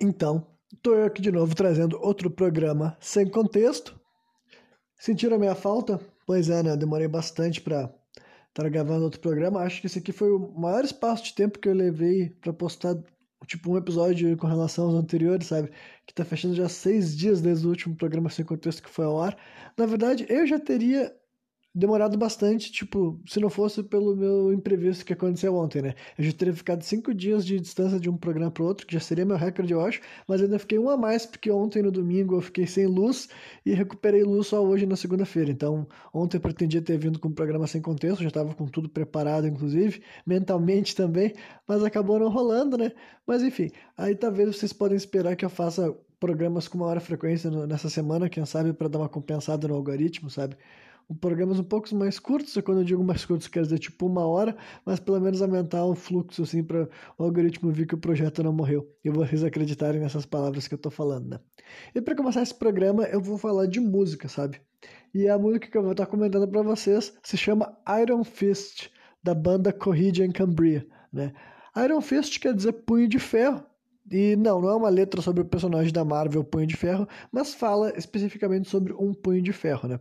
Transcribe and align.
Então, 0.00 0.46
estou 0.72 0.94
eu 0.94 1.04
aqui 1.04 1.20
de 1.20 1.30
novo 1.30 1.54
trazendo 1.54 2.00
outro 2.00 2.30
programa 2.30 2.96
sem 3.00 3.28
contexto. 3.28 4.00
Sentiram 4.98 5.36
a 5.36 5.38
minha 5.38 5.54
falta? 5.54 6.00
Pois 6.26 6.48
é, 6.48 6.62
né? 6.62 6.70
Eu 6.70 6.76
demorei 6.76 7.06
bastante 7.06 7.60
para 7.60 7.92
estar 8.48 8.68
gravando 8.70 9.04
outro 9.04 9.20
programa. 9.20 9.60
Acho 9.60 9.80
que 9.80 9.86
esse 9.86 9.98
aqui 9.98 10.10
foi 10.10 10.30
o 10.32 10.52
maior 10.58 10.84
espaço 10.84 11.24
de 11.24 11.34
tempo 11.34 11.58
que 11.58 11.68
eu 11.68 11.74
levei 11.74 12.30
para 12.30 12.52
postar, 12.52 12.94
tipo, 13.46 13.72
um 13.72 13.76
episódio 13.76 14.34
com 14.38 14.46
relação 14.46 14.86
aos 14.86 14.94
anteriores, 14.94 15.48
sabe? 15.48 15.70
Que 16.06 16.14
tá 16.14 16.24
fechando 16.24 16.54
já 16.54 16.68
seis 16.68 17.14
dias 17.14 17.42
desde 17.42 17.66
o 17.66 17.70
último 17.70 17.94
programa 17.94 18.30
sem 18.30 18.44
contexto 18.44 18.82
que 18.82 18.88
foi 18.88 19.04
ao 19.04 19.20
ar. 19.20 19.36
Na 19.76 19.84
verdade, 19.84 20.24
eu 20.30 20.46
já 20.46 20.58
teria 20.58 21.14
demorado 21.74 22.18
bastante, 22.18 22.72
tipo, 22.72 23.20
se 23.26 23.38
não 23.38 23.48
fosse 23.48 23.82
pelo 23.82 24.16
meu 24.16 24.52
imprevisto 24.52 25.04
que 25.04 25.12
aconteceu 25.12 25.54
ontem, 25.54 25.80
né? 25.80 25.94
Eu 26.18 26.24
já 26.24 26.32
teria 26.32 26.52
ficado 26.54 26.82
cinco 26.82 27.14
dias 27.14 27.46
de 27.46 27.60
distância 27.60 28.00
de 28.00 28.10
um 28.10 28.16
programa 28.16 28.50
para 28.50 28.64
outro, 28.64 28.86
que 28.86 28.94
já 28.94 29.00
seria 29.00 29.24
meu 29.24 29.36
recorde, 29.36 29.72
eu 29.72 29.80
acho, 29.80 30.00
mas 30.26 30.42
ainda 30.42 30.58
fiquei 30.58 30.78
um 30.78 30.90
a 30.90 30.96
mais, 30.96 31.24
porque 31.26 31.50
ontem 31.50 31.82
no 31.82 31.92
domingo 31.92 32.36
eu 32.36 32.40
fiquei 32.40 32.66
sem 32.66 32.86
luz 32.86 33.28
e 33.64 33.72
recuperei 33.72 34.22
luz 34.24 34.48
só 34.48 34.62
hoje 34.64 34.84
na 34.84 34.96
segunda-feira. 34.96 35.50
Então, 35.50 35.86
ontem 36.12 36.38
eu 36.38 36.40
pretendia 36.40 36.82
ter 36.82 36.98
vindo 36.98 37.18
com 37.20 37.28
um 37.28 37.34
programa 37.34 37.66
sem 37.66 37.80
contexto, 37.80 38.22
já 38.22 38.28
estava 38.28 38.54
com 38.54 38.66
tudo 38.66 38.88
preparado, 38.88 39.46
inclusive, 39.46 40.02
mentalmente 40.26 40.94
também, 40.96 41.34
mas 41.68 41.84
acabou 41.84 42.18
não 42.18 42.30
rolando, 42.30 42.76
né? 42.76 42.92
Mas 43.26 43.42
enfim, 43.42 43.70
aí 43.96 44.16
talvez 44.16 44.56
vocês 44.56 44.72
podem 44.72 44.96
esperar 44.96 45.36
que 45.36 45.44
eu 45.44 45.50
faça 45.50 45.94
programas 46.18 46.68
com 46.68 46.78
maior 46.78 47.00
frequência 47.00 47.50
nessa 47.66 47.88
semana, 47.88 48.28
quem 48.28 48.44
sabe 48.44 48.72
para 48.72 48.88
dar 48.88 48.98
uma 48.98 49.08
compensada 49.08 49.66
no 49.66 49.74
algoritmo, 49.74 50.28
sabe? 50.28 50.56
Programas 51.14 51.58
um 51.58 51.64
pouco 51.64 51.94
mais 51.94 52.18
curtos, 52.18 52.56
quando 52.64 52.78
eu 52.78 52.84
digo 52.84 53.02
mais 53.02 53.24
curtos, 53.24 53.48
quer 53.48 53.62
dizer 53.62 53.78
tipo 53.78 54.06
uma 54.06 54.26
hora, 54.26 54.56
mas 54.84 55.00
pelo 55.00 55.20
menos 55.20 55.42
aumentar 55.42 55.84
o 55.84 55.94
fluxo, 55.94 56.42
assim, 56.42 56.62
para 56.62 56.88
o 57.18 57.24
algoritmo 57.24 57.70
ver 57.70 57.86
que 57.86 57.94
o 57.94 57.98
projeto 57.98 58.42
não 58.42 58.52
morreu. 58.52 58.88
E 59.04 59.10
vocês 59.10 59.42
acreditarem 59.42 60.00
nessas 60.00 60.24
palavras 60.24 60.68
que 60.68 60.74
eu 60.74 60.76
estou 60.76 60.92
falando, 60.92 61.28
né? 61.28 61.40
E 61.94 62.00
para 62.00 62.14
começar 62.14 62.42
esse 62.42 62.54
programa, 62.54 63.04
eu 63.04 63.20
vou 63.20 63.38
falar 63.38 63.66
de 63.66 63.80
música, 63.80 64.28
sabe? 64.28 64.60
E 65.12 65.28
a 65.28 65.38
música 65.38 65.68
que 65.68 65.76
eu 65.76 65.82
vou 65.82 65.92
estar 65.92 66.06
comentando 66.06 66.48
para 66.48 66.62
vocês 66.62 67.12
se 67.22 67.36
chama 67.36 67.76
Iron 68.00 68.24
Fist, 68.24 68.90
da 69.22 69.34
banda 69.34 69.72
Corrida 69.72 70.24
em 70.24 70.30
Cambria, 70.30 70.86
né? 71.12 71.32
Iron 71.84 72.00
Fist 72.00 72.38
quer 72.38 72.54
dizer 72.54 72.72
punho 72.72 73.08
de 73.08 73.18
ferro, 73.18 73.64
e 74.10 74.34
não, 74.36 74.60
não 74.60 74.68
é 74.68 74.74
uma 74.74 74.88
letra 74.88 75.22
sobre 75.22 75.42
o 75.42 75.46
personagem 75.46 75.92
da 75.92 76.04
Marvel 76.04 76.42
Punho 76.42 76.66
de 76.66 76.76
Ferro, 76.76 77.06
mas 77.30 77.54
fala 77.54 77.96
especificamente 77.96 78.68
sobre 78.68 78.92
um 78.92 79.14
punho 79.14 79.40
de 79.40 79.52
ferro, 79.52 79.88
né? 79.88 80.00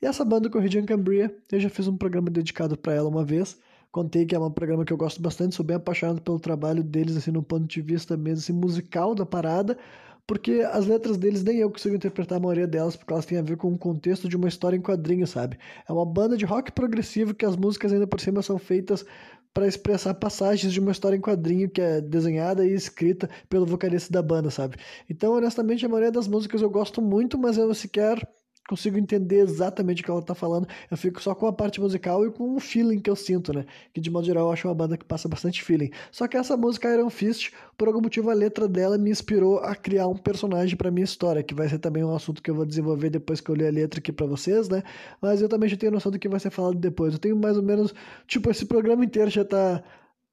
E 0.00 0.06
essa 0.06 0.24
banda 0.24 0.50
Corrigian 0.50 0.84
Cambria, 0.84 1.34
eu 1.50 1.60
já 1.60 1.68
fiz 1.68 1.88
um 1.88 1.96
programa 1.96 2.30
dedicado 2.30 2.76
para 2.76 2.94
ela 2.94 3.08
uma 3.08 3.24
vez. 3.24 3.58
Contei 3.90 4.26
que 4.26 4.34
é 4.34 4.38
um 4.38 4.50
programa 4.50 4.84
que 4.84 4.92
eu 4.92 4.96
gosto 4.96 5.22
bastante, 5.22 5.54
sou 5.54 5.64
bem 5.64 5.76
apaixonado 5.76 6.20
pelo 6.20 6.40
trabalho 6.40 6.82
deles, 6.82 7.16
assim, 7.16 7.30
no 7.30 7.42
ponto 7.42 7.66
de 7.66 7.80
vista 7.80 8.16
mesmo 8.16 8.38
assim, 8.40 8.52
musical 8.52 9.14
da 9.14 9.24
parada, 9.24 9.78
porque 10.26 10.66
as 10.72 10.86
letras 10.86 11.16
deles 11.16 11.44
nem 11.44 11.58
eu 11.58 11.70
consigo 11.70 11.94
interpretar 11.94 12.38
a 12.38 12.40
maioria 12.40 12.66
delas, 12.66 12.96
porque 12.96 13.12
elas 13.12 13.24
têm 13.24 13.38
a 13.38 13.42
ver 13.42 13.56
com 13.56 13.72
o 13.72 13.78
contexto 13.78 14.28
de 14.28 14.36
uma 14.36 14.48
história 14.48 14.76
em 14.76 14.80
quadrinho, 14.80 15.26
sabe? 15.26 15.58
É 15.88 15.92
uma 15.92 16.04
banda 16.04 16.36
de 16.36 16.44
rock 16.44 16.72
progressivo 16.72 17.34
que 17.34 17.44
as 17.44 17.56
músicas 17.56 17.92
ainda 17.92 18.06
por 18.06 18.20
cima 18.20 18.42
são 18.42 18.58
feitas 18.58 19.04
para 19.52 19.68
expressar 19.68 20.14
passagens 20.14 20.72
de 20.72 20.80
uma 20.80 20.90
história 20.90 21.16
em 21.16 21.20
quadrinho 21.20 21.70
que 21.70 21.80
é 21.80 22.00
desenhada 22.00 22.66
e 22.66 22.74
escrita 22.74 23.30
pelo 23.48 23.64
vocalista 23.64 24.12
da 24.12 24.20
banda, 24.20 24.50
sabe? 24.50 24.76
Então, 25.08 25.32
honestamente, 25.34 25.86
a 25.86 25.88
maioria 25.88 26.10
das 26.10 26.26
músicas 26.26 26.60
eu 26.60 26.68
gosto 26.68 27.00
muito, 27.00 27.38
mas 27.38 27.56
eu 27.56 27.72
sequer 27.72 28.28
consigo 28.68 28.98
entender 28.98 29.36
exatamente 29.36 30.00
o 30.02 30.04
que 30.04 30.10
ela 30.10 30.22
tá 30.22 30.34
falando. 30.34 30.66
Eu 30.90 30.96
fico 30.96 31.22
só 31.22 31.34
com 31.34 31.46
a 31.46 31.52
parte 31.52 31.80
musical 31.80 32.26
e 32.26 32.30
com 32.30 32.54
o 32.54 32.60
feeling 32.60 32.98
que 32.98 33.10
eu 33.10 33.16
sinto, 33.16 33.52
né? 33.52 33.66
Que 33.92 34.00
de 34.00 34.10
modo 34.10 34.26
geral 34.26 34.46
eu 34.46 34.52
acho 34.52 34.66
uma 34.66 34.74
banda 34.74 34.96
que 34.96 35.04
passa 35.04 35.28
bastante 35.28 35.62
feeling. 35.62 35.90
Só 36.10 36.26
que 36.26 36.36
essa 36.36 36.56
música 36.56 36.92
Iron 36.92 37.10
Fist, 37.10 37.52
por 37.76 37.88
algum 37.88 38.00
motivo 38.00 38.30
a 38.30 38.34
letra 38.34 38.66
dela 38.66 38.96
me 38.96 39.10
inspirou 39.10 39.58
a 39.58 39.74
criar 39.74 40.06
um 40.08 40.16
personagem 40.16 40.76
para 40.76 40.90
minha 40.90 41.04
história, 41.04 41.42
que 41.42 41.54
vai 41.54 41.68
ser 41.68 41.78
também 41.78 42.02
um 42.02 42.14
assunto 42.14 42.42
que 42.42 42.50
eu 42.50 42.54
vou 42.54 42.64
desenvolver 42.64 43.10
depois 43.10 43.40
que 43.40 43.50
eu 43.50 43.54
ler 43.54 43.68
a 43.68 43.72
letra 43.72 44.00
aqui 44.00 44.12
para 44.12 44.26
vocês, 44.26 44.68
né? 44.68 44.82
Mas 45.20 45.42
eu 45.42 45.48
também 45.48 45.68
já 45.68 45.76
tenho 45.76 45.92
noção 45.92 46.10
do 46.10 46.18
que 46.18 46.28
vai 46.28 46.40
ser 46.40 46.50
falado 46.50 46.76
depois. 46.76 47.12
Eu 47.12 47.18
tenho 47.18 47.36
mais 47.36 47.56
ou 47.56 47.62
menos, 47.62 47.94
tipo, 48.26 48.50
esse 48.50 48.64
programa 48.64 49.04
inteiro 49.04 49.30
já 49.30 49.44
tá 49.44 49.82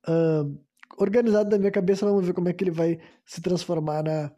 uh, 0.07 0.57
organizado 0.97 1.49
na 1.49 1.57
minha 1.57 1.71
cabeça, 1.71 2.05
vamos 2.05 2.25
ver 2.25 2.33
como 2.33 2.47
é 2.47 2.53
que 2.53 2.63
ele 2.63 2.71
vai 2.71 2.99
se 3.25 3.41
transformar 3.41 4.03
na 4.03 4.31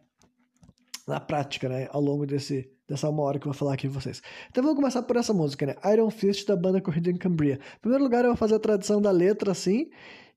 na 1.06 1.20
prática, 1.20 1.68
né, 1.68 1.88
ao 1.92 2.02
longo 2.02 2.26
desse 2.26 2.73
dessa 2.88 3.10
uma 3.10 3.24
hora 3.24 3.40
que 3.40 3.48
eu 3.48 3.52
vou 3.52 3.58
falar 3.58 3.74
aqui 3.74 3.88
com 3.88 3.94
vocês. 3.94 4.22
Então 4.50 4.64
vamos 4.64 4.78
começar 4.78 5.02
por 5.04 5.16
essa 5.16 5.34
música, 5.34 5.66
né? 5.66 5.76
Iron 5.92 6.10
Fist 6.10 6.48
da 6.48 6.56
banda 6.56 6.82
Corrida 6.82 7.10
em 7.10 7.18
Cambria. 7.18 7.60
Em 7.78 7.80
primeiro 7.80 8.04
lugar, 8.04 8.24
eu 8.24 8.32
vou 8.32 8.38
fazer 8.38 8.56
a 8.56 8.60
tradução 8.60 9.02
da 9.02 9.12
letra 9.12 9.52
assim, 9.52 9.90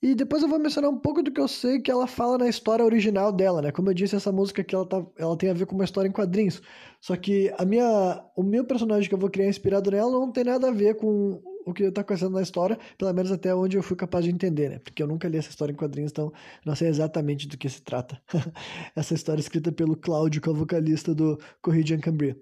e 0.03 0.15
depois 0.15 0.43
eu 0.43 0.49
vou 0.49 0.59
mencionar 0.59 0.91
um 0.91 0.99
pouco 0.99 1.23
do 1.23 1.31
que 1.31 1.41
eu 1.41 1.49
sei 1.49 1.81
que 1.81 1.91
ela 1.91 2.07
fala 2.07 2.37
na 2.37 2.49
história 2.49 2.85
original 2.85 3.33
dela, 3.33 3.63
né? 3.63 3.73
Como 3.73 3.89
eu 3.89 3.95
disse, 3.95 4.15
essa 4.15 4.31
música 4.31 4.61
aqui 4.61 4.75
ela, 4.75 4.87
tá, 4.87 5.05
ela 5.17 5.37
tem 5.37 5.51
a 5.51 5.55
ver 5.55 5.67
com 5.67 5.75
uma 5.75 5.85
história 5.85 6.09
em 6.09 6.13
quadrinhos. 6.13 6.61
Só 7.01 7.17
que 7.17 7.53
a 7.57 7.65
minha, 7.65 8.23
o 8.37 8.43
meu 8.43 8.65
personagem 8.65 9.09
que 9.09 9.15
eu 9.15 9.19
vou 9.19 9.31
criar 9.31 9.49
inspirado 9.49 9.91
nela 9.91 10.11
não 10.11 10.31
tem 10.31 10.45
nada 10.45 10.69
a 10.69 10.73
ver 10.73 10.97
com 10.97 11.43
o 11.67 11.75
que 11.75 11.83
está 11.83 12.01
acontecendo 12.03 12.33
na 12.33 12.43
história, 12.43 12.79
pelo 12.97 13.13
menos 13.13 13.33
até 13.33 13.53
onde 13.53 13.77
eu 13.77 13.83
fui 13.83 13.97
capaz 13.97 14.25
de 14.25 14.31
entender, 14.31 14.71
né? 14.71 14.79
Porque 14.79 15.03
eu 15.03 15.07
nunca 15.09 15.29
li 15.29 15.37
essa 15.37 15.51
história 15.51 15.73
em 15.73 15.77
quadrinhos, 15.77 16.13
então 16.13 16.33
não 16.65 16.77
sei 16.77 16.87
exatamente 16.89 17.49
do 17.49 17.59
que 17.59 17.69
se 17.69 17.83
trata. 17.83 18.23
essa 18.95 19.15
história 19.15 19.41
é 19.41 19.43
escrita 19.43 19.73
pelo 19.73 19.97
Cláudio, 19.97 20.41
que 20.41 20.49
é 20.49 20.53
o 20.53 20.55
vocalista 20.55 21.13
do 21.13 21.37
Corridian 21.61 21.99
Cambria. 21.99 22.41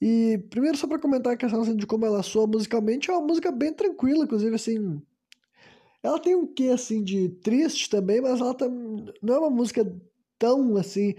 E 0.00 0.38
primeiro, 0.48 0.78
só 0.78 0.86
para 0.86 1.00
comentar 1.00 1.32
a 1.32 1.36
questão 1.36 1.60
assim, 1.62 1.74
de 1.74 1.84
como 1.84 2.06
ela 2.06 2.22
soa 2.22 2.46
musicalmente, 2.46 3.10
é 3.10 3.12
uma 3.12 3.26
música 3.26 3.50
bem 3.50 3.72
tranquila, 3.72 4.24
inclusive 4.24 4.54
assim. 4.54 5.02
Ela 6.00 6.20
tem 6.20 6.36
um 6.36 6.46
quê 6.46 6.68
assim 6.68 7.02
de 7.02 7.28
triste 7.28 7.90
também, 7.90 8.20
mas 8.20 8.40
ela 8.40 8.54
tá, 8.54 8.68
não 9.20 9.34
é 9.34 9.38
uma 9.38 9.50
música 9.50 9.84
tão 10.38 10.76
assim 10.76 11.16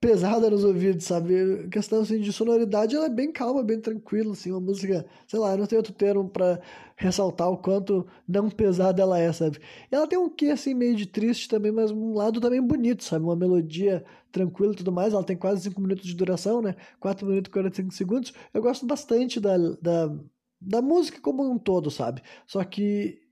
pesada 0.00 0.50
nos 0.50 0.64
ouvidos, 0.64 1.04
sabe? 1.04 1.64
A 1.66 1.68
questão 1.68 2.00
assim, 2.02 2.20
de 2.20 2.32
sonoridade, 2.32 2.94
ela 2.94 3.06
é 3.06 3.08
bem 3.08 3.32
calma, 3.32 3.62
bem 3.62 3.80
tranquila, 3.80 4.32
assim, 4.32 4.50
uma 4.50 4.60
música, 4.60 5.06
sei 5.26 5.38
lá, 5.38 5.56
não 5.56 5.66
tem 5.66 5.76
outro 5.78 5.92
termo 5.92 6.28
para 6.28 6.60
ressaltar 6.96 7.50
o 7.50 7.58
quanto 7.58 8.06
não 8.28 8.50
pesada 8.50 9.02
ela 9.02 9.18
é, 9.18 9.32
sabe? 9.32 9.58
E 9.90 9.94
ela 9.94 10.06
tem 10.06 10.18
um 10.18 10.28
quê, 10.28 10.46
assim, 10.46 10.74
meio 10.74 10.94
de 10.96 11.06
triste 11.06 11.48
também, 11.48 11.72
mas 11.72 11.90
um 11.90 12.14
lado 12.14 12.40
também 12.40 12.60
bonito, 12.62 13.04
sabe? 13.04 13.24
Uma 13.24 13.36
melodia 13.36 14.04
tranquila 14.30 14.72
e 14.72 14.76
tudo 14.76 14.92
mais, 14.92 15.12
ela 15.14 15.24
tem 15.24 15.36
quase 15.36 15.62
5 15.62 15.80
minutos 15.80 16.04
de 16.06 16.14
duração, 16.14 16.60
né? 16.62 16.76
4 17.00 17.26
minutos 17.26 17.48
e 17.48 17.52
45 17.52 17.92
segundos. 17.94 18.32
Eu 18.52 18.62
gosto 18.62 18.86
bastante 18.86 19.40
da, 19.40 19.56
da, 19.80 20.14
da 20.60 20.82
música 20.82 21.20
como 21.20 21.42
um 21.50 21.58
todo, 21.58 21.90
sabe? 21.90 22.22
Só 22.46 22.62
que 22.64 23.25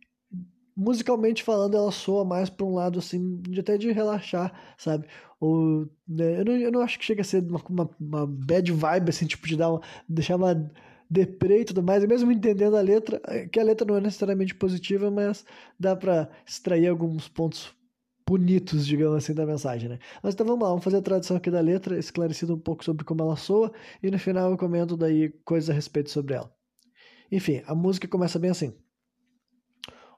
musicalmente 0.76 1.42
falando, 1.42 1.76
ela 1.76 1.92
soa 1.92 2.24
mais 2.24 2.50
para 2.50 2.66
um 2.66 2.74
lado 2.74 2.98
assim, 2.98 3.40
de 3.42 3.60
até 3.60 3.78
de 3.78 3.92
relaxar, 3.92 4.52
sabe? 4.76 5.06
Ou, 5.40 5.88
né, 6.06 6.40
eu, 6.40 6.44
não, 6.44 6.52
eu 6.54 6.72
não 6.72 6.80
acho 6.80 6.98
que 6.98 7.04
chega 7.04 7.22
a 7.22 7.24
ser 7.24 7.42
uma, 7.42 7.62
uma, 7.68 7.90
uma 8.00 8.26
bad 8.26 8.70
vibe, 8.72 9.10
assim, 9.10 9.26
tipo, 9.26 9.46
de 9.46 9.56
dar 9.56 9.70
uma, 9.70 9.80
deixar 10.08 10.36
uma 10.36 10.54
deprê 11.08 11.60
e 11.60 11.64
tudo 11.64 11.82
mais, 11.82 12.02
e 12.02 12.06
mesmo 12.06 12.32
entendendo 12.32 12.76
a 12.76 12.80
letra, 12.80 13.20
é, 13.26 13.46
que 13.46 13.60
a 13.60 13.64
letra 13.64 13.86
não 13.86 13.96
é 13.96 14.00
necessariamente 14.00 14.54
positiva, 14.54 15.10
mas 15.10 15.44
dá 15.78 15.94
para 15.94 16.30
extrair 16.46 16.88
alguns 16.88 17.28
pontos 17.28 17.72
bonitos, 18.26 18.86
digamos 18.86 19.16
assim, 19.18 19.34
da 19.34 19.46
mensagem, 19.46 19.88
né? 19.88 19.98
Mas 20.22 20.34
então 20.34 20.46
vamos 20.46 20.62
lá, 20.62 20.70
vamos 20.70 20.84
fazer 20.84 20.96
a 20.96 21.02
tradução 21.02 21.36
aqui 21.36 21.50
da 21.50 21.60
letra, 21.60 21.98
esclarecido 21.98 22.54
um 22.54 22.58
pouco 22.58 22.84
sobre 22.84 23.04
como 23.04 23.22
ela 23.22 23.36
soa, 23.36 23.72
e 24.02 24.10
no 24.10 24.18
final 24.18 24.50
eu 24.50 24.58
comento 24.58 24.96
daí 24.96 25.30
coisas 25.44 25.70
a 25.70 25.74
respeito 25.74 26.10
sobre 26.10 26.34
ela. 26.34 26.52
Enfim, 27.30 27.62
a 27.66 27.74
música 27.74 28.08
começa 28.08 28.38
bem 28.38 28.50
assim 28.50 28.74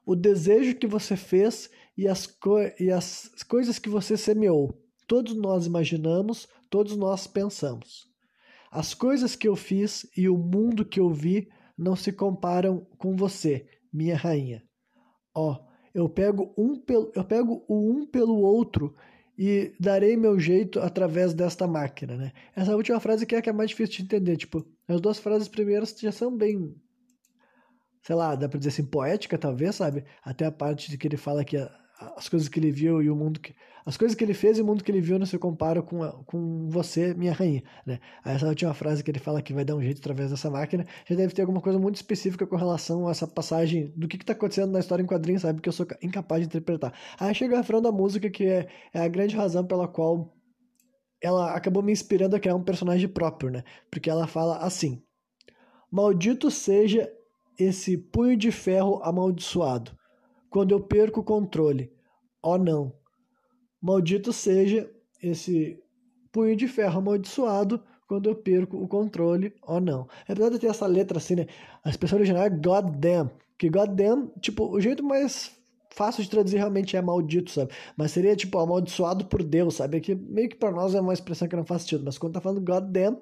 o 0.07 0.15
desejo 0.15 0.77
que 0.77 0.87
você 0.87 1.17
fez 1.17 1.69
e 1.99 2.07
as, 2.07 2.33
e 2.79 2.91
as 2.93 3.29
coisas 3.49 3.79
que 3.81 3.89
você 3.89 4.17
semeou. 4.17 4.81
Todos 5.09 5.35
nós 5.35 5.67
imaginamos, 5.67 6.49
todos 6.71 6.97
nós 6.97 7.27
pensamos. 7.27 8.07
As 8.71 8.95
coisas 8.95 9.35
que 9.35 9.49
eu 9.49 9.57
fiz 9.57 10.09
e 10.17 10.29
o 10.29 10.39
mundo 10.39 10.85
que 10.85 11.01
eu 11.01 11.11
vi 11.11 11.49
não 11.77 11.97
se 11.97 12.13
comparam 12.13 12.87
com 12.97 13.17
você, 13.17 13.67
minha 13.93 14.17
rainha. 14.17 14.63
Ó, 15.35 15.53
oh, 15.53 15.67
eu 15.93 16.09
pego 16.09 16.55
um 16.57 16.79
pelo, 16.79 17.11
eu 17.15 17.25
pego 17.25 17.65
o 17.69 17.91
um 17.91 18.07
pelo 18.07 18.41
outro 18.41 18.95
e 19.37 19.75
darei 19.79 20.17
meu 20.17 20.39
jeito 20.39 20.81
através 20.81 21.35
desta 21.35 21.67
máquina, 21.67 22.17
né? 22.17 22.33
Essa 22.55 22.77
última 22.77 23.01
frase 23.01 23.27
que 23.27 23.35
é 23.35 23.39
a 23.39 23.43
que 23.43 23.51
é 23.51 23.53
mais 23.53 23.71
difícil 23.71 23.97
de 23.97 24.03
entender, 24.03 24.37
tipo, 24.37 24.65
as 24.89 25.01
duas 25.01 25.19
frases 25.19 25.49
primeiras 25.49 25.95
já 25.99 26.13
são 26.13 26.35
bem 26.35 26.75
sei 28.07 28.15
lá, 28.15 28.37
dá 28.37 28.49
pra 28.49 28.57
dizer 28.57 28.69
assim, 28.69 28.85
poética, 28.85 29.37
talvez, 29.37 29.75
sabe? 29.75 30.05
Até 30.23 30.47
a 30.47 30.53
parte 30.53 30.89
de 30.89 30.97
que 30.97 31.09
ele 31.09 31.17
fala 31.17 31.45
que 31.45 31.57
as 32.17 32.29
coisas 32.29 32.49
que 32.49 32.61
ele 32.61 32.71
viu 32.71 33.03
e 33.03 33.11
o 33.11 33.17
mundo 33.17 33.41
que. 33.41 33.53
As 33.85 33.97
coisas 33.97 34.17
que 34.17 34.23
ele 34.23 34.35
fez 34.35 34.59
e 34.59 34.63
o 34.63 34.65
mundo 34.65 34.85
que 34.85 34.91
ele 34.93 35.01
viu 35.01 35.19
não 35.19 35.27
se 35.27 35.37
comparam 35.39 35.83
com, 35.83 36.09
com 36.25 36.69
você, 36.69 37.15
minha 37.15 37.33
rainha, 37.33 37.65
né? 37.85 37.99
Aí 38.25 38.37
essa 38.37 38.47
última 38.47 38.75
frase 38.75 39.03
que 39.03 39.11
ele 39.11 39.19
fala 39.19 39.43
que 39.43 39.53
vai 39.53 39.65
dar 39.65 39.75
um 39.75 39.83
jeito 39.83 39.99
através 39.99 40.31
dessa 40.31 40.49
máquina, 40.49 40.87
já 41.09 41.17
deve 41.17 41.35
ter 41.35 41.43
alguma 41.43 41.61
coisa 41.61 41.81
muito 41.81 41.97
específica 41.97 42.47
com 42.47 42.55
relação 42.55 43.09
a 43.09 43.11
essa 43.11 43.27
passagem 43.27 43.93
do 43.97 44.07
que, 44.07 44.19
que 44.19 44.25
tá 44.25 44.35
acontecendo 44.35 44.71
na 44.71 44.79
história 44.79 45.03
em 45.03 45.07
quadrinhos, 45.07 45.43
sabe? 45.43 45.61
Que 45.61 45.69
eu 45.69 45.73
sou 45.73 45.87
incapaz 46.01 46.43
de 46.43 46.47
interpretar. 46.47 46.93
Aí 47.19 47.35
chega 47.35 47.55
a 47.55 47.59
refrão 47.59 47.83
da 47.83 47.91
música, 47.91 48.31
que 48.31 48.45
é, 48.45 48.69
é 48.95 49.01
a 49.01 49.09
grande 49.09 49.37
razão 49.37 49.67
pela 49.67 49.89
qual 49.89 50.33
ela 51.21 51.55
acabou 51.55 51.83
me 51.83 51.93
inspirando 51.93 52.37
a 52.37 52.41
criar 52.41 52.55
um 52.55 52.63
personagem 52.63 53.09
próprio, 53.09 53.51
né? 53.51 53.65
Porque 53.91 54.11
ela 54.11 54.29
fala 54.29 54.59
assim: 54.59 55.03
Maldito 55.91 56.51
seja 56.51 57.09
esse 57.59 57.97
punho 57.97 58.37
de 58.37 58.51
ferro 58.51 59.01
amaldiçoado, 59.03 59.97
quando 60.51 60.73
eu 60.73 60.81
perco 60.81 61.21
o 61.21 61.25
controle. 61.25 61.93
Oh 62.43 62.59
não! 62.59 62.93
Maldito 63.81 64.33
seja 64.33 64.91
esse 65.23 65.79
punho 66.33 66.57
de 66.57 66.69
ferro 66.69 66.99
amaldiçoado 66.99 67.83
quando 68.07 68.29
eu 68.29 68.35
perco 68.35 68.77
o 68.77 68.89
controle 68.89 69.55
ou 69.63 69.81
não. 69.81 70.09
Apesar 70.29 70.51
de 70.51 70.59
ter 70.59 70.69
essa 70.69 70.87
letra 70.87 71.19
assim, 71.19 71.35
né? 71.35 71.47
A 71.85 71.91
expressão 71.91 72.19
original 72.19 72.45
é 72.45 72.51
God 72.51 72.97
damn. 72.97 73.31
Que 73.59 73.69
God 73.69 73.91
damn, 73.91 74.29
tipo, 74.41 74.67
o 74.67 74.81
jeito 74.81 75.03
mais 75.03 75.57
fácil 75.91 76.23
de 76.23 76.31
traduzir 76.31 76.59
realmente 76.59 76.97
é 76.97 77.01
maldito, 77.01 77.51
sabe? 77.51 77.73
Mas 77.97 78.13
seria 78.13 78.37
tipo 78.37 78.59
amaldiçoado 78.59 79.25
por 79.27 79.43
Deus, 79.43 79.77
sabe? 79.77 80.01
Que 80.01 80.15
meio 80.15 80.49
que 80.49 80.57
para 80.57 80.71
nós 80.71 80.95
é 80.95 81.01
uma 81.01 81.15
expressão 81.15 81.49
que 81.49 81.57
não 81.57 81.65
faz 81.65 81.83
sentido, 81.83 82.05
mas 82.05 82.19
quando 82.19 82.35
tá 82.35 82.41
falando 82.41 82.61
God 82.61 82.85
damn, 82.91 83.17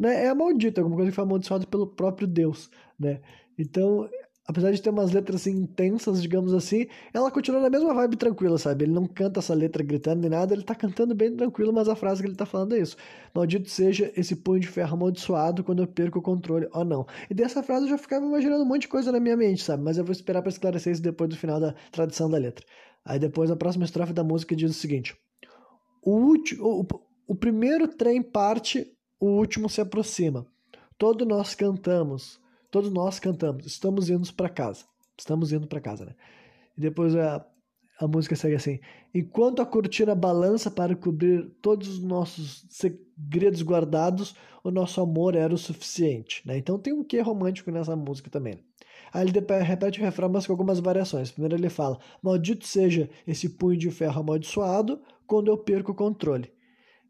né, 0.00 0.24
é 0.24 0.34
maldito, 0.34 0.80
é 0.80 0.82
alguma 0.82 0.96
coisa 0.96 1.10
que 1.10 1.14
foi 1.14 1.24
amaldiçoado 1.24 1.66
pelo 1.66 1.86
próprio 1.86 2.26
Deus, 2.26 2.70
né? 2.98 3.20
Então, 3.58 4.08
apesar 4.46 4.70
de 4.70 4.80
ter 4.80 4.90
umas 4.90 5.10
letras 5.10 5.40
assim 5.40 5.50
intensas, 5.50 6.22
digamos 6.22 6.54
assim, 6.54 6.86
ela 7.12 7.30
continua 7.30 7.60
na 7.60 7.68
mesma 7.68 7.92
vibe 7.92 8.16
tranquila, 8.16 8.56
sabe? 8.58 8.84
Ele 8.84 8.92
não 8.92 9.06
canta 9.06 9.40
essa 9.40 9.52
letra 9.54 9.82
gritando 9.82 10.20
nem 10.20 10.30
nada, 10.30 10.54
ele 10.54 10.62
tá 10.62 10.74
cantando 10.74 11.14
bem 11.14 11.34
tranquilo, 11.34 11.72
mas 11.72 11.88
a 11.88 11.96
frase 11.96 12.22
que 12.22 12.28
ele 12.28 12.36
tá 12.36 12.46
falando 12.46 12.74
é 12.74 12.78
isso. 12.78 12.96
Maldito 13.34 13.68
seja 13.68 14.12
esse 14.16 14.36
punho 14.36 14.60
de 14.60 14.68
ferro 14.68 14.94
amaldiçoado 14.94 15.64
quando 15.64 15.82
eu 15.82 15.86
perco 15.86 16.20
o 16.20 16.22
controle 16.22 16.68
ou 16.72 16.84
não. 16.84 17.06
E 17.28 17.34
dessa 17.34 17.62
frase 17.62 17.86
eu 17.86 17.90
já 17.90 17.98
ficava 17.98 18.24
imaginando 18.24 18.62
um 18.62 18.66
monte 18.66 18.82
de 18.82 18.88
coisa 18.88 19.10
na 19.10 19.18
minha 19.18 19.36
mente, 19.36 19.62
sabe? 19.62 19.82
Mas 19.82 19.98
eu 19.98 20.04
vou 20.04 20.12
esperar 20.12 20.42
para 20.42 20.50
esclarecer 20.50 20.92
isso 20.92 21.02
depois 21.02 21.28
do 21.28 21.36
final 21.36 21.58
da 21.58 21.74
tradução 21.90 22.30
da 22.30 22.38
letra. 22.38 22.64
Aí 23.04 23.18
depois 23.18 23.50
a 23.50 23.56
próxima 23.56 23.84
estrofe 23.84 24.12
da 24.12 24.22
música 24.22 24.54
diz 24.54 24.70
o 24.70 24.74
seguinte: 24.74 25.16
O 26.02 26.12
último, 26.12 26.64
o, 26.64 26.86
o 27.28 27.34
primeiro 27.34 27.88
trem 27.88 28.22
parte, 28.22 28.92
o 29.18 29.26
último 29.26 29.68
se 29.68 29.80
aproxima. 29.80 30.46
Todos 30.98 31.26
nós 31.26 31.54
cantamos 31.54 32.40
Todos 32.76 32.92
nós 32.92 33.18
cantamos, 33.18 33.64
estamos 33.64 34.10
indo 34.10 34.30
para 34.34 34.50
casa. 34.50 34.84
Estamos 35.18 35.50
indo 35.50 35.66
para 35.66 35.80
casa, 35.80 36.04
né? 36.04 36.14
E 36.76 36.80
depois 36.82 37.16
a, 37.16 37.42
a 37.98 38.06
música 38.06 38.36
segue 38.36 38.54
assim: 38.54 38.80
Enquanto 39.14 39.62
a 39.62 39.64
cortina 39.64 40.14
balança 40.14 40.70
para 40.70 40.94
cobrir 40.94 41.48
todos 41.62 41.88
os 41.88 42.02
nossos 42.02 42.66
segredos 42.68 43.62
guardados, 43.62 44.36
o 44.62 44.70
nosso 44.70 45.00
amor 45.00 45.34
era 45.34 45.54
o 45.54 45.56
suficiente. 45.56 46.46
Né? 46.46 46.58
Então 46.58 46.78
tem 46.78 46.92
um 46.92 47.02
quê 47.02 47.22
romântico 47.22 47.70
nessa 47.70 47.96
música 47.96 48.28
também. 48.28 48.62
Aí 49.10 49.26
ele 49.26 49.32
repete 49.64 49.98
o 49.98 50.04
refrão, 50.04 50.28
mas 50.28 50.46
com 50.46 50.52
algumas 50.52 50.78
variações. 50.78 51.30
Primeiro 51.30 51.56
ele 51.56 51.70
fala: 51.70 51.98
Maldito 52.22 52.66
seja 52.66 53.08
esse 53.26 53.48
punho 53.48 53.78
de 53.78 53.90
ferro 53.90 54.20
amaldiçoado 54.20 55.00
quando 55.26 55.48
eu 55.48 55.56
perco 55.56 55.92
o 55.92 55.94
controle. 55.94 56.52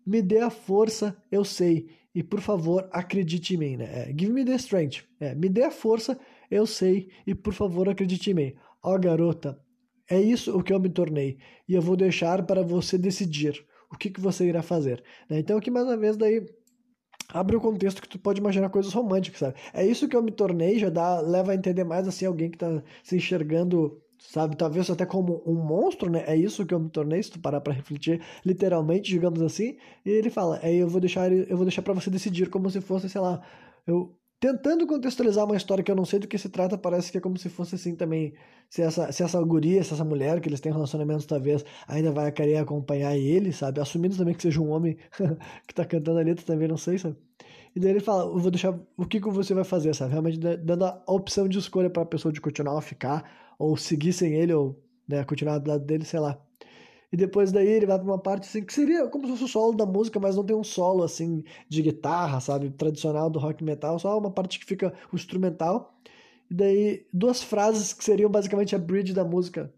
Me 0.06 0.22
dê 0.22 0.38
a 0.38 0.48
força, 0.48 1.20
eu 1.28 1.44
sei, 1.44 1.88
e 2.16 2.22
por 2.22 2.40
favor, 2.40 2.88
acredite 2.92 3.54
em 3.54 3.58
mim, 3.58 3.76
né? 3.76 3.84
É, 3.92 4.06
give 4.08 4.32
me 4.32 4.42
the 4.42 4.54
strength. 4.54 5.04
É, 5.20 5.34
me 5.34 5.50
dê 5.50 5.64
a 5.64 5.70
força, 5.70 6.18
eu 6.50 6.66
sei, 6.66 7.10
e 7.26 7.34
por 7.34 7.52
favor, 7.52 7.90
acredite 7.90 8.30
em 8.30 8.34
mim. 8.34 8.54
Ó 8.82 8.94
oh, 8.94 8.98
garota, 8.98 9.60
é 10.08 10.18
isso 10.18 10.56
o 10.56 10.62
que 10.62 10.72
eu 10.72 10.80
me 10.80 10.88
tornei, 10.88 11.36
e 11.68 11.74
eu 11.74 11.82
vou 11.82 11.94
deixar 11.94 12.42
para 12.46 12.62
você 12.62 12.96
decidir 12.96 13.62
o 13.92 13.98
que, 13.98 14.08
que 14.08 14.18
você 14.18 14.46
irá 14.46 14.62
fazer. 14.62 15.04
Né? 15.28 15.40
Então 15.40 15.58
aqui 15.58 15.70
mais 15.70 15.84
uma 15.86 15.96
vez 15.98 16.16
daí 16.16 16.42
abre 17.34 17.54
o 17.54 17.60
contexto 17.60 18.00
que 18.00 18.08
tu 18.08 18.18
pode 18.18 18.40
imaginar 18.40 18.70
coisas 18.70 18.94
românticas, 18.94 19.40
sabe? 19.40 19.58
É 19.74 19.84
isso 19.84 20.08
que 20.08 20.16
eu 20.16 20.22
me 20.22 20.30
tornei, 20.30 20.78
já 20.78 20.88
dá, 20.88 21.20
leva 21.20 21.52
a 21.52 21.54
entender 21.54 21.84
mais 21.84 22.08
assim 22.08 22.24
alguém 22.24 22.48
que 22.48 22.56
está 22.56 22.82
se 23.04 23.14
enxergando 23.14 24.00
sabe? 24.18 24.56
Talvez 24.56 24.90
até 24.90 25.06
como 25.06 25.42
um 25.46 25.54
monstro, 25.54 26.10
né? 26.10 26.24
É 26.26 26.36
isso 26.36 26.66
que 26.66 26.74
eu 26.74 26.80
me 26.80 26.90
tornei, 26.90 27.22
se 27.22 27.30
tu 27.32 27.40
parar 27.40 27.60
para 27.60 27.72
refletir, 27.72 28.22
literalmente, 28.44 29.10
digamos 29.10 29.42
assim. 29.42 29.76
E 30.04 30.10
ele 30.10 30.30
fala, 30.30 30.58
aí 30.62 30.76
eu 30.76 30.88
vou 30.88 31.00
deixar, 31.00 31.32
eu 31.32 31.56
vou 31.56 31.64
deixar 31.64 31.82
para 31.82 31.94
você 31.94 32.10
decidir 32.10 32.48
como 32.50 32.70
se 32.70 32.80
fosse, 32.80 33.08
sei 33.08 33.20
lá, 33.20 33.42
eu 33.86 34.16
tentando 34.38 34.86
contextualizar 34.86 35.44
uma 35.44 35.56
história 35.56 35.82
que 35.82 35.90
eu 35.90 35.96
não 35.96 36.04
sei 36.04 36.18
do 36.18 36.28
que 36.28 36.38
se 36.38 36.48
trata, 36.48 36.76
parece 36.76 37.10
que 37.10 37.18
é 37.18 37.20
como 37.20 37.38
se 37.38 37.48
fosse 37.48 37.74
assim 37.74 37.94
também, 37.96 38.34
se 38.68 38.82
essa, 38.82 39.10
se 39.10 39.22
essa 39.22 39.42
guria, 39.42 39.82
se 39.82 39.94
essa 39.94 40.04
mulher 40.04 40.40
que 40.40 40.48
eles 40.48 40.60
têm 40.60 40.72
relacionamentos 40.72 41.26
talvez 41.26 41.64
ainda 41.88 42.12
vai 42.12 42.30
querer 42.32 42.56
acompanhar 42.58 43.16
ele, 43.16 43.52
sabe? 43.52 43.80
Assumindo 43.80 44.16
também 44.16 44.34
que 44.34 44.42
seja 44.42 44.60
um 44.60 44.70
homem 44.70 44.96
que 45.66 45.74
tá 45.74 45.84
cantando 45.84 46.18
a 46.18 46.22
letra 46.22 46.44
também, 46.44 46.68
não 46.68 46.76
sei, 46.76 46.98
sabe? 46.98 47.16
E 47.74 47.80
daí 47.80 47.90
ele 47.90 48.00
fala, 48.00 48.24
eu 48.24 48.38
vou 48.38 48.50
deixar, 48.50 48.78
o 48.96 49.06
que 49.06 49.20
que 49.20 49.28
você 49.28 49.52
vai 49.52 49.64
fazer, 49.64 49.94
sabe? 49.94 50.12
Realmente 50.12 50.38
dando 50.38 50.84
a 50.84 51.02
opção 51.06 51.46
de 51.48 51.58
escolha 51.58 51.90
para 51.90 52.02
a 52.02 52.06
pessoa 52.06 52.32
de 52.32 52.40
continuar 52.40 52.74
ou 52.74 52.80
ficar, 52.80 53.30
ou 53.58 53.76
seguir 53.76 54.12
sem 54.12 54.35
ele, 54.35 54.53
ou 54.53 54.82
né, 55.08 55.25
continuar 55.25 55.58
do 55.58 55.70
lado 55.70 55.85
dele, 55.85 56.05
sei 56.05 56.20
lá. 56.20 56.41
E 57.12 57.17
depois 57.17 57.53
daí 57.53 57.69
ele 57.69 57.87
vai 57.87 57.99
para 57.99 58.06
uma 58.06 58.19
parte 58.19 58.49
assim, 58.49 58.64
que 58.64 58.73
seria 58.73 59.08
como 59.08 59.26
se 59.26 59.32
fosse 59.32 59.44
o 59.44 59.49
solo 59.49 59.76
da 59.76 59.87
música, 59.87 60.19
mas 60.19 60.37
não 60.37 60.44
tem 60.44 60.56
um 60.56 60.64
solo 60.64 61.03
assim 61.03 61.44
de 61.69 61.82
guitarra, 61.82 62.41
sabe, 62.41 62.70
tradicional 62.70 63.31
do 63.31 63.38
rock 63.38 63.62
metal, 63.62 63.99
só 63.99 64.19
uma 64.19 64.31
parte 64.31 64.58
que 64.58 64.67
fica 64.67 64.93
o 65.12 65.17
instrumental. 65.17 65.94
E 66.50 66.55
daí 66.55 67.06
duas 67.12 67.43
frases 67.43 67.93
que 67.93 68.05
seriam 68.05 68.31
basicamente 68.31 68.75
a 68.75 68.79
bridge 68.79 69.12
da 69.12 69.25
música, 69.25 69.73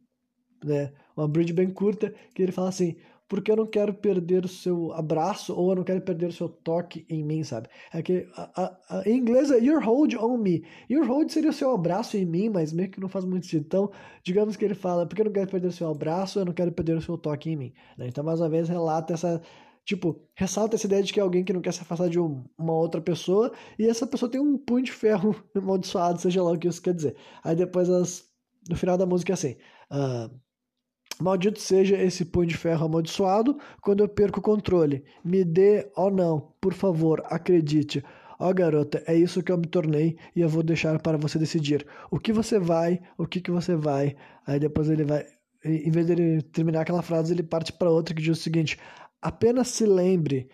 né? 0.65 0.93
Uma 1.17 1.29
bridge 1.29 1.53
bem 1.53 1.71
curta, 1.71 2.15
que 2.35 2.43
ele 2.43 2.53
fala 2.53 2.69
assim: 2.71 2.97
porque 3.29 3.53
eu 3.53 3.57
não 3.57 3.67
quero 3.67 3.93
perder 3.93 4.45
o 4.45 4.49
seu 4.49 4.93
abraço 4.93 5.55
ou 5.55 5.71
eu 5.71 5.77
não 5.77 5.85
quero 5.85 6.01
perder 6.01 6.27
o 6.27 6.33
seu 6.33 6.49
toque 6.49 7.05
em 7.11 7.23
mim, 7.23 7.45
sabe? 7.45 7.69
É 7.93 8.03
que 8.03 8.27
a, 8.35 8.63
a, 8.63 8.79
a, 8.89 9.09
em 9.09 9.19
inglês 9.19 9.51
é 9.51 9.59
your 9.59 9.85
hold 9.85 10.15
on 10.15 10.39
me. 10.39 10.65
Your 10.91 11.07
hold 11.07 11.31
seria 11.31 11.51
o 11.51 11.53
seu 11.53 11.71
abraço 11.73 12.17
em 12.17 12.25
mim, 12.25 12.49
mas 12.49 12.73
meio 12.73 12.91
que 12.91 12.99
não 12.99 13.09
faz 13.09 13.27
muito 13.27 13.45
sentido. 13.45 13.67
Então, 13.67 13.91
digamos 14.25 14.57
que 14.57 14.65
ele 14.65 14.75
fala, 14.75 15.07
porque 15.07 15.21
eu 15.21 15.27
não 15.27 15.33
quero 15.33 15.51
perder 15.51 15.69
o 15.69 15.73
seu 15.73 15.91
abraço, 15.91 16.39
eu 16.39 16.47
não 16.47 16.55
quero 16.55 16.73
perder 16.73 16.97
o 16.97 17.03
seu 17.03 17.19
toque 17.19 17.51
em 17.51 17.57
mim. 17.57 17.73
Né? 17.99 18.09
Então, 18.09 18.25
mais 18.25 18.41
uma 18.41 18.49
vez, 18.49 18.69
relata 18.69 19.13
essa. 19.13 19.43
Tipo, 19.85 20.21
ressalta 20.35 20.77
essa 20.77 20.87
ideia 20.87 21.03
de 21.03 21.13
que 21.13 21.19
é 21.19 21.23
alguém 21.23 21.43
que 21.43 21.53
não 21.53 21.63
quer 21.63 21.73
se 21.73 21.81
afastar 21.81 22.11
de 22.11 22.21
um, 22.21 22.45
uma 22.59 22.75
outra 22.75 23.01
pessoa 23.01 23.51
e 23.79 23.87
essa 23.87 24.07
pessoa 24.07 24.31
tem 24.31 24.39
um 24.39 24.59
punho 24.59 24.85
de 24.85 24.93
ferro 24.93 25.35
amaldiçoado, 25.57 26.21
seja 26.21 26.43
lá 26.43 26.53
o 26.53 26.59
que 26.59 26.69
isso 26.69 26.83
quer 26.83 26.93
dizer. 26.93 27.17
Aí 27.43 27.57
depois, 27.57 27.89
as, 27.89 28.25
no 28.69 28.77
final 28.77 28.99
da 28.99 29.07
música 29.07 29.33
é 29.33 29.35
assim. 29.35 29.57
Uh, 29.91 30.31
Maldito 31.20 31.61
seja 31.61 31.97
esse 31.97 32.25
punho 32.25 32.47
de 32.47 32.56
ferro 32.56 32.87
amaldiçoado 32.87 33.59
quando 33.82 34.00
eu 34.00 34.09
perco 34.09 34.38
o 34.38 34.43
controle. 34.43 35.05
Me 35.25 35.44
dê 35.44 35.91
ou 35.97 36.11
não, 36.11 36.53
por 36.61 36.73
favor, 36.73 37.23
acredite. 37.26 38.05
Ó 38.38 38.49
oh, 38.49 38.55
garota, 38.55 39.03
é 39.05 39.17
isso 39.17 39.43
que 39.43 39.50
eu 39.50 39.59
me 39.59 39.67
tornei 39.67 40.17
e 40.35 40.41
eu 40.41 40.49
vou 40.49 40.62
deixar 40.62 41.00
para 41.00 41.19
você 41.19 41.38
decidir. 41.38 41.85
O 42.09 42.20
que 42.20 42.32
você 42.32 42.59
vai, 42.59 43.00
o 43.17 43.26
que, 43.26 43.41
que 43.41 43.50
você 43.50 43.75
vai. 43.75 44.15
Aí 44.47 44.61
depois 44.61 44.88
ele 44.88 45.03
vai. 45.03 45.26
Em 45.65 45.91
vez 45.91 46.06
dele 46.06 46.41
terminar 46.43 46.82
aquela 46.82 47.03
frase, 47.03 47.32
ele 47.32 47.43
parte 47.43 47.73
para 47.73 47.91
outra 47.91 48.14
que 48.14 48.23
diz 48.23 48.38
o 48.38 48.41
seguinte: 48.41 48.79
apenas 49.21 49.69
se 49.69 49.85
lembre, 49.85 50.49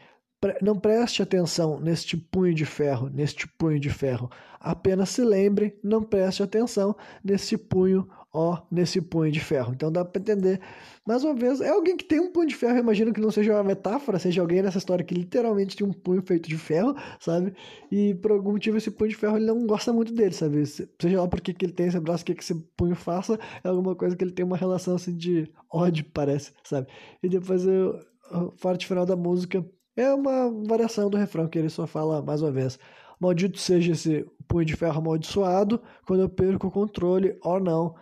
não 0.62 0.78
preste 0.78 1.22
atenção 1.22 1.78
neste 1.78 2.16
punho 2.16 2.54
de 2.54 2.64
ferro, 2.64 3.10
neste 3.10 3.46
punho 3.46 3.78
de 3.78 3.90
ferro. 3.90 4.30
Apenas 4.58 5.10
se 5.10 5.22
lembre, 5.22 5.78
não 5.82 6.02
preste 6.02 6.42
atenção 6.42 6.96
nesse 7.22 7.58
punho 7.58 8.08
ó 8.34 8.60
nesse 8.68 9.00
punho 9.00 9.30
de 9.30 9.38
ferro. 9.38 9.72
Então 9.72 9.92
dá 9.92 10.04
para 10.04 10.20
entender. 10.20 10.60
Mais 11.06 11.22
uma 11.22 11.34
vez, 11.34 11.60
é 11.60 11.68
alguém 11.68 11.96
que 11.96 12.04
tem 12.04 12.18
um 12.18 12.32
punho 12.32 12.48
de 12.48 12.54
ferro, 12.56 12.76
imagino 12.78 13.12
que 13.12 13.20
não 13.20 13.30
seja 13.30 13.52
uma 13.52 13.62
metáfora, 13.62 14.18
seja 14.18 14.40
alguém 14.40 14.60
nessa 14.60 14.78
história 14.78 15.04
que 15.04 15.14
literalmente 15.14 15.76
tem 15.76 15.86
um 15.86 15.92
punho 15.92 16.20
feito 16.22 16.48
de 16.48 16.58
ferro, 16.58 16.96
sabe? 17.20 17.54
E 17.92 18.14
por 18.16 18.32
algum 18.32 18.52
motivo 18.52 18.76
esse 18.76 18.90
punho 18.90 19.10
de 19.10 19.16
ferro 19.16 19.36
ele 19.36 19.46
não 19.46 19.66
gosta 19.66 19.92
muito 19.92 20.12
dele, 20.12 20.32
sabe? 20.32 20.66
Seja 20.66 21.20
lá 21.20 21.28
porque 21.28 21.54
que 21.54 21.64
ele 21.64 21.72
tem 21.72 21.86
esse 21.86 22.00
braço, 22.00 22.22
o 22.22 22.26
que, 22.26 22.34
que 22.34 22.42
esse 22.42 22.54
punho 22.76 22.96
faça, 22.96 23.38
é 23.62 23.68
alguma 23.68 23.94
coisa 23.94 24.16
que 24.16 24.24
ele 24.24 24.32
tem 24.32 24.44
uma 24.44 24.56
relação 24.56 24.96
assim 24.96 25.14
de 25.16 25.48
ódio, 25.70 26.04
parece, 26.12 26.52
sabe? 26.64 26.88
E 27.22 27.28
depois 27.28 27.64
eu, 27.66 28.00
a 28.30 28.46
parte 28.60 28.86
final 28.86 29.06
da 29.06 29.14
música 29.14 29.64
é 29.96 30.12
uma 30.12 30.50
variação 30.66 31.08
do 31.08 31.16
refrão 31.16 31.46
que 31.46 31.58
ele 31.58 31.68
só 31.68 31.86
fala 31.86 32.20
mais 32.20 32.42
uma 32.42 32.50
vez. 32.50 32.78
Maldito 33.20 33.58
seja 33.58 33.92
esse 33.92 34.26
punho 34.48 34.64
de 34.64 34.74
ferro 34.74 34.98
amaldiçoado 34.98 35.80
quando 36.06 36.20
eu 36.20 36.28
perco 36.28 36.66
o 36.66 36.70
controle 36.70 37.38
ou 37.42 37.60
não 37.60 37.94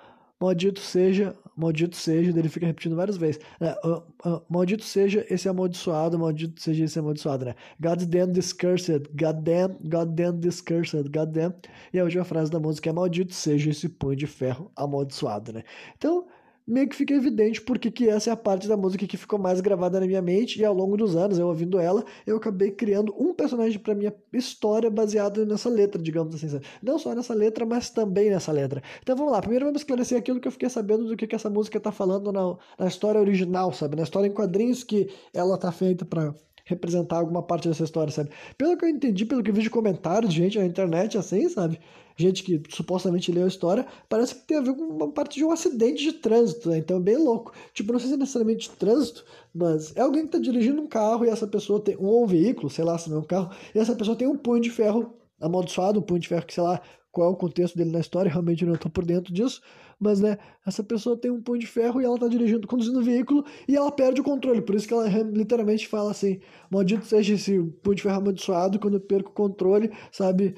Maldito 0.43 0.81
seja, 0.81 1.37
maldito 1.57 1.95
seja, 1.95 2.37
ele 2.37 2.49
fica 2.49 2.67
repetindo 2.67 2.97
várias 2.97 3.17
vezes. 3.17 3.41
É, 3.61 3.79
uh, 3.87 4.43
maldito 4.49 4.83
seja 4.83 5.25
esse 5.31 5.49
amaldiçoado, 5.49 6.19
maldito 6.19 6.61
seja 6.61 6.85
esse 6.85 6.99
amaldiçoado, 6.99 7.45
né? 7.45 7.55
God 7.79 8.03
damn 8.07 8.33
this 8.33 8.53
cursed, 8.53 9.09
God 9.15 9.41
damn, 9.45 9.79
God 9.85 10.17
damn 10.17 10.41
this 10.41 10.61
cursed, 10.61 11.09
God 11.11 11.31
damn. 11.31 11.55
E 11.95 12.01
a 12.01 12.03
última 12.03 12.25
frase 12.25 12.51
da 12.51 12.59
música 12.59 12.91
é 12.91 12.93
maldito 12.93 13.33
seja 13.33 13.71
esse 13.71 13.89
punho 13.89 14.17
de 14.17 14.27
ferro 14.27 14.69
amaldiçoado, 14.75 15.53
né? 15.53 15.63
Então, 15.97 16.27
meio 16.67 16.89
que 16.89 16.97
fica 16.97 17.15
evidente 17.15 17.61
porque 17.61 17.91
que 17.91 18.09
essa 18.09 18.31
é 18.31 18.33
a 18.33 18.37
parte 18.37 18.69
da 18.69 18.77
música 18.77 19.07
que 19.07 19.17
ficou 19.17 19.39
mais 19.39 19.61
gravada 19.61 20.01
na 20.01 20.07
minha 20.07 20.23
mente 20.23 20.61
e 20.61 20.65
ao 20.65 20.75
longo 20.75 20.97
dos 20.97 21.17
anos, 21.17 21.39
eu 21.39 21.47
ouvindo 21.47 21.79
ela, 21.79 22.05
eu 22.27 22.37
acabei 22.37 22.71
criando 22.71 23.15
um 23.19 23.35
personagem 23.35 23.79
para 23.79 23.95
minha 23.95 24.13
história 24.33 24.91
baseado 24.91 25.45
nessa 25.45 25.69
letra, 25.69 26.01
digamos 26.01 26.35
assim. 26.35 26.61
Não 26.83 26.99
só 26.99 27.15
nessa 27.15 27.35
letra, 27.35 27.67
mas 27.67 27.91
também 27.91 28.31
nessa 28.31 28.53
letra. 28.53 28.83
Então 29.03 29.17
vamos 29.17 29.33
lá, 29.33 29.41
primeiro 29.41 29.65
vamos 29.67 29.81
esclarecer 29.81 30.19
aquilo 30.19 30.41
que 30.41 30.49
eu 30.49 30.53
fiquei 30.53 30.69
sabendo 30.69 31.07
do 31.07 31.17
que, 31.17 31.27
que 31.27 31.35
essa 31.35 31.51
música 31.51 31.81
tá 31.81 31.93
falando 31.93 32.33
na, 32.33 32.57
na 32.79 32.87
história 32.87 33.21
original, 33.21 33.73
sabe? 33.73 33.97
Na 33.97 34.03
história 34.03 34.29
em 34.29 34.33
quadrinhos 34.33 34.85
que 34.85 35.09
ela 35.35 35.59
tá 35.59 35.73
feita 35.73 36.05
para 36.05 36.35
representar 36.65 37.17
alguma 37.17 37.43
parte 37.43 37.69
dessa 37.69 37.85
história, 37.85 38.13
sabe? 38.13 38.31
Pelo 38.57 38.77
que 38.77 38.85
eu 38.85 38.89
entendi, 38.89 39.25
pelo 39.25 39.43
que 39.43 39.51
eu 39.51 39.55
vi 39.55 39.63
de 39.63 39.71
comentários 39.71 40.33
de 40.33 40.41
gente 40.41 40.59
na 40.59 40.65
internet, 40.65 41.19
assim, 41.19 41.49
sabe? 41.49 41.79
Gente 42.17 42.43
que 42.43 42.63
supostamente 42.69 43.33
leu 43.33 43.45
a 43.45 43.49
história, 43.49 43.87
parece 44.09 44.35
que 44.35 44.47
tem 44.47 44.59
a 44.59 44.61
ver 44.61 44.75
com 44.75 44.83
uma 44.83 45.11
parte 45.11 45.37
de 45.37 45.45
um 45.45 45.51
acidente 45.51 46.03
de 46.03 46.13
trânsito, 46.13 46.69
né? 46.69 46.79
Então 46.79 46.97
é 46.97 47.01
bem 47.01 47.17
louco. 47.17 47.53
Tipo, 47.73 47.93
não 47.93 47.99
sei 47.99 48.09
se 48.09 48.15
é 48.15 48.19
necessariamente 48.19 48.71
de 48.71 48.77
trânsito, 48.77 49.25
mas 49.55 49.95
é 49.97 50.01
alguém 50.01 50.27
que 50.27 50.33
tá 50.33 50.39
dirigindo 50.39 50.81
um 50.81 50.87
carro 50.87 51.25
e 51.25 51.29
essa 51.29 51.47
pessoa 51.47 51.81
tem. 51.81 51.97
um 51.99 52.27
veículo, 52.27 52.71
sei 52.71 52.85
lá 52.85 52.99
se 52.99 53.11
não 53.11 53.19
é 53.19 53.21
um 53.21 53.25
carro, 53.25 53.51
e 53.75 53.79
essa 53.79 53.95
pessoa 53.95 54.17
tem 54.17 54.27
um 54.29 54.37
punho 54.37 54.63
de 54.63 54.71
ferro 54.71 55.15
amaldiçoado, 55.41 56.01
um 56.01 56.03
punho 56.03 56.21
de 56.21 56.29
ferro 56.29 56.47
que, 56.47 56.55
sei 56.55 56.63
lá, 56.63 56.81
qual 57.13 57.29
é 57.29 57.33
o 57.33 57.37
contexto 57.37 57.77
dele 57.77 57.91
na 57.91 58.01
história, 58.01 58.31
realmente 58.31 58.65
não 58.65 58.75
estou 58.75 58.91
por 58.91 59.05
dentro 59.05 59.33
disso, 59.33 59.61
mas 60.01 60.19
né, 60.21 60.39
essa 60.67 60.83
pessoa 60.83 61.17
tem 61.17 61.31
um 61.31 61.43
punho 61.43 61.61
de 61.61 61.67
ferro 61.67 62.01
e 62.01 62.05
ela 62.05 62.15
está 62.15 62.27
dirigindo, 62.27 62.67
conduzindo 62.67 62.99
o 62.99 63.03
veículo 63.05 63.45
e 63.69 63.77
ela 63.77 63.93
perde 63.93 64.21
o 64.21 64.25
controle, 64.25 64.63
por 64.63 64.75
isso 64.75 64.89
que 64.89 64.95
ela 64.95 65.07
literalmente 65.07 65.87
fala 65.87 66.11
assim, 66.11 66.41
maldito 66.71 67.05
seja 67.05 67.35
esse 67.35 67.61
punho 67.83 67.95
de 67.95 68.03
ferro 68.03 68.17
amaldiçoado, 68.17 68.81
quando 68.81 68.95
eu 68.95 69.01
perco 69.01 69.31
o 69.31 69.35
controle, 69.35 69.93
sabe, 70.11 70.55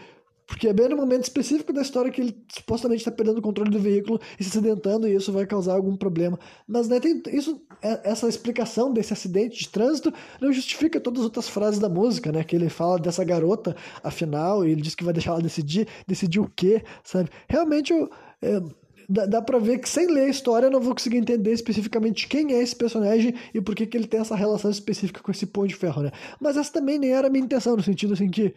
porque 0.47 0.69
é 0.69 0.73
bem 0.73 0.89
no 0.89 0.97
momento 0.97 1.25
específico 1.25 1.73
da 1.73 1.83
história 1.83 2.11
que 2.11 2.21
ele 2.21 2.45
supostamente 2.53 3.01
está 3.01 3.11
perdendo 3.11 3.39
o 3.39 3.43
controle 3.43 3.71
do 3.71 3.79
veículo 3.79 4.21
e 4.39 4.45
se 4.45 4.51
acidentando, 4.51 5.09
e 5.09 5.15
isso 5.15 5.33
vai 5.33 5.47
causar 5.47 5.75
algum 5.75 5.97
problema. 5.97 6.39
Mas 6.67 6.89
né, 6.89 7.01
tem, 7.01 7.23
isso, 7.33 7.63
é, 7.83 8.11
essa 8.11 8.29
explicação 8.29 8.93
desse 8.93 9.13
acidente 9.13 9.59
de 9.59 9.69
trânsito 9.69 10.13
não 10.41 10.53
justifica 10.53 11.01
todas 11.01 11.21
as 11.21 11.25
outras 11.25 11.49
frases 11.49 11.81
da 11.81 11.89
música, 11.89 12.31
né? 12.31 12.45
Que 12.45 12.57
ele 12.57 12.69
fala 12.69 12.99
dessa 12.99 13.25
garota, 13.25 13.75
afinal, 14.03 14.67
e 14.67 14.71
ele 14.71 14.83
diz 14.83 14.95
que 14.95 15.05
vai 15.05 15.15
deixar 15.15 15.33
ela 15.33 15.43
decidir, 15.43 15.89
decidir 16.07 16.41
o 16.41 16.51
quê, 16.55 16.83
sabe? 17.03 17.31
Realmente 17.49 17.93
eu. 17.93 18.11
É, 18.43 18.61
dá, 19.09 19.27
dá 19.27 19.43
pra 19.43 19.59
ver 19.59 19.79
que 19.79 19.89
sem 19.89 20.07
ler 20.07 20.27
a 20.27 20.29
história 20.29 20.67
eu 20.67 20.71
não 20.71 20.81
vou 20.81 20.95
conseguir 20.95 21.17
entender 21.17 21.53
especificamente 21.53 22.29
quem 22.29 22.53
é 22.53 22.63
esse 22.63 22.77
personagem 22.77 23.35
e 23.53 23.61
por 23.61 23.75
que, 23.75 23.87
que 23.87 23.97
ele 23.97 24.07
tem 24.07 24.21
essa 24.21 24.37
relação 24.37 24.71
específica 24.71 25.23
com 25.23 25.31
esse 25.31 25.47
pão 25.47 25.67
de 25.67 25.75
ferro, 25.75 26.03
né? 26.03 26.11
Mas 26.41 26.57
essa 26.59 26.73
também 26.73 26.99
nem 26.99 27.13
era 27.13 27.29
a 27.29 27.31
minha 27.31 27.45
intenção, 27.45 27.77
no 27.77 27.83
sentido 27.83 28.13
assim 28.13 28.29
que. 28.29 28.55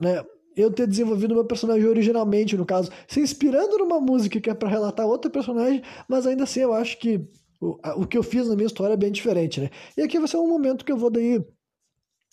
Né, 0.00 0.24
eu 0.60 0.70
ter 0.72 0.86
desenvolvido 0.86 1.34
meu 1.34 1.44
personagem 1.44 1.86
originalmente, 1.86 2.56
no 2.56 2.66
caso, 2.66 2.90
se 3.06 3.20
inspirando 3.20 3.78
numa 3.78 4.00
música 4.00 4.40
que 4.40 4.50
é 4.50 4.54
para 4.54 4.68
relatar 4.68 5.06
outro 5.06 5.30
personagem, 5.30 5.82
mas 6.08 6.26
ainda 6.26 6.44
assim 6.44 6.60
eu 6.60 6.74
acho 6.74 6.98
que 6.98 7.20
o, 7.60 7.78
o 8.02 8.06
que 8.06 8.18
eu 8.18 8.22
fiz 8.22 8.48
na 8.48 8.54
minha 8.54 8.66
história 8.66 8.94
é 8.94 8.96
bem 8.96 9.12
diferente, 9.12 9.60
né? 9.60 9.70
E 9.96 10.02
aqui 10.02 10.18
vai 10.18 10.28
ser 10.28 10.36
um 10.36 10.48
momento 10.48 10.84
que 10.84 10.92
eu 10.92 10.96
vou 10.96 11.10
daí 11.10 11.40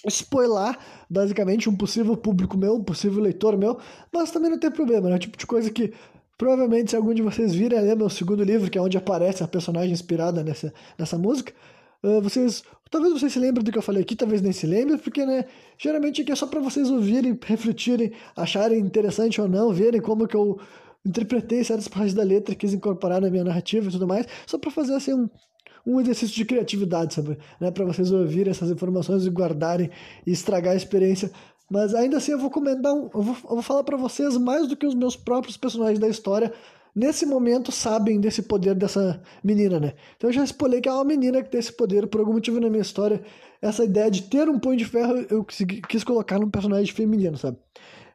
spoiler 0.08 0.78
basicamente 1.10 1.70
um 1.70 1.76
possível 1.76 2.16
público 2.16 2.58
meu, 2.58 2.76
um 2.76 2.84
possível 2.84 3.22
leitor 3.22 3.58
meu, 3.58 3.80
mas 4.12 4.32
também 4.32 4.52
não 4.52 4.60
tem 4.60 4.72
problema, 4.72 5.10
né? 5.10 5.16
O 5.16 5.20
tipo 5.20 5.38
de 5.38 5.46
coisa 5.46 5.70
que 5.72 5.94
provavelmente 6.38 6.92
se 6.92 6.96
algum 6.96 7.14
de 7.14 7.22
vocês 7.22 7.54
virem 7.54 7.80
ler 7.80 7.96
meu 7.96 8.10
segundo 8.10 8.44
livro, 8.44 8.70
que 8.70 8.78
é 8.78 8.82
onde 8.82 8.98
aparece 8.98 9.44
a 9.44 9.48
personagem 9.48 9.92
inspirada 9.92 10.44
nessa, 10.44 10.74
nessa 10.98 11.18
música, 11.18 11.54
uh, 12.06 12.22
vocês 12.22 12.64
Talvez 12.96 13.14
vocês 13.14 13.34
se 13.34 13.40
lembrem 13.40 13.64
do 13.64 13.72
que 13.72 13.78
eu 13.78 13.82
falei 13.82 14.04
aqui, 14.04 14.16
talvez 14.16 14.42
nem 14.42 14.52
se 14.52 14.68
lembrem, 14.68 14.98
porque, 14.98 15.26
né, 15.26 15.46
geralmente 15.78 16.22
aqui 16.22 16.32
é 16.32 16.36
só 16.36 16.46
para 16.46 16.60
vocês 16.60 16.90
ouvirem, 16.90 17.38
refletirem, 17.44 18.12
acharem 18.36 18.80
interessante 18.80 19.42
ou 19.42 19.48
não, 19.48 19.74
verem 19.74 20.00
como 20.00 20.28
que 20.28 20.36
eu 20.36 20.60
interpretei 21.06 21.64
certas 21.64 21.88
partes 21.88 22.14
da 22.14 22.24
letra, 22.24 22.56
quis 22.56 22.74
incorporar 22.74 23.20
na 23.20 23.30
minha 23.30 23.44
narrativa 23.44 23.88
e 23.88 23.92
tudo 23.92 24.08
mais, 24.08 24.26
só 24.46 24.58
para 24.58 24.72
fazer, 24.72 24.94
assim, 24.94 25.14
um, 25.14 25.30
um 25.86 26.00
exercício 26.00 26.36
de 26.36 26.46
criatividade, 26.46 27.16
sabe? 27.16 27.38
Né, 27.60 27.72
para 27.72 27.84
vocês 27.86 28.12
ouvirem 28.12 28.52
essas 28.52 28.70
informações 28.70 29.26
e 29.26 29.30
guardarem 29.30 29.90
e 30.26 30.32
estragar 30.32 30.74
a 30.74 30.78
experiência. 30.78 31.32
Mas 31.70 31.96
ainda 31.96 32.18
assim 32.18 32.32
eu 32.32 32.40
vou 32.40 32.52
comentar, 32.52 32.94
um, 32.94 33.10
eu, 33.14 33.22
vou, 33.22 33.36
eu 33.44 33.50
vou 33.50 33.62
falar 33.62 33.84
para 33.84 33.98
vocês 33.98 34.38
mais 34.38 34.68
do 34.68 34.78
que 34.78 34.86
os 34.86 34.94
meus 34.94 35.16
próprios 35.16 35.58
personagens 35.58 36.00
da 36.00 36.08
história, 36.08 36.54
nesse 36.96 37.26
momento 37.26 37.72
sabem 37.72 38.20
desse 38.20 38.42
poder 38.44 38.74
dessa 38.74 39.22
menina, 39.44 39.80
né? 39.80 39.94
Então 40.16 40.30
eu 40.30 40.34
já 40.34 40.44
expliquei 40.44 40.82
que 40.82 40.90
é 40.90 40.94
uma 40.94 41.04
menina 41.04 41.44
que 41.44 41.50
tem 41.50 41.60
esse 41.60 41.74
poder, 41.74 42.08
por 42.08 42.22
algum 42.22 42.34
motivo 42.34 42.60
na 42.60 42.70
minha 42.70 42.82
história, 42.82 43.22
essa 43.62 43.84
ideia 43.84 44.10
de 44.10 44.24
ter 44.24 44.48
um 44.48 44.58
punho 44.58 44.78
de 44.78 44.86
ferro 44.86 45.26
eu 45.30 45.44
quis 45.44 46.04
colocar 46.04 46.40
num 46.40 46.50
personagem 46.50 46.94
feminino, 46.94 47.38
sabe? 47.38 47.58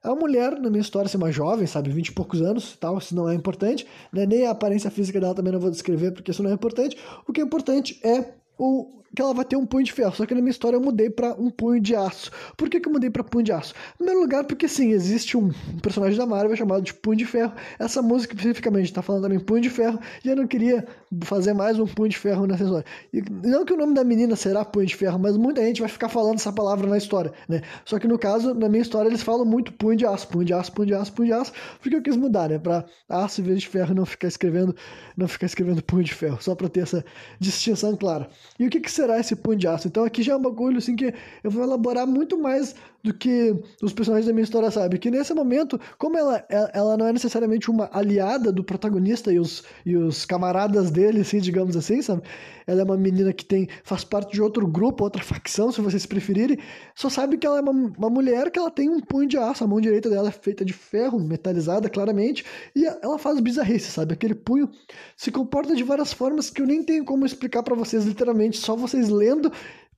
É 0.02 0.08
uma 0.08 0.16
mulher, 0.16 0.58
na 0.58 0.70
minha 0.70 0.80
história, 0.80 1.10
ser 1.10 1.18
uma 1.18 1.30
jovem, 1.30 1.66
sabe? 1.66 1.90
20 1.90 2.08
e 2.08 2.12
poucos 2.12 2.40
anos 2.40 2.74
tal, 2.78 2.96
isso 2.96 3.14
não 3.14 3.28
é 3.28 3.34
importante. 3.34 3.86
Né? 4.10 4.24
Nem 4.24 4.46
a 4.46 4.50
aparência 4.50 4.90
física 4.90 5.20
dela 5.20 5.34
também 5.34 5.52
não 5.52 5.60
vou 5.60 5.70
descrever, 5.70 6.12
porque 6.12 6.30
isso 6.30 6.42
não 6.42 6.50
é 6.50 6.54
importante. 6.54 6.96
O 7.28 7.32
que 7.34 7.40
é 7.40 7.44
importante 7.44 8.00
é 8.02 8.32
o 8.58 8.99
que 9.14 9.20
ela 9.20 9.34
vai 9.34 9.44
ter 9.44 9.56
um 9.56 9.66
punho 9.66 9.84
de 9.84 9.92
ferro. 9.92 10.14
Só 10.14 10.24
que 10.24 10.34
na 10.34 10.40
minha 10.40 10.50
história 10.50 10.76
eu 10.76 10.80
mudei 10.80 11.10
para 11.10 11.34
um 11.34 11.50
punho 11.50 11.80
de 11.80 11.94
aço. 11.94 12.30
Por 12.56 12.68
que, 12.68 12.80
que 12.80 12.88
eu 12.88 12.92
mudei 12.92 13.10
para 13.10 13.24
punho 13.24 13.44
de 13.44 13.52
aço? 13.52 13.74
Em 13.94 13.96
primeiro 13.98 14.20
lugar, 14.20 14.44
porque 14.44 14.68
sim, 14.68 14.90
existe 14.92 15.36
um 15.36 15.50
personagem 15.82 16.16
da 16.16 16.26
Marvel 16.26 16.56
chamado 16.56 16.82
de 16.82 16.94
Punho 16.94 17.16
de 17.16 17.24
Ferro. 17.24 17.52
Essa 17.78 18.00
música 18.00 18.34
especificamente 18.34 18.86
está 18.86 19.02
falando 19.02 19.22
também 19.22 19.40
Punho 19.40 19.60
de 19.60 19.70
Ferro. 19.70 19.98
E 20.24 20.28
eu 20.28 20.36
não 20.36 20.46
queria 20.46 20.86
fazer 21.22 21.52
mais 21.52 21.78
um 21.78 21.86
Punho 21.86 22.08
de 22.08 22.18
Ferro 22.18 22.46
nessa 22.46 22.64
história. 22.64 22.86
E 23.12 23.22
não 23.46 23.64
que 23.64 23.72
o 23.72 23.76
nome 23.76 23.94
da 23.94 24.04
menina 24.04 24.36
será 24.36 24.64
Punho 24.64 24.86
de 24.86 24.94
Ferro, 24.94 25.18
mas 25.18 25.36
muita 25.36 25.62
gente 25.62 25.80
vai 25.80 25.90
ficar 25.90 26.08
falando 26.08 26.36
essa 26.36 26.52
palavra 26.52 26.86
na 26.86 26.96
história, 26.96 27.32
né? 27.48 27.62
Só 27.84 27.98
que 27.98 28.06
no 28.06 28.18
caso, 28.18 28.54
na 28.54 28.68
minha 28.68 28.82
história, 28.82 29.08
eles 29.08 29.22
falam 29.22 29.44
muito 29.44 29.72
punho 29.72 29.96
de 29.96 30.06
aço, 30.06 30.28
punho 30.28 30.44
de 30.44 30.54
aço, 30.54 30.72
punho 30.72 30.86
de 30.86 30.94
aço, 30.94 31.12
punho 31.12 31.28
de 31.28 31.32
aço. 31.32 31.52
Porque 31.80 31.96
eu 31.96 32.02
quis 32.02 32.16
mudar, 32.16 32.48
né? 32.48 32.58
Para 32.58 32.84
aço 33.08 33.40
em 33.40 33.44
vez 33.44 33.60
de 33.60 33.68
ferro 33.68 33.94
não 33.94 34.06
ficar 34.06 34.28
escrevendo, 34.28 34.74
não 35.16 35.26
ficar 35.26 35.46
escrevendo 35.46 35.82
punho 35.82 36.04
de 36.04 36.14
ferro, 36.14 36.38
só 36.40 36.54
para 36.54 36.68
ter 36.68 36.80
essa 36.80 37.04
distinção 37.38 37.96
clara. 37.96 38.28
E 38.58 38.66
o 38.66 38.70
que, 38.70 38.80
que 38.80 38.90
será 39.00 39.18
esse 39.18 39.34
punho 39.34 39.58
de 39.58 39.66
aço? 39.66 39.88
Então 39.88 40.04
aqui 40.04 40.22
já 40.22 40.34
é 40.34 40.36
um 40.36 40.42
bagulho 40.42 40.78
assim 40.78 40.94
que 40.94 41.14
eu 41.42 41.50
vou 41.50 41.62
elaborar 41.62 42.06
muito 42.06 42.38
mais 42.38 42.74
do 43.02 43.14
que 43.14 43.54
os 43.82 43.92
personagens 43.92 44.26
da 44.26 44.32
minha 44.32 44.44
história 44.44 44.70
sabem. 44.70 45.00
Que 45.00 45.10
nesse 45.10 45.32
momento, 45.32 45.80
como 45.98 46.18
ela, 46.18 46.44
ela 46.48 46.96
não 46.96 47.06
é 47.06 47.12
necessariamente 47.12 47.70
uma 47.70 47.88
aliada 47.92 48.52
do 48.52 48.62
protagonista 48.62 49.32
e 49.32 49.38
os, 49.38 49.64
e 49.86 49.96
os 49.96 50.24
camaradas 50.26 50.90
dele, 50.90 51.20
assim, 51.20 51.38
digamos 51.38 51.76
assim, 51.76 52.02
sabe? 52.02 52.22
Ela 52.66 52.82
é 52.82 52.84
uma 52.84 52.96
menina 52.96 53.32
que 53.32 53.44
tem 53.44 53.68
faz 53.82 54.04
parte 54.04 54.32
de 54.32 54.42
outro 54.42 54.66
grupo, 54.66 55.02
outra 55.02 55.22
facção, 55.22 55.72
se 55.72 55.80
vocês 55.80 56.06
preferirem. 56.06 56.58
Só 56.94 57.08
sabe 57.08 57.38
que 57.38 57.46
ela 57.46 57.58
é 57.58 57.60
uma, 57.62 57.72
uma 57.72 58.10
mulher 58.10 58.50
que 58.50 58.58
ela 58.58 58.70
tem 58.70 58.88
um 58.88 59.00
punho 59.00 59.28
de 59.28 59.36
aço. 59.36 59.64
A 59.64 59.66
mão 59.66 59.80
direita 59.80 60.10
dela 60.10 60.28
é 60.28 60.32
feita 60.32 60.64
de 60.64 60.72
ferro, 60.72 61.18
metalizada, 61.18 61.88
claramente. 61.88 62.44
E 62.76 62.84
ela 62.84 63.18
faz 63.18 63.40
bizarrice, 63.40 63.90
sabe? 63.90 64.12
Aquele 64.12 64.34
punho 64.34 64.70
se 65.16 65.32
comporta 65.32 65.74
de 65.74 65.82
várias 65.82 66.12
formas 66.12 66.50
que 66.50 66.60
eu 66.60 66.66
nem 66.66 66.82
tenho 66.82 67.04
como 67.04 67.24
explicar 67.24 67.62
para 67.62 67.74
vocês, 67.74 68.04
literalmente. 68.04 68.58
Só 68.58 68.76
vocês 68.76 68.89
lendo 68.96 69.52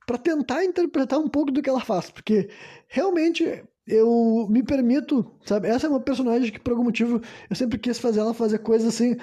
para 0.05 0.17
tentar 0.17 0.63
interpretar 0.63 1.19
um 1.19 1.29
pouco 1.29 1.51
do 1.51 1.61
que 1.61 1.69
ela 1.69 1.79
faz, 1.79 2.09
porque 2.11 2.49
realmente 2.87 3.63
eu 3.87 4.47
me 4.49 4.63
permito, 4.63 5.25
sabe? 5.45 5.67
Essa 5.67 5.87
é 5.87 5.89
uma 5.89 5.99
personagem 5.99 6.51
que 6.51 6.59
por 6.59 6.71
algum 6.71 6.83
motivo 6.83 7.21
eu 7.49 7.55
sempre 7.55 7.77
quis 7.77 7.99
fazer 7.99 8.19
ela 8.19 8.33
fazer 8.33 8.59
coisas 8.59 8.87
assim 8.87 9.17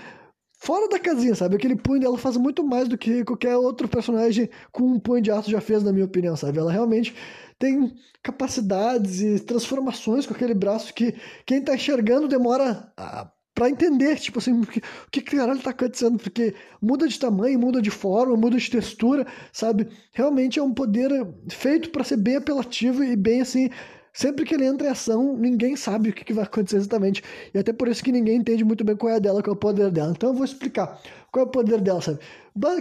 fora 0.60 0.88
da 0.88 0.98
casinha, 0.98 1.34
sabe? 1.34 1.56
Aquele 1.56 1.76
punho 1.76 2.00
dela 2.00 2.18
faz 2.18 2.36
muito 2.36 2.62
mais 2.62 2.86
do 2.86 2.98
que 2.98 3.24
qualquer 3.24 3.56
outro 3.56 3.88
personagem 3.88 4.50
com 4.70 4.84
um 4.84 5.00
punho 5.00 5.22
de 5.22 5.30
aço 5.30 5.50
já 5.50 5.60
fez, 5.60 5.82
na 5.82 5.92
minha 5.92 6.04
opinião, 6.04 6.36
sabe? 6.36 6.58
Ela 6.58 6.70
realmente 6.70 7.14
tem 7.58 7.94
capacidades 8.22 9.22
e 9.22 9.40
transformações 9.40 10.26
com 10.26 10.34
aquele 10.34 10.54
braço 10.54 10.92
que 10.92 11.14
quem 11.46 11.62
tá 11.62 11.74
enxergando 11.74 12.28
demora 12.28 12.92
a 12.96 13.30
para 13.60 13.68
entender, 13.68 14.18
tipo 14.18 14.38
assim, 14.38 14.58
o 14.58 14.66
que, 14.66 14.78
o 14.78 15.10
que 15.12 15.20
caralho 15.20 15.60
tá 15.60 15.68
acontecendo, 15.68 16.16
porque 16.16 16.54
muda 16.80 17.06
de 17.06 17.20
tamanho, 17.20 17.58
muda 17.58 17.82
de 17.82 17.90
forma, 17.90 18.34
muda 18.34 18.56
de 18.56 18.70
textura, 18.70 19.26
sabe? 19.52 19.86
Realmente 20.12 20.58
é 20.58 20.62
um 20.62 20.72
poder 20.72 21.10
feito 21.50 21.90
para 21.90 22.02
ser 22.02 22.16
bem 22.16 22.36
apelativo 22.36 23.04
e 23.04 23.14
bem 23.14 23.42
assim, 23.42 23.68
sempre 24.14 24.46
que 24.46 24.54
ele 24.54 24.64
entra 24.64 24.88
em 24.88 24.90
ação, 24.90 25.36
ninguém 25.36 25.76
sabe 25.76 26.08
o 26.08 26.12
que, 26.14 26.24
que 26.24 26.32
vai 26.32 26.44
acontecer 26.44 26.78
exatamente. 26.78 27.22
E 27.52 27.58
até 27.58 27.70
por 27.70 27.86
isso 27.86 28.02
que 28.02 28.10
ninguém 28.10 28.36
entende 28.36 28.64
muito 28.64 28.82
bem 28.82 28.96
qual 28.96 29.12
é 29.12 29.16
a 29.16 29.18
dela, 29.18 29.42
qual 29.42 29.52
é 29.52 29.56
o 29.56 29.60
poder 29.60 29.90
dela. 29.90 30.14
Então 30.16 30.30
eu 30.30 30.34
vou 30.34 30.46
explicar 30.46 30.98
qual 31.32 31.46
é 31.46 31.48
o 31.48 31.50
poder 31.50 31.80
dela, 31.80 32.00
sabe? 32.00 32.18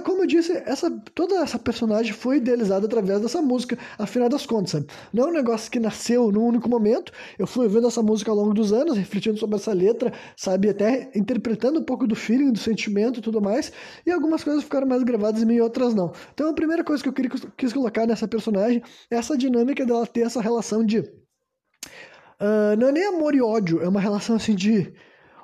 Como 0.03 0.23
eu 0.23 0.27
disse, 0.27 0.51
essa, 0.65 0.89
toda 1.13 1.35
essa 1.35 1.59
personagem 1.59 2.11
foi 2.11 2.37
idealizada 2.37 2.87
através 2.87 3.21
dessa 3.21 3.41
música, 3.41 3.77
afinal 3.99 4.27
das 4.27 4.45
contas, 4.45 4.71
sabe? 4.71 4.87
Não 5.13 5.25
é 5.25 5.27
um 5.27 5.33
negócio 5.33 5.69
que 5.69 5.79
nasceu 5.79 6.31
num 6.31 6.43
único 6.43 6.67
momento. 6.67 7.11
Eu 7.37 7.45
fui 7.45 7.67
vendo 7.67 7.87
essa 7.87 8.01
música 8.01 8.31
ao 8.31 8.37
longo 8.37 8.53
dos 8.53 8.73
anos, 8.73 8.97
refletindo 8.97 9.37
sobre 9.37 9.57
essa 9.57 9.71
letra, 9.71 10.11
sabe? 10.35 10.69
Até 10.69 11.11
interpretando 11.15 11.79
um 11.79 11.83
pouco 11.83 12.07
do 12.07 12.15
feeling, 12.15 12.51
do 12.51 12.57
sentimento 12.57 13.19
e 13.19 13.21
tudo 13.21 13.39
mais. 13.39 13.71
E 14.05 14.11
algumas 14.11 14.43
coisas 14.43 14.63
ficaram 14.63 14.87
mais 14.87 15.03
gravadas 15.03 15.43
em 15.43 15.45
mim 15.45 15.55
e 15.55 15.61
outras 15.61 15.93
não. 15.93 16.11
Então 16.33 16.49
a 16.49 16.53
primeira 16.53 16.83
coisa 16.83 17.03
que 17.03 17.09
eu 17.09 17.13
queria, 17.13 17.31
quis 17.55 17.71
colocar 17.71 18.07
nessa 18.07 18.27
personagem 18.27 18.81
é 19.11 19.15
essa 19.15 19.37
dinâmica 19.37 19.85
dela 19.85 20.05
ter 20.07 20.21
essa 20.21 20.41
relação 20.41 20.83
de. 20.83 20.99
Uh, 20.99 22.75
não 22.79 22.87
é 22.87 22.91
nem 22.91 23.05
amor 23.05 23.35
e 23.35 23.41
ódio, 23.41 23.81
é 23.81 23.87
uma 23.87 23.99
relação 23.99 24.37
assim 24.37 24.55
de 24.55 24.93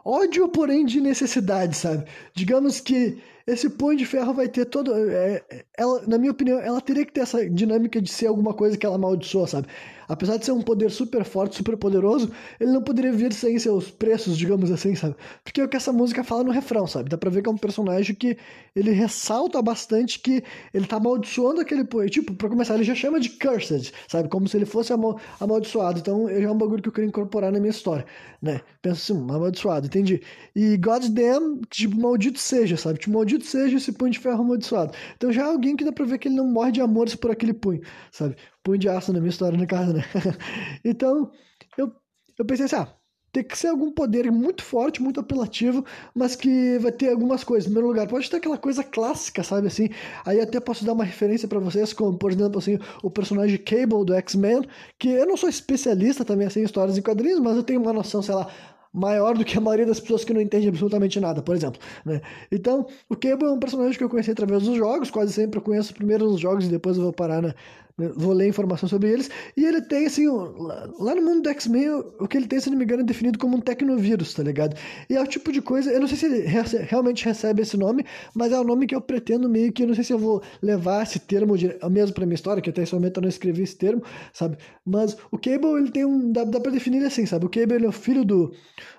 ódio, 0.05 0.47
porém 0.47 0.85
de 0.85 1.01
necessidade, 1.01 1.75
sabe? 1.75 2.05
Digamos 2.33 2.79
que 2.79 3.17
esse 3.47 3.69
punho 3.69 3.97
de 3.97 4.05
ferro 4.05 4.33
vai 4.33 4.47
ter 4.47 4.65
todo. 4.65 4.91
É, 4.93 5.43
ela, 5.77 6.01
na 6.07 6.17
minha 6.17 6.31
opinião, 6.31 6.59
ela 6.59 6.81
teria 6.81 7.05
que 7.05 7.13
ter 7.13 7.21
essa 7.21 7.47
dinâmica 7.49 8.01
de 8.01 8.11
ser 8.11 8.27
alguma 8.27 8.53
coisa 8.53 8.77
que 8.77 8.85
ela 8.85 8.95
amaldiçoa, 8.95 9.47
sabe? 9.47 9.67
Apesar 10.07 10.37
de 10.37 10.45
ser 10.45 10.51
um 10.51 10.61
poder 10.61 10.91
super 10.91 11.23
forte, 11.23 11.55
super 11.55 11.75
poderoso, 11.77 12.31
ele 12.59 12.71
não 12.71 12.81
poderia 12.81 13.11
vir 13.11 13.33
sem 13.33 13.57
seus 13.57 13.89
preços, 13.89 14.37
digamos 14.37 14.71
assim, 14.71 14.95
sabe? 14.95 15.15
Porque 15.43 15.59
é 15.59 15.63
o 15.63 15.67
que 15.67 15.77
essa 15.77 15.91
música 15.91 16.23
fala 16.23 16.43
no 16.43 16.51
refrão, 16.51 16.85
sabe? 16.85 17.09
Dá 17.09 17.17
pra 17.17 17.29
ver 17.29 17.41
que 17.41 17.49
é 17.49 17.51
um 17.51 17.57
personagem 17.57 18.15
que 18.15 18.37
ele 18.75 18.91
ressalta 18.91 19.61
bastante 19.61 20.19
que 20.19 20.43
ele 20.73 20.85
tá 20.85 20.97
amaldiçoando 20.97 21.59
aquele 21.61 21.83
punho. 21.83 22.09
Tipo, 22.09 22.35
pra 22.35 22.49
começar, 22.49 22.75
ele 22.75 22.83
já 22.83 22.93
chama 22.93 23.19
de 23.19 23.29
cursed, 23.31 23.91
sabe? 24.07 24.29
Como 24.29 24.47
se 24.47 24.57
ele 24.57 24.65
fosse 24.65 24.93
amal 24.93 25.19
amaldiçoado. 25.39 25.99
Então, 25.99 26.27
já 26.29 26.47
é 26.47 26.51
um 26.51 26.57
bagulho 26.57 26.83
que 26.83 26.89
eu 26.89 26.93
queria 26.93 27.07
incorporar 27.07 27.51
na 27.51 27.59
minha 27.59 27.71
história, 27.71 28.05
né? 28.41 28.61
Pensa 28.81 29.13
assim, 29.13 29.21
amaldiçoado, 29.23 29.87
entendi. 29.87 30.21
E 30.55 30.77
goddamn, 30.77 31.61
tipo, 31.69 31.99
maldito 31.99 32.39
seja, 32.39 32.77
sabe? 32.77 32.99
Tipo, 32.99 33.13
maldito 33.15 33.34
seja 33.43 33.77
esse 33.77 33.91
punho 33.91 34.11
de 34.11 34.19
ferro 34.19 34.41
amaldiçoado. 34.41 34.93
Então 35.15 35.31
já 35.31 35.43
é 35.43 35.45
alguém 35.45 35.75
que 35.75 35.83
dá 35.83 35.91
pra 35.91 36.05
ver 36.05 36.17
que 36.19 36.27
ele 36.27 36.35
não 36.35 36.47
morre 36.47 36.71
de 36.71 36.81
amores 36.81 37.15
por 37.15 37.31
aquele 37.31 37.53
punho, 37.53 37.81
sabe? 38.11 38.35
punho 38.63 38.79
de 38.79 38.89
aço 38.89 39.13
na 39.13 39.19
minha 39.19 39.29
história, 39.29 39.57
no 39.57 39.67
caso, 39.67 39.93
né? 39.93 40.03
então, 40.83 41.31
eu, 41.77 41.91
eu 42.37 42.45
pensei 42.45 42.65
assim, 42.65 42.75
ah, 42.77 42.87
Tem 43.31 43.43
que 43.43 43.57
ser 43.57 43.67
algum 43.67 43.91
poder 43.91 44.31
muito 44.31 44.63
forte, 44.63 45.01
muito 45.01 45.19
apelativo, 45.19 45.85
mas 46.15 46.35
que 46.35 46.79
vai 46.79 46.91
ter 46.91 47.09
algumas 47.11 47.43
coisas. 47.43 47.65
Em 47.65 47.73
primeiro 47.73 47.89
lugar, 47.89 48.07
pode 48.07 48.29
ter 48.29 48.37
aquela 48.37 48.57
coisa 48.57 48.83
clássica, 48.83 49.43
sabe 49.43 49.67
assim? 49.67 49.89
Aí 50.25 50.39
até 50.39 50.59
posso 50.59 50.85
dar 50.85 50.93
uma 50.93 51.03
referência 51.03 51.47
para 51.47 51.59
vocês, 51.59 51.93
como 51.93 52.17
por 52.17 52.31
exemplo 52.31 52.57
assim, 52.59 52.79
o 53.03 53.11
personagem 53.11 53.57
Cable 53.59 54.05
do 54.05 54.13
X-Men, 54.15 54.63
que 54.97 55.09
eu 55.09 55.25
não 55.27 55.37
sou 55.37 55.49
especialista 55.49 56.25
também 56.25 56.47
assim 56.47 56.61
em 56.61 56.63
histórias 56.63 56.97
e 56.97 57.01
quadrinhos, 57.01 57.39
mas 57.39 57.57
eu 57.57 57.63
tenho 57.63 57.81
uma 57.81 57.93
noção, 57.93 58.21
sei 58.21 58.35
lá, 58.35 58.49
maior 58.95 59.37
do 59.37 59.43
que 59.43 59.57
a 59.57 59.61
maioria 59.61 59.85
das 59.85 59.99
pessoas 59.99 60.23
que 60.23 60.33
não 60.33 60.39
entende 60.39 60.69
absolutamente 60.69 61.19
nada, 61.19 61.41
por 61.41 61.55
exemplo. 61.55 61.79
Né? 62.05 62.21
Então, 62.51 62.87
o 63.09 63.15
Cable 63.15 63.45
é 63.45 63.51
um 63.51 63.59
personagem 63.59 63.97
que 63.97 64.03
eu 64.03 64.09
conheci 64.09 64.31
através 64.31 64.63
dos 64.63 64.77
jogos, 64.77 65.11
quase 65.11 65.33
sempre 65.33 65.59
eu 65.59 65.61
conheço 65.61 65.93
primeiro 65.93 66.25
os 66.25 66.39
jogos 66.39 66.65
e 66.65 66.69
depois 66.69 66.95
eu 66.95 67.03
vou 67.03 67.13
parar 67.13 67.41
na, 67.41 67.53
vou 67.97 68.33
ler 68.33 68.47
informação 68.47 68.89
sobre 68.89 69.09
eles. 69.09 69.29
E 69.55 69.65
ele 69.65 69.81
tem, 69.81 70.05
assim, 70.05 70.27
lá 70.27 71.15
no 71.15 71.21
mundo 71.21 71.43
do 71.43 71.49
X-Men, 71.49 71.89
o 72.19 72.27
que 72.27 72.37
ele 72.37 72.47
tem, 72.47 72.59
se 72.59 72.69
não 72.69 72.77
me 72.77 72.83
engano, 72.83 73.01
é 73.01 73.05
definido 73.05 73.39
como 73.39 73.55
um 73.55 73.61
tecnovírus, 73.61 74.33
tá 74.33 74.43
ligado? 74.43 74.75
E 75.09 75.15
é 75.15 75.21
o 75.21 75.27
tipo 75.27 75.51
de 75.51 75.61
coisa, 75.61 75.91
eu 75.91 75.99
não 75.99 76.07
sei 76.07 76.17
se 76.17 76.25
ele 76.25 76.45
realmente 76.87 77.23
recebe 77.23 77.61
esse 77.61 77.77
nome, 77.77 78.05
mas 78.35 78.51
é 78.51 78.59
o 78.59 78.63
nome 78.63 78.85
que 78.85 78.95
eu 78.95 79.01
pretendo 79.01 79.49
meio 79.49 79.71
que, 79.71 79.83
eu 79.83 79.87
não 79.87 79.95
sei 79.95 80.03
se 80.03 80.13
eu 80.13 80.19
vou 80.19 80.41
levar 80.61 81.03
esse 81.03 81.19
termo 81.19 81.55
mesmo 81.89 82.13
pra 82.13 82.25
minha 82.25 82.35
história, 82.35 82.61
que 82.61 82.69
até 82.69 82.83
esse 82.83 82.93
momento 82.93 83.17
eu 83.17 83.21
não 83.21 83.29
escrevi 83.29 83.63
esse 83.63 83.77
termo, 83.77 84.03
sabe? 84.33 84.57
Mas 84.85 85.15
o 85.31 85.37
Cable, 85.37 85.77
ele 85.77 85.91
tem 85.91 86.05
um, 86.05 86.31
dá, 86.31 86.43
dá 86.43 86.59
pra 86.59 86.71
definir 86.71 86.97
ele 86.97 87.07
assim, 87.07 87.25
sabe? 87.25 87.45
O 87.45 87.49
Cable, 87.49 87.75
ele 87.75 87.85
é 87.85 87.89
o 87.89 87.93
filho 87.93 88.25
do, 88.25 88.53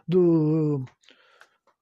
do, 0.09 0.85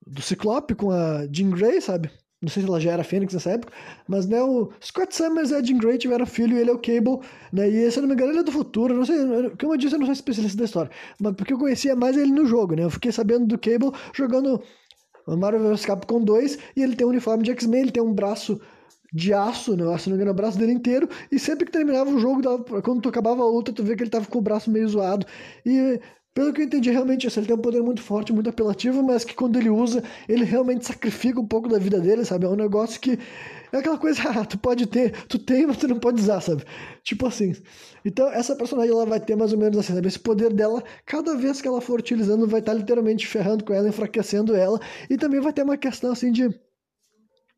do 0.06 0.22
Ciclope 0.22 0.74
com 0.74 0.90
a 0.90 1.26
Jean 1.30 1.50
Grey, 1.50 1.80
sabe? 1.80 2.10
Não 2.44 2.50
sei 2.50 2.62
se 2.62 2.68
ela 2.68 2.80
já 2.80 2.92
era 2.92 3.02
Fênix 3.02 3.32
nessa 3.32 3.52
época, 3.52 3.72
mas 4.06 4.26
né, 4.26 4.42
o 4.42 4.70
Scott 4.82 5.14
Summers 5.14 5.50
e 5.50 5.54
a 5.54 5.62
Jean 5.62 5.78
Grey 5.78 5.98
tiveram 5.98 6.26
filho 6.26 6.56
e 6.56 6.60
ele 6.60 6.70
é 6.70 6.72
o 6.72 6.78
Cable, 6.78 7.20
né? 7.52 7.68
E 7.68 7.90
se 7.90 7.98
eu 7.98 8.02
não 8.02 8.08
me 8.08 8.14
engano, 8.14 8.32
ele 8.32 8.40
é 8.40 8.42
do 8.42 8.52
futuro. 8.52 8.94
Não 8.94 9.04
sei, 9.04 9.16
como 9.58 9.72
eu 9.72 9.76
disse, 9.78 9.94
eu 9.94 9.98
não 9.98 10.06
sou 10.06 10.12
especialista 10.12 10.58
da 10.58 10.64
história, 10.64 10.90
mas 11.20 11.34
porque 11.34 11.52
eu 11.52 11.58
conhecia 11.58 11.96
mais 11.96 12.16
ele 12.16 12.30
no 12.30 12.46
jogo, 12.46 12.74
né? 12.74 12.84
Eu 12.84 12.90
fiquei 12.90 13.10
sabendo 13.10 13.46
do 13.46 13.58
Cable 13.58 13.92
jogando 14.14 14.62
Marvel 15.26 15.70
vs 15.70 15.86
Capcom 15.86 16.22
2 16.22 16.58
e 16.76 16.82
ele 16.82 16.94
tem 16.94 17.06
um 17.06 17.10
uniforme 17.10 17.42
de 17.42 17.50
X-Men, 17.52 17.82
ele 17.82 17.92
tem 17.92 18.02
um 18.02 18.12
braço 18.12 18.60
de 19.12 19.32
aço, 19.32 19.76
né? 19.76 19.96
Se 19.98 20.10
não 20.10 20.16
me 20.16 20.22
engano, 20.22 20.32
o 20.32 20.34
braço 20.34 20.58
dele 20.58 20.72
inteiro. 20.72 21.08
E 21.30 21.38
sempre 21.38 21.64
que 21.64 21.72
terminava 21.72 22.10
o 22.10 22.18
jogo, 22.18 22.42
quando 22.82 23.00
tu 23.00 23.08
acabava 23.08 23.42
a 23.42 23.46
luta, 23.46 23.72
tu 23.72 23.82
vê 23.84 23.96
que 23.96 24.02
ele 24.02 24.10
tava 24.10 24.26
com 24.26 24.38
o 24.38 24.42
braço 24.42 24.70
meio 24.70 24.88
zoado. 24.88 25.24
E 25.64 26.00
pelo 26.34 26.52
que 26.52 26.60
eu 26.60 26.64
entendi, 26.64 26.90
realmente, 26.90 27.28
assim, 27.28 27.40
ele 27.40 27.46
tem 27.46 27.56
um 27.56 27.60
poder 27.60 27.80
muito 27.80 28.02
forte, 28.02 28.32
muito 28.32 28.50
apelativo, 28.50 29.02
mas 29.04 29.24
que 29.24 29.34
quando 29.34 29.56
ele 29.56 29.70
usa, 29.70 30.02
ele 30.28 30.44
realmente 30.44 30.84
sacrifica 30.84 31.40
um 31.40 31.46
pouco 31.46 31.68
da 31.68 31.78
vida 31.78 32.00
dele, 32.00 32.24
sabe? 32.24 32.44
É 32.44 32.48
um 32.48 32.56
negócio 32.56 33.00
que 33.00 33.16
é 33.72 33.78
aquela 33.78 33.96
coisa, 33.96 34.20
ah, 34.28 34.44
tu 34.44 34.58
pode 34.58 34.86
ter, 34.86 35.12
tu 35.28 35.38
tem, 35.38 35.64
mas 35.66 35.76
tu 35.76 35.86
não 35.86 35.98
pode 35.98 36.20
usar, 36.20 36.40
sabe? 36.40 36.64
Tipo 37.04 37.26
assim. 37.28 37.52
Então, 38.04 38.28
essa 38.28 38.56
personagem, 38.56 38.90
ela 38.92 39.06
vai 39.06 39.20
ter 39.20 39.36
mais 39.36 39.52
ou 39.52 39.58
menos 39.58 39.78
assim, 39.78 39.94
sabe? 39.94 40.08
Esse 40.08 40.18
poder 40.18 40.52
dela, 40.52 40.82
cada 41.06 41.36
vez 41.36 41.60
que 41.60 41.68
ela 41.68 41.80
for 41.80 42.00
utilizando, 42.00 42.48
vai 42.48 42.58
estar 42.60 42.74
literalmente 42.74 43.26
ferrando 43.26 43.64
com 43.64 43.72
ela, 43.72 43.88
enfraquecendo 43.88 44.56
ela, 44.56 44.80
e 45.08 45.16
também 45.16 45.40
vai 45.40 45.52
ter 45.52 45.62
uma 45.62 45.76
questão, 45.76 46.10
assim, 46.12 46.32
de 46.32 46.50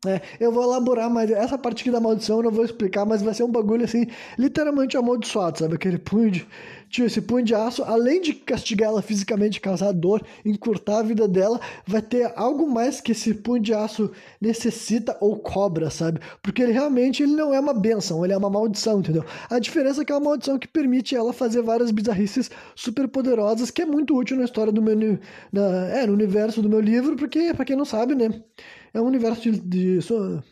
é, 0.05 0.21
eu 0.39 0.51
vou 0.51 0.63
elaborar, 0.63 1.09
mas 1.09 1.31
essa 1.31 1.57
parte 1.57 1.81
aqui 1.81 1.89
da 1.89 1.99
maldição 1.99 2.37
eu 2.37 2.43
não 2.43 2.51
vou 2.51 2.63
explicar, 2.63 3.03
mas 3.03 3.23
vai 3.23 3.33
ser 3.33 3.41
um 3.43 3.51
bagulho 3.51 3.83
assim, 3.83 4.05
literalmente 4.37 4.95
amaldiçoado, 4.95 5.57
sabe? 5.57 5.73
Aquele 5.73 5.97
punho 5.97 6.29
de. 6.29 6.47
Tio, 6.89 7.05
esse 7.05 7.19
punho 7.19 7.43
de 7.43 7.53
aço, 7.53 7.83
além 7.83 8.21
de 8.21 8.33
castigar 8.33 8.89
ela 8.89 9.01
fisicamente, 9.01 9.59
causar 9.59 9.91
dor, 9.91 10.25
encurtar 10.45 10.99
a 10.99 11.03
vida 11.03 11.27
dela, 11.27 11.59
vai 11.85 12.01
ter 12.01 12.31
algo 12.35 12.65
mais 12.69 13.01
que 13.01 13.11
esse 13.11 13.33
punho 13.33 13.61
de 13.61 13.73
aço 13.73 14.09
necessita 14.39 15.17
ou 15.19 15.37
cobra, 15.37 15.89
sabe? 15.89 16.21
Porque 16.41 16.61
ele 16.61 16.71
realmente 16.71 17.23
ele 17.23 17.35
não 17.35 17.53
é 17.53 17.59
uma 17.59 17.73
benção, 17.73 18.23
ele 18.23 18.33
é 18.33 18.37
uma 18.37 18.49
maldição, 18.49 18.99
entendeu? 18.99 19.25
A 19.49 19.59
diferença 19.59 20.01
é 20.01 20.05
que 20.05 20.13
é 20.13 20.15
uma 20.15 20.29
maldição 20.29 20.57
que 20.57 20.67
permite 20.67 21.13
ela 21.13 21.33
fazer 21.33 21.61
várias 21.61 21.91
bizarrices 21.91 22.49
super 22.73 23.07
poderosas, 23.07 23.69
que 23.69 23.81
é 23.81 23.85
muito 23.85 24.15
útil 24.15 24.37
na 24.37 24.45
história 24.45 24.71
do 24.71 24.81
meu. 24.81 25.19
Na, 25.51 25.87
é, 25.89 26.05
no 26.05 26.13
universo 26.13 26.61
do 26.61 26.69
meu 26.69 26.79
livro, 26.79 27.17
porque, 27.17 27.53
pra 27.53 27.65
quem 27.65 27.75
não 27.75 27.83
sabe, 27.83 28.15
né? 28.15 28.29
É 28.97 29.01
um 29.01 29.05
universo 29.05 29.41
de, 29.41 29.59
de 29.59 30.01
so, 30.01 30.43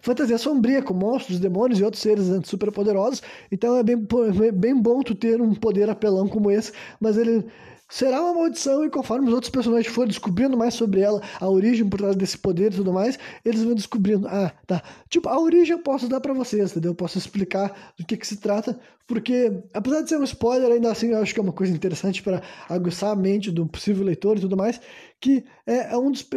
fantasia 0.00 0.38
sombria, 0.38 0.82
com 0.82 0.94
monstros, 0.94 1.40
demônios 1.40 1.80
e 1.80 1.84
outros 1.84 2.02
seres 2.02 2.26
super 2.44 2.70
poderosos. 2.70 3.22
Então 3.50 3.76
é 3.76 3.82
bem, 3.82 4.06
é 4.46 4.52
bem 4.52 4.80
bom 4.80 5.02
tu 5.02 5.14
ter 5.14 5.40
um 5.40 5.54
poder 5.54 5.90
apelão 5.90 6.28
como 6.28 6.50
esse, 6.50 6.72
mas 7.00 7.16
ele 7.16 7.44
será 7.88 8.20
uma 8.22 8.34
maldição 8.34 8.84
e 8.84 8.90
conforme 8.90 9.28
os 9.28 9.34
outros 9.34 9.50
personagens 9.50 9.92
forem 9.92 10.08
descobrindo 10.08 10.56
mais 10.56 10.74
sobre 10.74 11.00
ela, 11.00 11.22
a 11.40 11.48
origem 11.48 11.88
por 11.88 11.98
trás 11.98 12.14
desse 12.14 12.36
poder 12.36 12.72
e 12.72 12.76
tudo 12.76 12.92
mais, 12.92 13.18
eles 13.44 13.62
vão 13.62 13.74
descobrindo, 13.74 14.28
ah, 14.28 14.52
tá. 14.66 14.82
Tipo, 15.08 15.28
a 15.28 15.40
origem 15.40 15.72
eu 15.72 15.82
posso 15.82 16.08
dar 16.08 16.20
para 16.20 16.34
vocês, 16.34 16.70
entendeu? 16.70 16.90
Eu 16.90 16.94
posso 16.94 17.16
explicar 17.16 17.94
do 17.98 18.04
que 18.04 18.16
que 18.16 18.26
se 18.26 18.36
trata, 18.36 18.78
porque 19.06 19.50
apesar 19.72 20.02
de 20.02 20.10
ser 20.10 20.18
um 20.18 20.24
spoiler, 20.24 20.70
ainda 20.70 20.92
assim 20.92 21.12
eu 21.12 21.18
acho 21.18 21.32
que 21.32 21.40
é 21.40 21.42
uma 21.42 21.52
coisa 21.52 21.74
interessante 21.74 22.22
para 22.22 22.42
aguçar 22.68 23.10
a 23.10 23.16
mente 23.16 23.50
do 23.50 23.66
possível 23.66 24.04
leitor 24.04 24.36
e 24.36 24.40
tudo 24.40 24.56
mais, 24.56 24.80
que 25.18 25.44
é, 25.66 25.92
é 25.92 25.96
um 25.96 26.10
dos 26.10 26.28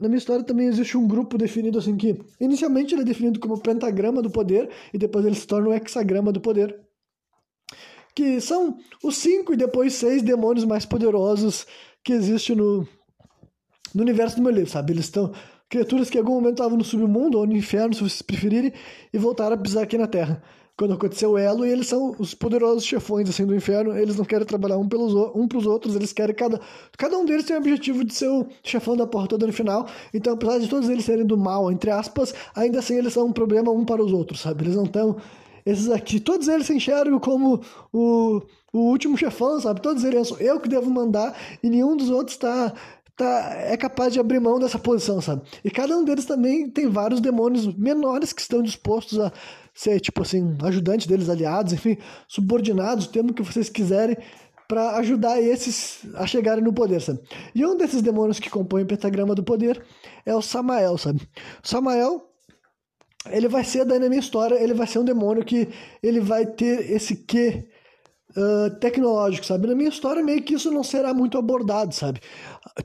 na 0.00 0.08
minha 0.08 0.18
história 0.18 0.44
também 0.44 0.66
existe 0.66 0.96
um 0.96 1.06
grupo 1.06 1.38
definido 1.38 1.78
assim 1.78 1.96
que 1.96 2.20
inicialmente 2.40 2.94
ele 2.94 3.02
é 3.02 3.04
definido 3.04 3.38
como 3.38 3.60
pentagrama 3.60 4.20
do 4.20 4.30
poder 4.30 4.68
e 4.92 4.98
depois 4.98 5.24
ele 5.24 5.36
se 5.36 5.46
torna 5.46 5.68
o 5.68 5.74
hexagrama 5.74 6.32
do 6.32 6.40
poder 6.40 6.89
que 8.14 8.40
são 8.40 8.76
os 9.02 9.16
cinco 9.16 9.52
e 9.52 9.56
depois 9.56 9.94
seis 9.94 10.22
demônios 10.22 10.64
mais 10.64 10.84
poderosos 10.84 11.66
que 12.02 12.12
existem 12.12 12.56
no, 12.56 12.86
no 13.94 14.02
universo 14.02 14.36
do 14.36 14.42
meu 14.42 14.52
livro, 14.52 14.70
sabe? 14.70 14.92
Eles 14.92 15.06
estão 15.06 15.32
criaturas 15.68 16.10
que 16.10 16.18
em 16.18 16.20
algum 16.20 16.34
momento 16.34 16.54
estavam 16.54 16.76
no 16.76 16.84
submundo 16.84 17.38
ou 17.38 17.46
no 17.46 17.56
inferno, 17.56 17.94
se 17.94 18.00
vocês 18.00 18.22
preferirem, 18.22 18.72
e 19.12 19.18
voltaram 19.18 19.54
a 19.54 19.58
pisar 19.58 19.84
aqui 19.84 19.96
na 19.96 20.06
Terra. 20.06 20.42
Quando 20.76 20.94
aconteceu 20.94 21.32
o 21.32 21.38
elo, 21.38 21.66
e 21.66 21.70
eles 21.70 21.88
são 21.88 22.16
os 22.18 22.34
poderosos 22.34 22.84
chefões 22.86 23.28
assim 23.28 23.44
do 23.44 23.54
inferno, 23.54 23.94
eles 23.96 24.16
não 24.16 24.24
querem 24.24 24.46
trabalhar 24.46 24.78
um 24.78 24.88
pelos 24.88 25.14
um 25.36 25.46
pros 25.46 25.66
outros, 25.66 25.94
eles 25.94 26.10
querem 26.10 26.34
cada 26.34 26.58
cada 26.96 27.18
um 27.18 27.26
deles 27.26 27.44
tem 27.44 27.54
o 27.54 27.58
objetivo 27.58 28.02
de 28.02 28.14
ser 28.14 28.28
o 28.28 28.46
chefão 28.64 28.96
da 28.96 29.06
porra 29.06 29.26
toda 29.28 29.46
no 29.46 29.52
final. 29.52 29.86
Então, 30.14 30.32
apesar 30.32 30.58
de 30.58 30.68
todos 30.68 30.88
eles 30.88 31.04
serem 31.04 31.26
do 31.26 31.36
mal, 31.36 31.70
entre 31.70 31.90
aspas, 31.90 32.34
ainda 32.54 32.78
assim 32.78 32.94
eles 32.94 33.12
são 33.12 33.26
um 33.26 33.32
problema 33.32 33.70
um 33.70 33.84
para 33.84 34.02
os 34.02 34.10
outros, 34.10 34.40
sabe? 34.40 34.64
Eles 34.64 34.74
não 34.74 34.84
estão 34.84 35.16
esses 35.64 35.90
aqui, 35.90 36.20
todos 36.20 36.48
eles 36.48 36.66
se 36.66 36.74
enxergam 36.74 37.18
como 37.18 37.60
o, 37.92 38.42
o 38.72 38.78
último 38.78 39.16
chefão, 39.16 39.60
sabe? 39.60 39.80
Todos 39.80 40.04
eles 40.04 40.28
são 40.28 40.38
eu 40.38 40.60
que 40.60 40.68
devo 40.68 40.90
mandar 40.90 41.36
e 41.62 41.68
nenhum 41.68 41.96
dos 41.96 42.10
outros 42.10 42.36
tá, 42.36 42.72
tá, 43.16 43.54
é 43.56 43.76
capaz 43.76 44.12
de 44.12 44.20
abrir 44.20 44.40
mão 44.40 44.58
dessa 44.58 44.78
posição, 44.78 45.20
sabe? 45.20 45.42
E 45.64 45.70
cada 45.70 45.96
um 45.96 46.04
deles 46.04 46.24
também 46.24 46.68
tem 46.70 46.88
vários 46.88 47.20
demônios 47.20 47.66
menores 47.76 48.32
que 48.32 48.40
estão 48.40 48.62
dispostos 48.62 49.18
a 49.18 49.32
ser, 49.74 50.00
tipo 50.00 50.22
assim, 50.22 50.56
ajudantes 50.62 51.06
deles, 51.06 51.28
aliados, 51.28 51.72
enfim, 51.72 51.96
subordinados, 52.26 53.06
o 53.06 53.10
termo 53.10 53.32
que 53.32 53.42
vocês 53.42 53.68
quiserem, 53.68 54.16
para 54.70 54.96
ajudar 54.98 55.42
esses 55.42 56.06
a 56.14 56.26
chegarem 56.28 56.62
no 56.62 56.72
poder, 56.72 57.00
sabe? 57.00 57.20
E 57.52 57.66
um 57.66 57.76
desses 57.76 58.02
demônios 58.02 58.38
que 58.38 58.48
compõem 58.48 58.84
o 58.84 58.86
pentagrama 58.86 59.34
do 59.34 59.42
poder 59.42 59.82
é 60.24 60.32
o 60.32 60.40
Samael, 60.40 60.96
sabe? 60.96 61.28
Samael 61.60 62.29
ele 63.26 63.48
vai 63.48 63.64
ser, 63.64 63.84
daí 63.84 63.98
na 63.98 64.08
minha 64.08 64.20
história, 64.20 64.54
ele 64.54 64.74
vai 64.74 64.86
ser 64.86 64.98
um 64.98 65.04
demônio 65.04 65.44
que 65.44 65.68
ele 66.02 66.20
vai 66.20 66.46
ter 66.46 66.90
esse 66.90 67.16
quê 67.16 67.68
uh, 68.36 68.70
tecnológico, 68.78 69.44
sabe? 69.44 69.66
Na 69.66 69.74
minha 69.74 69.90
história, 69.90 70.22
meio 70.22 70.42
que 70.42 70.54
isso 70.54 70.70
não 70.70 70.82
será 70.82 71.12
muito 71.12 71.36
abordado, 71.36 71.94
sabe? 71.94 72.20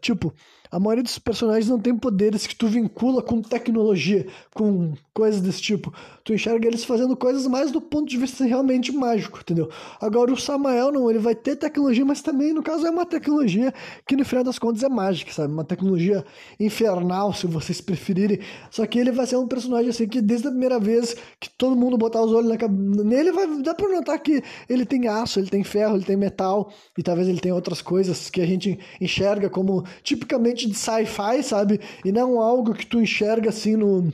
Tipo, 0.01 0.33
a 0.69 0.79
maioria 0.79 1.03
dos 1.03 1.19
personagens 1.19 1.69
não 1.69 1.79
tem 1.79 1.97
poderes 1.97 2.45
que 2.45 2.55
tu 2.55 2.67
vincula 2.67 3.21
com 3.21 3.41
tecnologia, 3.41 4.27
com 4.53 4.93
coisas 5.15 5.39
desse 5.39 5.61
tipo. 5.61 5.93
Tu 6.25 6.33
enxerga 6.33 6.67
eles 6.67 6.83
fazendo 6.83 7.15
coisas 7.15 7.47
mais 7.47 7.71
do 7.71 7.79
ponto 7.79 8.09
de 8.09 8.17
vista 8.17 8.43
realmente 8.43 8.91
mágico, 8.91 9.39
entendeu? 9.39 9.69
Agora 10.01 10.31
o 10.33 10.37
Samael 10.37 10.91
não, 10.91 11.09
ele 11.09 11.19
vai 11.19 11.33
ter 11.33 11.55
tecnologia, 11.55 12.03
mas 12.03 12.21
também, 12.21 12.53
no 12.53 12.61
caso, 12.61 12.85
é 12.85 12.89
uma 12.89 13.05
tecnologia 13.05 13.73
que 14.05 14.15
no 14.15 14.25
final 14.25 14.43
das 14.43 14.59
contas 14.59 14.83
é 14.83 14.89
mágica, 14.89 15.31
sabe? 15.31 15.53
Uma 15.53 15.63
tecnologia 15.63 16.25
infernal, 16.59 17.33
se 17.33 17.47
vocês 17.47 17.79
preferirem. 17.79 18.39
Só 18.69 18.85
que 18.85 18.99
ele 18.99 19.11
vai 19.11 19.25
ser 19.25 19.37
um 19.37 19.47
personagem 19.47 19.89
assim 19.89 20.07
que 20.07 20.21
desde 20.21 20.47
a 20.47 20.51
primeira 20.51 20.79
vez 20.79 21.15
que 21.39 21.49
todo 21.57 21.75
mundo 21.75 21.97
botar 21.97 22.21
os 22.21 22.33
olhos 22.33 22.49
na 22.49 22.57
cabeça 22.57 23.03
nele, 23.03 23.31
vai 23.31 23.47
dar 23.61 23.73
pra 23.73 23.87
notar 23.87 24.19
que 24.19 24.43
ele 24.67 24.85
tem 24.85 25.07
aço, 25.07 25.39
ele 25.39 25.49
tem 25.49 25.63
ferro, 25.63 25.95
ele 25.95 26.03
tem 26.03 26.17
metal, 26.17 26.73
e 26.97 27.01
talvez 27.01 27.29
ele 27.29 27.39
tenha 27.39 27.55
outras 27.55 27.81
coisas 27.81 28.29
que 28.29 28.41
a 28.41 28.45
gente 28.45 28.77
enxerga 28.99 29.49
como 29.49 29.85
tipicamente 30.03 30.67
de 30.69 30.75
sci-fi, 30.75 31.41
sabe? 31.41 31.79
E 32.03 32.11
não 32.11 32.41
algo 32.41 32.73
que 32.73 32.85
tu 32.85 32.99
enxerga 32.99 33.49
assim 33.49 33.77
no, 33.77 34.11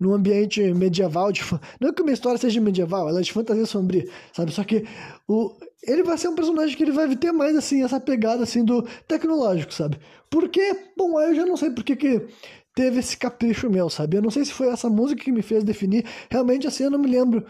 no 0.00 0.14
ambiente 0.14 0.37
medieval. 0.74 1.32
De, 1.32 1.42
não 1.80 1.92
que 1.92 2.02
uma 2.02 2.12
história 2.12 2.38
seja 2.38 2.60
medieval, 2.60 3.08
ela 3.08 3.20
é 3.20 3.22
de 3.22 3.32
fantasia 3.32 3.66
sombria, 3.66 4.08
sabe? 4.32 4.52
Só 4.52 4.64
que 4.64 4.84
o, 5.26 5.52
ele 5.82 6.02
vai 6.02 6.18
ser 6.18 6.28
um 6.28 6.34
personagem 6.34 6.76
que 6.76 6.82
ele 6.82 6.92
vai 6.92 7.14
ter 7.16 7.32
mais 7.32 7.56
assim 7.56 7.82
essa 7.82 7.98
pegada 7.98 8.42
assim 8.42 8.64
do 8.64 8.82
tecnológico, 9.06 9.72
sabe? 9.72 9.98
Porque, 10.30 10.76
bom, 10.96 11.20
eu 11.20 11.34
já 11.34 11.46
não 11.46 11.56
sei 11.56 11.70
porque 11.70 11.96
que 11.96 12.26
teve 12.74 13.00
esse 13.00 13.16
capricho 13.16 13.70
meu, 13.70 13.88
sabe? 13.90 14.16
Eu 14.16 14.22
não 14.22 14.30
sei 14.30 14.44
se 14.44 14.52
foi 14.52 14.68
essa 14.68 14.88
música 14.88 15.24
que 15.24 15.32
me 15.32 15.42
fez 15.42 15.64
definir. 15.64 16.04
Realmente 16.30 16.66
assim 16.66 16.84
eu 16.84 16.90
não 16.90 16.98
me 16.98 17.08
lembro 17.08 17.44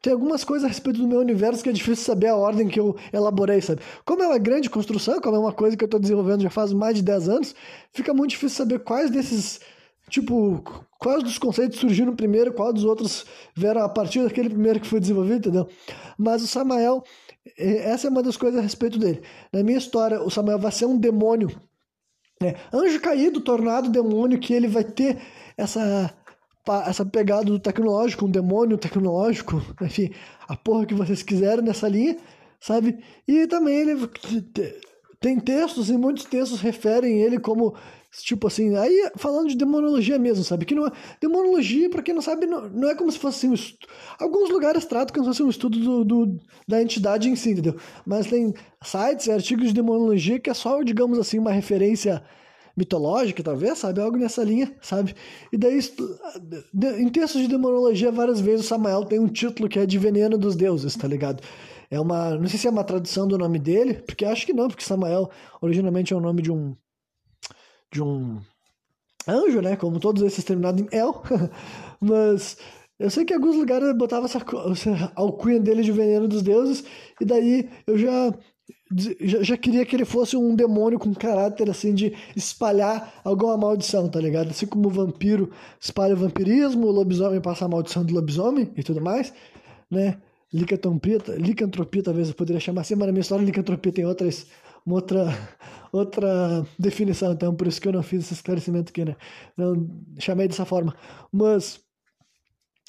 tem 0.00 0.12
algumas 0.12 0.44
coisas 0.44 0.64
a 0.64 0.68
respeito 0.68 1.00
do 1.00 1.08
meu 1.08 1.18
universo 1.18 1.62
que 1.62 1.68
é 1.68 1.72
difícil 1.72 2.04
saber 2.04 2.28
a 2.28 2.36
ordem 2.36 2.68
que 2.68 2.78
eu 2.78 2.96
elaborei, 3.12 3.60
sabe? 3.60 3.82
Como 4.04 4.22
é 4.22 4.26
uma 4.28 4.38
grande 4.38 4.70
construção, 4.70 5.20
como 5.20 5.36
é 5.36 5.38
uma 5.40 5.52
coisa 5.52 5.76
que 5.76 5.82
eu 5.82 5.86
estou 5.86 5.98
desenvolvendo 5.98 6.42
já 6.42 6.50
faz 6.50 6.72
mais 6.72 6.94
de 6.94 7.02
10 7.02 7.28
anos, 7.28 7.54
fica 7.92 8.14
muito 8.14 8.30
difícil 8.30 8.56
saber 8.56 8.78
quais 8.80 9.10
desses, 9.10 9.60
tipo, 10.10 10.62
quais 10.98 11.22
dos 11.22 11.38
conceitos 11.38 11.78
surgiram 11.78 12.14
primeiro, 12.14 12.52
quais 12.52 12.74
dos 12.74 12.84
outros 12.84 13.24
vieram 13.56 13.82
a 13.82 13.88
partir 13.88 14.22
daquele 14.22 14.50
primeiro 14.50 14.80
que 14.80 14.86
foi 14.86 15.00
desenvolvido, 15.00 15.48
entendeu? 15.48 15.68
Mas 16.18 16.42
o 16.42 16.46
Samael, 16.46 17.02
essa 17.56 18.08
é 18.08 18.10
uma 18.10 18.22
das 18.22 18.36
coisas 18.36 18.58
a 18.58 18.62
respeito 18.62 18.98
dele. 18.98 19.22
Na 19.52 19.62
minha 19.62 19.78
história, 19.78 20.20
o 20.20 20.30
Samuel 20.30 20.58
vai 20.58 20.72
ser 20.72 20.84
um 20.86 20.98
demônio. 20.98 21.48
Né? 22.42 22.54
Anjo 22.72 23.00
caído, 23.00 23.40
tornado 23.40 23.88
demônio, 23.88 24.38
que 24.38 24.52
ele 24.52 24.68
vai 24.68 24.84
ter 24.84 25.18
essa, 25.56 26.14
essa 26.86 27.04
pegada 27.04 27.44
do 27.44 27.58
tecnológico, 27.58 28.26
um 28.26 28.30
demônio 28.30 28.76
tecnológico, 28.76 29.62
enfim, 29.80 30.10
a 30.48 30.56
porra 30.56 30.84
que 30.86 30.94
vocês 30.94 31.22
quiserem 31.22 31.64
nessa 31.64 31.88
linha, 31.88 32.18
sabe? 32.60 33.02
E 33.26 33.46
também 33.46 33.74
ele 33.74 34.08
tem 35.20 35.38
textos, 35.38 35.90
e 35.90 35.96
muitos 35.96 36.24
textos 36.24 36.60
referem 36.60 37.20
ele 37.20 37.38
como 37.38 37.74
Tipo 38.12 38.48
assim, 38.48 38.76
aí 38.76 39.10
falando 39.16 39.48
de 39.48 39.56
demonologia 39.56 40.18
mesmo, 40.18 40.42
sabe? 40.42 40.64
Que 40.64 40.74
não 40.74 40.86
é, 40.86 40.92
demonologia, 41.20 41.88
para 41.88 42.02
quem 42.02 42.12
não 42.12 42.20
sabe, 42.20 42.44
não, 42.44 42.68
não 42.68 42.90
é 42.90 42.94
como 42.94 43.10
se 43.10 43.18
fosse 43.18 43.46
um 43.46 43.54
estudo, 43.54 43.86
alguns 44.18 44.50
lugares 44.50 44.84
tratam 44.84 45.14
como 45.14 45.24
se 45.24 45.30
fosse 45.30 45.42
um 45.44 45.48
estudo 45.48 45.78
do, 45.78 46.04
do, 46.04 46.40
da 46.66 46.82
entidade 46.82 47.28
em 47.28 47.36
si, 47.36 47.50
entendeu? 47.50 47.76
Mas 48.04 48.26
tem 48.26 48.52
sites, 48.82 49.28
artigos 49.28 49.68
de 49.68 49.74
demonologia 49.74 50.40
que 50.40 50.50
é 50.50 50.54
só, 50.54 50.82
digamos 50.82 51.20
assim, 51.20 51.38
uma 51.38 51.52
referência 51.52 52.20
mitológica, 52.76 53.42
talvez, 53.42 53.78
sabe? 53.78 54.00
Algo 54.00 54.16
nessa 54.16 54.42
linha, 54.42 54.74
sabe? 54.80 55.14
E 55.52 55.56
daí, 55.56 55.78
em 56.98 57.08
textos 57.10 57.42
de 57.42 57.48
demonologia, 57.48 58.10
várias 58.10 58.40
vezes 58.40 58.66
o 58.66 58.68
Samael 58.68 59.04
tem 59.04 59.20
um 59.20 59.28
título 59.28 59.68
que 59.68 59.78
é 59.78 59.86
de 59.86 59.98
Veneno 59.98 60.36
dos 60.36 60.56
Deuses, 60.56 60.96
tá 60.96 61.06
ligado? 61.06 61.42
É 61.90 62.00
uma, 62.00 62.36
não 62.36 62.48
sei 62.48 62.58
se 62.58 62.66
é 62.66 62.70
uma 62.70 62.84
tradução 62.84 63.28
do 63.28 63.36
nome 63.38 63.58
dele, 63.58 63.94
porque 63.94 64.24
acho 64.24 64.46
que 64.46 64.52
não, 64.52 64.68
porque 64.68 64.84
Samael 64.84 65.28
originalmente 65.60 66.12
é 66.12 66.16
o 66.16 66.20
nome 66.20 66.42
de 66.42 66.50
um 66.50 66.74
de 67.92 68.02
um 68.02 68.40
anjo, 69.26 69.60
né? 69.60 69.76
Como 69.76 70.00
todos 70.00 70.22
esses 70.22 70.44
terminados 70.44 70.82
em 70.82 70.88
El. 70.90 71.22
Mas 72.00 72.56
eu 72.98 73.10
sei 73.10 73.24
que 73.24 73.34
alguns 73.34 73.56
lugares 73.56 73.96
botava 73.96 74.26
essa, 74.26 74.44
essa 74.70 75.12
alcunha 75.14 75.60
dele 75.60 75.82
de 75.82 75.92
veneno 75.92 76.28
dos 76.28 76.42
deuses, 76.42 76.84
e 77.20 77.24
daí 77.24 77.68
eu 77.86 77.96
já, 77.96 78.34
já, 79.20 79.42
já, 79.42 79.56
queria 79.56 79.84
que 79.84 79.96
ele 79.96 80.04
fosse 80.04 80.36
um 80.36 80.54
demônio 80.54 80.98
com 80.98 81.14
caráter 81.14 81.70
assim 81.70 81.94
de 81.94 82.14
espalhar 82.36 83.20
alguma 83.24 83.56
maldição, 83.56 84.08
tá 84.08 84.20
ligado? 84.20 84.50
Assim 84.50 84.66
como 84.66 84.88
o 84.88 84.90
vampiro 84.90 85.50
espalha 85.80 86.14
o 86.14 86.16
vampirismo, 86.18 86.86
o 86.86 86.90
lobisomem 86.90 87.40
passa 87.40 87.64
a 87.64 87.68
maldição 87.68 88.04
do 88.04 88.14
lobisomem 88.14 88.70
e 88.76 88.82
tudo 88.82 89.00
mais, 89.00 89.32
né? 89.90 90.18
Licantropia, 90.52 91.18
licantropia 91.36 92.02
talvez 92.02 92.28
eu 92.28 92.34
poderia 92.34 92.60
chamar 92.60 92.80
assim, 92.80 92.96
mas 92.96 93.06
na 93.06 93.12
minha 93.12 93.20
história 93.22 93.44
licantropia 93.44 93.92
tem 93.92 94.04
outras 94.04 94.46
uma 94.84 94.96
outra, 94.96 95.26
outra 95.92 96.64
definição, 96.78 97.32
então 97.32 97.54
por 97.54 97.66
isso 97.66 97.80
que 97.80 97.88
eu 97.88 97.92
não 97.92 98.02
fiz 98.02 98.24
esse 98.24 98.34
esclarecimento 98.34 98.90
aqui, 98.90 99.04
né? 99.04 99.16
Não 99.56 99.88
chamei 100.18 100.48
dessa 100.48 100.64
forma. 100.64 100.94
Mas 101.32 101.80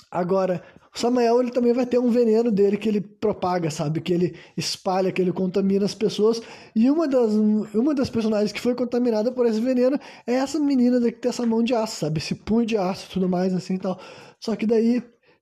agora, 0.10 0.64
o 0.94 1.00
Samael 1.00 1.42
ele 1.42 1.52
também 1.52 1.72
vai 1.74 1.86
ter 1.86 2.00
um 2.00 2.10
veneno 2.10 2.52
dele 2.52 2.78
que 2.78 2.90
ele 2.90 3.00
propaga, 3.00 3.72
sabe? 3.72 4.02
Que 4.02 4.14
ele 4.14 4.36
espalha, 4.58 5.12
que 5.12 5.22
ele 5.22 5.32
contamina 5.32 5.86
as 5.86 5.96
pessoas. 5.96 6.42
E 6.76 6.92
uma 6.92 7.08
das, 7.08 7.32
uma 7.74 7.96
das 7.96 8.10
personagens 8.10 8.52
que 8.52 8.60
foi 8.60 8.76
contaminada 8.76 9.32
por 9.32 9.46
esse 9.46 9.62
veneno 9.62 9.98
é 10.28 10.34
essa 10.34 10.60
menina 10.60 11.00
que 11.00 11.20
tem 11.20 11.30
essa 11.30 11.46
mão 11.46 11.64
de 11.64 11.74
aço, 11.74 12.02
sabe? 12.02 12.20
Esse 12.20 12.36
punho 12.36 12.66
de 12.66 12.78
aço 12.78 13.10
tudo 13.10 13.30
mais, 13.30 13.54
assim 13.54 13.76
e 13.76 13.80
tal. 13.80 14.00
Só 14.40 14.56
que 14.56 14.66
daí 14.66 15.02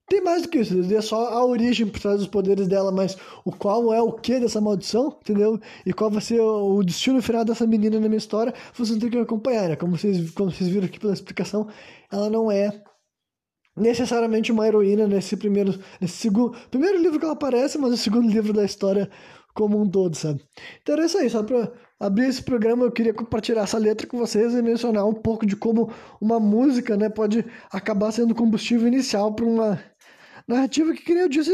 tem 0.10 0.22
mais 0.22 0.42
do 0.42 0.50
que 0.50 0.60
isso, 0.60 0.74
é 0.94 1.02
só 1.02 1.30
a 1.30 1.46
origem 1.46 1.88
por 1.88 2.00
trás 2.00 2.18
dos 2.18 2.28
poderes 2.28 2.68
dela, 2.68 2.92
mas 2.92 3.18
o 3.46 3.52
qual 3.52 3.94
é 3.94 4.02
o 4.02 4.12
que 4.12 4.40
dessa 4.40 4.60
maldição, 4.60 5.18
entendeu? 5.22 5.60
E 5.86 5.94
qual 5.94 6.10
vai 6.10 6.22
ser 6.22 6.42
o 6.42 6.84
destino 6.84 7.22
final 7.22 7.46
dessa 7.46 7.66
menina 7.68 8.00
na 8.00 8.08
minha 8.08 8.18
história, 8.18 8.54
vocês 8.74 8.98
têm 8.98 9.10
que 9.10 9.18
acompanhar, 9.18 9.70
né? 9.70 9.76
Como 9.76 9.98
vocês, 9.98 10.32
como 10.32 10.52
vocês 10.52 10.70
viram 10.70 10.88
aqui 10.88 11.00
pela 11.00 11.14
explicação, 11.14 11.68
ela 12.12 12.30
não 12.30 12.52
é 12.52 12.82
necessariamente 13.78 14.52
uma 14.52 14.68
heroína 14.68 15.08
nesse 15.08 15.38
primeiro, 15.38 15.80
nesse 16.02 16.18
segundo, 16.18 16.58
primeiro 16.70 17.02
livro 17.02 17.20
que 17.20 17.26
ela 17.26 17.34
aparece, 17.34 17.78
mas 17.78 17.94
o 17.94 17.98
segundo 17.98 18.28
livro 18.28 18.52
da 18.52 18.66
história 18.66 19.10
como 19.54 19.82
um 19.82 19.90
todo, 19.90 20.16
sabe? 20.16 20.42
Então 20.82 20.96
era 20.96 21.06
isso 21.06 21.18
aí, 21.18 21.30
só 21.30 21.44
pra 21.44 21.72
abrir 22.00 22.28
esse 22.28 22.42
programa 22.42 22.86
eu 22.86 22.92
queria 22.92 23.14
compartilhar 23.14 23.64
essa 23.64 23.78
letra 23.78 24.08
com 24.08 24.18
vocês 24.18 24.54
e 24.54 24.62
mencionar 24.62 25.06
um 25.06 25.14
pouco 25.14 25.46
de 25.46 25.56
como 25.56 25.92
uma 26.22 26.40
música, 26.40 26.96
né, 26.96 27.10
pode 27.10 27.46
acabar 27.72 28.12
sendo 28.12 28.34
combustível 28.34 28.88
inicial 28.88 29.34
para 29.34 29.46
uma 29.46 29.80
narrativa 30.50 30.94
que, 30.94 31.06
como 31.06 31.20
eu 31.20 31.30
disse, 31.30 31.54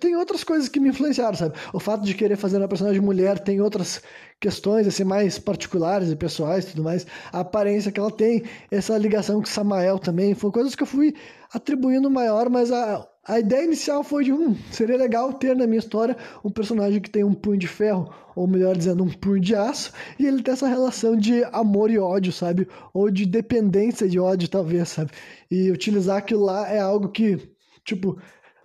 tem 0.00 0.16
outras 0.16 0.42
coisas 0.42 0.68
que 0.68 0.80
me 0.80 0.88
influenciaram, 0.88 1.34
sabe? 1.34 1.54
O 1.72 1.80
fato 1.80 2.04
de 2.04 2.14
querer 2.14 2.36
fazer 2.36 2.58
uma 2.58 2.68
personagem 2.68 3.00
mulher 3.00 3.38
tem 3.38 3.60
outras 3.60 4.02
questões, 4.40 4.86
assim, 4.86 5.04
mais 5.04 5.38
particulares 5.38 6.10
e 6.10 6.16
pessoais 6.16 6.64
tudo 6.64 6.82
mais. 6.82 7.06
A 7.32 7.40
aparência 7.40 7.92
que 7.92 8.00
ela 8.00 8.10
tem, 8.10 8.42
essa 8.70 8.98
ligação 8.98 9.40
com 9.40 9.46
Samael 9.46 9.98
também, 9.98 10.34
foram 10.34 10.52
coisas 10.52 10.74
que 10.74 10.82
eu 10.82 10.86
fui 10.86 11.14
atribuindo 11.52 12.10
maior, 12.10 12.50
mas 12.50 12.72
a, 12.72 13.08
a 13.26 13.38
ideia 13.38 13.64
inicial 13.64 14.02
foi 14.02 14.24
de, 14.24 14.32
um 14.32 14.54
seria 14.70 14.96
legal 14.96 15.32
ter 15.32 15.54
na 15.56 15.66
minha 15.66 15.78
história 15.78 16.16
um 16.44 16.50
personagem 16.50 17.00
que 17.00 17.08
tem 17.08 17.24
um 17.24 17.32
punho 17.32 17.58
de 17.58 17.68
ferro, 17.68 18.12
ou 18.34 18.46
melhor 18.46 18.76
dizendo, 18.76 19.04
um 19.04 19.08
punho 19.08 19.40
de 19.40 19.54
aço, 19.54 19.92
e 20.18 20.26
ele 20.26 20.42
tem 20.42 20.52
essa 20.52 20.66
relação 20.66 21.16
de 21.16 21.44
amor 21.44 21.90
e 21.90 21.98
ódio, 21.98 22.32
sabe? 22.32 22.66
Ou 22.92 23.10
de 23.10 23.24
dependência 23.24 24.08
de 24.08 24.18
ódio, 24.18 24.48
talvez, 24.48 24.88
sabe? 24.88 25.12
E 25.50 25.70
utilizar 25.70 26.18
aquilo 26.18 26.44
lá 26.44 26.68
é 26.68 26.80
algo 26.80 27.08
que 27.08 27.53
tipo, 27.84 28.18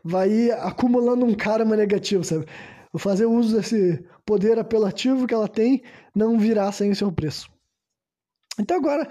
vai 0.03 0.51
acumulando 0.51 1.25
um 1.25 1.35
karma 1.35 1.75
negativo, 1.75 2.23
sabe? 2.23 2.45
Fazer 2.97 3.25
uso 3.25 3.55
desse 3.55 4.03
poder 4.25 4.57
apelativo 4.57 5.27
que 5.27 5.33
ela 5.33 5.47
tem 5.47 5.83
não 6.15 6.39
virá 6.39 6.71
sem 6.71 6.89
o 6.89 6.95
seu 6.95 7.11
preço. 7.11 7.49
Então 8.59 8.77
agora, 8.77 9.07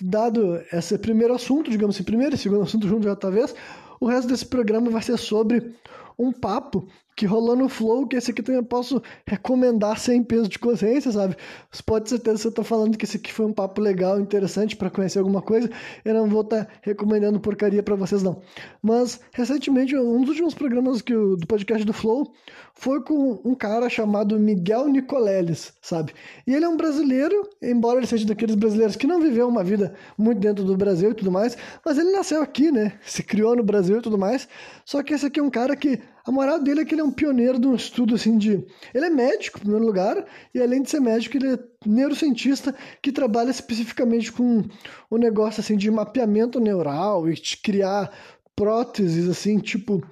dado 0.00 0.60
esse 0.72 0.98
primeiro 0.98 1.34
assunto, 1.34 1.70
digamos 1.70 1.94
assim, 1.94 2.04
primeiro 2.04 2.34
e 2.34 2.38
segundo 2.38 2.62
assunto 2.62 2.88
junto 2.88 3.04
já 3.04 3.14
talvez, 3.14 3.54
o 4.00 4.06
resto 4.06 4.28
desse 4.28 4.46
programa 4.46 4.90
vai 4.90 5.02
ser 5.02 5.16
sobre 5.16 5.74
um 6.18 6.32
papo 6.32 6.88
que 7.16 7.26
rolou 7.26 7.54
no 7.54 7.68
Flow, 7.68 8.06
que 8.06 8.16
esse 8.16 8.30
aqui 8.30 8.42
também 8.42 8.60
eu 8.60 8.64
posso 8.64 9.02
recomendar 9.26 9.98
sem 9.98 10.22
peso 10.22 10.48
de 10.48 10.58
consciência, 10.58 11.12
sabe? 11.12 11.36
Você 11.70 11.82
pode 11.82 12.04
ter 12.04 12.10
certeza 12.10 12.42
que 12.42 12.48
eu 12.48 12.52
tô 12.52 12.64
falando 12.64 12.96
que 12.96 13.04
esse 13.04 13.16
aqui 13.16 13.32
foi 13.32 13.46
um 13.46 13.52
papo 13.52 13.80
legal, 13.80 14.18
interessante 14.18 14.76
para 14.76 14.90
conhecer 14.90 15.18
alguma 15.18 15.42
coisa. 15.42 15.70
Eu 16.04 16.14
não 16.14 16.28
vou 16.28 16.42
estar 16.42 16.64
tá 16.64 16.72
recomendando 16.82 17.38
porcaria 17.40 17.82
para 17.82 17.94
vocês, 17.94 18.22
não. 18.22 18.40
Mas, 18.82 19.20
recentemente, 19.32 19.96
um 19.96 20.20
dos 20.20 20.30
últimos 20.30 20.54
programas 20.54 21.02
que 21.02 21.12
do 21.12 21.46
podcast 21.46 21.84
do 21.84 21.92
Flow 21.92 22.32
foi 22.74 23.02
com 23.02 23.40
um 23.44 23.54
cara 23.54 23.90
chamado 23.90 24.38
Miguel 24.38 24.88
Nicoleles, 24.88 25.74
sabe? 25.82 26.14
E 26.46 26.54
ele 26.54 26.64
é 26.64 26.68
um 26.68 26.76
brasileiro, 26.76 27.48
embora 27.60 27.98
ele 27.98 28.06
seja 28.06 28.26
daqueles 28.26 28.54
brasileiros 28.54 28.96
que 28.96 29.06
não 29.06 29.20
viveu 29.20 29.46
uma 29.46 29.62
vida 29.62 29.94
muito 30.16 30.40
dentro 30.40 30.64
do 30.64 30.76
Brasil 30.76 31.10
e 31.10 31.14
tudo 31.14 31.30
mais, 31.30 31.56
mas 31.84 31.98
ele 31.98 32.12
nasceu 32.12 32.40
aqui, 32.40 32.72
né? 32.72 32.94
Se 33.02 33.22
criou 33.22 33.54
no 33.54 33.62
Brasil 33.62 33.98
e 33.98 34.02
tudo 34.02 34.16
mais. 34.16 34.48
Só 34.84 35.02
que 35.02 35.12
esse 35.12 35.26
aqui 35.26 35.40
é 35.40 35.42
um 35.42 35.50
cara 35.50 35.76
que 35.76 36.00
a 36.24 36.30
moral 36.30 36.62
dele 36.62 36.80
é 36.80 36.84
que 36.84 36.94
ele 36.94 37.00
é 37.00 37.04
um 37.04 37.10
pioneiro 37.10 37.58
de 37.58 37.66
um 37.66 37.74
estudo 37.74 38.14
assim 38.14 38.36
de. 38.36 38.64
Ele 38.94 39.06
é 39.06 39.10
médico, 39.10 39.58
em 39.58 39.62
primeiro 39.62 39.84
lugar, 39.84 40.24
e 40.54 40.60
além 40.60 40.82
de 40.82 40.90
ser 40.90 41.00
médico, 41.00 41.36
ele 41.36 41.54
é 41.54 41.58
neurocientista 41.86 42.74
que 43.02 43.10
trabalha 43.12 43.50
especificamente 43.50 44.30
com 44.30 44.62
o 45.10 45.16
um 45.16 45.18
negócio 45.18 45.60
assim 45.60 45.76
de 45.76 45.90
mapeamento 45.90 46.60
neural 46.60 47.28
e 47.28 47.34
de 47.34 47.56
criar 47.56 48.12
próteses 48.54 49.28
assim, 49.28 49.58
tipo 49.58 50.02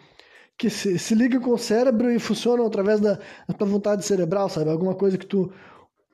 que 0.58 0.68
se, 0.68 0.98
se 0.98 1.14
liga 1.14 1.38
com 1.38 1.52
o 1.52 1.58
cérebro 1.58 2.10
e 2.10 2.18
funcionam 2.18 2.66
através 2.66 2.98
da, 2.98 3.20
da 3.46 3.54
tua 3.54 3.66
vontade 3.68 4.04
cerebral, 4.04 4.48
sabe? 4.48 4.68
Alguma 4.68 4.94
coisa 4.94 5.16
que 5.16 5.24
tu 5.24 5.52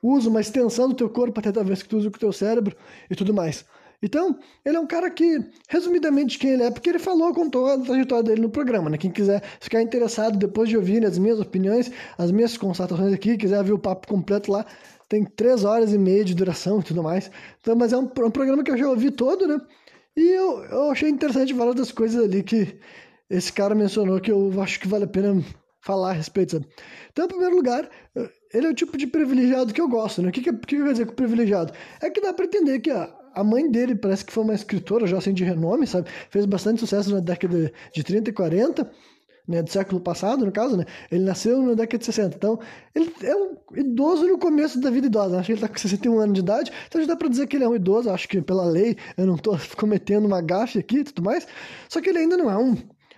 usa, 0.03 0.29
uma 0.29 0.39
extensão 0.39 0.87
do 0.87 0.93
teu 0.93 1.09
corpo 1.09 1.39
até 1.39 1.51
talvez 1.51 1.81
que 1.81 1.89
tu 1.89 1.97
use 1.97 2.11
com 2.11 2.17
o 2.17 2.19
teu 2.19 2.31
cérebro 2.31 2.75
e 3.09 3.15
tudo 3.15 3.33
mais. 3.33 3.65
Então, 4.05 4.37
ele 4.63 4.77
é 4.77 4.79
um 4.79 4.85
cara 4.85 5.09
que, 5.09 5.39
resumidamente, 5.67 6.37
quem 6.37 6.51
ele 6.51 6.61
é, 6.61 6.69
porque 6.69 6.87
ele 6.87 6.99
falou, 6.99 7.33
contou 7.33 7.65
a 7.65 7.79
trajetória 7.79 8.23
dele 8.23 8.41
no 8.41 8.51
programa, 8.51 8.87
né? 8.87 8.99
Quem 8.99 9.09
quiser 9.09 9.41
ficar 9.59 9.81
interessado 9.81 10.37
depois 10.37 10.69
de 10.69 10.77
ouvir 10.77 11.03
as 11.03 11.17
minhas 11.17 11.39
opiniões, 11.39 11.91
as 12.15 12.29
minhas 12.29 12.55
constatações 12.55 13.11
aqui, 13.11 13.35
quiser 13.35 13.63
ver 13.63 13.73
o 13.73 13.79
papo 13.79 14.07
completo 14.07 14.51
lá, 14.51 14.63
tem 15.09 15.25
três 15.25 15.65
horas 15.65 15.91
e 15.91 15.97
meia 15.97 16.23
de 16.23 16.35
duração 16.35 16.81
e 16.81 16.83
tudo 16.83 17.01
mais. 17.01 17.31
Então, 17.59 17.75
mas 17.75 17.93
é 17.93 17.97
um, 17.97 18.03
um 18.03 18.29
programa 18.29 18.63
que 18.63 18.69
eu 18.69 18.77
já 18.77 18.87
ouvi 18.87 19.09
todo, 19.09 19.47
né? 19.47 19.59
E 20.15 20.21
eu, 20.21 20.63
eu 20.65 20.91
achei 20.91 21.09
interessante 21.09 21.51
várias 21.51 21.75
das 21.75 21.91
coisas 21.91 22.23
ali 22.23 22.43
que 22.43 22.79
esse 23.27 23.51
cara 23.51 23.73
mencionou 23.73 24.21
que 24.21 24.31
eu 24.31 24.61
acho 24.61 24.79
que 24.79 24.87
vale 24.87 25.05
a 25.05 25.07
pena 25.07 25.43
falar 25.81 26.11
a 26.11 26.13
respeito, 26.13 26.51
sabe? 26.51 26.67
Então, 27.11 27.25
em 27.25 27.29
primeiro 27.29 27.55
lugar, 27.55 27.89
ele 28.53 28.67
é 28.67 28.69
o 28.69 28.75
tipo 28.75 28.97
de 28.97 29.07
privilegiado 29.07 29.73
que 29.73 29.81
eu 29.81 29.89
gosto, 29.89 30.21
né? 30.21 30.29
O 30.29 30.31
que, 30.31 30.41
que, 30.41 30.53
que 30.53 30.77
quer 30.77 30.91
dizer 30.91 31.07
com 31.07 31.15
privilegiado? 31.15 31.73
É 32.01 32.09
que 32.11 32.21
dá 32.21 32.33
para 32.33 32.45
entender 32.45 32.79
que 32.79 32.91
a, 32.91 33.11
a 33.35 33.43
mãe 33.43 33.69
dele 33.69 33.95
parece 33.95 34.25
que 34.25 34.31
foi 34.31 34.43
uma 34.43 34.53
escritora 34.53 35.05
já 35.05 35.17
assim 35.17 35.33
de 35.33 35.43
renome, 35.43 35.85
sabe? 35.85 36.09
Fez 36.29 36.45
bastante 36.45 36.79
sucesso 36.79 37.13
na 37.13 37.19
década 37.19 37.71
de 37.93 38.03
30 38.03 38.29
e 38.29 38.33
40, 38.33 38.91
né, 39.47 39.61
do 39.61 39.69
século 39.69 39.99
passado, 40.01 40.45
no 40.45 40.51
caso, 40.51 40.77
né? 40.77 40.85
Ele 41.11 41.23
nasceu 41.23 41.61
na 41.61 41.73
década 41.73 41.97
de 41.99 42.05
60. 42.05 42.35
Então, 42.35 42.59
ele 42.95 43.13
é 43.21 43.35
um 43.35 43.57
idoso 43.75 44.27
no 44.27 44.39
começo 44.39 44.79
da 44.79 44.89
vida 44.89 45.07
idosa. 45.07 45.37
Acho 45.37 45.47
que 45.47 45.51
ele 45.51 45.57
está 45.59 45.67
com 45.67 45.77
61 45.77 46.19
anos 46.19 46.33
de 46.33 46.39
idade, 46.39 46.71
então 46.87 47.01
já 47.01 47.07
dá 47.07 47.15
para 47.15 47.27
dizer 47.27 47.47
que 47.47 47.55
ele 47.57 47.65
é 47.65 47.69
um 47.69 47.75
idoso. 47.75 48.09
Acho 48.09 48.27
que 48.27 48.41
pela 48.41 48.65
lei 48.65 48.97
eu 49.17 49.25
não 49.25 49.35
estou 49.35 49.57
cometendo 49.77 50.25
uma 50.25 50.41
gafe 50.41 50.79
aqui 50.79 50.99
e 50.99 51.03
tudo 51.03 51.21
mais. 51.21 51.47
Só 51.89 52.01
que 52.01 52.09
ele 52.09 52.19
ainda 52.19 52.37
não 52.37 52.49
é 52.49 52.57
um 52.57 52.75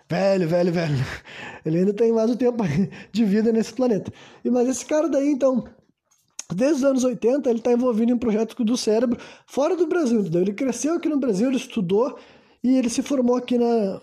velho, 0.09 0.47
velho, 0.47 0.71
velho. 0.71 0.95
Ele 1.65 1.79
ainda 1.79 1.93
tem 1.93 2.13
mais 2.13 2.29
um 2.31 2.35
tempo 2.37 2.63
de 3.11 3.25
vida 3.25 3.51
nesse 3.51 3.73
planeta. 3.73 4.11
E 4.43 4.49
mas 4.49 4.69
esse 4.69 4.85
cara 4.85 5.09
daí, 5.09 5.27
então, 5.29 5.65
Desde 6.53 6.77
os 6.77 6.83
anos 6.83 7.03
80, 7.03 7.49
ele 7.49 7.59
está 7.59 7.73
envolvido 7.73 8.11
em 8.11 8.17
projetos 8.17 8.55
do 8.65 8.77
cérebro 8.77 9.19
fora 9.45 9.75
do 9.75 9.85
Brasil, 9.85 10.21
entendeu? 10.21 10.41
Ele 10.41 10.53
cresceu 10.53 10.95
aqui 10.95 11.09
no 11.09 11.17
Brasil, 11.17 11.47
ele 11.47 11.57
estudou 11.57 12.17
e 12.63 12.77
ele 12.77 12.89
se 12.89 13.01
formou 13.01 13.35
aqui 13.35 13.57
na, 13.57 13.99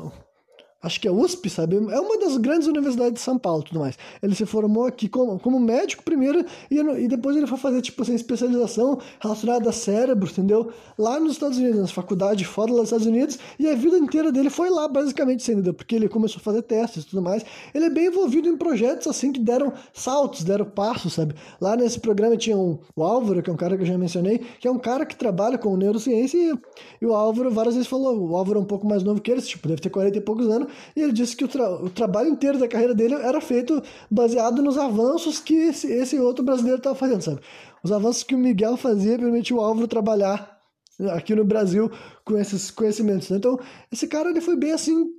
acho 0.84 1.00
que 1.00 1.08
é 1.08 1.10
USP, 1.10 1.48
sabe? 1.48 1.76
É 1.76 2.00
uma 2.00 2.18
das 2.18 2.36
grandes 2.36 2.68
universidades 2.68 3.14
de 3.14 3.20
São 3.20 3.38
Paulo 3.38 3.62
tudo 3.62 3.80
mais. 3.80 3.96
Ele 4.22 4.34
se 4.34 4.44
formou 4.44 4.86
aqui 4.86 5.08
como, 5.08 5.38
como 5.38 5.58
médico 5.58 6.02
primeiro 6.02 6.44
e, 6.70 6.78
e 6.78 7.08
depois 7.08 7.36
ele 7.36 7.46
foi 7.46 7.58
fazer, 7.58 7.80
tipo 7.80 8.02
assim, 8.02 8.14
especialização 8.14 8.98
relacionada 9.20 9.70
a 9.70 9.72
cérebro, 9.72 10.28
entendeu? 10.30 10.70
Lá 10.98 11.18
nos 11.18 11.32
Estados 11.32 11.58
Unidos, 11.58 11.80
nas 11.80 11.90
faculdades 11.90 12.46
fora 12.46 12.70
dos 12.72 12.84
Estados 12.84 13.06
Unidos, 13.06 13.38
e 13.58 13.68
a 13.68 13.74
vida 13.74 13.96
inteira 13.96 14.30
dele 14.30 14.50
foi 14.50 14.70
lá, 14.70 14.86
basicamente, 14.86 15.50
entendeu? 15.50 15.72
Porque 15.72 15.94
ele 15.94 16.08
começou 16.08 16.38
a 16.38 16.42
fazer 16.42 16.62
testes 16.62 17.04
e 17.04 17.06
tudo 17.06 17.22
mais. 17.22 17.44
Ele 17.74 17.86
é 17.86 17.90
bem 17.90 18.06
envolvido 18.06 18.48
em 18.48 18.56
projetos, 18.56 19.06
assim, 19.06 19.32
que 19.32 19.40
deram 19.40 19.72
saltos, 19.92 20.44
deram 20.44 20.66
passos, 20.66 21.14
sabe? 21.14 21.34
Lá 21.60 21.76
nesse 21.76 21.98
programa 21.98 22.36
tinha 22.36 22.56
um, 22.56 22.78
o 22.94 23.02
Álvaro, 23.02 23.42
que 23.42 23.50
é 23.50 23.52
um 23.52 23.56
cara 23.56 23.76
que 23.76 23.82
eu 23.82 23.86
já 23.86 23.96
mencionei, 23.96 24.38
que 24.60 24.68
é 24.68 24.70
um 24.70 24.78
cara 24.78 25.06
que 25.06 25.16
trabalha 25.16 25.56
com 25.56 25.76
neurociência 25.76 26.36
e, 26.36 26.54
e 27.00 27.06
o 27.06 27.14
Álvaro 27.14 27.50
várias 27.50 27.74
vezes 27.74 27.88
falou, 27.88 28.30
o 28.30 28.36
Álvaro 28.36 28.58
é 28.58 28.62
um 28.62 28.66
pouco 28.66 28.86
mais 28.86 29.02
novo 29.02 29.20
que 29.20 29.30
ele, 29.30 29.40
tipo, 29.40 29.66
deve 29.66 29.80
ter 29.80 29.90
40 29.90 30.18
e 30.18 30.20
poucos 30.20 30.48
anos, 30.48 30.68
e 30.94 31.00
ele 31.00 31.12
disse 31.12 31.36
que 31.36 31.44
o, 31.44 31.48
tra 31.48 31.70
o 31.70 31.90
trabalho 31.90 32.28
inteiro 32.28 32.58
da 32.58 32.68
carreira 32.68 32.94
dele 32.94 33.14
era 33.14 33.40
feito 33.40 33.82
baseado 34.10 34.62
nos 34.62 34.78
avanços 34.78 35.38
que 35.38 35.54
esse, 35.54 35.90
esse 35.90 36.18
outro 36.18 36.44
brasileiro 36.44 36.78
estava 36.78 36.94
fazendo, 36.94 37.22
sabe? 37.22 37.40
Os 37.82 37.92
avanços 37.92 38.22
que 38.22 38.34
o 38.34 38.38
Miguel 38.38 38.76
fazia 38.76 39.18
permitiu 39.18 39.58
o 39.58 39.60
Álvaro 39.60 39.86
trabalhar 39.86 40.54
aqui 41.10 41.34
no 41.34 41.44
Brasil 41.44 41.90
com 42.24 42.38
esses 42.38 42.70
conhecimentos. 42.70 43.28
Né? 43.30 43.36
Então, 43.36 43.58
esse 43.92 44.06
cara 44.06 44.30
ele 44.30 44.40
foi 44.40 44.56
bem 44.56 44.72
assim 44.72 45.12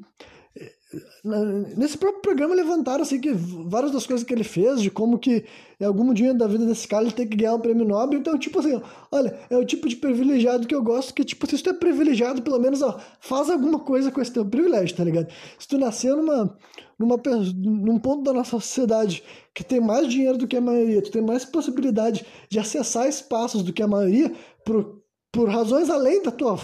nesse 1.75 1.97
próprio 1.97 2.21
programa 2.21 2.55
levantaram 2.55 3.01
assim 3.01 3.19
que 3.19 3.31
várias 3.33 3.91
das 3.91 4.05
coisas 4.05 4.25
que 4.25 4.33
ele 4.33 4.43
fez, 4.43 4.81
de 4.81 4.89
como 4.91 5.17
que 5.17 5.45
em 5.79 5.85
algum 5.85 6.13
dia 6.13 6.33
da 6.33 6.47
vida 6.47 6.65
desse 6.65 6.87
cara 6.87 7.03
ele 7.03 7.11
tem 7.11 7.27
que 7.27 7.35
ganhar 7.35 7.55
um 7.55 7.59
prêmio 7.59 7.85
Nobel, 7.85 8.19
então 8.19 8.37
tipo 8.37 8.59
assim, 8.59 8.81
olha, 9.11 9.37
é 9.49 9.57
o 9.57 9.65
tipo 9.65 9.87
de 9.87 9.95
privilegiado 9.95 10.67
que 10.67 10.75
eu 10.75 10.83
gosto, 10.83 11.13
que 11.13 11.23
tipo, 11.23 11.47
se 11.47 11.61
tu 11.61 11.69
é 11.69 11.73
privilegiado, 11.73 12.41
pelo 12.41 12.59
menos, 12.59 12.81
ó, 12.81 12.99
faz 13.19 13.49
alguma 13.49 13.79
coisa 13.79 14.11
com 14.11 14.21
esse 14.21 14.31
teu 14.31 14.45
privilégio, 14.45 14.95
tá 14.95 15.03
ligado? 15.03 15.31
Se 15.57 15.67
tu 15.67 15.77
nasceu 15.77 16.15
numa, 16.15 16.57
numa, 16.97 17.17
num 17.55 17.99
ponto 17.99 18.23
da 18.23 18.33
nossa 18.33 18.51
sociedade 18.51 19.23
que 19.53 19.63
tem 19.63 19.79
mais 19.79 20.07
dinheiro 20.07 20.37
do 20.37 20.47
que 20.47 20.57
a 20.57 20.61
maioria, 20.61 21.01
tu 21.01 21.11
tem 21.11 21.21
mais 21.21 21.43
possibilidade 21.43 22.25
de 22.49 22.59
acessar 22.59 23.07
espaços 23.07 23.63
do 23.63 23.73
que 23.73 23.83
a 23.83 23.87
maioria, 23.87 24.31
por, 24.63 25.01
por 25.31 25.49
razões 25.49 25.89
além 25.89 26.21
da 26.21 26.31
tua 26.31 26.57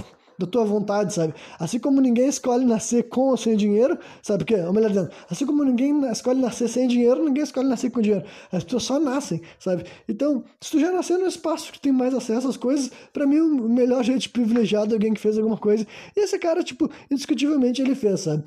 da 0.45 0.47
tua 0.51 0.65
vontade, 0.65 1.13
sabe? 1.13 1.33
Assim 1.59 1.79
como 1.79 2.01
ninguém 2.01 2.27
escolhe 2.27 2.65
nascer 2.65 3.03
com 3.03 3.29
ou 3.29 3.37
sem 3.37 3.55
dinheiro, 3.55 3.97
sabe 4.21 4.43
o 4.43 4.45
quê? 4.45 4.55
Ou 4.55 4.73
melhor 4.73 4.89
dizendo, 4.89 5.09
assim 5.29 5.45
como 5.45 5.63
ninguém 5.63 6.05
escolhe 6.11 6.41
nascer 6.41 6.67
sem 6.67 6.87
dinheiro, 6.87 7.23
ninguém 7.23 7.43
escolhe 7.43 7.67
nascer 7.67 7.89
com 7.89 8.01
dinheiro. 8.01 8.25
As 8.51 8.63
pessoas 8.63 8.83
só 8.83 8.99
nascem, 8.99 9.41
sabe? 9.59 9.85
Então, 10.07 10.43
se 10.59 10.71
tu 10.71 10.79
já 10.79 10.91
nasceu 10.91 11.19
no 11.19 11.27
espaço 11.27 11.71
que 11.71 11.79
tem 11.79 11.91
mais 11.91 12.13
acesso 12.13 12.47
às 12.47 12.57
coisas, 12.57 12.91
para 13.13 13.25
mim 13.25 13.39
o 13.39 13.69
melhor 13.69 14.03
jeito 14.03 14.29
privilegiado 14.29 14.93
é 14.93 14.95
alguém 14.95 15.13
que 15.13 15.21
fez 15.21 15.37
alguma 15.37 15.57
coisa. 15.57 15.85
E 16.15 16.19
esse 16.19 16.37
cara, 16.37 16.63
tipo, 16.63 16.89
indiscutivelmente 17.09 17.81
ele 17.81 17.95
fez, 17.95 18.21
sabe? 18.21 18.43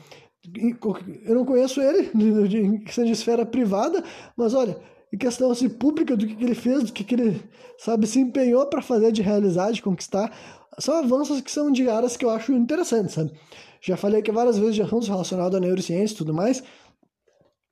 Eu 1.24 1.34
não 1.34 1.44
conheço 1.44 1.80
ele, 1.80 2.10
seja 2.90 3.06
de 3.06 3.12
esfera 3.12 3.46
privada, 3.46 4.04
mas 4.36 4.52
olha, 4.52 4.76
em 5.14 5.16
questão 5.16 5.50
assim, 5.50 5.68
pública 5.68 6.16
do 6.16 6.26
que, 6.26 6.34
que 6.34 6.44
ele 6.44 6.56
fez, 6.56 6.82
do 6.82 6.92
que, 6.92 7.04
que 7.04 7.14
ele, 7.14 7.40
sabe, 7.78 8.04
se 8.04 8.18
empenhou 8.18 8.66
para 8.66 8.82
fazer, 8.82 9.12
de 9.12 9.22
realizar, 9.22 9.70
de 9.70 9.80
conquistar, 9.80 10.36
são 10.78 10.96
avanços 10.96 11.40
que 11.40 11.50
são 11.50 11.70
de 11.70 11.88
áreas 11.88 12.16
que 12.16 12.24
eu 12.24 12.30
acho 12.30 12.52
interessantes, 12.52 13.14
sabe? 13.14 13.32
Já 13.80 13.96
falei 13.96 14.20
aqui 14.20 14.32
várias 14.32 14.58
vezes 14.58 14.74
de 14.74 14.82
assuntos 14.82 15.08
relacionados 15.08 15.56
à 15.56 15.60
neurociência 15.60 16.14
e 16.14 16.16
tudo 16.16 16.32
mais, 16.32 16.62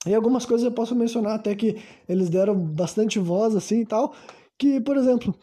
e 0.06 0.14
algumas 0.14 0.44
coisas 0.44 0.64
eu 0.64 0.72
posso 0.72 0.94
mencionar 0.94 1.34
até 1.34 1.54
que 1.54 1.76
eles 2.08 2.28
deram 2.28 2.56
bastante 2.56 3.18
voz 3.18 3.54
assim 3.54 3.80
e 3.80 3.86
tal, 3.86 4.14
que, 4.58 4.80
por 4.80 4.96
exemplo, 4.96 5.34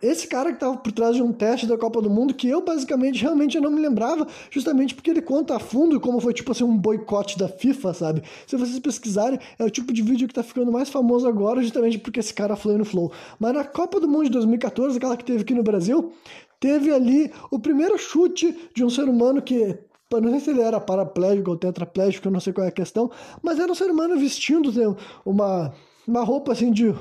esse 0.00 0.28
cara 0.28 0.50
que 0.50 0.56
estava 0.56 0.76
por 0.76 0.92
trás 0.92 1.16
de 1.16 1.22
um 1.22 1.32
teste 1.32 1.66
da 1.66 1.76
Copa 1.76 2.00
do 2.00 2.08
Mundo, 2.08 2.32
que 2.32 2.48
eu 2.48 2.64
basicamente 2.64 3.20
realmente 3.20 3.58
não 3.58 3.70
me 3.70 3.80
lembrava, 3.80 4.26
justamente 4.50 4.94
porque 4.94 5.10
ele 5.10 5.20
conta 5.20 5.56
a 5.56 5.58
fundo 5.58 6.00
como 6.00 6.20
foi 6.20 6.32
tipo 6.32 6.52
assim 6.52 6.64
um 6.64 6.76
boicote 6.76 7.36
da 7.36 7.48
FIFA, 7.48 7.94
sabe? 7.94 8.22
Se 8.46 8.56
vocês 8.56 8.78
pesquisarem, 8.78 9.38
é 9.58 9.64
o 9.64 9.70
tipo 9.70 9.92
de 9.92 10.00
vídeo 10.00 10.28
que 10.28 10.32
está 10.32 10.42
ficando 10.42 10.70
mais 10.70 10.88
famoso 10.88 11.26
agora, 11.26 11.60
justamente 11.62 11.98
porque 11.98 12.20
esse 12.20 12.32
cara 12.32 12.54
falou 12.54 12.78
no 12.78 12.84
Flow. 12.84 13.12
Mas 13.40 13.52
na 13.52 13.64
Copa 13.64 13.98
do 13.98 14.06
Mundo 14.08 14.24
de 14.24 14.30
2014, 14.30 14.96
aquela 14.96 15.16
que 15.16 15.24
teve 15.24 15.42
aqui 15.42 15.52
no 15.52 15.64
Brasil, 15.64 16.12
teve 16.60 16.92
ali 16.92 17.32
o 17.50 17.58
primeiro 17.58 17.98
chute 17.98 18.70
de 18.74 18.84
um 18.84 18.90
ser 18.90 19.04
humano 19.08 19.42
que 19.42 19.78
não 20.10 20.30
sei 20.30 20.40
se 20.40 20.50
ele 20.50 20.62
era 20.62 20.80
paraplégico 20.80 21.50
ou 21.50 21.56
tetraplégico, 21.56 22.28
eu 22.28 22.32
não 22.32 22.40
sei 22.40 22.52
qual 22.52 22.64
é 22.64 22.70
a 22.70 22.72
questão, 22.72 23.10
mas 23.42 23.58
era 23.58 23.70
um 23.70 23.74
ser 23.74 23.90
humano 23.90 24.18
vestindo 24.18 24.72
né, 24.72 24.96
uma, 25.24 25.74
uma 26.06 26.24
roupa 26.24 26.52
assim 26.52 26.72
de 26.72 26.94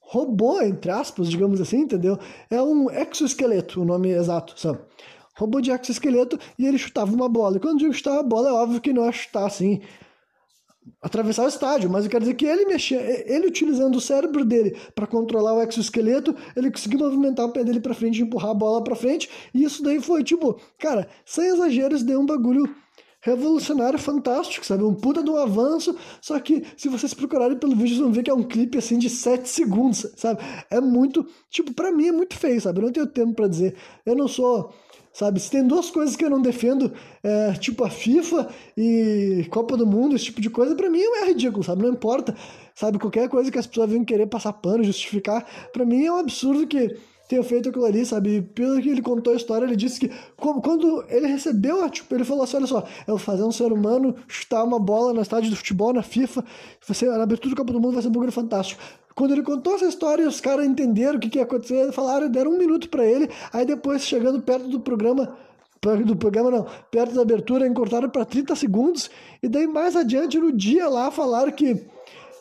robô, 0.00 0.60
entre 0.62 0.90
aspas, 0.90 1.28
digamos 1.28 1.60
assim, 1.60 1.82
entendeu? 1.82 2.18
É 2.50 2.60
um 2.60 2.90
exoesqueleto, 2.90 3.80
o 3.80 3.84
nome 3.84 4.08
exato, 4.10 4.58
sabe? 4.58 4.80
Robô 5.36 5.60
de 5.60 5.70
exoesqueleto 5.70 6.38
e 6.58 6.66
ele 6.66 6.78
chutava 6.78 7.14
uma 7.14 7.28
bola. 7.28 7.58
E 7.58 7.60
quando 7.60 7.84
eu 7.84 7.92
chutar 7.92 8.18
a 8.18 8.22
bola, 8.22 8.48
é 8.48 8.52
óbvio 8.52 8.80
que 8.80 8.92
não 8.92 9.04
é 9.04 9.12
chutar 9.12 9.46
assim 9.46 9.80
atravessar 11.00 11.44
o 11.44 11.48
estádio, 11.48 11.90
mas 11.90 12.04
eu 12.04 12.10
quero 12.10 12.24
dizer 12.24 12.34
que 12.34 12.46
ele 12.46 12.64
mexia, 12.66 13.00
ele 13.30 13.46
utilizando 13.46 13.96
o 13.96 14.00
cérebro 14.00 14.44
dele 14.44 14.76
para 14.94 15.06
controlar 15.06 15.54
o 15.54 15.62
exoesqueleto, 15.62 16.34
ele 16.56 16.70
conseguiu 16.70 16.98
movimentar 16.98 17.46
o 17.46 17.52
pé 17.52 17.64
dele 17.64 17.80
para 17.80 17.94
frente, 17.94 18.22
empurrar 18.22 18.50
a 18.50 18.54
bola 18.54 18.82
para 18.82 18.94
frente, 18.94 19.28
e 19.54 19.62
isso 19.64 19.82
daí 19.82 20.00
foi 20.00 20.24
tipo, 20.24 20.60
cara, 20.78 21.08
sem 21.24 21.46
exageros, 21.46 22.02
deu 22.02 22.20
um 22.20 22.26
bagulho 22.26 22.68
revolucionário, 23.20 23.98
fantástico, 23.98 24.64
sabe? 24.64 24.84
Um 24.84 24.94
puta 24.94 25.22
de 25.22 25.30
um 25.30 25.36
avanço, 25.36 25.96
só 26.20 26.38
que 26.38 26.62
se 26.76 26.88
vocês 26.88 27.12
procurarem 27.12 27.58
pelo 27.58 27.72
vídeo, 27.72 27.88
vocês 27.88 28.00
vão 28.00 28.12
ver 28.12 28.22
que 28.22 28.30
é 28.30 28.34
um 28.34 28.44
clipe 28.44 28.78
assim 28.78 28.98
de 28.98 29.10
7 29.10 29.48
segundos, 29.48 30.06
sabe? 30.16 30.40
É 30.70 30.80
muito, 30.80 31.26
tipo, 31.50 31.72
para 31.74 31.90
mim 31.90 32.08
é 32.08 32.12
muito 32.12 32.36
feio, 32.36 32.60
sabe? 32.60 32.78
Eu 32.78 32.84
não 32.84 32.92
tenho 32.92 33.06
tempo 33.06 33.34
para 33.34 33.48
dizer. 33.48 33.76
Eu 34.06 34.14
não 34.14 34.28
sou 34.28 34.72
sabe? 35.12 35.40
Se 35.40 35.50
tem 35.50 35.66
duas 35.66 35.90
coisas 35.90 36.16
que 36.16 36.24
eu 36.24 36.30
não 36.30 36.40
defendo, 36.40 36.92
é, 37.22 37.52
tipo 37.54 37.84
a 37.84 37.90
FIFA 37.90 38.48
e 38.76 39.46
Copa 39.50 39.76
do 39.76 39.86
Mundo, 39.86 40.16
esse 40.16 40.26
tipo 40.26 40.40
de 40.40 40.50
coisa, 40.50 40.74
para 40.74 40.90
mim 40.90 41.00
é 41.00 41.26
ridículo, 41.26 41.64
sabe? 41.64 41.82
Não 41.82 41.90
importa, 41.90 42.34
sabe? 42.74 42.98
Qualquer 42.98 43.28
coisa 43.28 43.50
que 43.50 43.58
as 43.58 43.66
pessoas 43.66 43.90
venham 43.90 44.04
querer 44.04 44.26
passar 44.26 44.52
pano, 44.52 44.84
justificar, 44.84 45.46
para 45.72 45.84
mim 45.84 46.04
é 46.04 46.12
um 46.12 46.18
absurdo 46.18 46.66
que 46.66 46.96
tenha 47.28 47.42
feito 47.42 47.68
aquilo 47.68 47.84
ali, 47.84 48.04
sabe? 48.06 48.40
Pelo 48.40 48.80
que 48.80 48.88
ele 48.88 49.02
contou 49.02 49.34
a 49.34 49.36
história, 49.36 49.66
ele 49.66 49.76
disse 49.76 50.00
que 50.00 50.10
quando 50.36 51.04
ele 51.08 51.26
recebeu, 51.26 51.88
tipo, 51.90 52.12
ele 52.14 52.24
falou 52.24 52.42
assim: 52.42 52.56
olha 52.56 52.66
só, 52.66 52.84
eu 53.06 53.18
fazer 53.18 53.42
um 53.42 53.52
ser 53.52 53.70
humano 53.70 54.16
chutar 54.26 54.64
uma 54.64 54.78
bola 54.78 55.12
na 55.12 55.20
estádio 55.20 55.50
do 55.50 55.56
futebol, 55.56 55.92
na 55.92 56.02
FIFA, 56.02 56.42
você, 56.86 57.06
na 57.06 57.22
abertura 57.22 57.54
do 57.54 57.56
Copa 57.56 57.72
do 57.72 57.80
Mundo 57.80 57.92
vai 57.92 58.02
ser 58.02 58.08
um 58.08 58.12
bagulho 58.12 58.32
fantástico. 58.32 58.82
Quando 59.18 59.32
ele 59.32 59.42
contou 59.42 59.74
essa 59.74 59.86
história, 59.86 60.28
os 60.28 60.40
caras 60.40 60.64
entenderam 60.64 61.16
o 61.16 61.20
que, 61.20 61.28
que 61.28 61.38
ia 61.38 61.42
acontecer, 61.42 61.90
falaram, 61.90 62.30
deram 62.30 62.52
um 62.52 62.56
minuto 62.56 62.88
para 62.88 63.04
ele, 63.04 63.28
aí 63.52 63.66
depois, 63.66 64.02
chegando 64.02 64.40
perto 64.40 64.68
do 64.68 64.78
programa, 64.78 65.36
do 66.06 66.14
programa 66.14 66.52
não, 66.52 66.66
perto 66.88 67.16
da 67.16 67.22
abertura, 67.22 67.66
encurtaram 67.66 68.08
para 68.08 68.24
30 68.24 68.54
segundos, 68.54 69.10
e 69.42 69.48
daí 69.48 69.66
mais 69.66 69.96
adiante 69.96 70.38
no 70.38 70.52
dia 70.52 70.88
lá 70.88 71.10
falaram 71.10 71.50
que 71.50 71.84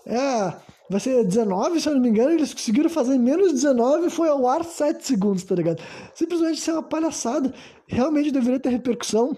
é, 0.06 0.54
vai 0.88 1.00
ser 1.00 1.26
19, 1.26 1.82
se 1.82 1.90
eu 1.90 1.96
não 1.96 2.02
me 2.02 2.10
engano, 2.10 2.30
eles 2.30 2.54
conseguiram 2.54 2.92
fazer 2.92 3.18
menos 3.18 3.48
de 3.48 3.54
19 3.56 4.12
foi 4.12 4.30
ao 4.30 4.48
ar 4.48 4.64
7 4.64 5.04
segundos, 5.04 5.44
tá 5.46 5.56
ligado? 5.56 5.82
Simplesmente 6.14 6.60
isso 6.60 6.70
é 6.70 6.74
uma 6.74 6.84
palhaçada, 6.84 7.52
realmente 7.88 8.30
deveria 8.30 8.60
ter 8.60 8.70
repercussão. 8.70 9.36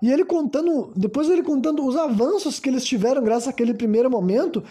E 0.00 0.10
ele 0.10 0.24
contando, 0.24 0.92
depois 0.96 1.28
ele 1.28 1.42
contando 1.42 1.84
os 1.84 1.96
avanços 1.96 2.60
que 2.60 2.68
eles 2.70 2.84
tiveram 2.84 3.22
graças 3.22 3.48
àquele 3.48 3.74
primeiro 3.74 4.08
momento, 4.08 4.62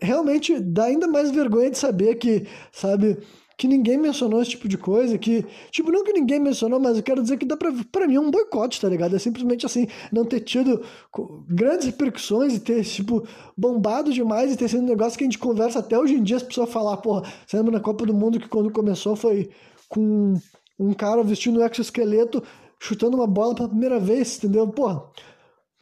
realmente 0.00 0.58
dá 0.60 0.84
ainda 0.84 1.06
mais 1.06 1.30
vergonha 1.30 1.70
de 1.70 1.78
saber 1.78 2.16
que, 2.16 2.46
sabe, 2.70 3.18
que 3.56 3.68
ninguém 3.68 3.98
mencionou 3.98 4.40
esse 4.40 4.52
tipo 4.52 4.66
de 4.66 4.78
coisa, 4.78 5.18
que, 5.18 5.44
tipo, 5.70 5.90
não 5.90 6.04
que 6.04 6.12
ninguém 6.12 6.40
mencionou, 6.40 6.80
mas 6.80 6.96
eu 6.96 7.02
quero 7.02 7.22
dizer 7.22 7.36
que 7.36 7.44
dá 7.44 7.56
pra, 7.56 7.72
pra 7.90 8.06
mim 8.06 8.16
é 8.16 8.20
um 8.20 8.30
boicote, 8.30 8.80
tá 8.80 8.88
ligado? 8.88 9.14
É 9.14 9.18
simplesmente 9.18 9.66
assim, 9.66 9.86
não 10.10 10.24
ter 10.24 10.40
tido 10.40 10.82
grandes 11.48 11.86
repercussões 11.86 12.54
e 12.54 12.60
ter, 12.60 12.84
tipo, 12.84 13.26
bombado 13.56 14.12
demais 14.12 14.52
e 14.52 14.56
ter 14.56 14.68
sido 14.68 14.82
um 14.82 14.88
negócio 14.88 15.18
que 15.18 15.24
a 15.24 15.26
gente 15.26 15.38
conversa 15.38 15.78
até 15.78 15.98
hoje 15.98 16.14
em 16.14 16.22
dia, 16.22 16.36
as 16.36 16.42
pessoas 16.42 16.70
falar, 16.70 16.96
porra, 16.98 17.22
você 17.46 17.56
lembra 17.56 17.72
na 17.72 17.80
Copa 17.80 18.06
do 18.06 18.14
Mundo 18.14 18.40
que 18.40 18.48
quando 18.48 18.70
começou 18.72 19.14
foi 19.14 19.50
com 19.88 20.34
um 20.78 20.92
cara 20.94 21.22
vestindo 21.22 21.60
um 21.60 21.64
exoesqueleto 21.64 22.42
chutando 22.80 23.16
uma 23.16 23.28
bola 23.28 23.54
pela 23.54 23.68
primeira 23.68 24.00
vez, 24.00 24.38
entendeu? 24.38 24.66
Porra, 24.66 25.04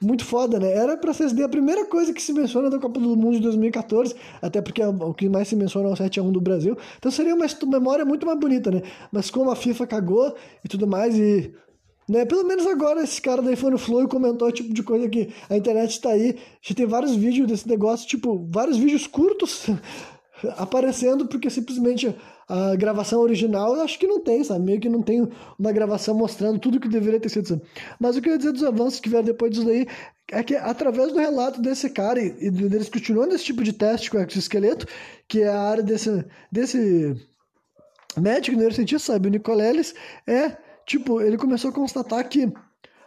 muito 0.02 0.24
foda, 0.24 0.58
né? 0.58 0.72
Era 0.72 0.96
pra 0.96 1.12
ser 1.12 1.42
a 1.42 1.48
primeira 1.48 1.84
coisa 1.86 2.12
que 2.12 2.22
se 2.22 2.32
menciona 2.32 2.70
da 2.70 2.78
Copa 2.78 2.98
do 2.98 3.16
Mundo 3.16 3.36
de 3.36 3.40
2014, 3.40 4.14
até 4.40 4.62
porque 4.62 4.82
o 4.82 5.14
que 5.14 5.28
mais 5.28 5.48
se 5.48 5.56
menciona 5.56 5.88
é 5.88 5.92
o 5.92 5.96
7x1 5.96 6.32
do 6.32 6.40
Brasil. 6.40 6.76
Então 6.98 7.12
seria 7.12 7.34
uma 7.34 7.46
memória 7.66 8.04
muito 8.04 8.24
mais 8.24 8.38
bonita, 8.38 8.70
né? 8.70 8.82
Mas 9.12 9.30
como 9.30 9.50
a 9.50 9.56
FIFA 9.56 9.86
cagou 9.86 10.34
e 10.64 10.68
tudo 10.68 10.86
mais, 10.86 11.16
e. 11.18 11.52
Né? 12.08 12.24
Pelo 12.24 12.44
menos 12.44 12.66
agora 12.66 13.02
esse 13.02 13.22
cara 13.22 13.40
daí 13.40 13.54
foi 13.54 13.70
no 13.70 13.78
Flow 13.78 14.02
e 14.02 14.08
comentou 14.08 14.48
o 14.48 14.52
tipo 14.52 14.74
de 14.74 14.82
coisa 14.82 15.08
que 15.08 15.32
a 15.48 15.56
internet 15.56 16.00
tá 16.00 16.10
aí. 16.10 16.36
Já 16.60 16.74
tem 16.74 16.86
vários 16.86 17.14
vídeos 17.14 17.46
desse 17.46 17.68
negócio, 17.68 18.08
tipo, 18.08 18.48
vários 18.50 18.76
vídeos 18.76 19.06
curtos 19.06 19.66
aparecendo, 20.56 21.26
porque 21.26 21.50
simplesmente 21.50 22.14
a 22.48 22.74
gravação 22.74 23.20
original 23.20 23.76
eu 23.76 23.82
acho 23.82 23.98
que 23.98 24.06
não 24.06 24.20
tem, 24.20 24.42
sabe? 24.42 24.64
Meio 24.64 24.80
que 24.80 24.88
não 24.88 25.02
tem 25.02 25.28
uma 25.58 25.72
gravação 25.72 26.14
mostrando 26.14 26.58
tudo 26.58 26.80
que 26.80 26.88
deveria 26.88 27.20
ter 27.20 27.28
sido. 27.28 27.60
Mas 27.98 28.16
o 28.16 28.22
que 28.22 28.28
eu 28.28 28.32
ia 28.32 28.38
dizer 28.38 28.52
dos 28.52 28.64
avanços 28.64 29.00
que 29.00 29.08
vieram 29.08 29.24
depois 29.24 29.52
disso 29.52 29.66
daí 29.66 29.86
é 30.32 30.42
que 30.42 30.56
através 30.56 31.12
do 31.12 31.18
relato 31.18 31.60
desse 31.60 31.90
cara 31.90 32.20
e, 32.20 32.34
e 32.40 32.50
deles 32.50 32.88
continuando 32.88 33.34
esse 33.34 33.44
tipo 33.44 33.62
de 33.62 33.72
teste 33.72 34.10
com 34.10 34.18
o 34.18 34.20
exoesqueleto, 34.20 34.86
que 35.28 35.42
é 35.42 35.48
a 35.48 35.60
área 35.60 35.82
desse, 35.82 36.24
desse 36.50 37.16
médico 38.16 38.56
neurocientista, 38.56 39.12
sabe? 39.12 39.28
O 39.28 39.30
Nicoleles, 39.30 39.94
é 40.26 40.56
tipo, 40.86 41.20
ele 41.20 41.36
começou 41.36 41.70
a 41.70 41.74
constatar 41.74 42.28
que 42.28 42.52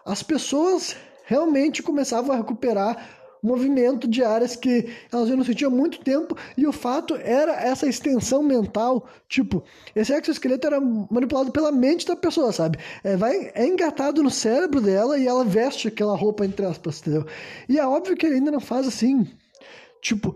as 0.06 0.24
pessoas 0.24 0.96
realmente 1.26 1.82
começavam 1.82 2.34
a 2.34 2.38
recuperar 2.38 3.23
movimento 3.44 4.08
de 4.08 4.24
áreas 4.24 4.56
que 4.56 4.88
elas 5.12 5.30
não 5.30 5.44
sentiam 5.44 5.70
há 5.72 5.76
muito 5.76 6.00
tempo, 6.00 6.36
e 6.58 6.66
o 6.66 6.72
fato 6.72 7.16
era 7.16 7.52
essa 7.54 7.86
extensão 7.86 8.42
mental, 8.42 9.08
tipo, 9.28 9.64
esse 9.96 10.14
exoesqueleto 10.14 10.66
era 10.66 10.80
manipulado 10.80 11.52
pela 11.52 11.72
mente 11.72 12.08
da 12.08 12.16
pessoa, 12.16 12.54
sabe? 12.54 12.80
É, 13.04 13.18
vai, 13.18 13.52
é 13.54 13.68
engatado 13.68 14.24
no 14.24 14.32
cérebro 14.32 14.80
dela 14.80 15.18
e 15.20 15.28
ela 15.28 15.44
veste 15.44 15.90
aquela 15.90 16.16
roupa, 16.16 16.46
entre 16.46 16.66
aspas, 16.66 17.02
entendeu? 17.02 17.26
E 17.68 17.78
é 17.78 17.86
óbvio 17.86 18.16
que 18.16 18.26
ele 18.26 18.36
ainda 18.36 18.52
não 18.52 18.62
faz 18.62 18.88
assim, 18.88 19.28
Tipo, 20.04 20.36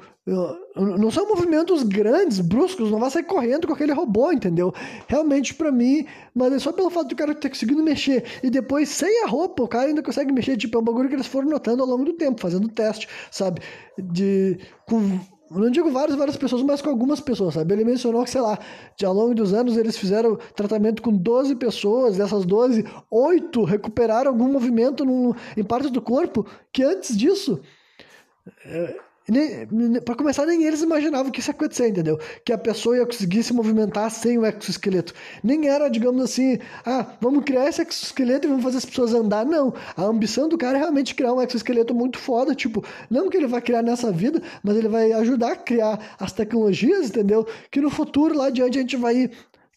não 0.73 1.11
são 1.11 1.27
movimentos 1.27 1.83
grandes, 1.83 2.39
bruscos, 2.39 2.89
não 2.89 2.99
vai 2.99 3.11
sair 3.11 3.23
correndo 3.23 3.67
com 3.67 3.73
aquele 3.73 3.91
robô, 3.91 4.31
entendeu? 4.31 4.73
Realmente, 5.09 5.53
para 5.53 5.73
mim, 5.73 6.05
mas 6.33 6.53
é 6.53 6.59
só 6.59 6.71
pelo 6.71 6.89
fato 6.89 7.09
do 7.09 7.15
cara 7.17 7.35
ter 7.35 7.49
conseguido 7.49 7.83
mexer 7.83 8.23
e 8.41 8.49
depois, 8.49 8.87
sem 8.87 9.25
a 9.25 9.27
roupa, 9.27 9.63
o 9.63 9.67
cara 9.67 9.89
ainda 9.89 10.01
consegue 10.01 10.31
mexer. 10.31 10.55
Tipo, 10.55 10.77
é 10.77 10.81
um 10.81 10.85
bagulho 10.85 11.09
que 11.09 11.15
eles 11.15 11.27
foram 11.27 11.49
notando 11.49 11.83
ao 11.83 11.89
longo 11.89 12.05
do 12.05 12.13
tempo, 12.13 12.39
fazendo 12.39 12.69
teste, 12.69 13.09
sabe? 13.29 13.59
De. 13.97 14.57
Com, 14.87 15.19
não 15.51 15.69
digo 15.69 15.91
várias, 15.91 16.17
várias 16.17 16.37
pessoas, 16.37 16.63
mas 16.63 16.81
com 16.81 16.89
algumas 16.89 17.19
pessoas, 17.19 17.55
sabe? 17.55 17.73
Ele 17.73 17.83
mencionou 17.83 18.23
que, 18.23 18.29
sei 18.29 18.39
lá, 18.39 18.57
de, 18.95 19.05
ao 19.05 19.13
longo 19.13 19.35
dos 19.35 19.53
anos 19.53 19.75
eles 19.75 19.97
fizeram 19.97 20.37
tratamento 20.55 21.01
com 21.01 21.11
12 21.11 21.57
pessoas, 21.57 22.15
dessas 22.15 22.45
12, 22.45 22.85
8 23.11 23.63
recuperaram 23.65 24.31
algum 24.31 24.49
movimento 24.49 25.03
num, 25.03 25.33
em 25.57 25.63
partes 25.63 25.91
do 25.91 26.01
corpo 26.01 26.45
que 26.71 26.83
antes 26.83 27.17
disso. 27.17 27.59
É, 28.65 29.06
para 30.05 30.15
começar, 30.15 30.45
nem 30.45 30.63
eles 30.63 30.81
imaginavam 30.81 31.31
que 31.31 31.41
isso 31.41 31.49
ia 31.49 31.53
acontecer, 31.53 31.89
entendeu? 31.89 32.17
Que 32.45 32.53
a 32.53 32.57
pessoa 32.57 32.97
ia 32.97 33.05
conseguir 33.05 33.43
se 33.43 33.53
movimentar 33.53 34.09
sem 34.09 34.37
o 34.37 34.45
exoesqueleto. 34.45 35.13
Nem 35.43 35.67
era, 35.67 35.89
digamos 35.89 36.23
assim, 36.23 36.59
ah, 36.85 37.05
vamos 37.19 37.43
criar 37.43 37.67
esse 37.67 37.81
exoesqueleto 37.81 38.47
e 38.47 38.49
vamos 38.49 38.63
fazer 38.63 38.77
as 38.77 38.85
pessoas 38.85 39.13
andar. 39.13 39.45
Não. 39.45 39.73
A 39.97 40.03
ambição 40.03 40.47
do 40.47 40.57
cara 40.57 40.77
é 40.77 40.79
realmente 40.79 41.13
criar 41.13 41.33
um 41.33 41.41
exoesqueleto 41.41 41.93
muito 41.93 42.17
foda. 42.17 42.55
Tipo, 42.55 42.83
não 43.09 43.29
que 43.29 43.35
ele 43.35 43.47
vai 43.47 43.61
criar 43.61 43.81
nessa 43.81 44.11
vida, 44.11 44.41
mas 44.63 44.77
ele 44.77 44.87
vai 44.87 45.11
ajudar 45.11 45.51
a 45.51 45.55
criar 45.57 46.15
as 46.17 46.31
tecnologias, 46.31 47.09
entendeu? 47.09 47.45
Que 47.69 47.81
no 47.81 47.89
futuro, 47.89 48.37
lá 48.37 48.47
adiante, 48.47 48.77
a 48.77 48.81
gente 48.81 48.95
vai 48.95 49.29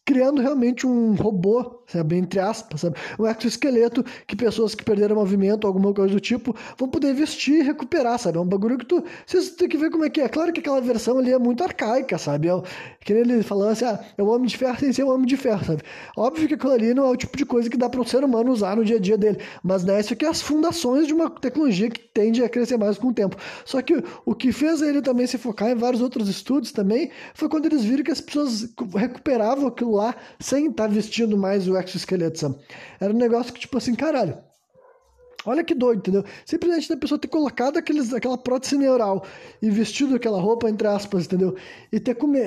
criando 0.04 0.40
realmente 0.40 0.86
um 0.86 1.14
robô, 1.14 1.79
sabe, 1.90 2.16
entre 2.16 2.40
aspas, 2.40 2.80
sabe, 2.80 2.96
um 3.18 3.26
exoesqueleto 3.26 4.04
que 4.26 4.36
pessoas 4.36 4.74
que 4.74 4.84
perderam 4.84 5.16
movimento, 5.16 5.66
alguma 5.66 5.92
coisa 5.92 6.14
do 6.14 6.20
tipo, 6.20 6.54
vão 6.78 6.88
poder 6.88 7.12
vestir 7.14 7.60
e 7.60 7.62
recuperar, 7.62 8.18
sabe, 8.18 8.38
é 8.38 8.40
um 8.40 8.46
bagulho 8.46 8.78
que 8.78 8.86
tu, 8.86 9.04
você 9.26 9.50
tem 9.50 9.68
que 9.68 9.76
ver 9.76 9.90
como 9.90 10.04
é 10.04 10.10
que 10.10 10.20
é, 10.20 10.28
claro 10.28 10.52
que 10.52 10.60
aquela 10.60 10.80
versão 10.80 11.18
ali 11.18 11.32
é 11.32 11.38
muito 11.38 11.62
arcaica, 11.62 12.16
sabe, 12.18 12.48
é, 12.48 12.62
que 13.00 13.12
ele 13.12 13.42
falando 13.42 13.70
assim, 13.70 13.84
ah, 13.84 13.98
é 14.16 14.22
o 14.22 14.26
homem 14.26 14.46
de 14.46 14.56
ferro 14.56 14.78
sem 14.78 14.92
ser 14.92 15.02
o 15.02 15.08
homem 15.08 15.26
de 15.26 15.36
ferro, 15.36 15.64
sabe, 15.64 15.82
óbvio 16.16 16.46
que 16.46 16.54
aquilo 16.54 16.72
ali 16.72 16.94
não 16.94 17.06
é 17.06 17.10
o 17.10 17.16
tipo 17.16 17.36
de 17.36 17.44
coisa 17.44 17.68
que 17.68 17.76
dá 17.76 17.88
para 17.88 18.00
um 18.00 18.04
ser 18.04 18.22
humano 18.22 18.52
usar 18.52 18.76
no 18.76 18.84
dia 18.84 18.96
a 18.96 19.00
dia 19.00 19.18
dele, 19.18 19.38
mas 19.62 19.84
né, 19.84 20.00
isso 20.00 20.12
aqui 20.12 20.24
é 20.24 20.28
as 20.28 20.40
fundações 20.40 21.06
de 21.06 21.12
uma 21.12 21.28
tecnologia 21.28 21.90
que 21.90 22.00
tende 22.00 22.42
a 22.42 22.48
crescer 22.48 22.76
mais 22.76 22.98
com 22.98 23.08
o 23.08 23.12
tempo, 23.12 23.36
só 23.64 23.82
que 23.82 24.02
o 24.24 24.34
que 24.34 24.52
fez 24.52 24.80
ele 24.82 25.02
também 25.02 25.26
se 25.26 25.38
focar 25.38 25.70
em 25.70 25.74
vários 25.74 26.00
outros 26.00 26.28
estudos 26.28 26.72
também, 26.72 27.10
foi 27.34 27.48
quando 27.48 27.66
eles 27.66 27.82
viram 27.82 28.04
que 28.04 28.10
as 28.10 28.20
pessoas 28.20 28.68
recuperavam 28.94 29.66
aquilo 29.66 29.92
lá 29.92 30.14
sem 30.38 30.66
estar 30.66 30.88
tá 30.88 30.92
vestindo 30.92 31.36
mais 31.36 31.66
o 31.66 31.79
exoesqueleto? 31.88 32.58
Era 33.00 33.12
um 33.12 33.16
negócio 33.16 33.52
que, 33.52 33.60
tipo 33.60 33.78
assim, 33.78 33.94
caralho. 33.94 34.38
Olha 35.46 35.64
que 35.64 35.74
doido, 35.74 36.00
entendeu? 36.00 36.24
Simplesmente 36.44 36.88
da 36.88 36.96
pessoa 36.96 37.18
ter 37.18 37.28
colocado 37.28 37.78
aqueles, 37.78 38.12
aquela 38.12 38.36
prótese 38.36 38.76
neural 38.76 39.24
e 39.62 39.70
vestido 39.70 40.14
aquela 40.14 40.38
roupa, 40.38 40.68
entre 40.68 40.86
aspas, 40.86 41.24
entendeu? 41.24 41.56
E 41.90 41.98
ter 41.98 42.14
comido. 42.14 42.44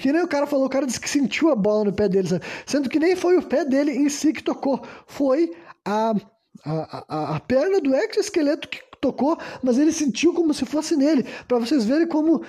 Que 0.00 0.12
nem 0.12 0.22
o 0.22 0.28
cara 0.28 0.46
falou, 0.46 0.66
o 0.66 0.70
cara 0.70 0.86
disse 0.86 1.00
que 1.00 1.10
sentiu 1.10 1.50
a 1.50 1.56
bola 1.56 1.86
no 1.86 1.92
pé 1.92 2.08
dele, 2.08 2.28
sabe? 2.28 2.44
Sendo 2.66 2.88
que 2.88 3.00
nem 3.00 3.16
foi 3.16 3.36
o 3.36 3.42
pé 3.42 3.64
dele 3.64 3.90
em 3.90 4.08
si 4.08 4.32
que 4.32 4.42
tocou, 4.42 4.80
foi 5.06 5.52
a, 5.84 6.14
a, 6.64 7.04
a, 7.08 7.36
a 7.36 7.40
perna 7.40 7.80
do 7.80 7.92
exoesqueleto 7.94 8.68
que 8.68 8.80
tocou, 9.00 9.36
mas 9.62 9.76
ele 9.76 9.92
sentiu 9.92 10.32
como 10.32 10.54
se 10.54 10.64
fosse 10.64 10.96
nele, 10.96 11.26
para 11.48 11.58
vocês 11.58 11.84
verem 11.84 12.06
como 12.06 12.42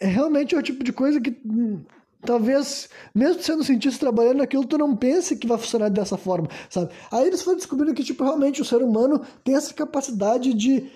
é 0.00 0.06
realmente 0.06 0.56
o 0.56 0.62
tipo 0.62 0.82
de 0.82 0.92
coisa 0.92 1.20
que 1.20 1.30
hum, 1.44 1.84
talvez, 2.24 2.88
mesmo 3.14 3.42
sendo 3.42 3.64
cientista 3.64 4.00
trabalhando 4.00 4.38
naquilo, 4.38 4.64
tu 4.64 4.78
não 4.78 4.96
pense 4.96 5.36
que 5.36 5.46
vai 5.46 5.58
funcionar 5.58 5.88
dessa 5.88 6.16
forma, 6.16 6.48
sabe? 6.68 6.90
Aí 7.10 7.26
eles 7.26 7.42
foram 7.42 7.56
descobrindo 7.56 7.94
que, 7.94 8.04
tipo, 8.04 8.24
realmente 8.24 8.62
o 8.62 8.64
ser 8.64 8.82
humano 8.82 9.20
tem 9.42 9.54
essa 9.54 9.72
capacidade 9.72 10.52
de 10.54 10.90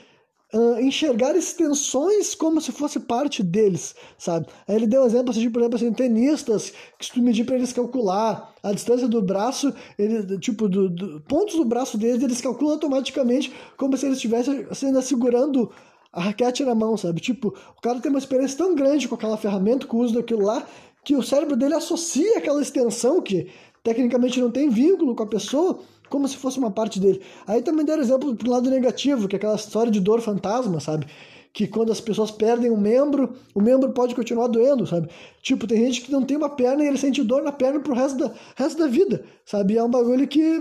uh, 0.53 0.81
enxergar 0.81 1.37
extensões 1.37 2.35
como 2.35 2.61
se 2.61 2.73
fosse 2.73 3.01
parte 3.01 3.43
deles, 3.43 3.95
sabe? 4.17 4.47
Aí 4.67 4.77
ele 4.77 4.87
deu 4.87 5.05
exemplo, 5.05 5.31
assim, 5.31 5.51
por 5.51 5.61
exemplo, 5.61 5.77
assim, 5.77 5.93
tenistas, 5.93 6.73
que 6.99 7.07
se 7.07 7.12
tu 7.12 7.21
medir 7.21 7.45
para 7.45 7.57
eles 7.57 7.73
calcular 7.73 8.55
a 8.62 8.73
distância 8.73 9.09
do 9.09 9.23
braço, 9.23 9.73
ele, 9.99 10.38
tipo, 10.38 10.69
do, 10.69 10.88
do, 10.88 11.21
pontos 11.23 11.57
do 11.57 11.64
braço 11.64 11.99
deles, 11.99 12.23
eles 12.23 12.41
calculam 12.41 12.75
automaticamente 12.75 13.53
como 13.77 13.97
se 13.97 14.07
eles 14.07 14.17
estivessem 14.17 14.67
assim, 14.71 14.99
segurando 15.03 15.71
a 16.12 16.21
raquete 16.21 16.64
na 16.64 16.75
mão, 16.75 16.97
sabe? 16.97 17.21
Tipo, 17.21 17.55
o 17.77 17.81
cara 17.81 18.01
tem 18.01 18.11
uma 18.11 18.19
experiência 18.19 18.57
tão 18.57 18.75
grande 18.75 19.07
com 19.07 19.14
aquela 19.14 19.37
ferramenta, 19.37 19.87
com 19.87 19.99
o 19.99 20.01
uso 20.01 20.14
daquilo 20.14 20.45
lá, 20.45 20.67
que 21.09 21.16
o 21.16 21.23
cérebro 21.23 21.57
dele 21.57 21.73
associa 21.73 22.37
aquela 22.37 22.61
extensão 22.61 23.23
que 23.23 23.51
tecnicamente 23.83 24.38
não 24.38 24.51
tem 24.51 24.68
vínculo 24.68 25.14
com 25.14 25.23
a 25.23 25.27
pessoa, 25.27 25.81
como 26.11 26.29
se 26.29 26.37
fosse 26.37 26.59
uma 26.59 26.71
parte 26.71 27.01
dele. 27.01 27.23
Aí 27.47 27.62
também 27.62 27.83
deram 27.83 28.03
exemplo 28.03 28.37
pro 28.37 28.51
lado 28.51 28.68
negativo, 28.68 29.27
que 29.27 29.35
é 29.35 29.38
aquela 29.38 29.55
história 29.55 29.90
de 29.90 30.01
dor 30.01 30.21
fantasma, 30.21 30.81
sabe? 30.81 31.07
Que 31.51 31.66
quando 31.66 31.90
as 31.90 31.99
pessoas 31.99 32.31
perdem 32.31 32.71
um 32.71 32.77
membro, 32.77 33.35
o 33.55 33.61
membro 33.62 33.90
pode 33.94 34.14
continuar 34.14 34.49
doendo, 34.49 34.87
sabe? 34.87 35.09
Tipo, 35.40 35.66
tem 35.66 35.79
gente 35.87 36.03
que 36.03 36.12
não 36.12 36.23
tem 36.23 36.37
uma 36.37 36.51
perna 36.51 36.85
e 36.85 36.88
ele 36.88 36.99
sente 36.99 37.23
dor 37.23 37.42
na 37.42 37.53
perna 37.53 37.81
pro 37.81 37.94
resto 37.94 38.18
da, 38.18 38.31
resto 38.55 38.79
da 38.79 38.87
vida, 38.87 39.25
sabe? 39.47 39.73
E 39.73 39.79
é 39.79 39.83
um 39.83 39.90
bagulho 39.90 40.29
que 40.29 40.61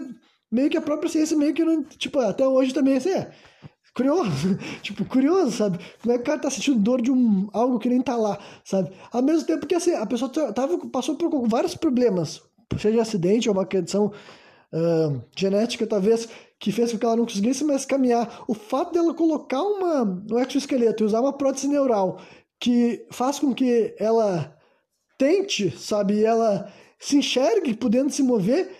meio 0.49 0.69
que 0.69 0.77
a 0.77 0.81
própria 0.81 1.09
ciência 1.09 1.35
meio 1.35 1.53
que 1.53 1.65
não. 1.65 1.83
Tipo, 1.83 2.19
até 2.19 2.47
hoje 2.47 2.73
também 2.73 2.95
assim 2.95 3.09
é 3.09 3.31
curioso, 3.97 4.59
tipo, 4.83 5.03
curioso, 5.03 5.51
sabe? 5.51 5.79
Como 6.01 6.13
é 6.13 6.17
que 6.17 6.21
o 6.21 6.25
cara 6.25 6.39
tá 6.39 6.51
sentindo 6.51 6.79
dor 6.79 7.01
de 7.01 7.11
um, 7.11 7.49
algo 7.51 7.79
que 7.79 7.89
nem 7.89 7.99
tá 7.99 8.15
lá, 8.15 8.37
sabe? 8.63 8.91
Ao 9.11 9.23
mesmo 9.23 9.47
tempo 9.47 9.65
que 9.65 9.73
assim, 9.73 9.95
a 9.95 10.05
pessoa 10.05 10.31
tava, 10.53 10.77
passou 10.89 11.15
por 11.15 11.47
vários 11.47 11.73
problemas, 11.73 12.41
seja 12.79 13.01
acidente 13.01 13.49
ou 13.49 13.55
uma 13.55 13.65
questão 13.65 14.11
uh, 14.71 15.21
genética, 15.35 15.87
talvez, 15.87 16.29
que 16.59 16.71
fez 16.71 16.91
com 16.91 16.99
que 16.99 17.05
ela 17.05 17.15
não 17.15 17.25
conseguisse 17.25 17.63
mais 17.63 17.85
caminhar. 17.85 18.43
O 18.47 18.53
fato 18.53 18.93
dela 18.93 19.13
colocar 19.15 19.63
uma, 19.63 20.03
um 20.03 20.39
exoesqueleto 20.39 21.03
e 21.03 21.05
usar 21.05 21.21
uma 21.21 21.33
prótese 21.33 21.67
neural 21.67 22.19
que 22.59 23.05
faz 23.11 23.39
com 23.39 23.53
que 23.53 23.95
ela 23.99 24.55
tente, 25.17 25.71
sabe, 25.77 26.23
ela 26.23 26.71
se 26.99 27.17
enxergue 27.17 27.75
podendo 27.75 28.11
se 28.11 28.21
mover, 28.21 28.71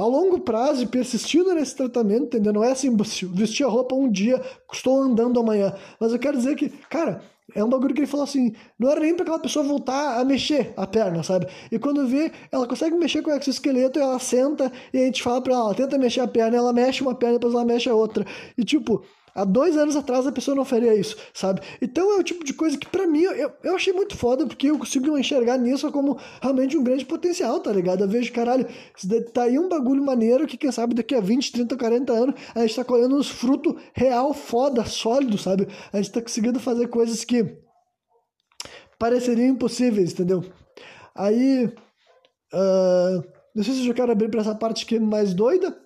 a 0.00 0.06
longo 0.06 0.40
prazo 0.40 0.86
persistindo 0.88 1.54
nesse 1.54 1.76
tratamento, 1.76 2.24
entendeu? 2.24 2.52
Não 2.52 2.64
é 2.64 2.72
assim, 2.72 2.96
vestir 3.34 3.64
a 3.64 3.68
roupa 3.68 3.94
um 3.94 4.10
dia, 4.10 4.40
estou 4.72 5.02
andando 5.02 5.38
amanhã. 5.38 5.74
Mas 5.98 6.12
eu 6.12 6.18
quero 6.18 6.38
dizer 6.38 6.56
que, 6.56 6.70
cara, 6.88 7.20
é 7.54 7.62
um 7.62 7.68
bagulho 7.68 7.94
que 7.94 8.00
ele 8.00 8.06
falou 8.06 8.24
assim, 8.24 8.54
não 8.78 8.90
era 8.90 9.00
nem 9.00 9.14
para 9.14 9.24
aquela 9.24 9.38
pessoa 9.38 9.64
voltar 9.64 10.18
a 10.18 10.24
mexer 10.24 10.72
a 10.76 10.86
perna, 10.86 11.22
sabe? 11.22 11.46
E 11.70 11.78
quando 11.78 12.06
vê, 12.06 12.32
ela 12.50 12.66
consegue 12.66 12.96
mexer 12.96 13.20
com 13.22 13.30
o 13.30 13.34
exoesqueleto, 13.34 13.98
ela 13.98 14.18
senta 14.18 14.72
e 14.92 14.98
a 14.98 15.04
gente 15.04 15.22
fala 15.22 15.42
pra 15.42 15.54
ela, 15.54 15.74
tenta 15.74 15.98
mexer 15.98 16.20
a 16.20 16.28
perna, 16.28 16.56
ela 16.56 16.72
mexe 16.72 17.02
uma 17.02 17.14
perna, 17.14 17.34
depois 17.34 17.52
ela 17.52 17.64
mexe 17.64 17.88
a 17.88 17.94
outra. 17.94 18.24
E 18.56 18.64
tipo, 18.64 19.02
Há 19.34 19.44
dois 19.44 19.76
anos 19.76 19.96
atrás 19.96 20.26
a 20.26 20.32
pessoa 20.32 20.54
não 20.54 20.64
faria 20.64 20.94
isso, 20.94 21.16
sabe? 21.32 21.60
Então 21.80 22.12
é 22.12 22.18
o 22.18 22.22
tipo 22.22 22.44
de 22.44 22.52
coisa 22.52 22.76
que 22.76 22.88
para 22.88 23.06
mim 23.06 23.22
eu, 23.22 23.52
eu 23.62 23.74
achei 23.74 23.92
muito 23.92 24.16
foda, 24.16 24.46
porque 24.46 24.68
eu 24.68 24.78
consigo 24.78 25.16
enxergar 25.16 25.58
nisso 25.58 25.90
como 25.92 26.18
realmente 26.40 26.76
um 26.76 26.82
grande 26.82 27.04
potencial, 27.04 27.60
tá 27.60 27.72
ligado? 27.72 28.02
Eu 28.02 28.08
vejo, 28.08 28.32
caralho, 28.32 28.66
tá 29.32 29.44
aí 29.44 29.58
um 29.58 29.68
bagulho 29.68 30.02
maneiro 30.02 30.46
que 30.46 30.56
quem 30.56 30.72
sabe 30.72 30.94
daqui 30.94 31.14
a 31.14 31.20
20, 31.20 31.52
30, 31.52 31.76
40 31.76 32.12
anos 32.12 32.34
a 32.54 32.60
gente 32.60 32.76
tá 32.76 32.84
colhendo 32.84 33.16
uns 33.16 33.28
frutos 33.28 33.74
real, 33.94 34.34
foda, 34.34 34.84
sólido, 34.84 35.38
sabe? 35.38 35.68
A 35.92 35.96
gente 35.96 36.12
tá 36.12 36.20
conseguindo 36.20 36.58
fazer 36.58 36.88
coisas 36.88 37.24
que 37.24 37.56
pareceriam 38.98 39.48
impossíveis, 39.48 40.12
entendeu? 40.12 40.44
Aí. 41.14 41.72
Uh, 42.52 43.40
não 43.54 43.64
sei 43.64 43.74
se 43.74 43.86
eu 43.86 43.94
quero 43.94 44.12
abrir 44.12 44.28
pra 44.28 44.40
essa 44.40 44.54
parte 44.54 44.84
aqui 44.84 44.98
mais 44.98 45.34
doida 45.34 45.76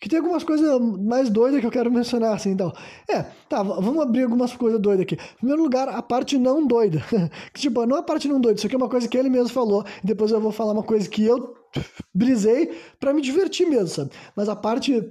que 0.00 0.08
tem 0.08 0.18
algumas 0.18 0.42
coisas 0.42 0.80
mais 0.80 1.28
doidas 1.28 1.60
que 1.60 1.66
eu 1.66 1.70
quero 1.70 1.92
mencionar, 1.92 2.34
assim, 2.34 2.50
então. 2.50 2.72
É, 3.06 3.22
tá, 3.48 3.62
vamos 3.62 4.00
abrir 4.00 4.22
algumas 4.22 4.56
coisas 4.56 4.80
doidas 4.80 5.02
aqui. 5.02 5.14
Em 5.14 5.36
primeiro 5.36 5.62
lugar, 5.62 5.90
a 5.90 6.00
parte 6.00 6.38
não 6.38 6.66
doida. 6.66 7.04
tipo, 7.52 7.84
não 7.84 7.98
a 7.98 8.02
parte 8.02 8.26
não 8.26 8.40
doida, 8.40 8.56
isso 8.56 8.66
aqui 8.66 8.74
é 8.74 8.78
uma 8.78 8.88
coisa 8.88 9.06
que 9.06 9.18
ele 9.18 9.28
mesmo 9.28 9.50
falou, 9.50 9.84
e 10.02 10.06
depois 10.06 10.30
eu 10.30 10.40
vou 10.40 10.52
falar 10.52 10.72
uma 10.72 10.82
coisa 10.82 11.06
que 11.06 11.22
eu 11.22 11.54
brisei 12.14 12.74
para 12.98 13.12
me 13.12 13.20
divertir 13.20 13.68
mesmo, 13.68 13.88
sabe? 13.88 14.10
Mas 14.34 14.48
a 14.48 14.56
parte 14.56 15.06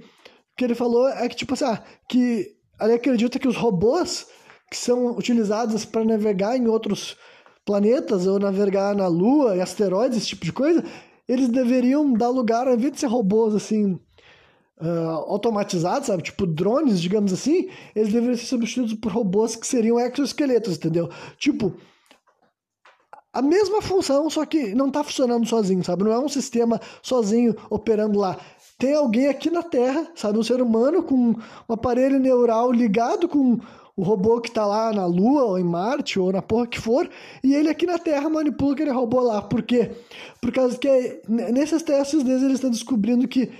que 0.56 0.64
ele 0.64 0.74
falou 0.74 1.08
é 1.08 1.28
que, 1.28 1.36
tipo 1.36 1.54
assim, 1.54 1.66
ah, 1.66 1.80
que 2.08 2.56
ele 2.80 2.92
acredita 2.94 3.38
que 3.38 3.46
os 3.46 3.56
robôs 3.56 4.26
que 4.68 4.76
são 4.76 5.16
utilizados 5.16 5.84
para 5.84 6.04
navegar 6.04 6.56
em 6.56 6.66
outros 6.66 7.16
planetas 7.64 8.26
ou 8.26 8.38
navegar 8.40 8.94
na 8.94 9.06
Lua 9.06 9.60
asteroides, 9.62 10.18
esse 10.18 10.28
tipo 10.28 10.44
de 10.44 10.52
coisa, 10.52 10.84
eles 11.28 11.48
deveriam 11.48 12.12
dar 12.12 12.28
lugar, 12.28 12.66
ao 12.66 12.74
invés 12.74 12.92
de 12.92 13.00
ser 13.00 13.06
robôs, 13.06 13.54
assim 13.54 14.00
uh, 14.80 15.30
automatizados, 15.30 16.06
sabe? 16.06 16.22
Tipo 16.22 16.46
drones, 16.46 17.00
digamos 17.00 17.32
assim, 17.32 17.68
eles 17.94 18.12
deveriam 18.12 18.36
ser 18.36 18.46
substituídos 18.46 18.94
por 18.94 19.12
robôs 19.12 19.56
que 19.56 19.66
seriam 19.66 19.98
exoesqueletos, 20.00 20.76
entendeu? 20.76 21.10
Tipo, 21.36 21.74
a 23.32 23.40
mesma 23.40 23.80
função, 23.80 24.28
só 24.28 24.44
que 24.44 24.74
não 24.74 24.88
está 24.88 25.04
funcionando 25.04 25.46
sozinho, 25.46 25.84
sabe? 25.84 26.04
Não 26.04 26.12
é 26.12 26.18
um 26.18 26.28
sistema 26.28 26.80
sozinho 27.02 27.54
operando 27.68 28.18
lá. 28.18 28.36
tem 28.78 28.94
alguém 28.94 29.28
aqui 29.28 29.50
na 29.50 29.62
Terra, 29.62 30.08
sabe, 30.14 30.38
um 30.38 30.42
ser 30.42 30.60
humano 30.60 31.02
com 31.02 31.14
um 31.68 31.72
aparelho 31.72 32.18
neural 32.18 32.72
ligado 32.72 33.28
com 33.28 33.58
o 33.96 34.02
robô 34.02 34.40
que 34.40 34.48
está 34.48 34.64
lá 34.64 34.92
na 34.92 35.04
Lua, 35.04 35.44
ou 35.44 35.58
em 35.58 35.64
Marte, 35.64 36.18
ou 36.18 36.32
na 36.32 36.40
porra 36.40 36.66
que 36.66 36.80
for, 36.80 37.08
e 37.44 37.54
ele 37.54 37.68
aqui 37.68 37.84
na 37.84 37.98
Terra 37.98 38.30
manipula 38.30 38.72
aquele 38.72 38.90
robô 38.90 39.20
lá. 39.20 39.42
Por 39.42 39.62
quê? 39.62 39.90
Por 40.40 40.50
causa 40.50 40.78
que 40.78 41.20
nesses 41.28 41.82
testes 41.82 42.22
deles 42.22 42.42
eles 42.42 42.54
estão 42.54 42.70
descobrindo 42.70 43.28
que 43.28 43.50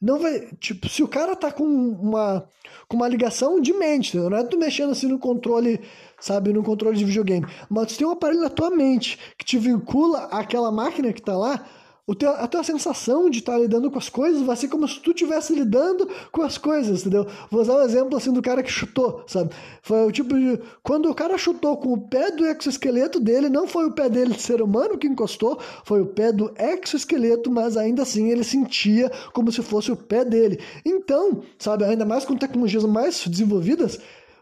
não 0.00 0.18
vai. 0.18 0.48
Tipo, 0.60 0.88
se 0.88 1.02
o 1.02 1.08
cara 1.08 1.34
tá 1.34 1.50
com 1.50 1.64
uma, 1.64 2.48
com 2.88 2.96
uma 2.96 3.08
ligação 3.08 3.60
de 3.60 3.72
mente, 3.72 4.16
não 4.16 4.36
é 4.36 4.44
tu 4.44 4.58
mexendo 4.58 4.90
assim 4.90 5.06
no 5.06 5.18
controle, 5.18 5.80
sabe, 6.20 6.52
no 6.52 6.62
controle 6.62 6.96
de 6.96 7.04
videogame, 7.04 7.46
mas 7.68 7.92
tu 7.92 7.98
tem 7.98 8.06
um 8.06 8.12
aparelho 8.12 8.42
na 8.42 8.50
tua 8.50 8.70
mente 8.70 9.18
que 9.38 9.44
te 9.44 9.58
vincula 9.58 10.24
àquela 10.26 10.70
máquina 10.70 11.12
que 11.12 11.22
tá 11.22 11.36
lá 11.36 11.66
teu, 12.14 12.30
a 12.30 12.46
tua 12.46 12.62
sensação 12.62 13.28
de 13.28 13.40
estar 13.40 13.54
tá 13.54 13.58
lidando 13.58 13.90
com 13.90 13.98
as 13.98 14.08
coisas 14.08 14.42
vai 14.42 14.54
ser 14.54 14.68
como 14.68 14.86
se 14.86 15.00
tu 15.00 15.10
estivesse 15.10 15.52
lidando 15.52 16.08
com 16.30 16.42
as 16.42 16.56
coisas, 16.56 17.00
entendeu? 17.00 17.26
Vou 17.50 17.60
usar 17.60 17.74
um 17.74 17.82
exemplo 17.82 18.16
assim 18.16 18.32
do 18.32 18.40
cara 18.40 18.62
que 18.62 18.70
chutou, 18.70 19.24
sabe? 19.26 19.50
Foi 19.82 20.06
o 20.06 20.12
tipo 20.12 20.38
de. 20.38 20.60
Quando 20.84 21.10
o 21.10 21.14
cara 21.14 21.36
chutou 21.36 21.76
com 21.76 21.92
o 21.92 22.00
pé 22.00 22.30
do 22.30 22.46
exoesqueleto 22.46 23.18
dele, 23.18 23.48
não 23.48 23.66
foi 23.66 23.86
o 23.86 23.92
pé 23.92 24.08
dele 24.08 24.34
de 24.34 24.42
ser 24.42 24.62
humano 24.62 24.96
que 24.96 25.08
encostou, 25.08 25.58
foi 25.84 26.00
o 26.00 26.06
pé 26.06 26.32
do 26.32 26.54
exoesqueleto, 26.56 27.50
mas 27.50 27.76
ainda 27.76 28.02
assim 28.02 28.30
ele 28.30 28.44
sentia 28.44 29.10
como 29.32 29.50
se 29.50 29.60
fosse 29.60 29.90
o 29.90 29.96
pé 29.96 30.24
dele. 30.24 30.60
Então, 30.84 31.42
sabe, 31.58 31.84
ainda 31.84 32.04
mais 32.04 32.24
com 32.24 32.36
tecnologias 32.36 32.84
mais 32.84 33.26
desenvolvidas, 33.26 33.98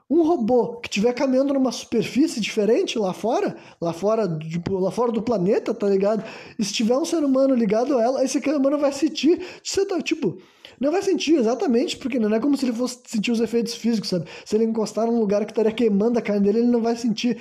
um 0.09 0.23
robô 0.23 0.77
que 0.77 0.89
estiver 0.89 1.13
caminhando 1.15 1.55
numa 1.55 1.73
superfície 1.73 2.41
diferente 2.41 2.99
lá 2.99 3.13
fora, 3.13 3.57
lá 3.81 3.93
fora, 3.93 4.29
tipo, 4.39 4.79
lá 4.79 4.91
fora 4.91 5.11
do 5.11 5.23
planeta, 5.23 5.73
tá 5.73 5.89
ligado? 5.89 6.23
E 6.59 6.65
se 6.65 6.73
tiver 6.73 6.97
um 6.97 7.05
ser 7.05 7.25
humano 7.25 7.55
ligado 7.55 7.97
a 7.99 8.03
ela, 8.03 8.25
esse 8.25 8.41
ser 8.41 8.55
humano 8.55 8.79
vai 8.79 8.93
sentir, 8.93 9.41
tipo, 10.03 10.39
não 10.79 10.93
vai 10.93 11.03
sentir 11.03 11.37
exatamente, 11.37 11.97
porque 11.97 12.19
não 12.19 12.35
é 12.35 12.41
como 12.41 12.57
se 12.57 12.67
ele 12.67 12.73
fosse 12.73 12.99
sentir 13.07 13.31
os 13.31 13.41
efeitos 13.41 13.75
físicos, 13.75 14.11
sabe? 14.11 14.29
Se 14.45 14.57
ele 14.57 14.65
encostar 14.65 15.07
num 15.07 15.19
lugar 15.19 15.45
que 15.47 15.53
estaria 15.53 15.73
queimando 15.73 16.19
a 16.19 16.23
carne 16.23 16.43
dele, 16.43 16.59
ele 16.59 16.69
não 16.71 16.83
vai 16.83 16.97
sentir. 16.97 17.41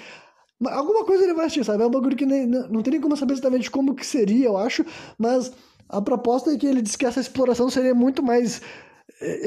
Alguma 0.66 1.03
coisa 1.03 1.24
ele 1.24 1.34
vai 1.34 1.49
sentir, 1.49 1.66
sabe? 1.66 1.84
É 1.84 1.86
um 1.86 1.91
bagulho 1.91 2.16
que 2.16 2.26
nem, 2.26 2.45
não, 2.45 2.68
não 2.70 2.82
tem 2.82 2.93
nem 2.93 3.01
como 3.01 3.18
saber 3.18 3.34
exatamente 3.34 3.70
como 3.70 3.93
que 3.93 4.05
seria, 4.05 4.45
eu 4.45 4.57
acho, 4.57 4.86
mas 5.18 5.51
a 5.89 6.01
proposta 6.01 6.51
é 6.51 6.57
que 6.57 6.66
ele 6.66 6.82
diz 6.82 6.95
que 6.95 7.05
essa 7.05 7.20
exploração 7.20 7.70
seria 7.70 7.93
muito 7.93 8.24
mais 8.24 8.61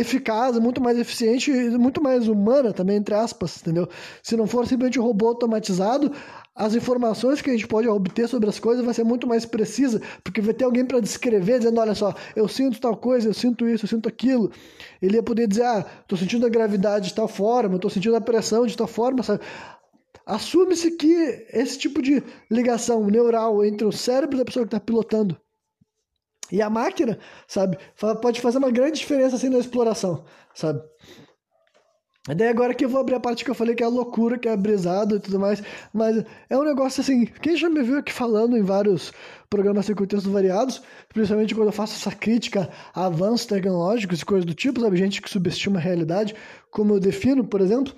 eficaz, 0.00 0.58
muito 0.58 0.80
mais 0.80 0.98
eficiente 0.98 1.50
e 1.50 1.70
muito 1.76 2.02
mais 2.02 2.28
humana 2.28 2.72
também, 2.72 2.96
entre 2.96 3.14
aspas, 3.14 3.60
entendeu? 3.60 3.88
Se 4.22 4.36
não 4.36 4.46
for 4.46 4.66
simplesmente 4.66 4.98
um 4.98 5.02
robô 5.02 5.28
automatizado, 5.28 6.12
as 6.54 6.74
informações 6.74 7.42
que 7.42 7.50
a 7.50 7.52
gente 7.52 7.66
pode 7.66 7.86
obter 7.86 8.28
sobre 8.28 8.48
as 8.48 8.58
coisas 8.58 8.84
vai 8.84 8.94
ser 8.94 9.04
muito 9.04 9.26
mais 9.26 9.44
precisa, 9.44 10.00
porque 10.24 10.40
vai 10.40 10.54
ter 10.54 10.64
alguém 10.64 10.86
para 10.86 11.00
descrever, 11.00 11.58
dizendo, 11.58 11.78
olha 11.80 11.94
só, 11.94 12.14
eu 12.34 12.48
sinto 12.48 12.80
tal 12.80 12.96
coisa, 12.96 13.28
eu 13.28 13.34
sinto 13.34 13.68
isso, 13.68 13.84
eu 13.84 13.88
sinto 13.88 14.08
aquilo. 14.08 14.50
Ele 15.02 15.16
ia 15.16 15.22
poder 15.22 15.46
dizer, 15.46 15.64
ah, 15.64 15.84
tô 16.08 16.16
sentindo 16.16 16.46
a 16.46 16.48
gravidade 16.48 17.08
de 17.08 17.14
tal 17.14 17.28
forma, 17.28 17.78
tô 17.78 17.90
sentindo 17.90 18.16
a 18.16 18.20
pressão 18.20 18.66
de 18.66 18.76
tal 18.76 18.86
forma, 18.86 19.22
sabe? 19.22 19.40
Assume-se 20.24 20.92
que 20.92 21.46
esse 21.52 21.78
tipo 21.78 22.00
de 22.00 22.22
ligação 22.50 23.06
neural 23.06 23.64
entre 23.64 23.86
o 23.86 23.92
cérebro 23.92 24.38
da 24.38 24.44
pessoa 24.44 24.64
que 24.64 24.74
está 24.74 24.80
pilotando 24.80 25.38
e 26.50 26.62
a 26.62 26.70
máquina, 26.70 27.18
sabe, 27.46 27.78
pode 28.20 28.40
fazer 28.40 28.58
uma 28.58 28.70
grande 28.70 28.98
diferença 28.98 29.36
assim 29.36 29.48
na 29.48 29.58
exploração, 29.58 30.24
sabe? 30.54 30.80
E 32.28 32.34
daí 32.34 32.48
agora 32.48 32.74
que 32.74 32.84
eu 32.84 32.88
vou 32.88 33.00
abrir 33.00 33.14
a 33.14 33.20
parte 33.20 33.44
que 33.44 33.50
eu 33.50 33.54
falei 33.54 33.74
que 33.74 33.84
é 33.84 33.86
loucura, 33.86 34.36
que 34.36 34.48
é 34.48 34.56
brisado 34.56 35.16
e 35.16 35.20
tudo 35.20 35.38
mais, 35.38 35.62
mas 35.92 36.24
é 36.50 36.58
um 36.58 36.64
negócio 36.64 37.00
assim, 37.00 37.24
quem 37.24 37.56
já 37.56 37.70
me 37.70 37.82
viu 37.82 37.98
aqui 37.98 38.12
falando 38.12 38.56
em 38.56 38.62
vários 38.62 39.12
programas 39.48 39.86
sem 39.86 39.94
contextos 39.94 40.32
variados, 40.32 40.82
principalmente 41.08 41.54
quando 41.54 41.68
eu 41.68 41.72
faço 41.72 41.94
essa 41.94 42.16
crítica 42.16 42.68
a 42.92 43.06
avanços 43.06 43.46
tecnológicos 43.46 44.20
e 44.20 44.24
coisas 44.24 44.44
do 44.44 44.54
tipo, 44.54 44.80
sabe, 44.80 44.96
gente 44.96 45.22
que 45.22 45.30
subestima 45.30 45.78
a 45.78 45.82
realidade, 45.82 46.34
como 46.70 46.94
eu 46.94 47.00
defino, 47.00 47.44
por 47.44 47.60
exemplo, 47.60 47.94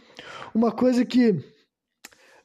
uma 0.54 0.70
coisa 0.70 1.06
que 1.06 1.42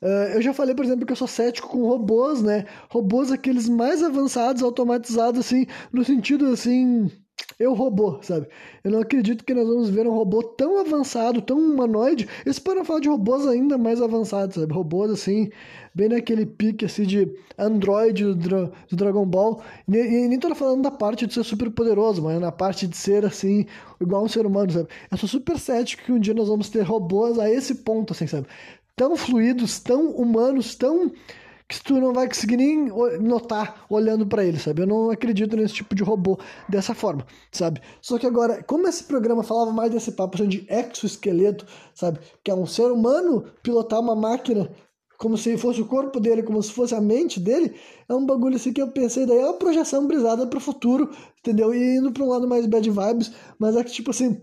Uh, 0.03 0.35
eu 0.35 0.41
já 0.41 0.53
falei, 0.53 0.75
por 0.75 0.83
exemplo, 0.83 1.05
que 1.05 1.13
eu 1.13 1.15
sou 1.15 1.27
cético 1.29 1.69
com 1.69 1.87
robôs, 1.87 2.41
né? 2.41 2.65
Robôs 2.89 3.31
aqueles 3.31 3.69
mais 3.69 4.03
avançados, 4.03 4.61
automatizados, 4.61 5.39
assim, 5.39 5.65
no 5.93 6.03
sentido 6.03 6.47
assim. 6.47 7.09
Eu 7.57 7.73
robô, 7.73 8.19
sabe? 8.21 8.47
Eu 8.83 8.91
não 8.91 8.99
acredito 8.99 9.45
que 9.45 9.53
nós 9.53 9.65
vamos 9.65 9.89
ver 9.89 10.05
um 10.05 10.13
robô 10.13 10.43
tão 10.43 10.79
avançado, 10.79 11.41
tão 11.41 11.57
humanoide. 11.57 12.27
Isso 12.45 12.61
para 12.61 12.75
não 12.75 12.85
falar 12.85 12.99
de 12.99 13.07
robôs 13.07 13.47
ainda 13.47 13.77
mais 13.77 14.01
avançados, 14.01 14.55
sabe? 14.55 14.73
Robôs 14.73 15.09
assim, 15.09 15.49
bem 15.95 16.09
naquele 16.09 16.45
pique 16.45 16.83
assim 16.85 17.03
de 17.03 17.33
Android 17.57 18.23
do, 18.23 18.35
Dra 18.35 18.71
do 18.89 18.95
Dragon 18.95 19.25
Ball. 19.25 19.61
E, 19.87 19.97
e, 19.97 20.27
nem 20.27 20.39
tô 20.39 20.53
falando 20.53 20.81
da 20.81 20.91
parte 20.91 21.25
de 21.25 21.33
ser 21.33 21.43
super 21.43 21.69
poderoso, 21.71 22.21
mas 22.21 22.39
na 22.41 22.51
parte 22.51 22.87
de 22.87 22.97
ser 22.97 23.25
assim, 23.25 23.65
igual 24.01 24.23
um 24.23 24.27
ser 24.27 24.45
humano, 24.45 24.71
sabe? 24.71 24.89
Eu 25.09 25.17
sou 25.17 25.29
super 25.29 25.57
cético 25.57 26.03
que 26.03 26.11
um 26.11 26.19
dia 26.19 26.33
nós 26.33 26.49
vamos 26.49 26.69
ter 26.69 26.81
robôs 26.81 27.39
a 27.39 27.49
esse 27.49 27.75
ponto, 27.75 28.13
assim, 28.13 28.27
sabe? 28.27 28.47
Tão 28.95 29.15
fluidos, 29.15 29.79
tão 29.79 30.11
humanos, 30.11 30.75
tão 30.75 31.11
que 31.67 31.81
tu 31.81 31.99
não 31.99 32.13
vai 32.13 32.27
conseguir 32.27 32.57
nem 32.57 32.89
notar 33.19 33.85
olhando 33.89 34.27
para 34.27 34.45
ele, 34.45 34.59
sabe? 34.59 34.81
Eu 34.81 34.87
não 34.87 35.09
acredito 35.09 35.55
nesse 35.55 35.75
tipo 35.75 35.95
de 35.95 36.03
robô 36.03 36.37
dessa 36.69 36.93
forma, 36.93 37.25
sabe? 37.51 37.81
Só 38.01 38.19
que 38.19 38.27
agora, 38.27 38.61
como 38.63 38.87
esse 38.87 39.03
programa 39.05 39.43
falava 39.43 39.71
mais 39.71 39.91
desse 39.91 40.11
papo 40.11 40.35
assim, 40.35 40.47
de 40.47 40.67
exoesqueleto, 40.69 41.65
sabe? 41.95 42.19
Que 42.43 42.51
é 42.51 42.55
um 42.55 42.65
ser 42.65 42.91
humano 42.91 43.45
pilotar 43.63 43.99
uma 43.99 44.15
máquina 44.15 44.69
como 45.17 45.37
se 45.37 45.57
fosse 45.57 45.81
o 45.81 45.85
corpo 45.85 46.19
dele, 46.19 46.43
como 46.43 46.61
se 46.61 46.73
fosse 46.73 46.93
a 46.93 46.99
mente 46.99 47.39
dele, 47.39 47.73
é 48.09 48.13
um 48.13 48.25
bagulho 48.25 48.57
assim 48.57 48.73
que 48.73 48.81
eu 48.81 48.91
pensei, 48.91 49.25
daí 49.25 49.37
é 49.37 49.45
uma 49.45 49.53
projeção 49.53 50.05
brisada 50.05 50.45
pro 50.47 50.59
futuro, 50.59 51.09
entendeu? 51.39 51.73
E 51.73 51.95
indo 51.95 52.11
pra 52.11 52.23
um 52.25 52.27
lado 52.27 52.45
mais 52.45 52.65
bad 52.65 52.89
vibes, 52.89 53.31
mas 53.57 53.75
é 53.77 53.83
que 53.85 53.91
tipo 53.91 54.11
assim, 54.11 54.41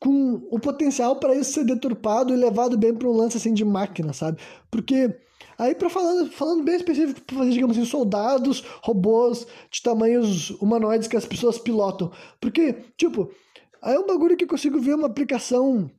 com 0.00 0.46
o 0.50 0.58
potencial 0.58 1.16
para 1.16 1.34
isso 1.34 1.52
ser 1.52 1.64
deturpado 1.64 2.32
e 2.32 2.36
levado 2.36 2.76
bem 2.76 2.94
para 2.94 3.06
um 3.06 3.12
lance 3.12 3.36
assim 3.36 3.52
de 3.52 3.64
máquina, 3.64 4.14
sabe? 4.14 4.40
Porque 4.70 5.14
aí 5.58 5.74
para 5.74 5.90
falando, 5.90 6.30
falando 6.32 6.64
bem 6.64 6.76
específico, 6.76 7.20
para 7.20 7.36
fazer 7.36 7.50
digamos 7.50 7.76
assim 7.76 7.86
soldados, 7.86 8.64
robôs 8.82 9.46
de 9.70 9.82
tamanhos 9.82 10.50
humanoides 10.52 11.06
que 11.06 11.18
as 11.18 11.26
pessoas 11.26 11.58
pilotam. 11.58 12.10
Porque, 12.40 12.72
tipo, 12.96 13.30
aí 13.82 13.94
é 13.94 13.98
um 13.98 14.06
bagulho 14.06 14.36
que 14.38 14.44
eu 14.44 14.48
consigo 14.48 14.80
ver 14.80 14.94
uma 14.94 15.06
aplicação 15.06 15.90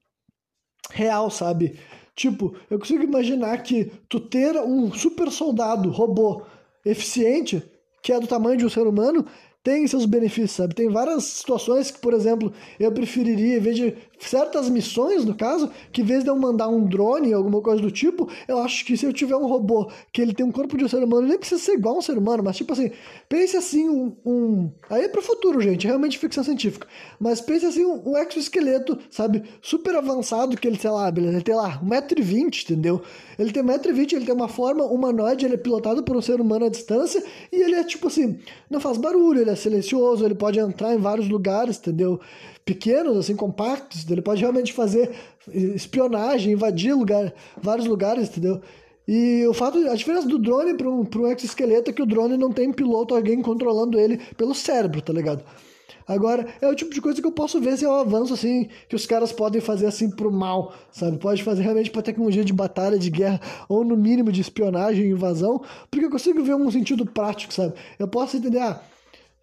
real, 0.89 1.29
sabe? 1.29 1.79
Tipo, 2.15 2.55
eu 2.69 2.79
consigo 2.79 3.03
imaginar 3.03 3.61
que 3.61 3.85
tu 4.09 4.19
ter 4.19 4.57
um 4.57 4.91
super 4.91 5.31
soldado 5.31 5.91
robô 5.91 6.41
eficiente, 6.83 7.63
que 8.01 8.11
é 8.11 8.19
do 8.19 8.27
tamanho 8.27 8.57
de 8.57 8.65
um 8.65 8.69
ser 8.69 8.87
humano, 8.87 9.25
tem 9.63 9.87
seus 9.87 10.05
benefícios, 10.05 10.51
sabe? 10.51 10.73
Tem 10.73 10.89
várias 10.89 11.23
situações 11.23 11.91
que, 11.91 11.99
por 11.99 12.13
exemplo, 12.13 12.51
eu 12.79 12.91
preferiria, 12.91 13.57
em 13.57 13.59
vez 13.59 13.75
de 13.75 13.95
certas 14.27 14.69
missões, 14.69 15.25
no 15.25 15.33
caso, 15.33 15.69
que 15.91 16.01
em 16.01 16.05
vez 16.05 16.23
de 16.23 16.29
eu 16.29 16.35
mandar 16.35 16.67
um 16.67 16.85
drone, 16.85 17.33
alguma 17.33 17.61
coisa 17.61 17.81
do 17.81 17.91
tipo, 17.91 18.29
eu 18.47 18.59
acho 18.59 18.85
que 18.85 18.95
se 18.95 19.05
eu 19.05 19.13
tiver 19.13 19.35
um 19.35 19.47
robô 19.47 19.91
que 20.13 20.21
ele 20.21 20.33
tem 20.33 20.45
um 20.45 20.51
corpo 20.51 20.77
de 20.77 20.85
um 20.85 20.87
ser 20.87 21.03
humano, 21.03 21.27
nem 21.27 21.37
precisa 21.37 21.61
ser 21.61 21.73
igual 21.73 21.95
a 21.95 21.97
um 21.99 22.01
ser 22.01 22.17
humano, 22.17 22.43
mas 22.43 22.57
tipo 22.57 22.73
assim, 22.73 22.91
pense 23.27 23.57
assim, 23.57 23.89
um. 23.89 24.15
um... 24.25 24.71
Aí 24.89 25.03
é 25.03 25.07
pro 25.07 25.21
futuro, 25.21 25.61
gente, 25.61 25.87
realmente 25.87 26.17
ficção 26.17 26.43
científica. 26.43 26.87
Mas 27.19 27.41
pense 27.41 27.65
assim, 27.65 27.85
um, 27.85 28.11
um 28.11 28.17
exoesqueleto, 28.17 28.97
sabe? 29.09 29.43
Super 29.61 29.95
avançado, 29.95 30.55
que 30.57 30.67
ele, 30.67 30.79
sei 30.79 30.89
lá, 30.89 31.09
beleza, 31.09 31.35
ele 31.35 31.43
tem 31.43 31.55
lá 31.55 31.81
1,20m, 31.83 32.63
entendeu? 32.63 33.01
Ele 33.37 33.51
tem 33.51 33.63
1,20m, 33.63 34.13
ele 34.13 34.25
tem 34.25 34.35
uma 34.35 34.47
forma 34.47 34.85
humanoide, 34.85 35.45
ele 35.45 35.55
é 35.55 35.57
pilotado 35.57 36.03
por 36.03 36.15
um 36.15 36.21
ser 36.21 36.39
humano 36.39 36.65
à 36.65 36.69
distância, 36.69 37.23
e 37.51 37.61
ele 37.61 37.75
é 37.75 37.83
tipo 37.83 38.07
assim, 38.07 38.39
não 38.69 38.79
faz 38.79 38.97
barulho, 38.97 39.41
ele 39.41 39.49
é 39.49 39.55
silencioso, 39.55 40.25
ele 40.25 40.35
pode 40.35 40.59
entrar 40.59 40.93
em 40.93 40.97
vários 40.97 41.27
lugares, 41.27 41.77
entendeu? 41.77 42.19
Pequenos, 42.65 43.17
assim, 43.17 43.35
compactos, 43.35 44.09
ele 44.09 44.21
pode 44.21 44.41
realmente 44.41 44.71
fazer 44.71 45.11
espionagem, 45.47 46.53
invadir 46.53 46.93
lugar, 46.93 47.33
vários 47.61 47.87
lugares, 47.87 48.29
entendeu? 48.29 48.61
E 49.07 49.45
o 49.47 49.53
fato, 49.53 49.77
a 49.89 49.95
diferença 49.95 50.27
do 50.27 50.37
drone 50.37 50.75
para 50.75 50.87
um, 50.89 51.01
um 51.01 51.27
exoesqueleto 51.27 51.89
é 51.89 51.93
que 51.93 52.01
o 52.01 52.05
drone 52.05 52.37
não 52.37 52.51
tem 52.51 52.71
piloto, 52.71 53.15
alguém 53.15 53.41
controlando 53.41 53.99
ele 53.99 54.17
pelo 54.37 54.53
cérebro, 54.53 55.01
tá 55.01 55.11
ligado? 55.11 55.43
Agora, 56.07 56.47
é 56.61 56.67
o 56.67 56.75
tipo 56.75 56.93
de 56.93 57.01
coisa 57.01 57.21
que 57.21 57.27
eu 57.27 57.31
posso 57.31 57.59
ver 57.59 57.77
se 57.77 57.85
é 57.85 57.89
um 57.89 57.93
avanço, 57.93 58.33
assim, 58.33 58.67
que 58.87 58.95
os 58.95 59.05
caras 59.05 59.31
podem 59.31 59.61
fazer, 59.61 59.85
assim, 59.85 60.09
pro 60.09 60.31
mal, 60.31 60.73
sabe? 60.91 61.17
Pode 61.17 61.43
fazer 61.43 61.63
realmente 61.63 61.89
pra 61.89 62.01
tecnologia 62.01 62.43
de 62.43 62.53
batalha, 62.53 62.97
de 62.97 63.09
guerra, 63.09 63.39
ou 63.67 63.83
no 63.83 63.95
mínimo 63.95 64.31
de 64.31 64.41
espionagem, 64.41 65.09
invasão, 65.09 65.61
porque 65.89 66.05
eu 66.05 66.09
consigo 66.09 66.43
ver 66.43 66.55
um 66.55 66.69
sentido 66.69 67.05
prático, 67.05 67.53
sabe? 67.53 67.73
Eu 67.97 68.07
posso 68.07 68.37
entender, 68.37 68.59
ah, 68.59 68.81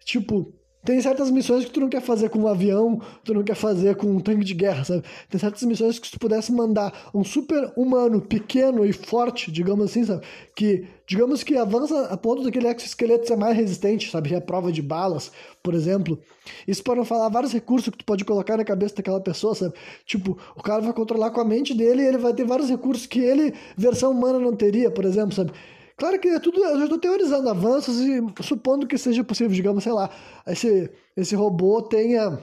tipo, 0.03 0.53
tem 0.83 1.01
certas 1.01 1.29
missões 1.29 1.65
que 1.65 1.71
tu 1.71 1.81
não 1.81 1.89
quer 1.89 2.01
fazer 2.01 2.29
com 2.29 2.39
um 2.39 2.47
avião, 2.47 3.01
tu 3.23 3.33
não 3.33 3.43
quer 3.43 3.55
fazer 3.55 3.95
com 3.95 4.07
um 4.07 4.19
tanque 4.19 4.45
de 4.45 4.53
guerra, 4.53 4.83
sabe? 4.83 5.03
Tem 5.29 5.39
certas 5.39 5.61
missões 5.63 5.99
que 5.99 6.07
se 6.07 6.13
tu 6.13 6.19
pudesse 6.19 6.53
mandar 6.53 7.09
um 7.13 7.23
super 7.23 7.71
humano 7.75 8.21
pequeno 8.21 8.85
e 8.85 8.93
forte, 8.93 9.51
digamos 9.51 9.85
assim, 9.85 10.05
sabe? 10.05 10.25
Que, 10.55 10.87
digamos 11.05 11.43
que 11.43 11.57
avança 11.57 12.05
a 12.05 12.15
ponto 12.15 12.43
daquele 12.43 12.67
exoesqueleto 12.67 13.27
ser 13.27 13.35
mais 13.35 13.57
resistente, 13.57 14.09
sabe? 14.09 14.33
A 14.33 14.41
prova 14.41 14.71
de 14.71 14.81
balas, 14.81 15.31
por 15.61 15.73
exemplo. 15.73 16.17
Isso 16.65 16.81
para 16.81 16.95
não 16.95 17.05
falar 17.05 17.27
vários 17.29 17.51
recursos 17.51 17.89
que 17.89 17.97
tu 17.97 18.05
pode 18.05 18.23
colocar 18.23 18.55
na 18.55 18.63
cabeça 18.63 18.95
daquela 18.95 19.19
pessoa, 19.19 19.53
sabe? 19.53 19.73
Tipo, 20.05 20.37
o 20.55 20.63
cara 20.63 20.81
vai 20.81 20.93
controlar 20.93 21.31
com 21.31 21.41
a 21.41 21.45
mente 21.45 21.73
dele 21.73 22.03
e 22.03 22.05
ele 22.05 22.17
vai 22.17 22.33
ter 22.33 22.45
vários 22.45 22.69
recursos 22.69 23.05
que 23.05 23.19
ele, 23.19 23.53
versão 23.75 24.11
humana, 24.11 24.39
não 24.39 24.55
teria, 24.55 24.89
por 24.89 25.03
exemplo, 25.03 25.33
sabe? 25.33 25.51
Claro 25.99 26.17
que 26.17 26.29
é 26.29 26.39
tudo, 26.39 26.63
eu 26.63 26.83
estou 26.83 26.97
teorizando 26.97 27.49
avanços 27.49 27.99
e 27.99 28.23
supondo 28.41 28.87
que 28.87 28.97
seja 28.97 29.21
possível, 29.21 29.53
digamos, 29.53 29.83
sei 29.83 29.91
lá, 29.91 30.09
esse, 30.47 30.89
esse 31.15 31.35
robô 31.35 31.81
tenha 31.81 32.39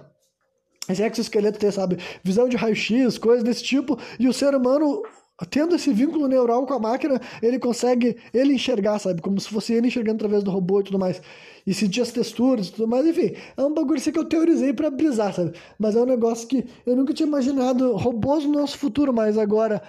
esse 0.88 1.02
exoesqueleto 1.02 1.58
tem, 1.58 1.70
sabe, 1.70 1.98
visão 2.22 2.48
de 2.48 2.56
raio-x, 2.56 3.18
coisas 3.18 3.42
desse 3.42 3.62
tipo, 3.64 3.98
e 4.20 4.28
o 4.28 4.32
ser 4.32 4.54
humano, 4.54 5.02
tendo 5.50 5.74
esse 5.74 5.92
vínculo 5.92 6.28
neural 6.28 6.64
com 6.64 6.74
a 6.74 6.78
máquina, 6.78 7.20
ele 7.42 7.58
consegue 7.58 8.16
ele 8.32 8.54
enxergar, 8.54 8.98
sabe, 8.98 9.20
como 9.20 9.40
se 9.40 9.48
fosse 9.48 9.72
ele 9.72 9.88
enxergando 9.88 10.16
através 10.16 10.44
do 10.44 10.50
robô 10.50 10.80
e 10.80 10.84
tudo 10.84 10.98
mais, 10.98 11.20
e 11.66 11.74
sentir 11.74 12.02
as 12.02 12.12
texturas 12.12 12.68
e 12.68 12.72
tudo 12.72 12.86
mais, 12.86 13.04
enfim, 13.06 13.34
é 13.56 13.62
um 13.62 13.74
bagulho 13.74 13.96
assim 13.96 14.12
que 14.12 14.18
eu 14.18 14.24
teorizei 14.24 14.72
para 14.72 14.90
brisar, 14.90 15.34
sabe, 15.34 15.52
mas 15.78 15.96
é 15.96 16.00
um 16.00 16.06
negócio 16.06 16.46
que 16.46 16.64
eu 16.86 16.94
nunca 16.94 17.12
tinha 17.12 17.26
imaginado 17.26 17.96
robôs 17.96 18.44
no 18.44 18.52
nosso 18.52 18.78
futuro, 18.78 19.12
mas 19.12 19.36
agora 19.36 19.82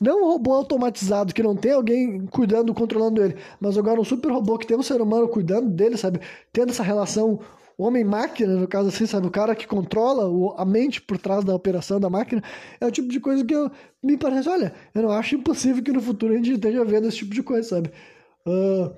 não 0.00 0.22
um 0.22 0.28
robô 0.32 0.52
automatizado 0.52 1.34
que 1.34 1.42
não 1.42 1.54
tem 1.54 1.72
alguém 1.72 2.26
cuidando, 2.26 2.72
controlando 2.72 3.22
ele, 3.22 3.36
mas 3.60 3.76
agora 3.76 4.00
um 4.00 4.04
super 4.04 4.32
robô 4.32 4.56
que 4.58 4.66
tem 4.66 4.76
um 4.76 4.82
ser 4.82 5.00
humano 5.00 5.28
cuidando 5.28 5.68
dele, 5.70 5.96
sabe? 5.96 6.20
Tendo 6.52 6.70
essa 6.70 6.82
relação 6.82 7.40
homem-máquina, 7.82 8.54
no 8.54 8.68
caso 8.68 8.88
assim, 8.88 9.06
sabe? 9.06 9.26
O 9.26 9.30
cara 9.30 9.54
que 9.54 9.66
controla 9.66 10.54
a 10.56 10.64
mente 10.64 11.00
por 11.00 11.18
trás 11.18 11.44
da 11.44 11.54
operação 11.54 11.98
da 11.98 12.10
máquina, 12.10 12.42
é 12.80 12.86
o 12.86 12.90
tipo 12.90 13.08
de 13.08 13.20
coisa 13.20 13.44
que 13.44 13.54
eu, 13.54 13.70
me 14.02 14.16
parece, 14.16 14.48
olha, 14.48 14.74
eu 14.94 15.02
não 15.02 15.10
acho 15.10 15.34
impossível 15.34 15.82
que 15.82 15.92
no 15.92 16.00
futuro 16.00 16.32
a 16.32 16.36
gente 16.36 16.52
esteja 16.52 16.84
vendo 16.84 17.08
esse 17.08 17.18
tipo 17.18 17.34
de 17.34 17.42
coisa, 17.42 17.68
sabe? 17.68 17.90
Uh, 18.46 18.94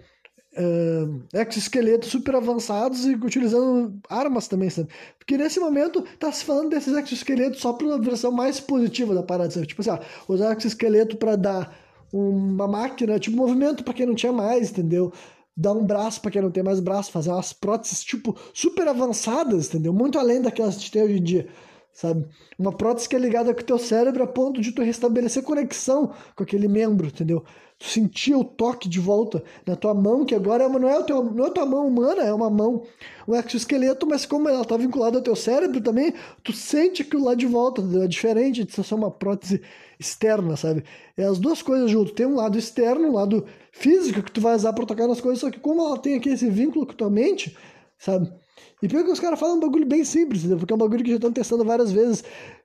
uh, 0.57 1.23
exoesqueletos 1.33 2.11
super 2.11 2.35
avançados 2.35 3.05
e 3.07 3.15
utilizando 3.15 3.99
armas 4.09 4.49
também, 4.49 4.71
sabe? 4.71 4.89
Porque 5.19 5.37
nesse 5.37 5.61
momento 5.61 6.03
tá 6.19 6.31
se 6.33 6.45
falando 6.45 6.71
desses 6.71 6.95
exoesqueletos 6.95 7.61
só 7.61 7.73
para 7.73 7.87
uma 7.87 8.01
versão 8.01 8.33
mais 8.33 8.61
positiva 8.61 9.15
da 9.15 9.23
parada, 9.23 9.51
sabe? 9.51 9.67
Tipo 9.67 9.81
assim, 9.81 9.91
ó, 9.91 9.99
usar 10.29 10.57
exoesqueleto 10.57 11.17
para 11.17 11.37
dar 11.37 11.79
uma 12.13 12.69
máquina, 12.69 13.19
tipo 13.19 13.37
movimento 13.37 13.83
para 13.83 13.95
quem 13.95 14.07
não 14.07 14.15
tinha 14.15 14.33
mais, 14.33 14.71
entendeu? 14.71 15.13
dar 15.57 15.73
um 15.73 15.85
braço 15.85 16.21
para 16.21 16.31
quem 16.31 16.43
não 16.43 16.51
tem 16.51 16.63
mais 16.63 16.81
braço, 16.81 17.13
fazer 17.13 17.31
umas 17.31 17.53
próteses 17.53 18.03
tipo 18.03 18.37
super 18.55 18.89
avançadas, 18.89 19.69
entendeu? 19.69 19.93
Muito 19.93 20.19
além 20.19 20.41
daquelas 20.41 20.77
que 20.77 20.91
tem 20.91 21.03
hoje 21.03 21.19
em 21.19 21.23
dia, 21.23 21.49
sabe? 21.93 22.27
Uma 22.59 22.73
prótese 22.73 23.09
que 23.09 23.17
é 23.17 23.19
ligada 23.19 23.53
com 23.55 23.61
o 23.61 23.65
teu 23.65 23.79
cérebro 23.79 24.23
a 24.23 24.27
ponto 24.27 24.61
de 24.61 24.73
tu 24.73 24.83
restabelecer 24.83 25.43
conexão 25.43 26.13
com 26.35 26.43
aquele 26.43 26.69
membro, 26.69 27.09
entendeu? 27.09 27.45
Tu 27.83 27.89
sentir 27.89 28.33
o 28.37 28.45
toque 28.45 28.89
de 28.89 29.01
volta 29.01 29.43
na 29.66 29.74
tua 29.74 29.93
mão, 29.93 30.24
que 30.24 30.37
agora 30.37 30.62
é 30.62 30.68
não 30.68 30.89
é, 30.89 30.97
o 31.01 31.03
teu, 31.03 31.24
não 31.24 31.47
é 31.47 31.49
a 31.49 31.51
tua 31.51 31.66
mão 31.66 31.89
humana, 31.89 32.22
é 32.22 32.33
uma 32.33 32.49
mão, 32.49 32.85
um 33.26 33.35
exoesqueleto, 33.35 34.07
mas 34.07 34.24
como 34.24 34.49
ela 34.49 34.62
está 34.62 34.76
vinculada 34.76 35.18
ao 35.18 35.22
teu 35.22 35.35
cérebro 35.35 35.80
também, 35.80 36.14
tu 36.45 36.53
sente 36.53 37.03
aquilo 37.03 37.24
lá 37.24 37.35
de 37.35 37.45
volta, 37.45 37.83
é 38.01 38.07
diferente 38.07 38.62
de 38.62 38.72
ser 38.72 38.85
só 38.85 38.95
uma 38.95 39.11
prótese 39.11 39.61
externa, 39.99 40.57
sabe? 40.57 40.85
É 41.16 41.24
as 41.24 41.41
duas 41.41 41.61
coisas 41.61 41.91
junto. 41.91 42.12
Tem 42.12 42.24
um 42.24 42.37
lado 42.37 42.57
externo, 42.57 43.09
um 43.09 43.14
lado 43.14 43.45
físico 43.72 44.22
que 44.22 44.30
tu 44.30 44.41
vai 44.41 44.55
usar 44.55 44.72
para 44.72 44.87
tocar 44.87 45.09
nas 45.09 45.20
coisas, 45.20 45.41
só 45.41 45.51
que 45.51 45.59
como 45.59 45.83
ela 45.83 45.99
tem 45.99 46.14
aqui 46.14 46.28
esse 46.28 46.49
vínculo 46.49 46.87
com 46.87 46.93
tua 46.93 47.11
mente, 47.11 47.57
sabe? 47.99 48.33
E 48.80 48.87
pior 48.87 49.03
que 49.03 49.11
os 49.11 49.18
caras 49.18 49.41
falam 49.41 49.57
um 49.57 49.61
bagulho 49.61 49.87
bem 49.87 50.05
simples? 50.05 50.45
Porque 50.45 50.72
é 50.72 50.76
um 50.76 50.78
bagulho 50.78 51.03
que 51.03 51.11
já 51.11 51.16
estão 51.16 51.33
testando 51.33 51.64
várias 51.64 51.91
vezes. 51.91 52.22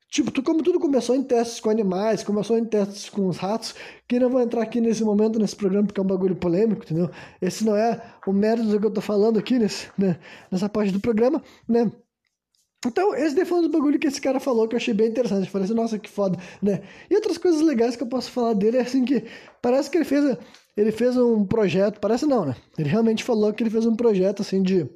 Tipo, 0.10 0.32
tu, 0.32 0.42
como 0.42 0.64
tudo 0.64 0.80
começou 0.80 1.16
em 1.16 1.24
testes 1.24 1.60
com 1.60 1.70
animais, 1.70 2.24
começou 2.24 2.58
em 2.58 2.64
testes 2.64 3.10
com 3.10 3.28
os 3.28 3.38
ratos, 3.38 3.76
que 4.08 4.18
não 4.20 4.30
vou 4.30 4.42
entrar 4.42 4.62
aqui 4.62 4.80
nesse 4.80 5.04
momento, 5.04 5.38
nesse 5.38 5.56
programa, 5.56 5.86
porque 5.86 6.00
é 6.00 6.04
um 6.04 6.08
bagulho 6.08 6.36
polêmico, 6.36 6.84
entendeu? 6.84 7.10
Esse 7.42 7.66
não 7.66 7.76
é 7.76 8.02
o 8.26 8.32
mérito 8.32 8.68
do 8.70 8.80
que 8.80 8.86
eu 8.86 8.92
tô 8.92 9.02
falando 9.02 9.38
aqui 9.38 9.60
nesse, 9.60 9.90
né, 9.98 10.18
nessa 10.50 10.70
parte 10.70 10.92
do 10.92 11.00
programa, 11.02 11.44
né? 11.68 11.92
Então, 12.86 13.14
esse 13.16 13.36
daí 13.36 13.44
foi 13.44 13.58
um 13.58 13.62
dos 13.64 13.72
bagulho 13.72 14.00
que 14.00 14.08
esse 14.08 14.22
cara 14.22 14.40
falou 14.40 14.68
que 14.68 14.76
eu 14.76 14.78
achei 14.78 14.94
bem 14.94 15.10
interessante. 15.10 15.46
Eu 15.46 15.52
falei 15.52 15.66
assim, 15.66 15.74
nossa, 15.74 16.00
que 16.00 16.10
foda, 16.10 16.38
né? 16.62 16.84
E 17.10 17.16
outras 17.16 17.38
coisas 17.38 17.62
legais 17.62 17.96
que 17.96 18.04
eu 18.04 18.08
posso 18.08 18.32
falar 18.32 18.54
dele 18.54 18.78
é 18.78 18.82
assim 18.82 19.04
que 19.04 19.26
parece 19.62 19.90
que 19.90 19.98
ele 19.98 20.06
fez, 20.06 20.38
ele 20.76 20.92
fez 20.92 21.18
um 21.18 21.46
projeto, 21.46 22.00
parece 22.00 22.26
não, 22.26 22.46
né? 22.46 22.56
Ele 22.78 22.88
realmente 22.88 23.24
falou 23.24 23.52
que 23.52 23.64
ele 23.64 23.70
fez 23.70 23.86
um 23.86 23.96
projeto 23.96 24.42
assim 24.42 24.62
de 24.62 24.88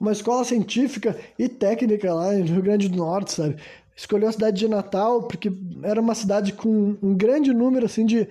uma 0.00 0.12
escola 0.12 0.42
científica 0.44 1.16
e 1.38 1.48
técnica 1.48 2.12
lá 2.12 2.32
no 2.32 2.44
Rio 2.46 2.62
Grande 2.62 2.88
do 2.88 2.96
Norte, 2.96 3.32
sabe? 3.32 3.56
Escolheu 3.94 4.28
a 4.28 4.32
cidade 4.32 4.58
de 4.58 4.66
Natal 4.66 5.24
porque 5.24 5.52
era 5.82 6.00
uma 6.00 6.14
cidade 6.14 6.54
com 6.54 6.96
um 7.02 7.14
grande 7.14 7.52
número 7.52 7.84
assim 7.84 8.06
de 8.06 8.26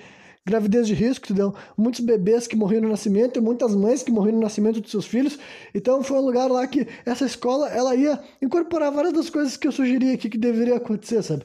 gravidez 0.46 0.88
de 0.88 0.96
risco, 0.96 1.26
entendeu? 1.26 1.54
Muitos 1.78 2.02
bebês 2.02 2.48
que 2.48 2.56
morreram 2.56 2.84
no 2.84 2.90
nascimento 2.90 3.38
e 3.38 3.42
muitas 3.42 3.76
mães 3.76 4.02
que 4.02 4.12
morreram 4.12 4.38
no 4.38 4.44
nascimento 4.44 4.82
dos 4.82 4.90
seus 4.90 5.06
filhos. 5.06 5.38
Então 5.76 6.02
foi 6.02 6.18
um 6.18 6.26
lugar 6.26 6.50
lá 6.50 6.66
que 6.66 6.88
essa 7.06 7.24
escola 7.24 7.70
ela 7.70 7.96
ia 7.96 8.20
incorporar 8.42 8.92
várias 8.92 9.14
das 9.14 9.30
coisas 9.30 9.56
que 9.56 9.68
eu 9.68 9.72
sugeri 9.72 10.12
aqui 10.12 10.28
que 10.28 10.40
deveria 10.40 10.78
acontecer, 10.78 11.22
sabe? 11.22 11.44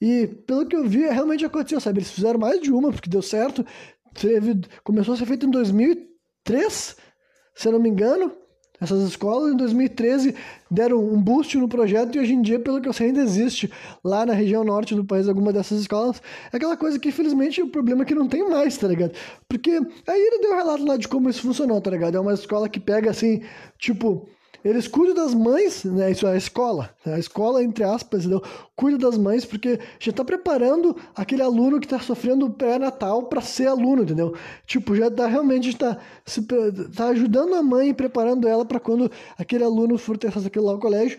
E 0.00 0.28
pelo 0.46 0.66
que 0.66 0.76
eu 0.76 0.84
vi, 0.84 1.00
realmente 1.08 1.44
aconteceu, 1.44 1.80
sabe? 1.80 1.98
Eles 1.98 2.12
fizeram 2.12 2.38
mais 2.38 2.60
de 2.60 2.70
uma 2.70 2.92
porque 2.92 3.10
deu 3.10 3.22
certo. 3.22 3.66
Teve, 4.14 4.60
começou 4.84 5.14
a 5.14 5.16
ser 5.16 5.26
feito 5.26 5.46
em 5.46 5.50
2003, 5.50 6.96
se 7.56 7.68
eu 7.68 7.72
não 7.72 7.80
me 7.80 7.88
engano. 7.88 8.43
Essas 8.84 9.02
escolas, 9.02 9.52
em 9.52 9.56
2013, 9.56 10.34
deram 10.70 11.04
um 11.04 11.20
boost 11.20 11.58
no 11.58 11.68
projeto 11.68 12.16
e 12.16 12.20
hoje 12.20 12.34
em 12.34 12.42
dia, 12.42 12.60
pelo 12.60 12.80
que 12.80 12.88
eu 12.88 12.92
sei, 12.92 13.08
ainda 13.08 13.20
existe 13.20 13.70
lá 14.02 14.24
na 14.24 14.32
região 14.32 14.62
norte 14.62 14.94
do 14.94 15.04
país 15.04 15.28
alguma 15.28 15.52
dessas 15.52 15.80
escolas. 15.80 16.22
É 16.52 16.56
aquela 16.56 16.76
coisa 16.76 16.98
que, 16.98 17.08
infelizmente, 17.08 17.62
o 17.62 17.68
problema 17.68 18.02
é 18.02 18.04
que 18.04 18.14
não 18.14 18.28
tem 18.28 18.48
mais, 18.48 18.76
tá 18.76 18.86
ligado? 18.86 19.12
Porque 19.48 19.70
aí 19.70 20.20
ele 20.20 20.38
deu 20.40 20.52
um 20.52 20.56
relato 20.56 20.86
lá 20.86 20.96
de 20.96 21.08
como 21.08 21.28
isso 21.28 21.42
funcionou, 21.42 21.80
tá 21.80 21.90
ligado? 21.90 22.16
É 22.16 22.20
uma 22.20 22.34
escola 22.34 22.68
que 22.68 22.78
pega, 22.78 23.10
assim, 23.10 23.42
tipo, 23.78 24.28
eles 24.64 24.88
cuidam 24.88 25.14
das 25.14 25.34
mães, 25.34 25.84
né? 25.84 26.10
Isso 26.10 26.26
é 26.26 26.32
a 26.32 26.36
escola. 26.36 26.90
Né? 27.04 27.14
A 27.14 27.18
escola, 27.18 27.62
entre 27.62 27.84
aspas, 27.84 28.20
entendeu? 28.20 28.42
cuida 28.74 28.96
das 28.96 29.18
mães 29.18 29.44
porque 29.44 29.78
já 30.00 30.10
está 30.10 30.24
preparando 30.24 30.96
aquele 31.14 31.42
aluno 31.42 31.78
que 31.78 31.86
está 31.86 32.00
sofrendo 32.00 32.50
pré-natal 32.50 33.24
para 33.24 33.42
ser 33.42 33.66
aluno, 33.66 34.02
entendeu? 34.02 34.34
Tipo, 34.66 34.96
já 34.96 35.10
tá 35.10 35.26
realmente 35.26 35.68
está 35.68 36.00
tá 36.96 37.08
ajudando 37.08 37.54
a 37.54 37.62
mãe 37.62 37.90
e 37.90 37.94
preparando 37.94 38.48
ela 38.48 38.64
para 38.64 38.80
quando 38.80 39.10
aquele 39.36 39.64
aluno 39.64 39.98
for 39.98 40.16
ter 40.16 40.28
acesso 40.28 40.46
àquilo 40.46 40.64
lá 40.64 40.72
ao 40.72 40.80
colégio. 40.80 41.18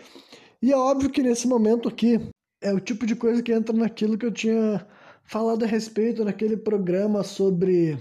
E 0.60 0.72
é 0.72 0.78
óbvio 0.78 1.12
que 1.12 1.22
nesse 1.22 1.48
momento 1.48 1.88
aqui 1.88 2.20
é 2.60 2.74
o 2.74 2.80
tipo 2.80 3.06
de 3.06 3.16
coisa 3.16 3.44
que 3.44 3.54
entra 3.54 3.76
naquilo 3.76 4.18
que 4.18 4.26
eu 4.26 4.32
tinha 4.32 4.86
falado 5.24 5.64
a 5.64 5.68
respeito 5.68 6.26
naquele 6.26 6.58
programa 6.58 7.24
sobre. 7.24 7.96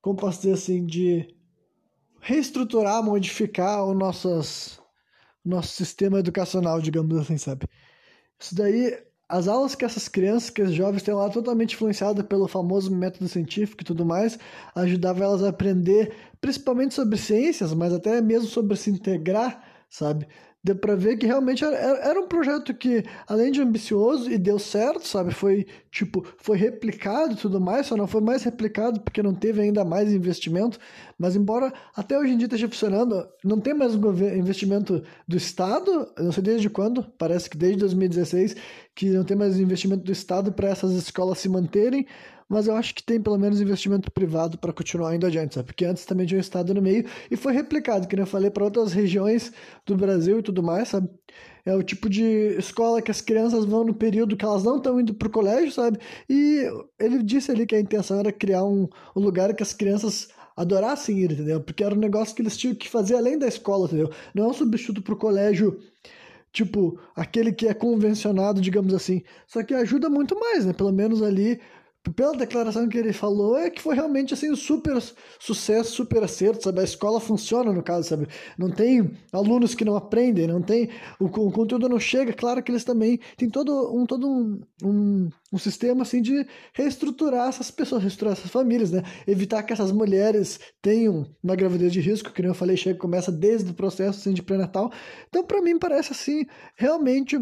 Como 0.00 0.16
posso 0.16 0.42
dizer 0.42 0.52
assim? 0.52 0.86
De 0.86 1.37
reestruturar, 2.28 3.02
modificar 3.02 3.82
o 3.86 3.94
nossos, 3.94 4.78
nosso 5.42 5.68
sistema 5.74 6.18
educacional, 6.18 6.78
digamos 6.78 7.16
assim, 7.16 7.38
sabe? 7.38 7.66
Isso 8.38 8.54
daí, 8.54 8.98
as 9.26 9.48
aulas 9.48 9.74
que 9.74 9.82
essas 9.82 10.08
crianças, 10.08 10.50
que 10.50 10.60
esses 10.60 10.74
jovens 10.74 11.02
têm 11.02 11.14
lá, 11.14 11.30
totalmente 11.30 11.74
influenciadas 11.74 12.26
pelo 12.26 12.46
famoso 12.46 12.94
método 12.94 13.28
científico 13.28 13.82
e 13.82 13.86
tudo 13.86 14.04
mais, 14.04 14.38
ajudava 14.74 15.24
elas 15.24 15.42
a 15.42 15.48
aprender 15.48 16.14
principalmente 16.38 16.94
sobre 16.94 17.16
ciências, 17.16 17.72
mas 17.72 17.94
até 17.94 18.20
mesmo 18.20 18.46
sobre 18.46 18.76
se 18.76 18.90
integrar, 18.90 19.64
sabe? 19.88 20.28
Deu 20.62 20.74
para 20.76 20.94
ver 20.96 21.16
que 21.16 21.26
realmente 21.26 21.64
era, 21.64 21.76
era, 21.76 22.20
um 22.20 22.26
projeto 22.26 22.74
que, 22.74 23.04
além 23.26 23.52
de 23.52 23.60
ambicioso, 23.60 24.30
e 24.30 24.36
deu 24.36 24.58
certo, 24.58 25.06
sabe? 25.06 25.32
Foi, 25.32 25.66
tipo, 25.90 26.26
foi 26.38 26.56
replicado 26.56 27.34
e 27.34 27.36
tudo 27.36 27.60
mais, 27.60 27.86
só 27.86 27.96
não 27.96 28.06
foi 28.06 28.20
mais 28.20 28.42
replicado 28.42 29.00
porque 29.00 29.22
não 29.22 29.34
teve 29.34 29.60
ainda 29.60 29.84
mais 29.84 30.12
investimento. 30.12 30.78
Mas, 31.16 31.36
embora 31.36 31.72
até 31.94 32.18
hoje 32.18 32.32
em 32.32 32.36
dia 32.36 32.46
esteja 32.46 32.68
funcionando, 32.68 33.26
não 33.44 33.60
tem 33.60 33.72
mais 33.74 33.94
investimento 33.94 35.02
do 35.26 35.36
Estado, 35.36 36.08
não 36.18 36.32
sei 36.32 36.42
desde 36.42 36.68
quando, 36.68 37.04
parece 37.16 37.48
que 37.48 37.56
desde 37.56 37.78
2016, 37.78 38.56
que 38.94 39.10
não 39.10 39.24
tem 39.24 39.36
mais 39.36 39.58
investimento 39.58 40.04
do 40.04 40.12
Estado 40.12 40.52
para 40.52 40.68
essas 40.68 40.92
escolas 40.92 41.38
se 41.38 41.48
manterem 41.48 42.06
mas 42.48 42.66
eu 42.66 42.74
acho 42.74 42.94
que 42.94 43.02
tem 43.02 43.20
pelo 43.20 43.36
menos 43.36 43.60
investimento 43.60 44.10
privado 44.10 44.56
para 44.56 44.72
continuar 44.72 45.14
indo 45.14 45.26
adiante, 45.26 45.54
sabe? 45.54 45.66
Porque 45.66 45.84
antes 45.84 46.04
também 46.06 46.26
tinha 46.26 46.38
um 46.38 46.40
Estado 46.40 46.72
no 46.72 46.80
meio 46.80 47.04
e 47.30 47.36
foi 47.36 47.52
replicado, 47.52 48.08
que 48.08 48.18
eu 48.18 48.26
falei, 48.26 48.50
para 48.50 48.64
outras 48.64 48.92
regiões 48.92 49.52
do 49.84 49.96
Brasil 49.96 50.38
e 50.38 50.42
tudo 50.42 50.62
mais, 50.62 50.88
sabe? 50.88 51.08
É 51.66 51.74
o 51.74 51.82
tipo 51.82 52.08
de 52.08 52.22
escola 52.58 53.02
que 53.02 53.10
as 53.10 53.20
crianças 53.20 53.66
vão 53.66 53.84
no 53.84 53.92
período 53.92 54.36
que 54.36 54.44
elas 54.44 54.64
não 54.64 54.78
estão 54.78 54.98
indo 54.98 55.12
para 55.12 55.28
o 55.28 55.30
colégio, 55.30 55.70
sabe? 55.70 55.98
E 56.28 56.64
ele 56.98 57.22
disse 57.22 57.50
ali 57.50 57.66
que 57.66 57.74
a 57.74 57.80
intenção 57.80 58.18
era 58.18 58.32
criar 58.32 58.64
um, 58.64 58.88
um 59.14 59.20
lugar 59.20 59.54
que 59.54 59.62
as 59.62 59.74
crianças 59.74 60.28
adorassem 60.56 61.18
ir, 61.18 61.32
entendeu? 61.32 61.60
Porque 61.60 61.84
era 61.84 61.94
um 61.94 61.98
negócio 61.98 62.34
que 62.34 62.40
eles 62.40 62.56
tinham 62.56 62.74
que 62.74 62.88
fazer 62.88 63.16
além 63.16 63.38
da 63.38 63.46
escola, 63.46 63.86
entendeu? 63.86 64.10
Não 64.34 64.46
é 64.46 64.48
um 64.48 64.54
substituto 64.54 65.02
para 65.02 65.14
o 65.14 65.18
colégio 65.18 65.78
tipo, 66.52 66.98
aquele 67.14 67.52
que 67.52 67.68
é 67.68 67.74
convencionado, 67.74 68.60
digamos 68.60 68.94
assim. 68.94 69.22
Só 69.46 69.62
que 69.62 69.74
ajuda 69.74 70.08
muito 70.08 70.38
mais, 70.38 70.64
né? 70.64 70.72
Pelo 70.72 70.92
menos 70.92 71.22
ali 71.22 71.60
pela 72.14 72.36
declaração 72.36 72.88
que 72.88 72.96
ele 72.96 73.12
falou, 73.12 73.56
é 73.56 73.70
que 73.70 73.82
foi 73.82 73.94
realmente 73.94 74.32
assim 74.32 74.50
um 74.50 74.56
super 74.56 74.96
sucesso, 75.38 75.92
super 75.92 76.22
acerto, 76.22 76.64
sabe? 76.64 76.80
A 76.80 76.84
escola 76.84 77.20
funciona 77.20 77.72
no 77.72 77.82
caso, 77.82 78.08
sabe? 78.08 78.28
Não 78.56 78.70
tem 78.70 79.10
alunos 79.32 79.74
que 79.74 79.84
não 79.84 79.96
aprendem, 79.96 80.46
não 80.46 80.62
tem 80.62 80.88
o, 81.20 81.26
o 81.26 81.52
conteúdo 81.52 81.88
não 81.88 81.98
chega, 81.98 82.32
claro 82.32 82.62
que 82.62 82.70
eles 82.70 82.84
também 82.84 83.20
tem 83.36 83.50
todo 83.50 83.94
um 83.94 84.06
todo 84.06 84.28
um, 84.28 84.60
um, 84.82 85.28
um, 85.52 85.58
sistema 85.58 86.02
assim 86.02 86.22
de 86.22 86.46
reestruturar 86.72 87.48
essas 87.48 87.70
pessoas, 87.70 88.02
reestruturar 88.02 88.38
essas 88.38 88.50
famílias, 88.50 88.90
né? 88.90 89.02
Evitar 89.26 89.62
que 89.62 89.72
essas 89.72 89.92
mulheres 89.92 90.60
tenham 90.80 91.26
uma 91.42 91.56
gravidez 91.56 91.92
de 91.92 92.00
risco, 92.00 92.32
que 92.32 92.42
nem 92.42 92.50
eu 92.50 92.54
falei, 92.54 92.76
chega 92.76 92.98
começa 92.98 93.30
desde 93.30 93.70
o 93.70 93.74
processo 93.74 94.20
assim, 94.20 94.32
de 94.32 94.42
pré-natal. 94.42 94.90
Então, 95.28 95.44
para 95.44 95.60
mim 95.60 95.78
parece 95.78 96.12
assim, 96.12 96.46
realmente 96.76 97.38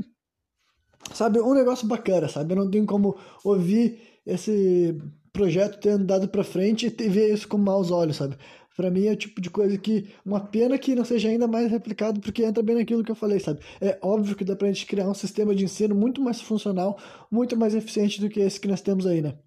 sabe, 1.13 1.41
um 1.41 1.55
negócio 1.55 1.87
bacana, 1.87 2.29
sabe? 2.29 2.53
Eu 2.53 2.57
não 2.57 2.71
tenho 2.71 2.87
como 2.87 3.17
ouvir 3.45 4.16
esse 4.27 4.97
projeto 5.33 5.79
ter 5.79 5.91
andado 5.91 6.29
para 6.29 6.43
frente 6.43 6.95
e 6.99 7.09
ver 7.09 7.33
isso 7.33 7.47
com 7.47 7.59
maus 7.59 7.91
olhos, 7.91 8.16
sabe? 8.16 8.37
Para 8.77 8.91
mim 8.91 9.07
é 9.07 9.12
o 9.12 9.16
tipo 9.16 9.41
de 9.41 9.49
coisa 9.49 9.79
que 9.79 10.11
uma 10.24 10.41
pena 10.41 10.77
que 10.77 10.95
não 10.95 11.05
seja 11.05 11.29
ainda 11.29 11.47
mais 11.47 11.70
replicado, 11.70 12.20
porque 12.20 12.45
entra 12.45 12.62
bem 12.62 12.77
naquilo 12.77 13.03
que 13.03 13.11
eu 13.11 13.16
falei, 13.16 13.41
sabe? 13.41 13.61
É 13.81 13.99
óbvio 14.03 14.37
que 14.37 14.45
dá 14.45 14.55
pra 14.55 14.68
gente 14.68 14.85
criar 14.85 15.09
um 15.09 15.14
sistema 15.14 15.55
de 15.55 15.64
ensino 15.64 15.95
muito 15.95 16.20
mais 16.20 16.41
funcional, 16.41 16.99
muito 17.31 17.57
mais 17.57 17.74
eficiente 17.74 18.20
do 18.20 18.29
que 18.29 18.41
esse 18.41 18.61
que 18.61 18.68
nós 18.68 18.83
temos 18.83 19.07
aí, 19.07 19.22
né? 19.22 19.39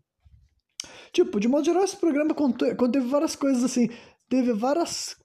Tipo, 1.11 1.39
de 1.39 1.47
modo 1.47 1.65
geral, 1.65 1.84
esse 1.84 1.97
programa 1.97 2.34
conteve 2.34 3.05
várias 3.07 3.36
coisas 3.36 3.63
assim, 3.63 3.89
teve 4.27 4.53
várias 4.53 5.15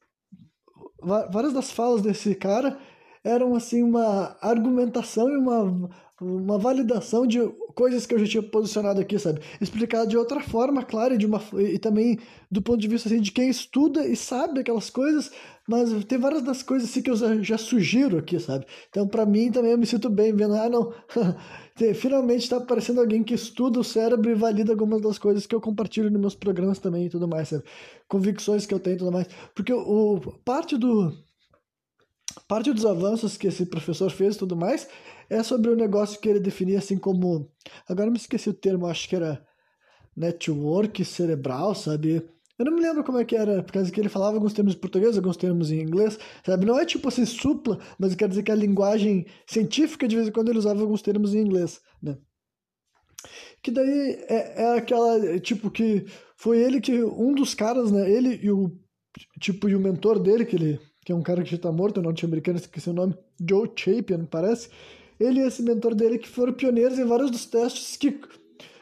várias 1.30 1.52
das 1.52 1.70
falas 1.70 2.00
desse 2.00 2.34
cara 2.34 2.78
eram 3.22 3.54
assim 3.54 3.82
uma 3.82 4.36
argumentação 4.40 5.30
e 5.30 5.36
uma 5.36 5.90
uma 6.24 6.58
validação 6.58 7.26
de 7.26 7.38
coisas 7.74 8.06
que 8.06 8.14
eu 8.14 8.18
já 8.18 8.26
tinha 8.26 8.42
posicionado 8.42 9.00
aqui, 9.00 9.18
sabe? 9.18 9.40
Explicado 9.60 10.08
de 10.08 10.16
outra 10.16 10.40
forma, 10.40 10.82
claro, 10.82 11.14
e, 11.14 11.18
de 11.18 11.26
uma, 11.26 11.42
e 11.58 11.78
também 11.78 12.18
do 12.50 12.62
ponto 12.62 12.80
de 12.80 12.88
vista 12.88 13.08
assim, 13.08 13.20
de 13.20 13.32
quem 13.32 13.48
estuda 13.48 14.06
e 14.06 14.16
sabe 14.16 14.60
aquelas 14.60 14.88
coisas, 14.88 15.30
mas 15.68 16.04
tem 16.04 16.18
várias 16.18 16.42
das 16.42 16.62
coisas 16.62 16.88
assim 16.88 17.02
que 17.02 17.10
eu 17.10 17.42
já, 17.42 17.58
sugiro 17.58 18.18
aqui, 18.18 18.38
sabe? 18.38 18.64
Então, 18.88 19.06
para 19.06 19.26
mim 19.26 19.50
também 19.50 19.72
eu 19.72 19.78
me 19.78 19.86
sinto 19.86 20.08
bem 20.08 20.34
vendo, 20.34 20.54
ah, 20.54 20.68
não, 20.68 20.92
finalmente 21.94 22.44
está 22.44 22.56
aparecendo 22.56 23.00
alguém 23.00 23.22
que 23.22 23.34
estuda 23.34 23.80
o 23.80 23.84
cérebro 23.84 24.30
e 24.30 24.34
valida 24.34 24.72
algumas 24.72 25.02
das 25.02 25.18
coisas 25.18 25.46
que 25.46 25.54
eu 25.54 25.60
compartilho 25.60 26.10
nos 26.10 26.20
meus 26.20 26.34
programas 26.34 26.78
também 26.78 27.06
e 27.06 27.10
tudo 27.10 27.28
mais, 27.28 27.48
sabe? 27.48 27.64
Convicções 28.08 28.66
que 28.66 28.74
eu 28.74 28.80
tenho 28.80 28.94
e 28.94 28.98
tudo 28.98 29.12
mais. 29.12 29.26
Porque 29.54 29.72
o, 29.72 30.20
parte 30.44 30.76
do 30.76 31.12
parte 32.48 32.72
dos 32.72 32.84
avanços 32.84 33.36
que 33.36 33.46
esse 33.46 33.66
professor 33.66 34.10
fez 34.10 34.34
e 34.34 34.38
tudo 34.38 34.56
mais 34.56 34.88
é 35.28 35.42
sobre 35.42 35.70
o 35.70 35.76
negócio 35.76 36.20
que 36.20 36.28
ele 36.28 36.40
definia 36.40 36.78
assim 36.78 36.98
como. 36.98 37.50
Agora 37.88 38.10
me 38.10 38.16
esqueci 38.16 38.48
o 38.48 38.54
termo, 38.54 38.86
acho 38.86 39.08
que 39.08 39.16
era 39.16 39.44
network 40.16 41.04
cerebral, 41.04 41.74
sabe? 41.74 42.22
Eu 42.56 42.64
não 42.64 42.72
me 42.72 42.80
lembro 42.80 43.02
como 43.02 43.18
é 43.18 43.24
que 43.24 43.34
era, 43.34 43.62
por 43.64 43.72
causa 43.72 43.90
que 43.90 44.00
ele 44.00 44.08
falava 44.08 44.36
alguns 44.36 44.52
termos 44.52 44.74
em 44.74 44.78
português, 44.78 45.16
alguns 45.16 45.36
termos 45.36 45.72
em 45.72 45.80
inglês, 45.80 46.18
sabe? 46.46 46.64
Não 46.64 46.78
é 46.78 46.86
tipo 46.86 47.08
assim 47.08 47.24
supla, 47.24 47.80
mas 47.98 48.14
quer 48.14 48.28
dizer 48.28 48.44
que 48.44 48.52
a 48.52 48.54
linguagem 48.54 49.26
científica, 49.44 50.06
de 50.06 50.14
vez 50.14 50.28
em 50.28 50.32
quando, 50.32 50.50
ele 50.50 50.58
usava 50.58 50.80
alguns 50.80 51.02
termos 51.02 51.34
em 51.34 51.40
inglês, 51.40 51.80
né? 52.00 52.16
Que 53.60 53.72
daí 53.72 54.18
é, 54.28 54.62
é 54.62 54.78
aquela, 54.78 55.40
tipo, 55.40 55.68
que 55.70 56.06
foi 56.36 56.58
ele 56.62 56.80
que, 56.80 57.02
um 57.02 57.34
dos 57.34 57.54
caras, 57.54 57.90
né? 57.90 58.08
Ele 58.08 58.38
e 58.40 58.50
o, 58.52 58.70
tipo, 59.40 59.68
e 59.68 59.74
o 59.74 59.80
mentor 59.80 60.20
dele, 60.20 60.44
que 60.44 60.54
ele, 60.54 60.80
que 61.04 61.10
é 61.10 61.14
um 61.14 61.22
cara 61.22 61.42
que 61.42 61.50
já 61.50 61.58
tá 61.58 61.72
morto, 61.72 62.00
norte-americano, 62.00 62.58
esqueci 62.58 62.88
o 62.88 62.92
nome, 62.92 63.16
Joe 63.48 63.68
Chapin, 63.74 64.26
parece, 64.26 64.68
ele 65.18 65.40
e 65.40 65.46
esse 65.46 65.62
mentor 65.62 65.94
dele 65.94 66.18
que 66.18 66.28
foram 66.28 66.52
pioneiros 66.52 66.98
em 66.98 67.04
vários 67.04 67.30
dos 67.30 67.46
testes 67.46 67.96
que, 67.96 68.20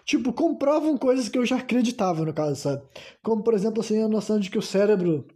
tipo, 0.05 0.33
comprovam 0.33 0.97
coisas 0.97 1.28
que 1.28 1.39
eu 1.39 1.47
já 1.47 1.57
acreditava, 1.57 2.24
no 2.24 2.33
caso, 2.33 2.57
sabe? 2.57 2.83
Como, 3.22 3.43
por 3.43 3.55
exemplo, 3.55 3.80
assim, 3.80 4.03
a 4.03 4.09
noção 4.09 4.39
de 4.39 4.51
que 4.51 4.59
o 4.59 4.62
cérebro 4.62 5.26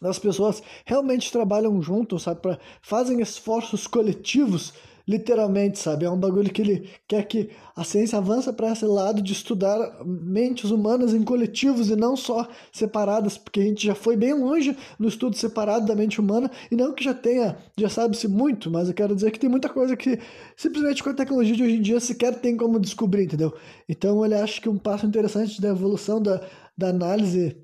das 0.00 0.18
pessoas 0.18 0.62
realmente 0.86 1.30
trabalham 1.30 1.80
juntos, 1.82 2.22
sabe? 2.22 2.40
Pra, 2.40 2.58
fazem 2.82 3.20
esforços 3.20 3.86
coletivos 3.86 4.72
literalmente, 5.06 5.78
sabe? 5.78 6.04
É 6.04 6.10
um 6.10 6.18
bagulho 6.18 6.52
que 6.52 6.62
ele 6.62 6.88
quer 7.06 7.26
que 7.26 7.50
a 7.74 7.84
ciência 7.84 8.18
avança 8.18 8.52
para 8.52 8.72
esse 8.72 8.84
lado 8.84 9.22
de 9.22 9.32
estudar 9.32 10.04
mentes 10.04 10.70
humanas 10.70 11.14
em 11.14 11.22
coletivos 11.22 11.90
e 11.90 11.96
não 11.96 12.16
só 12.16 12.48
separadas, 12.72 13.38
porque 13.38 13.60
a 13.60 13.64
gente 13.64 13.86
já 13.86 13.94
foi 13.94 14.16
bem 14.16 14.34
longe 14.34 14.76
no 14.98 15.08
estudo 15.08 15.36
separado 15.36 15.86
da 15.86 15.94
mente 15.94 16.20
humana 16.20 16.50
e 16.70 16.76
não 16.76 16.92
que 16.92 17.02
já 17.02 17.14
tenha, 17.14 17.56
já 17.76 17.88
sabe-se 17.88 18.28
muito, 18.28 18.70
mas 18.70 18.88
eu 18.88 18.94
quero 18.94 19.14
dizer 19.14 19.30
que 19.30 19.38
tem 19.38 19.50
muita 19.50 19.68
coisa 19.68 19.96
que 19.96 20.18
simplesmente 20.56 21.02
com 21.02 21.10
a 21.10 21.14
tecnologia 21.14 21.56
de 21.56 21.62
hoje 21.62 21.76
em 21.76 21.82
dia 21.82 22.00
sequer 22.00 22.40
tem 22.40 22.56
como 22.56 22.78
descobrir, 22.78 23.24
entendeu? 23.24 23.54
Então 23.88 24.24
ele 24.24 24.34
acha 24.34 24.60
que 24.60 24.68
um 24.68 24.78
passo 24.78 25.06
interessante 25.06 25.60
da 25.60 25.68
evolução 25.68 26.20
da, 26.20 26.40
da 26.76 26.88
análise 26.88 27.56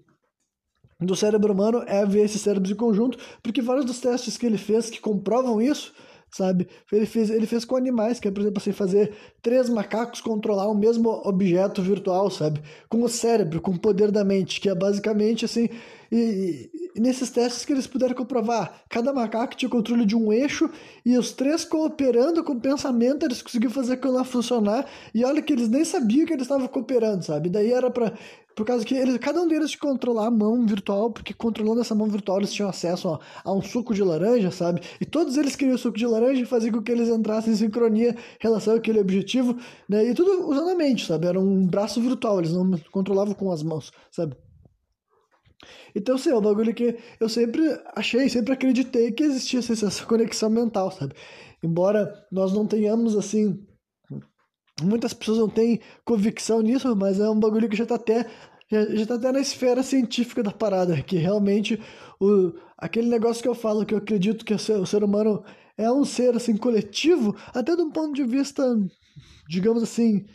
do 0.99 1.15
cérebro 1.15 1.53
humano 1.53 1.83
é 1.87 2.05
ver 2.07 2.25
esses 2.25 2.41
cérebros 2.41 2.71
em 2.71 2.77
conjunto, 2.77 3.19
porque 3.43 3.61
vários 3.61 3.85
dos 3.85 4.01
testes 4.01 4.39
que 4.39 4.47
ele 4.47 4.57
fez 4.57 4.89
que 4.89 5.01
comprovam 5.01 5.61
isso 5.61 5.93
sabe? 6.31 6.69
Ele 6.93 7.07
fez, 7.07 7.31
ele 7.31 7.47
fez 7.47 7.65
com 7.65 7.77
animais, 7.77 8.21
que 8.21 8.29
é, 8.29 8.31
por 8.31 8.41
exemplo, 8.41 8.59
assim, 8.59 8.73
fazer 8.73 9.15
três 9.43 9.69
macacos 9.69 10.21
controlar 10.21 10.69
o 10.69 10.75
mesmo 10.75 11.09
objeto 11.25 11.83
virtual, 11.83 12.31
sabe? 12.31 12.61
Com 12.89 13.03
o 13.03 13.09
cérebro, 13.09 13.61
com 13.61 13.73
o 13.73 13.79
poder 13.79 14.11
da 14.11 14.25
mente, 14.25 14.61
que 14.61 14.69
é 14.69 14.75
basicamente 14.75 15.45
assim. 15.45 15.69
E, 16.11 16.71
e, 16.95 17.01
nesses 17.01 17.31
testes 17.31 17.65
que 17.65 17.73
eles 17.73 17.87
puderam 17.87 18.15
comprovar, 18.15 18.83
cada 18.89 19.13
macaco 19.13 19.57
tinha 19.57 19.69
controle 19.69 20.05
de 20.05 20.17
um 20.17 20.33
eixo 20.33 20.71
e 21.05 21.17
os 21.19 21.33
três 21.33 21.65
cooperando 21.65 22.43
com 22.43 22.53
o 22.53 22.61
pensamento, 22.61 23.25
eles 23.25 23.43
conseguiram 23.43 23.73
fazer 23.73 23.95
aquilo 23.95 24.15
lá 24.15 24.25
funcionar. 24.25 24.87
E 25.15 25.25
olha 25.25 25.43
que 25.43 25.53
eles 25.53 25.69
nem 25.69 25.85
sabiam 25.85 26.27
que 26.27 26.33
eles 26.33 26.45
estavam 26.45 26.69
cooperando, 26.69 27.25
sabe? 27.25 27.49
Daí 27.49 27.73
era 27.73 27.91
para 27.91 28.13
por 28.57 28.65
causa 28.65 28.87
que 28.87 28.95
eles, 28.95 29.19
cada 29.19 29.43
um 29.43 29.47
deles 29.47 29.71
tinha 29.71 29.81
controlar 29.81 30.29
a 30.29 30.31
mão 30.31 30.65
virtual, 30.67 31.11
porque 31.11 31.35
controlando 31.35 31.83
essa 31.83 31.95
mão 31.95 32.09
virtual 32.09 32.39
eles 32.39 32.55
tinham 32.55 32.71
acesso 32.71 33.11
a, 33.11 33.21
a, 33.45 33.53
um 33.53 33.61
suco 33.61 33.93
de 33.93 34.03
laranja, 34.03 34.51
sabe? 34.51 34.81
E 34.99 35.05
todos 35.05 35.37
eles 35.37 35.55
queriam 35.55 35.77
suco 35.77 35.99
de 35.99 36.07
laranja 36.07 36.41
e 36.41 36.47
fazia 36.47 36.73
com 36.73 36.83
que 36.83 36.91
eles 36.91 37.11
entrassem 37.11 37.53
em 37.53 37.57
sincronia 37.57 38.13
em 38.13 38.17
relação 38.41 38.75
àquele 38.75 38.99
objetivo, 38.99 39.59
né? 39.87 40.09
E 40.09 40.15
tudo 40.15 40.49
usando 40.49 40.71
a 40.71 40.75
mente, 40.75 41.07
sabe? 41.07 41.27
Era 41.27 41.39
um 41.39 41.67
braço 41.67 42.01
virtual, 42.01 42.39
eles 42.39 42.53
não 42.55 42.71
controlavam 42.91 43.35
com 43.35 43.53
as 43.53 43.63
mãos, 43.63 43.93
sabe? 44.11 44.35
Então, 45.95 46.17
assim, 46.17 46.31
é 46.31 46.37
um 46.37 46.41
bagulho 46.41 46.75
que 46.75 46.97
eu 47.21 47.29
sempre 47.29 47.63
achei, 47.95 48.29
sempre 48.29 48.53
acreditei 48.53 49.13
que 49.13 49.23
existisse 49.23 49.73
essa 49.73 50.05
conexão 50.05 50.51
mental, 50.51 50.91
sabe? 50.91 51.15
Embora 51.63 52.13
nós 52.31 52.53
não 52.53 52.67
tenhamos, 52.67 53.17
assim, 53.17 53.59
Muitas 54.83 55.15
pessoas 55.15 55.39
não 55.39 55.49
têm 55.49 55.81
convicção 56.05 56.61
nisso, 56.61 56.95
mas 56.95 57.19
é 57.19 57.29
um 57.31 57.41
bagulho 57.41 57.67
que 57.67 57.77
já 57.77 57.85
está 57.85 57.95
até 57.95 58.27
já, 58.71 58.85
já 58.95 59.07
tá 59.07 59.15
até 59.15 59.33
na 59.33 59.41
esfera 59.41 59.83
científica 59.83 60.43
da 60.43 60.51
parada, 60.51 61.01
que 61.03 61.17
realmente 61.17 61.81
o, 62.21 62.53
aquele 62.77 63.09
negócio 63.09 63.43
que 63.43 63.49
eu 63.49 63.55
falo, 63.55 63.87
que 63.87 63.95
eu 63.95 63.99
acredito 63.99 64.45
que 64.45 64.53
o 64.53 64.59
ser, 64.59 64.79
o 64.79 64.87
ser 64.87 65.03
humano 65.03 65.43
é 65.79 65.91
um 65.91 66.05
ser 66.05 66.37
assim 66.37 66.57
coletivo, 66.57 67.35
até 67.55 67.75
de 67.75 67.83
um 67.83 67.91
ponto 67.91 68.15
de 68.15 68.25
vista, 68.25 68.63
digamos 69.49 69.83
assim, 69.83 70.27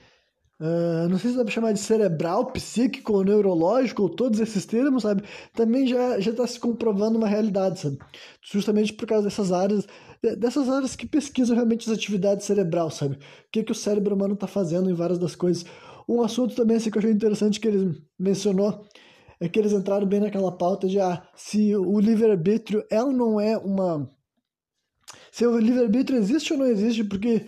uh, 0.62 1.10
não 1.10 1.18
sei 1.18 1.32
se 1.32 1.38
dá 1.38 1.44
pra 1.44 1.54
chamar 1.54 1.74
de 1.74 1.80
cerebral, 1.80 2.52
psíquico, 2.52 3.24
neurológico, 3.24 4.04
ou 4.04 4.10
todos 4.10 4.40
esses 4.40 4.66
termos, 4.66 5.04
sabe? 5.04 5.24
Também 5.54 5.88
já 5.88 6.20
já 6.20 6.32
está 6.32 6.48
se 6.48 6.60
comprovando 6.60 7.18
uma 7.18 7.28
realidade, 7.28 7.80
sabe? 7.80 7.98
Justamente 8.42 8.94
por 8.94 9.08
causa 9.08 9.26
dessas 9.26 9.52
áreas 9.52 9.88
dessas 10.38 10.70
áreas 10.70 10.96
que 10.96 11.08
pesquisam 11.08 11.56
realmente 11.56 11.90
as 11.90 11.98
atividades 11.98 12.46
cerebral, 12.46 12.92
sabe? 12.92 13.16
O 13.16 13.20
que, 13.52 13.64
que 13.64 13.72
o 13.72 13.76
cérebro 13.76 14.16
humano 14.16 14.36
está 14.36 14.48
fazendo 14.48 14.90
em 14.90 14.94
várias 14.94 15.18
das 15.18 15.36
coisas. 15.36 15.66
Um 16.08 16.22
assunto 16.22 16.56
também 16.56 16.78
assim, 16.78 16.92
que 16.92 16.98
eu 16.98 17.00
achei 17.00 17.12
interessante 17.12 17.60
que 17.60 17.68
ele 17.68 18.02
mencionou 18.20 18.86
é 19.40 19.50
que 19.50 19.58
eles 19.58 19.74
entraram 19.74 20.06
bem 20.06 20.20
naquela 20.20 20.52
pauta 20.52 20.88
de 20.88 21.00
ah, 21.00 21.24
se 21.36 21.76
o 21.76 22.00
livre-arbítrio 22.00 22.86
é 22.92 23.02
ou 23.04 23.12
não 23.12 23.42
é 23.42 23.58
uma. 23.58 24.08
Se 25.32 25.46
o 25.48 25.58
livre-arbítrio 25.58 26.20
existe 26.20 26.54
ou 26.54 26.60
não 26.60 26.68
existe, 26.68 27.04
porque 27.04 27.48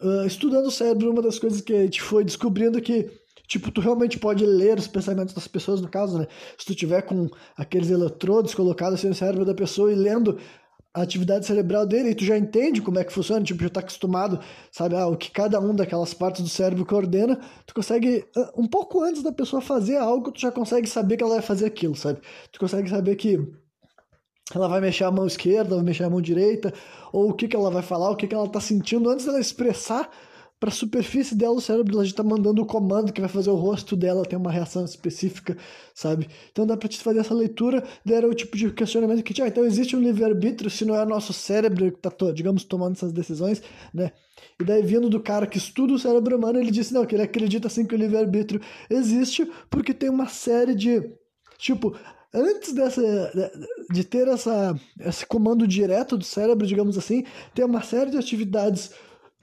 uh, 0.00 0.26
estudando 0.26 0.66
o 0.66 0.70
cérebro, 0.70 1.10
uma 1.10 1.22
das 1.22 1.38
coisas 1.38 1.60
que 1.60 1.72
a 1.72 1.82
gente 1.82 2.00
foi 2.00 2.24
descobrindo 2.24 2.80
que 2.80 3.10
Tipo, 3.48 3.70
tu 3.70 3.80
realmente 3.80 4.18
pode 4.18 4.44
ler 4.44 4.78
os 4.78 4.86
pensamentos 4.86 5.32
das 5.32 5.48
pessoas, 5.48 5.80
no 5.80 5.88
caso, 5.88 6.18
né? 6.18 6.26
Se 6.58 6.66
tu 6.66 6.74
tiver 6.74 7.00
com 7.00 7.30
aqueles 7.56 7.88
eletrodos 7.88 8.54
colocados 8.54 8.98
assim 8.98 9.08
no 9.08 9.14
cérebro 9.14 9.42
da 9.42 9.54
pessoa 9.54 9.90
e 9.90 9.94
lendo 9.94 10.38
a 10.92 11.00
atividade 11.02 11.46
cerebral 11.46 11.86
dele 11.86 12.10
e 12.10 12.14
tu 12.14 12.24
já 12.24 12.36
entende 12.36 12.82
como 12.82 12.98
é 12.98 13.04
que 13.04 13.12
funciona, 13.12 13.42
tipo, 13.42 13.62
já 13.62 13.70
tá 13.70 13.80
acostumado, 13.80 14.38
sabe, 14.70 14.96
ah, 14.96 15.06
o 15.06 15.16
que 15.16 15.30
cada 15.30 15.58
um 15.60 15.74
daquelas 15.74 16.12
partes 16.12 16.42
do 16.42 16.48
cérebro 16.48 16.84
coordena, 16.84 17.40
tu 17.66 17.74
consegue, 17.74 18.26
ah, 18.36 18.52
um 18.56 18.66
pouco 18.66 19.02
antes 19.02 19.22
da 19.22 19.32
pessoa 19.32 19.62
fazer 19.62 19.96
algo, 19.96 20.30
tu 20.30 20.40
já 20.40 20.52
consegue 20.52 20.86
saber 20.86 21.16
que 21.16 21.22
ela 21.22 21.34
vai 21.34 21.42
fazer 21.42 21.66
aquilo, 21.66 21.94
sabe? 21.94 22.20
Tu 22.52 22.60
consegue 22.60 22.90
saber 22.90 23.16
que 23.16 23.38
ela 24.54 24.68
vai 24.68 24.80
mexer 24.80 25.04
a 25.04 25.10
mão 25.10 25.26
esquerda, 25.26 25.76
vai 25.76 25.84
mexer 25.84 26.04
a 26.04 26.10
mão 26.10 26.20
direita, 26.20 26.72
ou 27.12 27.30
o 27.30 27.34
que, 27.34 27.48
que 27.48 27.56
ela 27.56 27.70
vai 27.70 27.82
falar, 27.82 28.10
o 28.10 28.16
que, 28.16 28.26
que 28.26 28.34
ela 28.34 28.48
tá 28.48 28.60
sentindo, 28.60 29.10
antes 29.10 29.26
dela 29.26 29.40
expressar 29.40 30.10
para 30.58 30.70
a 30.70 30.72
superfície 30.72 31.36
dela, 31.36 31.54
o 31.54 31.60
cérebro 31.60 31.94
ela 31.94 32.04
já 32.04 32.10
está 32.10 32.22
mandando 32.22 32.60
o 32.62 32.66
comando 32.66 33.12
que 33.12 33.20
vai 33.20 33.30
fazer 33.30 33.50
o 33.50 33.54
rosto 33.54 33.94
dela 33.94 34.24
ter 34.24 34.34
uma 34.34 34.50
reação 34.50 34.84
específica, 34.84 35.56
sabe? 35.94 36.28
Então 36.50 36.66
dá 36.66 36.76
para 36.76 36.88
te 36.88 36.98
fazer 36.98 37.20
essa 37.20 37.32
leitura, 37.32 37.84
era 38.08 38.28
o 38.28 38.34
tipo 38.34 38.56
de 38.56 38.70
questionamento 38.72 39.22
que 39.22 39.32
tinha, 39.32 39.44
ah, 39.44 39.48
então 39.48 39.64
existe 39.64 39.94
um 39.94 40.00
livre-arbítrio 40.00 40.68
se 40.68 40.84
não 40.84 40.96
é 40.96 41.02
o 41.02 41.06
nosso 41.06 41.32
cérebro 41.32 41.92
que 41.92 42.08
está, 42.08 42.32
digamos, 42.32 42.64
tomando 42.64 42.94
essas 42.96 43.12
decisões, 43.12 43.62
né? 43.94 44.10
E 44.60 44.64
daí 44.64 44.82
vindo 44.82 45.08
do 45.08 45.20
cara 45.20 45.46
que 45.46 45.58
estuda 45.58 45.92
o 45.92 45.98
cérebro 45.98 46.36
humano, 46.36 46.58
ele 46.58 46.72
disse, 46.72 46.92
não, 46.92 47.06
que 47.06 47.14
ele 47.14 47.22
acredita 47.22 47.68
assim 47.68 47.86
que 47.86 47.94
o 47.94 47.98
livre-arbítrio 47.98 48.60
existe 48.90 49.48
porque 49.70 49.94
tem 49.94 50.08
uma 50.10 50.26
série 50.26 50.74
de, 50.74 51.08
tipo, 51.56 51.96
antes 52.34 52.72
dessa 52.72 53.02
de 53.90 54.04
ter 54.04 54.28
essa, 54.28 54.78
esse 55.00 55.26
comando 55.26 55.66
direto 55.66 56.16
do 56.16 56.24
cérebro, 56.24 56.66
digamos 56.66 56.98
assim, 56.98 57.24
tem 57.54 57.64
uma 57.64 57.82
série 57.82 58.10
de 58.10 58.18
atividades 58.18 58.90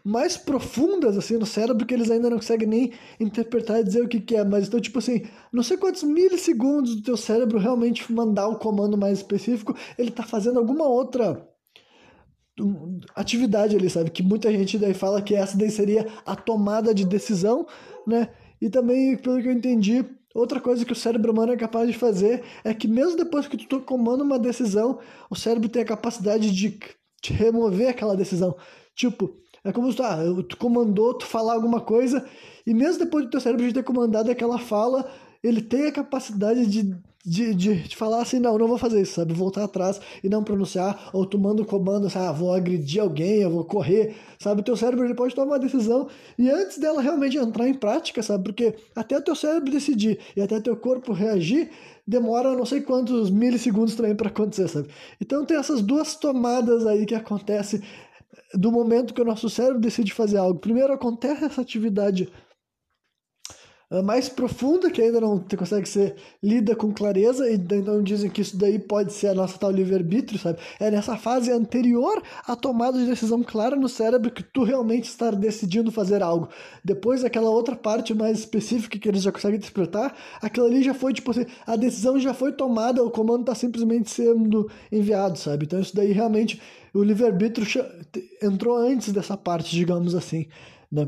mais 0.03 0.37
profundas 0.37 1.17
assim 1.17 1.35
no 1.35 1.47
cérebro 1.47 1.83
que 1.83 1.91
eles 1.91 2.11
ainda 2.11 2.29
não 2.29 2.37
conseguem 2.37 2.67
nem 2.67 2.93
interpretar 3.19 3.79
e 3.79 3.83
dizer 3.83 4.03
o 4.03 4.07
que, 4.07 4.19
que 4.19 4.35
é. 4.35 4.43
Mas 4.43 4.67
então, 4.67 4.79
tipo 4.79 4.99
assim, 4.99 5.23
não 5.51 5.63
sei 5.63 5.77
quantos 5.77 6.03
milissegundos 6.03 6.95
do 6.95 7.01
teu 7.01 7.17
cérebro 7.17 7.57
realmente 7.57 8.11
mandar 8.13 8.47
o 8.47 8.59
comando 8.59 8.95
mais 8.95 9.17
específico, 9.17 9.75
ele 9.97 10.11
tá 10.11 10.21
fazendo 10.21 10.59
alguma 10.59 10.85
outra 10.85 11.49
atividade 13.15 13.75
ali, 13.75 13.89
sabe? 13.89 14.11
Que 14.11 14.23
muita 14.23 14.51
gente 14.51 14.77
daí 14.77 14.93
fala 14.93 15.21
que 15.21 15.35
essa 15.35 15.57
daí 15.57 15.71
seria 15.71 16.07
a 16.25 16.35
tomada 16.35 16.93
de 16.93 17.05
decisão, 17.05 17.65
né? 18.05 18.29
E 18.61 18.69
também, 18.69 19.17
pelo 19.17 19.41
que 19.41 19.47
eu 19.47 19.51
entendi, 19.51 20.05
outra 20.35 20.59
coisa 20.59 20.85
que 20.85 20.91
o 20.91 20.95
cérebro 20.95 21.31
humano 21.31 21.53
é 21.53 21.57
capaz 21.57 21.87
de 21.87 21.97
fazer 21.97 22.43
é 22.63 22.73
que 22.73 22.87
mesmo 22.87 23.17
depois 23.17 23.47
que 23.47 23.57
tu 23.57 23.79
comanda 23.81 24.23
uma 24.23 24.37
decisão, 24.37 24.99
o 25.29 25.35
cérebro 25.35 25.69
tem 25.69 25.81
a 25.81 25.85
capacidade 25.85 26.51
de, 26.51 26.79
de 27.23 27.33
remover 27.33 27.89
aquela 27.89 28.15
decisão. 28.15 28.55
Tipo, 28.93 29.35
é 29.63 29.71
como 29.71 29.91
se 29.91 30.01
ah, 30.01 30.17
tu 30.47 30.57
comandou 30.57 31.17
tu 31.17 31.25
falar 31.25 31.53
alguma 31.53 31.81
coisa 31.81 32.27
e 32.67 32.73
mesmo 32.73 32.99
depois 32.99 33.25
do 33.25 33.31
teu 33.31 33.39
cérebro 33.39 33.65
de 33.65 33.73
ter 33.73 33.83
comandado 33.83 34.29
aquela 34.29 34.59
fala, 34.59 35.09
ele 35.41 35.61
tem 35.61 35.87
a 35.87 35.91
capacidade 35.91 36.65
de, 36.67 36.95
de, 37.25 37.55
de, 37.55 37.75
de, 37.83 37.95
falar 37.95 38.21
assim, 38.21 38.39
não, 38.39 38.57
não 38.57 38.67
vou 38.67 38.77
fazer 38.77 39.01
isso, 39.01 39.15
sabe? 39.15 39.33
Voltar 39.33 39.63
atrás 39.63 39.99
e 40.23 40.29
não 40.29 40.43
pronunciar, 40.43 41.09
ou 41.11 41.25
tu 41.25 41.39
manda 41.39 41.63
o 41.63 41.65
comando, 41.65 42.05
assim, 42.05 42.19
ah, 42.19 42.31
vou 42.31 42.53
agredir 42.53 43.01
alguém, 43.01 43.41
eu 43.41 43.49
vou 43.49 43.65
correr, 43.65 44.15
sabe? 44.37 44.61
O 44.61 44.63
teu 44.63 44.77
cérebro 44.77 45.05
ele 45.05 45.15
pode 45.15 45.33
tomar 45.33 45.53
uma 45.53 45.59
decisão 45.59 46.07
e 46.37 46.49
antes 46.49 46.77
dela 46.77 47.01
realmente 47.01 47.37
entrar 47.37 47.67
em 47.67 47.73
prática, 47.73 48.21
sabe? 48.21 48.43
Porque 48.43 48.75
até 48.95 49.17
o 49.17 49.21
teu 49.21 49.35
cérebro 49.35 49.71
decidir 49.71 50.19
e 50.35 50.41
até 50.41 50.57
o 50.57 50.61
teu 50.61 50.77
corpo 50.77 51.13
reagir, 51.13 51.71
demora 52.07 52.55
não 52.55 52.65
sei 52.65 52.81
quantos 52.81 53.31
milissegundos 53.31 53.95
também 53.95 54.15
para 54.15 54.27
acontecer, 54.27 54.67
sabe? 54.67 54.89
Então 55.19 55.43
tem 55.45 55.57
essas 55.57 55.81
duas 55.81 56.15
tomadas 56.15 56.85
aí 56.85 57.05
que 57.07 57.15
acontece 57.15 57.81
do 58.53 58.71
momento 58.71 59.13
que 59.13 59.21
o 59.21 59.25
nosso 59.25 59.49
cérebro 59.49 59.79
decide 59.79 60.13
fazer 60.13 60.37
algo. 60.37 60.59
Primeiro 60.59 60.93
acontece 60.93 61.43
essa 61.43 61.61
atividade 61.61 62.29
mais 64.03 64.27
profunda, 64.27 64.89
que 64.89 65.01
ainda 65.01 65.21
não 65.21 65.39
consegue 65.57 65.87
ser 65.87 66.15
lida 66.41 66.75
com 66.75 66.91
clareza, 66.91 67.49
e 67.49 67.55
então 67.55 68.01
dizem 68.01 68.29
que 68.29 68.41
isso 68.41 68.57
daí 68.57 68.79
pode 68.79 69.13
ser 69.13 69.27
a 69.27 69.33
nossa 69.33 69.57
tal 69.57 69.71
livre-arbítrio, 69.71 70.39
sabe? 70.39 70.59
É 70.79 70.89
nessa 70.89 71.15
fase 71.17 71.51
anterior 71.51 72.21
à 72.47 72.55
tomada 72.55 72.97
de 72.97 73.05
decisão 73.05 73.43
clara 73.43 73.75
no 73.75 73.87
cérebro 73.87 74.31
que 74.31 74.43
tu 74.43 74.63
realmente 74.63 75.05
está 75.05 75.31
decidindo 75.31 75.91
fazer 75.91 76.23
algo. 76.23 76.49
Depois, 76.83 77.23
aquela 77.23 77.49
outra 77.49 77.75
parte 77.75 78.13
mais 78.13 78.39
específica 78.39 78.97
que 78.97 79.07
eles 79.07 79.21
já 79.21 79.31
conseguem 79.31 79.57
interpretar, 79.57 80.15
aquilo 80.41 80.65
ali 80.65 80.83
já 80.83 80.93
foi, 80.93 81.13
tipo 81.13 81.31
assim, 81.31 81.45
a 81.65 81.75
decisão 81.75 82.19
já 82.19 82.33
foi 82.33 82.51
tomada, 82.51 83.03
o 83.03 83.11
comando 83.11 83.41
está 83.41 83.55
simplesmente 83.55 84.09
sendo 84.09 84.69
enviado, 84.91 85.37
sabe? 85.37 85.65
Então 85.65 85.79
isso 85.79 85.95
daí 85.95 86.11
realmente, 86.11 86.61
o 86.93 87.03
livre-arbítrio 87.03 87.65
entrou 88.41 88.77
antes 88.77 89.11
dessa 89.11 89.37
parte, 89.37 89.75
digamos 89.75 90.15
assim, 90.15 90.47
né? 90.91 91.07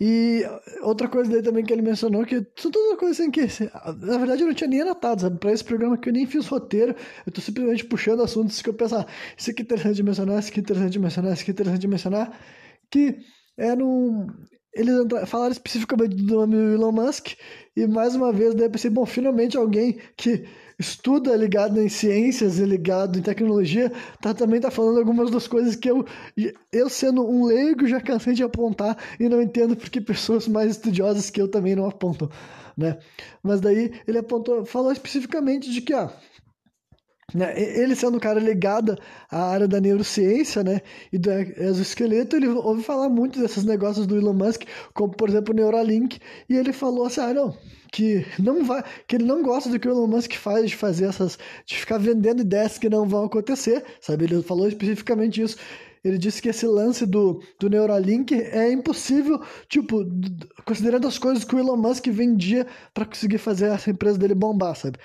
E 0.00 0.44
outra 0.82 1.08
coisa 1.08 1.28
dele 1.28 1.42
também 1.42 1.64
que 1.64 1.72
ele 1.72 1.82
mencionou, 1.82 2.24
que 2.24 2.46
são 2.56 2.70
todas 2.70 2.98
coisas 2.98 3.18
assim 3.18 3.30
que, 3.32 3.40
na 3.40 4.16
verdade, 4.18 4.42
eu 4.42 4.46
não 4.46 4.54
tinha 4.54 4.70
nem 4.70 4.82
anotado, 4.82 5.22
sabe? 5.22 5.38
Pra 5.40 5.52
esse 5.52 5.64
programa 5.64 5.98
que 5.98 6.08
eu 6.08 6.12
nem 6.12 6.24
fiz 6.24 6.46
roteiro, 6.46 6.94
eu 7.26 7.32
tô 7.32 7.40
simplesmente 7.40 7.84
puxando 7.84 8.22
assuntos 8.22 8.62
que 8.62 8.68
eu 8.68 8.74
penso, 8.74 8.94
ah, 8.94 9.06
isso 9.36 9.50
aqui 9.50 9.62
é 9.62 9.64
interessante 9.64 9.96
de 9.96 10.02
mencionar, 10.04 10.38
isso 10.38 10.50
aqui 10.50 10.60
é 10.60 10.62
interessante 10.62 10.92
de 10.92 10.98
mencionar, 11.00 11.32
isso 11.32 11.42
aqui 11.42 11.50
é 11.50 11.52
interessante 11.52 11.80
de 11.80 11.88
mencionar, 11.88 12.40
que 12.90 13.18
é 13.56 13.74
num... 13.74 14.28
Eles 14.72 14.94
falaram 15.26 15.50
especificamente 15.50 16.14
do 16.14 16.34
nome 16.36 16.54
do 16.54 16.74
Elon 16.74 16.92
Musk, 16.92 17.30
e 17.74 17.86
mais 17.88 18.14
uma 18.14 18.32
vez, 18.32 18.54
daí 18.54 18.66
eu 18.66 18.70
pensei, 18.70 18.90
bom, 18.90 19.04
finalmente 19.04 19.56
alguém 19.56 19.98
que 20.16 20.44
estuda 20.78 21.34
ligado 21.34 21.80
em 21.80 21.88
ciências 21.88 22.58
e 22.58 22.64
ligado 22.64 23.18
em 23.18 23.22
tecnologia, 23.22 23.90
tá, 24.20 24.32
também 24.32 24.60
tá 24.60 24.70
falando 24.70 24.98
algumas 24.98 25.30
das 25.30 25.48
coisas 25.48 25.74
que 25.74 25.90
eu, 25.90 26.06
eu 26.72 26.88
sendo 26.88 27.28
um 27.28 27.44
leigo, 27.46 27.86
já 27.86 28.00
cansei 28.00 28.32
de 28.34 28.44
apontar 28.44 28.96
e 29.18 29.28
não 29.28 29.42
entendo 29.42 29.76
porque 29.76 30.00
pessoas 30.00 30.46
mais 30.46 30.70
estudiosas 30.72 31.30
que 31.30 31.40
eu 31.40 31.48
também 31.48 31.74
não 31.74 31.86
apontam, 31.88 32.30
né? 32.76 32.98
Mas 33.42 33.60
daí 33.60 33.92
ele 34.06 34.18
apontou, 34.18 34.64
falou 34.64 34.92
especificamente 34.92 35.70
de 35.70 35.80
que, 35.80 35.92
ah, 35.92 36.12
ele 37.34 37.94
sendo 37.94 38.16
um 38.16 38.20
cara 38.20 38.40
ligado 38.40 38.96
à 39.30 39.50
área 39.50 39.68
da 39.68 39.78
neurociência, 39.78 40.64
né, 40.64 40.80
e 41.12 41.18
do 41.18 41.30
exoesqueleto, 41.30 42.36
ele 42.36 42.48
ouve 42.48 42.82
falar 42.82 43.10
muito 43.10 43.38
desses 43.38 43.64
negócios 43.64 44.06
do 44.06 44.16
Elon 44.16 44.32
Musk, 44.32 44.62
como 44.94 45.14
por 45.14 45.28
exemplo 45.28 45.52
o 45.52 45.56
Neuralink, 45.56 46.18
e 46.48 46.56
ele 46.56 46.72
falou 46.72 47.04
assim, 47.04 47.20
ah, 47.20 47.34
não, 47.34 47.54
que 47.92 48.24
não 48.38 48.64
vai, 48.64 48.82
que 49.06 49.16
ele 49.16 49.24
não 49.24 49.42
gosta 49.42 49.68
do 49.68 49.78
que 49.78 49.86
o 49.86 49.90
Elon 49.90 50.06
Musk 50.06 50.32
faz 50.36 50.70
de 50.70 50.76
fazer 50.76 51.04
essas, 51.04 51.38
de 51.66 51.74
ficar 51.74 51.98
vendendo 51.98 52.40
ideias 52.40 52.78
que 52.78 52.88
não 52.88 53.06
vão 53.06 53.26
acontecer, 53.26 53.84
sabe? 54.00 54.24
Ele 54.24 54.42
falou 54.42 54.66
especificamente 54.66 55.42
isso. 55.42 55.58
Ele 56.02 56.16
disse 56.16 56.40
que 56.40 56.48
esse 56.48 56.64
lance 56.64 57.04
do, 57.04 57.42
do 57.60 57.68
Neuralink 57.68 58.32
é 58.32 58.70
impossível, 58.72 59.42
tipo, 59.68 60.06
considerando 60.64 61.06
as 61.06 61.18
coisas 61.18 61.44
que 61.44 61.54
o 61.54 61.58
Elon 61.58 61.76
Musk 61.76 62.06
vendia 62.06 62.66
para 62.94 63.04
conseguir 63.04 63.38
fazer 63.38 63.66
essa 63.66 63.90
empresa 63.90 64.16
dele 64.16 64.34
bombar, 64.34 64.76
sabe? 64.76 64.98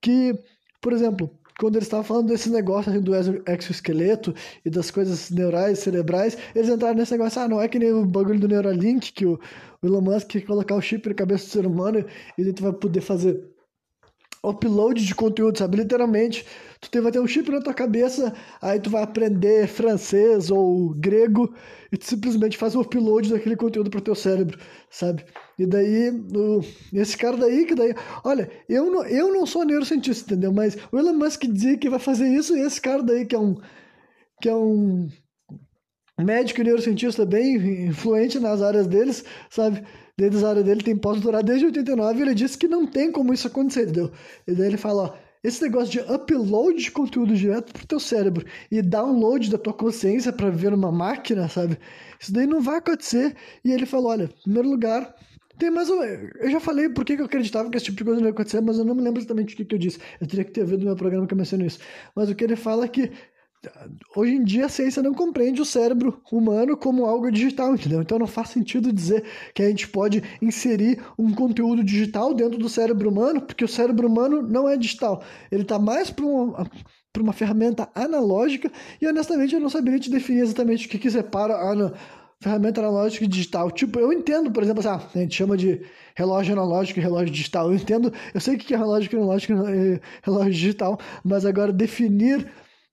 Que, 0.00 0.38
por 0.80 0.92
exemplo, 0.92 1.30
quando 1.60 1.76
eles 1.76 1.86
estavam 1.86 2.04
falando 2.04 2.28
desse 2.28 2.48
negócio 2.48 2.90
assim, 2.90 3.02
do 3.02 3.14
exoesqueleto 3.14 4.34
e 4.64 4.70
das 4.70 4.90
coisas 4.90 5.30
neurais, 5.30 5.78
cerebrais, 5.78 6.36
eles 6.54 6.70
entraram 6.70 6.96
nesse 6.96 7.12
negócio, 7.12 7.42
ah, 7.42 7.46
não 7.46 7.60
é 7.60 7.68
que 7.68 7.78
nem 7.78 7.92
o 7.92 8.06
bagulho 8.06 8.40
do 8.40 8.48
Neuralink, 8.48 9.12
que 9.12 9.26
o, 9.26 9.38
Elon 9.82 10.00
Musk 10.00 10.28
quer 10.28 10.40
colocar 10.42 10.74
o 10.74 10.80
chip 10.80 11.06
na 11.08 11.14
cabeça 11.14 11.44
do 11.44 11.50
ser 11.50 11.66
humano 11.66 12.04
e 12.38 12.42
a 12.42 12.44
gente 12.44 12.62
vai 12.62 12.72
poder 12.72 13.02
fazer 13.02 13.42
upload 14.42 15.04
de 15.04 15.14
conteúdo, 15.14 15.58
sabe? 15.58 15.76
Literalmente, 15.76 16.46
tu 16.80 17.02
vai 17.02 17.12
ter 17.12 17.20
um 17.20 17.26
chip 17.26 17.50
na 17.50 17.60
tua 17.60 17.74
cabeça, 17.74 18.32
aí 18.60 18.80
tu 18.80 18.88
vai 18.88 19.02
aprender 19.02 19.68
francês 19.68 20.50
ou 20.50 20.94
grego 20.94 21.54
e 21.92 21.96
tu 21.96 22.06
simplesmente 22.06 22.56
faz 22.56 22.74
o 22.74 22.80
upload 22.80 23.30
daquele 23.30 23.56
conteúdo 23.56 23.90
pro 23.90 24.00
teu 24.00 24.14
cérebro, 24.14 24.58
sabe? 24.88 25.24
E 25.58 25.66
daí, 25.66 26.10
o, 26.10 26.60
esse 26.92 27.16
cara 27.16 27.36
daí, 27.36 27.66
que 27.66 27.74
daí, 27.74 27.94
olha, 28.24 28.50
eu 28.68 28.90
não, 28.90 29.04
eu 29.04 29.32
não 29.32 29.44
sou 29.44 29.64
neurocientista, 29.64 30.32
entendeu? 30.32 30.52
Mas 30.52 30.76
o 30.90 30.98
Elon 30.98 31.14
Musk 31.14 31.44
dizia 31.44 31.76
que 31.76 31.90
vai 31.90 31.98
fazer 31.98 32.28
isso 32.28 32.56
e 32.56 32.60
esse 32.60 32.80
cara 32.80 33.02
daí 33.02 33.26
que 33.26 33.34
é 33.34 33.38
um 33.38 33.56
que 34.40 34.48
é 34.48 34.54
um 34.54 35.06
médico 36.18 36.60
e 36.60 36.64
neurocientista 36.64 37.26
bem 37.26 37.86
influente 37.88 38.38
nas 38.38 38.62
áreas 38.62 38.86
deles, 38.86 39.24
sabe? 39.50 39.84
Da 40.16 40.48
área 40.48 40.62
dele 40.62 40.82
tem 40.82 40.96
pós-doutorado 40.96 41.46
desde 41.46 41.66
89 41.66 42.18
e 42.18 42.22
ele 42.22 42.34
disse 42.34 42.58
que 42.58 42.68
não 42.68 42.86
tem 42.86 43.10
como 43.10 43.32
isso 43.32 43.46
acontecer, 43.46 43.84
entendeu? 43.84 44.10
E 44.46 44.52
daí 44.52 44.68
ele 44.68 44.76
fala, 44.76 45.02
ó, 45.02 45.30
esse 45.42 45.62
negócio 45.62 45.90
de 45.90 46.00
upload 46.00 46.82
de 46.82 46.90
conteúdo 46.90 47.34
direto 47.34 47.72
pro 47.72 47.86
teu 47.86 47.98
cérebro 47.98 48.44
e 48.70 48.82
download 48.82 49.50
da 49.50 49.56
tua 49.56 49.72
consciência 49.72 50.32
para 50.32 50.50
viver 50.50 50.70
numa 50.70 50.92
máquina, 50.92 51.48
sabe? 51.48 51.78
Isso 52.18 52.32
daí 52.32 52.46
não 52.46 52.60
vai 52.60 52.76
acontecer. 52.76 53.34
E 53.64 53.72
ele 53.72 53.86
falou, 53.86 54.10
olha, 54.10 54.24
em 54.24 54.42
primeiro 54.42 54.68
lugar, 54.68 55.14
tem 55.60 55.70
mais. 55.70 55.88
Eu 55.88 56.50
já 56.50 56.60
falei 56.60 56.88
por 56.88 57.04
que 57.04 57.14
eu 57.14 57.24
acreditava 57.24 57.70
que 57.70 57.76
esse 57.76 57.86
tipo 57.86 57.98
de 57.98 58.04
coisa 58.04 58.20
não 58.20 58.28
ia 58.28 58.32
acontecer, 58.32 58.60
mas 58.60 58.78
eu 58.78 58.84
não 58.84 58.94
me 58.94 59.02
lembro 59.02 59.20
exatamente 59.20 59.54
o 59.54 59.56
que, 59.56 59.64
que 59.64 59.74
eu 59.74 59.78
disse. 59.78 59.98
Eu 60.20 60.26
teria 60.26 60.44
que 60.44 60.50
ter 60.50 60.62
ouvido 60.62 60.80
no 60.80 60.86
meu 60.86 60.96
programa 60.96 61.26
que 61.26 61.34
eu 61.34 61.38
menciono 61.38 61.64
isso. 61.64 61.78
Mas 62.14 62.28
o 62.28 62.34
que 62.34 62.44
ele 62.44 62.56
fala 62.56 62.84
é 62.84 62.88
que 62.88 63.10
Hoje 64.16 64.32
em 64.32 64.42
dia 64.42 64.66
a 64.66 64.68
ciência 64.70 65.02
não 65.02 65.12
compreende 65.12 65.60
o 65.60 65.66
cérebro 65.66 66.22
humano 66.32 66.76
como 66.76 67.04
algo 67.04 67.30
digital, 67.30 67.74
entendeu? 67.74 68.00
Então 68.00 68.18
não 68.18 68.26
faz 68.26 68.48
sentido 68.48 68.90
dizer 68.90 69.22
que 69.54 69.62
a 69.62 69.68
gente 69.68 69.86
pode 69.86 70.22
inserir 70.40 71.02
um 71.18 71.34
conteúdo 71.34 71.84
digital 71.84 72.32
dentro 72.32 72.58
do 72.58 72.68
cérebro 72.70 73.10
humano, 73.10 73.42
porque 73.42 73.64
o 73.64 73.68
cérebro 73.68 74.08
humano 74.08 74.40
não 74.40 74.66
é 74.66 74.76
digital. 74.78 75.22
Ele 75.52 75.62
está 75.62 75.78
mais 75.78 76.10
para 76.10 76.24
uma, 76.24 76.70
para 77.12 77.22
uma 77.22 77.32
ferramenta 77.34 77.88
analógica 77.94 78.72
e 79.00 79.06
honestamente 79.06 79.54
eu 79.54 79.60
não 79.60 79.68
saberia 79.68 80.00
te 80.00 80.10
definir 80.10 80.40
exatamente 80.40 80.86
o 80.86 80.88
que, 80.88 80.98
que 80.98 81.10
separa 81.10 81.54
a 81.54 81.92
ferramenta 82.40 82.80
analógica 82.80 83.26
e 83.26 83.28
digital. 83.28 83.70
Tipo, 83.70 84.00
eu 84.00 84.10
entendo, 84.10 84.50
por 84.50 84.62
exemplo, 84.62 84.80
assim, 84.88 85.18
a 85.18 85.22
gente 85.22 85.36
chama 85.36 85.54
de 85.54 85.82
relógio 86.14 86.54
analógico 86.54 86.98
e 86.98 87.02
relógio 87.02 87.30
digital. 87.30 87.68
Eu 87.68 87.76
entendo, 87.76 88.10
eu 88.32 88.40
sei 88.40 88.54
o 88.54 88.58
que 88.58 88.72
é 88.72 88.76
relógio 88.78 89.18
analógico 89.18 89.52
e 89.52 90.00
relógio 90.22 90.52
digital, 90.52 90.98
mas 91.22 91.44
agora 91.44 91.70
definir 91.70 92.50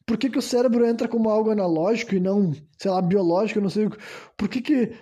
por 0.08 0.18
que, 0.18 0.30
que 0.30 0.40
o 0.40 0.42
cérebro 0.42 0.86
entra 0.86 1.06
como 1.06 1.30
algo 1.30 1.52
analógico 1.52 2.16
e 2.16 2.20
não, 2.20 2.54
sei 2.78 2.90
lá, 2.90 3.02
biológico, 3.02 3.60
não 3.60 3.70
sei 3.70 3.90
por 4.38 4.48
que, 4.48 4.62
que 4.62 4.94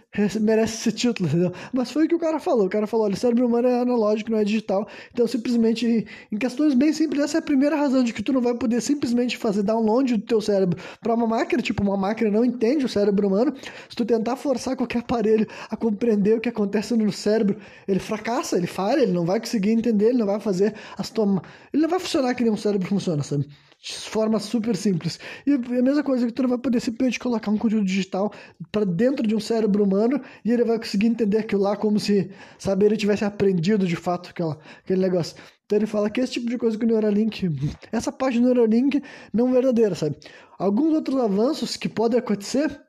merece 0.41 0.77
esse 0.77 0.91
título, 0.91 1.29
entendeu? 1.29 1.53
Mas 1.71 1.91
foi 1.91 2.05
o 2.05 2.07
que 2.09 2.15
o 2.15 2.19
cara 2.19 2.39
falou. 2.39 2.65
O 2.65 2.69
cara 2.69 2.87
falou: 2.87 3.05
olha, 3.05 3.13
o 3.13 3.17
cérebro 3.17 3.45
humano 3.45 3.67
é 3.67 3.81
analógico, 3.81 4.31
não 4.31 4.39
é 4.39 4.43
digital. 4.43 4.87
Então, 5.13 5.27
simplesmente, 5.27 6.07
em 6.31 6.37
questões 6.39 6.73
bem 6.73 6.91
simples, 6.91 7.21
essa 7.21 7.37
é 7.37 7.39
a 7.39 7.43
primeira 7.43 7.75
razão 7.75 8.03
de 8.03 8.13
que 8.13 8.23
tu 8.23 8.33
não 8.33 8.41
vai 8.41 8.55
poder 8.55 8.81
simplesmente 8.81 9.37
fazer 9.37 9.61
download 9.61 10.17
do 10.17 10.25
teu 10.25 10.41
cérebro 10.41 10.81
para 10.99 11.13
uma 11.13 11.27
máquina. 11.27 11.61
Tipo, 11.61 11.83
uma 11.83 11.95
máquina 11.95 12.31
não 12.31 12.43
entende 12.43 12.83
o 12.83 12.89
cérebro 12.89 13.27
humano. 13.27 13.53
Se 13.87 13.95
tu 13.95 14.05
tentar 14.05 14.35
forçar 14.37 14.75
qualquer 14.75 14.99
aparelho 14.99 15.45
a 15.69 15.77
compreender 15.77 16.39
o 16.39 16.41
que 16.41 16.49
acontece 16.49 16.95
no 16.95 17.11
cérebro, 17.11 17.57
ele 17.87 17.99
fracassa, 17.99 18.57
ele 18.57 18.65
falha, 18.65 19.01
ele 19.01 19.11
não 19.11 19.23
vai 19.23 19.39
conseguir 19.39 19.69
entender, 19.69 20.05
ele 20.05 20.17
não 20.17 20.25
vai 20.25 20.39
fazer 20.39 20.73
as 20.97 21.11
tomas. 21.11 21.43
Ele 21.71 21.83
não 21.83 21.89
vai 21.89 21.99
funcionar 21.99 22.33
que 22.33 22.43
nem 22.43 22.51
um 22.51 22.57
cérebro 22.57 22.87
funciona, 22.87 23.21
sabe? 23.21 23.47
De 23.81 23.93
forma 23.93 24.39
super 24.39 24.75
simples. 24.75 25.19
E 25.45 25.53
a 25.53 25.57
mesma 25.57 26.03
coisa 26.03 26.25
que 26.25 26.31
tu 26.31 26.41
não 26.41 26.49
vai 26.49 26.57
poder 26.57 26.79
simplesmente 26.79 27.19
colocar 27.19 27.51
um 27.51 27.57
conteúdo 27.57 27.85
digital 27.85 28.33
para 28.71 28.85
dentro 28.85 29.27
de 29.27 29.35
um 29.35 29.39
cérebro 29.39 29.83
humano 29.83 30.19
e 30.43 30.51
ele 30.51 30.63
vai 30.63 30.77
conseguir 30.77 31.07
entender 31.07 31.37
aquilo 31.37 31.61
lá 31.61 31.75
como 31.75 31.99
se, 31.99 32.31
sabe, 32.57 32.85
ele 32.85 32.97
tivesse 32.97 33.23
aprendido 33.23 33.85
de 33.85 33.95
fato 33.95 34.29
aquela, 34.31 34.57
aquele 34.83 35.01
negócio. 35.01 35.35
Então 35.65 35.77
ele 35.77 35.87
fala 35.87 36.09
que 36.09 36.19
esse 36.21 36.33
tipo 36.33 36.49
de 36.49 36.57
coisa 36.57 36.77
que 36.77 36.85
o 36.85 36.87
Neuralink, 36.87 37.49
essa 37.91 38.11
parte 38.11 38.39
do 38.39 38.45
Neuralink 38.45 39.01
não 39.33 39.49
é 39.49 39.53
verdadeira, 39.53 39.95
sabe? 39.95 40.17
Alguns 40.57 40.93
outros 40.93 41.19
avanços 41.19 41.75
que 41.75 41.89
podem 41.89 42.19
acontecer, 42.19 42.79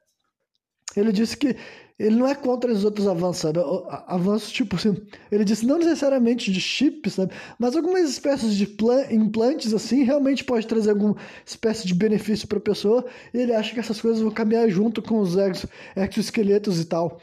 ele 0.96 1.12
disse 1.12 1.36
que 1.36 1.56
ele 1.98 2.16
não 2.16 2.26
é 2.26 2.34
contra 2.34 2.70
os 2.70 2.84
outros 2.84 3.08
avanços, 3.08 3.42
sabe? 3.42 3.58
Avanços, 4.06 4.52
tipo 4.52 4.76
assim, 4.76 4.96
ele 5.30 5.44
disse 5.44 5.64
não 5.64 5.78
necessariamente 5.78 6.52
de 6.52 6.60
chips, 6.60 7.14
sabe? 7.14 7.32
Mas 7.58 7.74
algumas 7.74 8.08
espécies 8.08 8.54
de 8.54 8.68
implantes, 9.10 9.72
assim, 9.72 10.02
realmente 10.02 10.44
pode 10.44 10.66
trazer 10.66 10.90
alguma 10.90 11.16
espécie 11.44 11.86
de 11.86 11.94
benefício 11.94 12.46
para 12.46 12.58
a 12.58 12.60
pessoa. 12.60 13.04
E 13.32 13.38
ele 13.38 13.54
acha 13.54 13.72
que 13.72 13.80
essas 13.80 14.00
coisas 14.00 14.20
vão 14.20 14.30
caminhar 14.30 14.68
junto 14.68 15.00
com 15.00 15.18
os 15.20 15.36
exo 15.36 15.68
exoesqueletos 15.96 16.80
e 16.80 16.84
tal. 16.84 17.18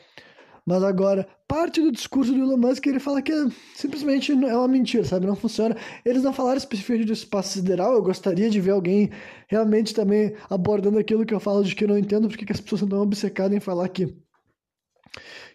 Mas 0.65 0.81
agora, 0.81 1.27
parte 1.47 1.81
do 1.81 1.91
discurso 1.91 2.33
do 2.33 2.39
Elon 2.39 2.57
Musk, 2.57 2.87
ele 2.87 2.99
fala 2.99 3.21
que 3.21 3.33
simplesmente 3.75 4.31
é 4.31 4.57
uma 4.57 4.67
mentira, 4.67 5.03
sabe? 5.03 5.27
Não 5.27 5.35
funciona. 5.35 5.75
Eles 6.05 6.23
não 6.23 6.31
falaram 6.31 6.57
especificamente 6.57 7.05
do 7.07 7.13
espaço 7.13 7.53
sideral. 7.53 7.93
Eu 7.93 8.01
gostaria 8.01 8.49
de 8.49 8.61
ver 8.61 8.71
alguém 8.71 9.11
realmente 9.47 9.93
também 9.93 10.33
abordando 10.49 10.97
aquilo 10.97 11.25
que 11.25 11.33
eu 11.33 11.39
falo 11.39 11.63
de 11.63 11.75
que 11.75 11.83
eu 11.83 11.89
não 11.89 11.97
entendo 11.97 12.27
porque 12.29 12.45
que 12.45 12.53
as 12.53 12.61
pessoas 12.61 12.81
estão 12.81 13.01
obcecadas 13.01 13.55
em 13.55 13.59
falar 13.59 13.89
que, 13.89 14.15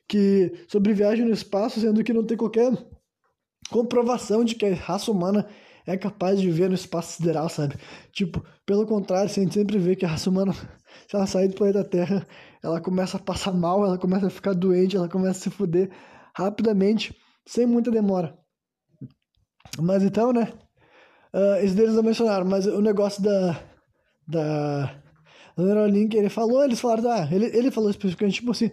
que 0.09 0.65
sobre 0.69 0.93
viagem 0.95 1.25
no 1.25 1.33
espaço, 1.33 1.81
sendo 1.81 2.03
que 2.03 2.13
não 2.13 2.25
tem 2.25 2.37
qualquer 2.37 2.73
comprovação 3.71 4.45
de 4.45 4.55
que 4.55 4.67
a 4.67 4.75
raça 4.75 5.11
humana 5.11 5.47
é 5.87 5.97
capaz 5.97 6.41
de 6.41 6.47
viver 6.47 6.69
no 6.69 6.75
espaço 6.75 7.17
sideral, 7.17 7.49
sabe? 7.49 7.77
Tipo, 8.13 8.45
pelo 8.67 8.87
contrário, 8.87 9.31
a 9.31 9.33
gente 9.33 9.55
sempre 9.55 9.79
vê 9.79 9.97
que 9.97 10.05
a 10.05 10.09
raça 10.09 10.29
humana, 10.29 10.53
se 10.53 11.17
ela 11.17 11.27
sair 11.27 11.49
do 11.49 11.55
planeta 11.55 11.83
Terra, 11.83 12.27
ela 12.63 12.81
começa 12.81 13.17
a 13.17 13.21
passar 13.21 13.53
mal, 13.53 13.85
ela 13.85 13.99
começa 13.99 14.27
a 14.27 14.31
ficar 14.31 14.53
doente, 14.53 14.97
ela 14.97 15.09
começa 15.09 15.39
a 15.39 15.43
se 15.43 15.51
fuder 15.51 15.91
rapidamente, 16.35 17.17
sem 17.47 17.67
muita 17.67 17.91
demora. 17.91 18.37
Mas 19.81 20.03
então, 20.03 20.33
né? 20.33 20.53
Uh, 21.33 21.57
esses 21.59 21.75
deles 21.75 21.95
não 21.95 22.03
mencionaram, 22.03 22.47
mas 22.47 22.67
o 22.67 22.81
negócio 22.81 23.23
da. 23.23 23.61
da. 24.27 25.03
Neuralink, 25.57 26.17
ele 26.17 26.29
falou, 26.29 26.63
eles 26.63 26.79
falaram, 26.79 27.11
ah, 27.11 27.29
ele, 27.33 27.47
ele 27.47 27.71
falou 27.73 27.91
especificamente, 27.91 28.37
tipo 28.37 28.53
assim, 28.53 28.71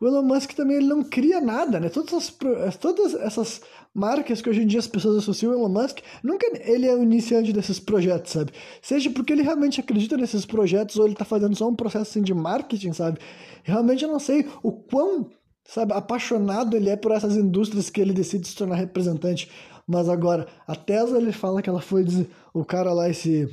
o 0.00 0.06
Elon 0.06 0.22
Musk 0.22 0.52
também 0.52 0.76
ele 0.76 0.86
não 0.86 1.02
cria 1.02 1.40
nada, 1.40 1.80
né? 1.80 1.88
Todas, 1.88 2.14
as, 2.14 2.76
todas 2.76 3.14
essas 3.14 3.60
marcas 3.92 4.40
que 4.40 4.48
hoje 4.48 4.62
em 4.62 4.66
dia 4.66 4.78
as 4.78 4.86
pessoas 4.86 5.18
associam 5.18 5.52
ao 5.52 5.58
Elon 5.58 5.68
Musk, 5.68 5.98
nunca 6.22 6.46
ele 6.60 6.86
é 6.86 6.94
o 6.94 7.02
iniciante 7.02 7.52
desses 7.52 7.80
projetos, 7.80 8.32
sabe? 8.32 8.52
Seja 8.80 9.10
porque 9.10 9.32
ele 9.32 9.42
realmente 9.42 9.80
acredita 9.80 10.16
nesses 10.16 10.46
projetos 10.46 10.96
ou 10.96 11.06
ele 11.06 11.14
tá 11.14 11.24
fazendo 11.24 11.56
só 11.56 11.68
um 11.68 11.74
processo 11.74 12.10
assim, 12.10 12.22
de 12.22 12.32
marketing, 12.34 12.92
sabe? 12.92 13.18
Realmente 13.64 14.04
eu 14.04 14.10
não 14.10 14.20
sei 14.20 14.46
o 14.62 14.72
quão, 14.72 15.28
sabe, 15.64 15.92
apaixonado 15.92 16.76
ele 16.76 16.90
é 16.90 16.96
por 16.96 17.12
essas 17.12 17.36
indústrias 17.36 17.90
que 17.90 18.00
ele 18.00 18.12
decide 18.12 18.46
se 18.46 18.56
tornar 18.56 18.76
representante. 18.76 19.50
Mas 19.86 20.08
agora, 20.08 20.46
a 20.66 20.76
Tesla 20.76 21.18
ele 21.18 21.32
fala 21.32 21.62
que 21.62 21.68
ela 21.70 21.80
foi 21.80 22.04
o 22.52 22.64
cara 22.64 22.92
lá 22.92 23.08
esse 23.08 23.48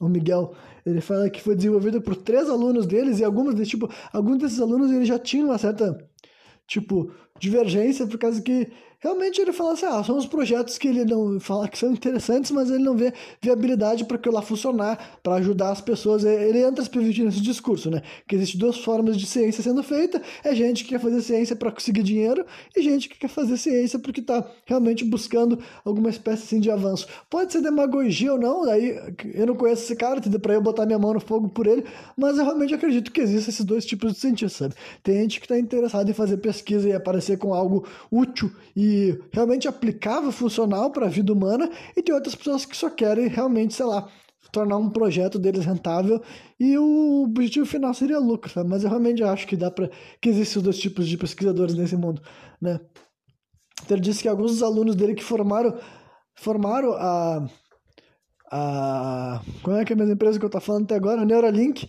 o 0.00 0.08
Miguel, 0.08 0.54
ele 0.90 1.00
fala 1.00 1.30
que 1.30 1.42
foi 1.42 1.54
desenvolvida 1.54 2.00
por 2.00 2.16
três 2.16 2.48
alunos 2.48 2.86
deles 2.86 3.18
e 3.18 3.24
alguns 3.24 3.54
desses, 3.54 3.68
tipo, 3.68 3.90
alguns 4.12 4.38
desses 4.38 4.60
alunos 4.60 4.90
ele 4.90 5.04
já 5.04 5.18
tinham 5.18 5.48
uma 5.48 5.58
certa 5.58 5.96
tipo 6.66 7.10
divergência 7.38 8.06
por 8.06 8.18
causa 8.18 8.42
que 8.42 8.68
realmente 9.00 9.40
ele 9.40 9.52
fala 9.52 9.72
assim, 9.72 9.86
ah, 9.86 10.02
são 10.02 10.16
os 10.16 10.26
projetos 10.26 10.76
que 10.76 10.88
ele 10.88 11.04
não 11.04 11.38
fala 11.38 11.68
que 11.68 11.78
são 11.78 11.92
interessantes, 11.92 12.50
mas 12.50 12.70
ele 12.70 12.82
não 12.82 12.96
vê 12.96 13.12
viabilidade 13.40 14.04
para 14.04 14.16
aquilo 14.16 14.34
lá 14.34 14.42
funcionar, 14.42 15.18
para 15.22 15.34
ajudar 15.36 15.70
as 15.70 15.80
pessoas. 15.80 16.24
Ele 16.24 16.58
entra 16.58 16.82
especificamente 16.82 17.22
nesse 17.22 17.40
discurso, 17.40 17.90
né? 17.90 18.02
Que 18.26 18.34
existem 18.34 18.58
duas 18.58 18.78
formas 18.78 19.16
de 19.16 19.26
ciência 19.26 19.62
sendo 19.62 19.82
feita: 19.82 20.20
é 20.42 20.54
gente 20.54 20.84
que 20.84 20.90
quer 20.90 21.00
fazer 21.00 21.22
ciência 21.22 21.54
para 21.54 21.70
conseguir 21.70 22.02
dinheiro 22.02 22.44
e 22.76 22.82
gente 22.82 23.08
que 23.08 23.18
quer 23.18 23.28
fazer 23.28 23.56
ciência 23.56 23.98
porque 23.98 24.20
está 24.20 24.44
realmente 24.66 25.04
buscando 25.04 25.58
alguma 25.84 26.10
espécie 26.10 26.44
assim, 26.44 26.60
de 26.60 26.70
avanço. 26.70 27.06
Pode 27.30 27.52
ser 27.52 27.62
demagogia 27.62 28.32
ou 28.32 28.38
não, 28.38 28.64
daí 28.64 28.98
eu 29.34 29.46
não 29.46 29.54
conheço 29.54 29.84
esse 29.84 29.96
cara, 29.96 30.20
para 30.20 30.54
eu 30.54 30.60
botar 30.60 30.86
minha 30.86 30.98
mão 30.98 31.14
no 31.14 31.20
fogo 31.20 31.48
por 31.48 31.66
ele, 31.66 31.84
mas 32.16 32.38
eu 32.38 32.44
realmente 32.44 32.74
acredito 32.74 33.12
que 33.12 33.20
existem 33.20 33.52
esses 33.52 33.64
dois 33.64 33.84
tipos 33.84 34.12
de 34.12 34.18
cientistas, 34.18 34.52
sabe? 34.58 34.74
Tem 35.02 35.20
gente 35.20 35.38
que 35.38 35.46
está 35.46 35.58
interessada 35.58 36.10
em 36.10 36.14
fazer 36.14 36.38
pesquisa 36.38 36.88
e 36.88 36.92
aparecer 36.92 37.38
com 37.38 37.54
algo 37.54 37.86
útil 38.10 38.50
e 38.74 38.87
realmente 39.32 39.68
aplicável, 39.68 40.30
funcional 40.32 40.90
para 40.90 41.06
a 41.06 41.08
vida 41.08 41.32
humana, 41.32 41.70
e 41.96 42.02
tem 42.02 42.14
outras 42.14 42.34
pessoas 42.34 42.64
que 42.64 42.76
só 42.76 42.90
querem 42.90 43.28
realmente, 43.28 43.74
sei 43.74 43.86
lá, 43.86 44.08
tornar 44.52 44.76
um 44.76 44.88
projeto 44.88 45.38
deles 45.38 45.64
rentável 45.64 46.22
e 46.58 46.76
o 46.78 47.24
objetivo 47.24 47.66
final 47.66 47.92
seria 47.92 48.18
lucro, 48.18 48.50
sabe? 48.50 48.68
Mas 48.68 48.82
eu 48.82 48.88
realmente 48.90 49.22
acho 49.22 49.46
que 49.46 49.56
dá 49.56 49.70
para 49.70 49.90
que 50.20 50.28
existem 50.28 50.58
os 50.58 50.62
dois 50.62 50.78
tipos 50.78 51.06
de 51.06 51.16
pesquisadores 51.16 51.74
nesse 51.74 51.96
mundo, 51.96 52.22
né? 52.60 52.80
Então, 53.84 53.96
ele 53.96 54.02
disse 54.02 54.22
que 54.22 54.28
alguns 54.28 54.52
dos 54.52 54.62
alunos 54.62 54.96
dele 54.96 55.14
que 55.14 55.22
formaram 55.22 55.76
formaram 56.34 56.92
a 56.92 57.46
a 58.50 59.42
como 59.62 59.76
é 59.76 59.84
que 59.84 59.92
é 59.92 59.94
a 59.94 59.98
mesma 59.98 60.14
empresa 60.14 60.38
que 60.38 60.44
eu 60.44 60.50
tô 60.50 60.60
falando 60.60 60.84
até 60.84 60.94
agora, 60.94 61.20
a 61.20 61.24
Neuralink, 61.24 61.86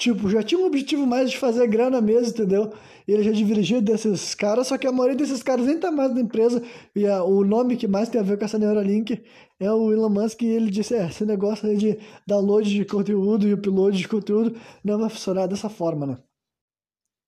tipo, 0.00 0.30
já 0.30 0.42
tinha 0.42 0.58
um 0.58 0.64
objetivo 0.64 1.06
mais 1.06 1.30
de 1.30 1.36
fazer 1.38 1.66
grana 1.68 2.00
mesmo, 2.00 2.30
entendeu? 2.30 2.72
ele 3.06 3.22
já 3.22 3.32
divergia 3.32 3.82
desses 3.82 4.34
caras, 4.34 4.68
só 4.68 4.78
que 4.78 4.86
a 4.86 4.92
maioria 4.92 5.16
desses 5.16 5.42
caras 5.42 5.66
nem 5.66 5.78
tá 5.78 5.90
mais 5.90 6.14
na 6.14 6.20
empresa, 6.20 6.62
e 6.94 7.06
a, 7.06 7.22
o 7.22 7.44
nome 7.44 7.76
que 7.76 7.86
mais 7.86 8.08
tem 8.08 8.20
a 8.20 8.24
ver 8.24 8.38
com 8.38 8.44
essa 8.44 8.58
Neuralink 8.58 9.22
é 9.58 9.70
o 9.70 9.92
Elon 9.92 10.08
Musk, 10.08 10.42
e 10.42 10.46
ele 10.46 10.70
disse, 10.70 10.94
é, 10.94 11.06
esse 11.06 11.24
negócio 11.26 11.68
aí 11.68 11.76
de 11.76 11.98
download 12.26 12.68
de 12.70 12.84
conteúdo 12.84 13.48
e 13.48 13.52
upload 13.52 13.98
de 13.98 14.08
conteúdo 14.08 14.56
não 14.84 14.98
vai 14.98 15.10
funcionar 15.10 15.46
dessa 15.46 15.68
forma, 15.68 16.06
né? 16.06 16.18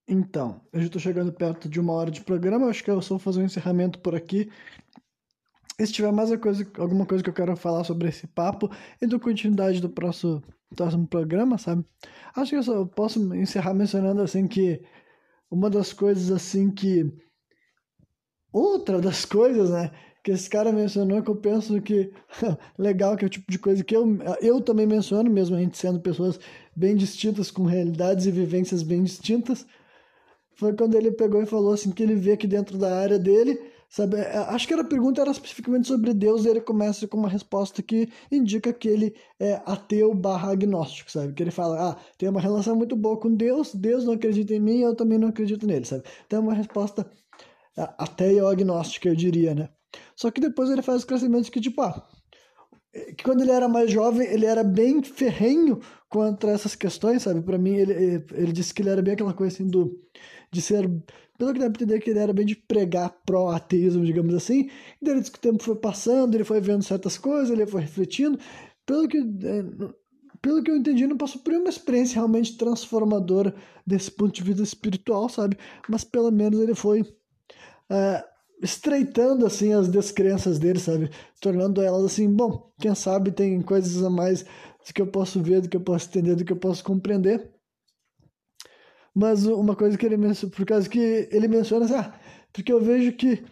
Então, 0.09 0.61
eu 0.73 0.81
já 0.81 0.87
estou 0.87 1.01
chegando 1.01 1.33
perto 1.33 1.69
de 1.69 1.81
uma 1.81 1.93
hora 1.93 2.11
de 2.11 2.23
programa, 2.23 2.69
acho 2.69 2.83
que 2.83 2.91
eu 2.91 3.03
só 3.03 3.15
vou 3.15 3.19
fazer 3.19 3.41
um 3.41 3.45
encerramento 3.45 3.99
por 3.99 4.15
aqui. 4.15 4.51
E 5.79 5.87
se 5.87 5.93
tiver 5.93 6.13
mais 6.13 6.35
coisa, 6.37 6.67
alguma 6.79 7.07
coisa 7.07 7.25
que 7.25 7.31
eu 7.31 7.35
quero 7.35 7.57
falar 7.57 7.83
sobre 7.85 8.09
esse 8.09 8.27
papo, 8.27 8.71
eu 9.01 9.09
dou 9.09 9.19
continuidade 9.19 9.81
do 9.81 9.89
próximo, 9.89 10.43
próximo 10.77 11.07
programa, 11.07 11.57
sabe? 11.59 11.85
Acho 12.35 12.51
que 12.51 12.57
eu 12.57 12.63
só 12.63 12.85
posso 12.85 13.35
encerrar 13.35 13.75
mencionando 13.75 14.23
assim 14.23 14.47
que 14.49 14.83
uma 15.51 15.69
das 15.69 15.93
coisas 15.93 16.31
assim 16.31 16.71
que. 16.71 17.13
Outra 18.53 19.01
das 19.01 19.25
coisas, 19.27 19.71
né? 19.71 19.91
Que 20.25 20.31
esse 20.31 20.49
cara 20.49 20.73
mencionou 20.73 21.23
que 21.23 21.31
eu 21.31 21.37
penso 21.37 21.81
que 21.83 22.13
legal, 22.79 23.17
que 23.17 23.25
é 23.25 23.27
o 23.27 23.31
tipo 23.31 23.51
de 23.51 23.59
coisa 23.59 23.83
que 23.83 23.95
eu, 23.95 24.07
eu 24.41 24.61
também 24.61 24.87
menciono, 24.87 25.31
mesmo 25.31 25.57
a 25.57 25.59
gente 25.59 25.77
sendo 25.77 26.01
pessoas 26.01 26.39
bem 26.77 26.97
distintas, 26.97 27.51
com 27.51 27.65
realidades 27.65 28.27
e 28.27 28.31
vivências 28.31 28.83
bem 28.83 29.03
distintas. 29.03 29.67
Foi 30.55 30.75
quando 30.75 30.95
ele 30.95 31.11
pegou 31.11 31.43
e 31.43 31.47
falou 31.47 31.73
assim 31.73 31.91
que 31.91 32.03
ele 32.03 32.15
vê 32.15 32.37
que 32.37 32.47
dentro 32.47 32.79
da 32.79 32.97
área 32.99 33.19
dele 33.19 33.59
Sabe, 33.93 34.17
é, 34.17 34.39
acho 34.39 34.67
que 34.67 34.73
a 34.73 34.83
pergunta 34.83 35.21
era 35.21 35.31
especificamente 35.31 35.87
sobre 35.87 36.15
Deus 36.15 36.47
e 36.47 36.49
ele 36.49 36.63
começa 36.63 37.07
com 37.07 37.19
uma 37.19 37.29
resposta 37.29 37.83
que 37.83 38.09
indica 38.31 38.73
que 38.73 38.89
ele 38.89 39.15
é 39.39 39.61
ateu 39.67 40.15
barra 40.15 40.51
agnóstico, 40.51 41.11
sabe? 41.11 41.35
Que 41.35 41.43
ele 41.43 41.51
fala, 41.51 41.91
ah, 41.91 41.97
tem 42.17 42.27
uma 42.27 42.41
relação 42.41 42.75
muito 42.75 42.97
boa 42.97 43.21
com 43.21 43.35
Deus, 43.35 43.75
Deus 43.75 44.07
não 44.07 44.15
acredita 44.15 44.55
em 44.55 44.61
mim, 44.61 44.81
eu 44.81 44.97
também 44.97 45.19
não 45.19 45.29
acredito 45.29 45.67
nele, 45.67 45.85
sabe? 45.85 46.05
Então 46.27 46.39
é 46.39 46.43
uma 46.43 46.55
resposta 46.55 47.07
ateia 47.99 48.45
ou 48.45 48.49
agnóstica, 48.49 49.11
eu 49.11 49.15
diria, 49.15 49.55
né? 49.55 49.69
Só 50.17 50.31
que 50.31 50.41
depois 50.41 50.71
ele 50.71 50.81
faz 50.81 51.01
os 51.01 51.05
crescimentos 51.05 51.51
que, 51.51 51.61
tipo, 51.61 51.83
ah, 51.83 52.09
que 53.17 53.23
quando 53.23 53.43
ele 53.43 53.53
era 53.53 53.69
mais 53.69 53.91
jovem, 53.91 54.27
ele 54.27 54.47
era 54.47 54.65
bem 54.65 55.03
ferrenho 55.03 55.81
contra 56.09 56.53
essas 56.53 56.75
questões, 56.75 57.25
sabe? 57.25 57.43
Para 57.43 57.59
mim, 57.59 57.75
ele, 57.75 58.25
ele 58.33 58.53
disse 58.53 58.73
que 58.73 58.81
ele 58.81 58.89
era 58.89 59.03
bem 59.03 59.13
aquela 59.13 59.35
coisa 59.35 59.55
assim 59.55 59.69
do 59.69 60.01
de 60.53 60.61
ser 60.61 60.89
pelo 61.39 61.53
que 61.53 61.59
dá 61.59 61.71
pra 61.71 61.83
entender 61.83 61.99
que 62.01 62.11
ele 62.11 62.19
era 62.21 62.33
bem 62.33 62.47
de 62.47 62.55
pregar 62.55 63.11
pró-ateísmo, 63.27 64.05
digamos 64.05 64.35
assim. 64.35 64.71
E 65.01 65.05
daí 65.05 65.21
que 65.23 65.39
o 65.39 65.41
tempo 65.41 65.63
foi 65.63 65.75
passando, 65.75 66.35
ele 66.35 66.45
foi 66.45 66.61
vendo 66.61 66.85
certas 66.85 67.19
coisas, 67.19 67.51
ele 67.51 67.67
foi 67.67 67.81
refletindo. 67.81 68.39
Pelo 68.87 69.09
que, 69.09 69.19
é, 69.19 69.65
pelo 70.41 70.63
que 70.63 70.71
eu 70.71 70.77
entendi, 70.77 71.07
não 71.07 71.17
passou 71.17 71.41
por 71.43 71.53
uma 71.53 71.69
experiência 71.69 72.15
realmente 72.15 72.57
transformadora 72.57 73.55
desse 73.85 74.11
ponto 74.11 74.33
de 74.33 74.43
vista 74.43 74.63
espiritual, 74.63 75.29
sabe? 75.29 75.59
Mas 75.89 76.05
pelo 76.05 76.31
menos 76.31 76.61
ele 76.61 76.77
foi 76.77 77.05
é, 77.91 78.25
estreitando 78.63 79.45
assim 79.45 79.73
as 79.73 79.89
descrenças 79.89 80.59
dele, 80.59 80.79
sabe? 80.79 81.11
Tornando 81.41 81.83
elas 81.83 82.05
assim, 82.05 82.33
bom, 82.33 82.71
quem 82.79 82.95
sabe 82.95 83.33
tem 83.33 83.61
coisas 83.63 84.03
a 84.05 84.11
mais 84.11 84.43
do 84.43 84.95
que 84.95 85.03
eu 85.03 85.07
posso 85.09 85.43
ver, 85.43 85.61
do 85.61 85.69
que 85.69 85.77
eu 85.77 85.81
posso 85.81 86.09
entender, 86.09 86.37
do 86.37 86.45
que 86.45 86.53
eu 86.53 86.57
posso 86.57 86.85
compreender. 86.85 87.51
Mas 89.15 89.47
uma 89.47 89.77
coisa 89.77 89.97
que 89.99 90.07
ele 90.07 90.17
menciona, 90.17 90.55
por 90.55 90.65
causa 90.65 90.89
que 90.89 91.29
ele 91.31 91.49
menciona 91.49 91.85
assim, 91.85 91.95
ah, 91.95 92.15
porque 92.53 92.73
eu 92.73 92.81
vejo 92.81 93.13
que 93.13 93.45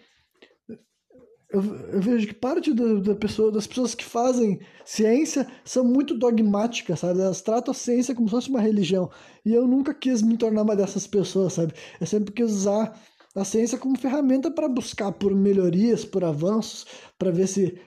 eu, 1.52 1.62
eu 1.92 2.00
vejo 2.00 2.28
que 2.28 2.34
parte 2.34 2.72
do, 2.72 3.00
da 3.02 3.14
pessoa, 3.14 3.50
das 3.50 3.66
pessoas 3.66 3.94
que 3.94 4.04
fazem 4.04 4.60
ciência 4.84 5.46
são 5.64 5.84
muito 5.84 6.16
dogmáticas, 6.16 7.00
sabe? 7.00 7.20
Elas 7.20 7.40
tratam 7.42 7.72
a 7.72 7.74
ciência 7.74 8.14
como 8.14 8.28
se 8.28 8.34
fosse 8.34 8.50
uma 8.50 8.60
religião. 8.60 9.10
E 9.44 9.52
eu 9.52 9.66
nunca 9.66 9.92
quis 9.92 10.22
me 10.22 10.36
tornar 10.36 10.62
uma 10.62 10.76
dessas 10.76 11.06
pessoas, 11.06 11.54
sabe? 11.54 11.74
Eu 12.00 12.06
sempre 12.06 12.32
quis 12.32 12.50
usar 12.50 12.96
a 13.34 13.44
ciência 13.44 13.78
como 13.78 13.98
ferramenta 13.98 14.50
para 14.50 14.68
buscar 14.68 15.12
por 15.12 15.34
melhorias, 15.34 16.04
por 16.04 16.24
avanços, 16.24 16.86
para 17.18 17.30
ver 17.32 17.48
se 17.48 17.78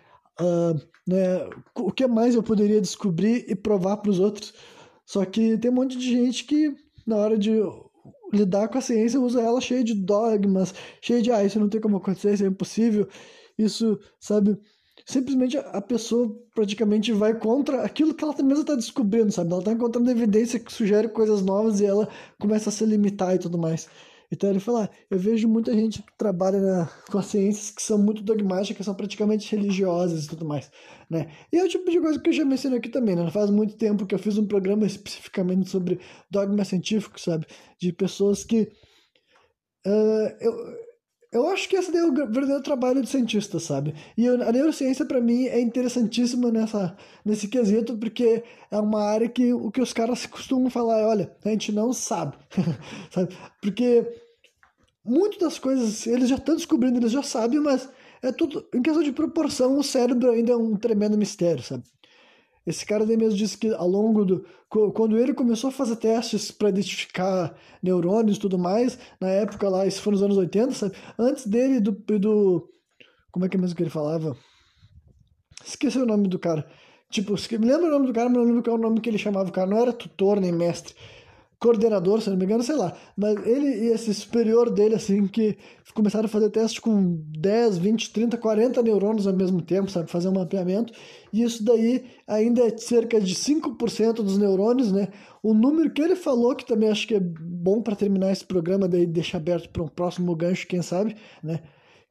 uh, 0.42 0.80
né, 1.08 1.50
o 1.76 1.92
que 1.92 2.06
mais 2.06 2.36
eu 2.36 2.44
poderia 2.44 2.82
descobrir 2.82 3.46
e 3.48 3.56
provar 3.56 3.98
para 3.98 4.12
os 4.12 4.20
outros. 4.20 4.54
Só 5.06 5.24
que 5.26 5.58
tem 5.58 5.72
um 5.72 5.76
monte 5.76 5.98
de 5.98 6.10
gente 6.10 6.46
que 6.46 6.76
na 7.06 7.18
hora 7.18 7.38
de 7.38 7.52
lidar 8.34 8.68
com 8.68 8.78
a 8.78 8.82
ciência, 8.82 9.20
usa 9.20 9.42
ela 9.42 9.62
cheia 9.62 9.84
de 9.84 9.94
dogmas, 9.94 10.74
cheia 11.02 11.22
de, 11.22 11.32
ah, 11.32 11.44
isso 11.44 11.60
não 11.60 11.70
tem 11.70 11.80
como 11.80 11.98
acontecer, 11.98 12.34
isso 12.34 12.44
é 12.44 12.48
impossível. 12.48 13.08
Isso, 13.58 14.00
sabe? 14.20 14.58
Simplesmente 15.06 15.58
a 15.58 15.82
pessoa 15.82 16.36
praticamente 16.56 17.12
vai 17.12 17.38
contra 17.38 17.84
aquilo 17.84 18.14
que 18.14 18.24
ela 18.24 18.34
mesma 18.38 18.62
está 18.62 18.76
descobrindo, 18.76 19.32
sabe? 19.32 19.52
Ela 19.52 19.60
está 19.60 19.72
encontrando 19.72 20.10
evidência 20.10 20.60
que 20.60 20.72
sugere 20.72 21.10
coisas 21.10 21.42
novas 21.42 21.80
e 21.80 21.86
ela 21.86 22.08
começa 22.40 22.70
a 22.70 22.72
se 22.72 22.86
limitar 22.86 23.36
e 23.36 23.40
tudo 23.40 23.58
mais. 23.58 23.88
Então 24.34 24.50
ele 24.50 24.60
fala, 24.60 24.86
ah, 24.86 24.90
eu 25.12 25.20
vejo 25.20 25.48
muita 25.48 25.72
gente 25.74 26.02
que 26.02 26.18
trabalha 26.18 26.60
na, 26.60 26.90
com 27.12 27.20
as 27.20 27.28
ciências 27.28 27.70
que 27.70 27.82
são 27.82 27.98
muito 27.98 28.24
dogmáticas, 28.24 28.86
são 28.86 28.96
praticamente 28.96 29.56
religiosas 29.56 30.26
e 30.26 30.30
tudo 30.30 30.44
mais, 30.46 30.72
né? 31.10 31.32
E 31.52 31.58
é 31.58 31.64
o 31.64 31.70
tipo 31.70 31.90
de 31.90 32.02
coisa 32.02 32.20
que 32.20 32.30
eu 32.30 32.34
já 32.34 32.44
mencionei 32.44 32.80
aqui 32.80 32.90
também, 32.90 33.16
né? 33.16 33.30
Faz 33.30 33.50
muito 33.52 33.76
tempo 33.76 34.06
que 34.06 34.16
eu 34.16 34.20
fiz 34.20 34.38
um 34.38 34.48
programa 34.48 34.86
especificamente 34.86 35.70
sobre 35.70 36.00
dogma 36.32 36.66
científico, 36.66 37.20
sabe? 37.20 37.46
De 37.80 37.94
pessoas 37.94 38.44
que 38.44 38.72
Uh, 39.86 40.32
eu, 40.40 40.54
eu 41.34 41.48
acho 41.48 41.68
que 41.68 41.76
esse 41.76 41.96
é 41.96 42.04
o 42.06 42.14
verdadeiro 42.14 42.62
trabalho 42.62 43.02
de 43.02 43.10
cientista, 43.10 43.60
sabe? 43.60 43.96
E 44.16 44.28
a 44.28 44.52
neurociência, 44.52 45.04
para 45.04 45.20
mim, 45.20 45.48
é 45.48 45.60
interessantíssima 45.60 46.52
nessa, 46.52 46.96
nesse 47.26 47.48
quesito, 47.48 47.98
porque 47.98 48.44
é 48.70 48.78
uma 48.78 49.02
área 49.04 49.28
que 49.28 49.52
o 49.52 49.72
que 49.72 49.82
os 49.82 49.92
caras 49.92 50.26
costumam 50.28 50.70
falar 50.70 51.00
é, 51.00 51.06
olha, 51.06 51.36
a 51.44 51.50
gente 51.50 51.72
não 51.72 51.92
sabe, 51.92 52.38
sabe? 53.10 53.36
Porque 53.60 54.08
muitas 55.04 55.40
das 55.40 55.60
coisas 55.60 56.08
eles 56.08 56.30
já 56.30 56.36
estão 56.36 56.56
descobrindo, 56.56 56.98
eles 56.98 57.12
já 57.12 57.24
sabem, 57.24 57.60
mas 57.60 57.90
é 58.22 58.32
tudo, 58.32 58.66
em 58.74 58.82
questão 58.82 59.04
de 59.04 59.12
proporção, 59.12 59.78
o 59.78 59.84
cérebro 59.84 60.32
ainda 60.32 60.54
é 60.54 60.56
um 60.56 60.76
tremendo 60.76 61.18
mistério, 61.18 61.62
sabe? 61.62 61.84
Esse 62.66 62.86
cara 62.86 63.06
daí 63.06 63.18
mesmo 63.18 63.38
disse 63.38 63.58
que 63.58 63.74
ao 63.74 63.88
longo 63.88 64.24
do. 64.24 64.46
Quando 64.70 65.18
ele 65.18 65.34
começou 65.34 65.68
a 65.68 65.74
fazer 65.74 65.98
testes 65.98 66.50
para 66.50 66.70
identificar 66.70 67.56
neurônios 67.82 68.38
e 68.38 68.40
tudo 68.40 68.58
mais, 68.58 68.98
na 69.20 69.28
época 69.28 69.68
lá, 69.68 69.86
isso 69.86 70.02
foi 70.02 70.14
nos 70.14 70.24
anos 70.24 70.38
80, 70.38 70.72
sabe? 70.72 70.96
Antes 71.20 71.46
dele 71.46 71.82
do. 71.82 71.92
do 71.92 72.70
como 73.32 73.46
é 73.46 73.50
que 73.50 73.58
é 73.58 73.60
mesmo 73.60 73.76
que 73.76 73.84
ele 73.84 73.90
falava? 73.90 74.38
Esqueci 75.66 75.98
o 76.00 76.06
nome 76.06 76.30
do 76.30 76.40
cara. 76.40 76.66
Tipo, 77.10 77.36
me 77.60 77.68
lembro 77.68 77.88
o 77.88 77.92
nome 77.92 78.08
do 78.08 78.14
cara, 78.14 78.30
mas 78.30 78.38
não 78.38 78.46
lembro 78.46 78.64
qual 78.64 78.78
é 78.78 78.80
o 78.80 78.82
nome 78.82 79.02
que 79.02 79.10
ele 79.10 79.18
chamava 79.18 79.50
o 79.50 79.52
cara. 79.52 79.70
Não 79.70 79.78
era 79.78 79.92
tutor 79.92 80.40
nem 80.40 80.52
mestre 80.52 80.96
coordenador, 81.64 82.22
se 82.22 82.30
não 82.30 82.36
me 82.36 82.44
engano, 82.44 82.62
sei 82.62 82.76
lá. 82.76 82.94
Mas 83.16 83.36
ele 83.48 83.86
e 83.86 83.88
esse 83.88 84.14
superior 84.14 84.70
dele, 84.70 84.96
assim, 84.96 85.26
que 85.28 85.58
começaram 85.94 86.26
a 86.26 86.30
fazer 86.30 86.50
testes 86.50 86.80
com 86.80 87.24
10, 87.40 87.78
20, 87.78 88.12
30, 88.12 88.38
40 88.38 88.84
neurônios 88.84 89.26
ao 89.26 89.34
mesmo 89.34 89.62
tempo, 89.62 89.90
sabe? 89.90 90.12
Fazer 90.12 90.28
um 90.28 90.34
mapeamento. 90.34 90.92
E 91.32 91.42
isso 91.42 91.64
daí 91.64 92.04
ainda 92.28 92.64
é 92.68 92.78
cerca 92.78 93.22
de 93.22 93.34
5% 93.34 94.16
dos 94.16 94.38
neurônios, 94.38 94.92
né? 94.92 95.08
O 95.42 95.54
número 95.54 95.90
que 95.90 96.02
ele 96.02 96.18
falou, 96.18 96.54
que 96.54 96.66
também 96.66 96.90
acho 96.90 97.08
que 97.08 97.16
é 97.16 97.20
bom 97.22 97.82
para 97.82 97.96
terminar 97.96 98.34
esse 98.34 98.44
programa, 98.44 98.86
daí 98.86 99.06
deixar 99.06 99.38
aberto 99.38 99.70
para 99.70 99.84
um 99.84 99.88
próximo 99.88 100.36
gancho, 100.36 100.68
quem 100.68 100.82
sabe, 100.82 101.16
né? 101.42 101.62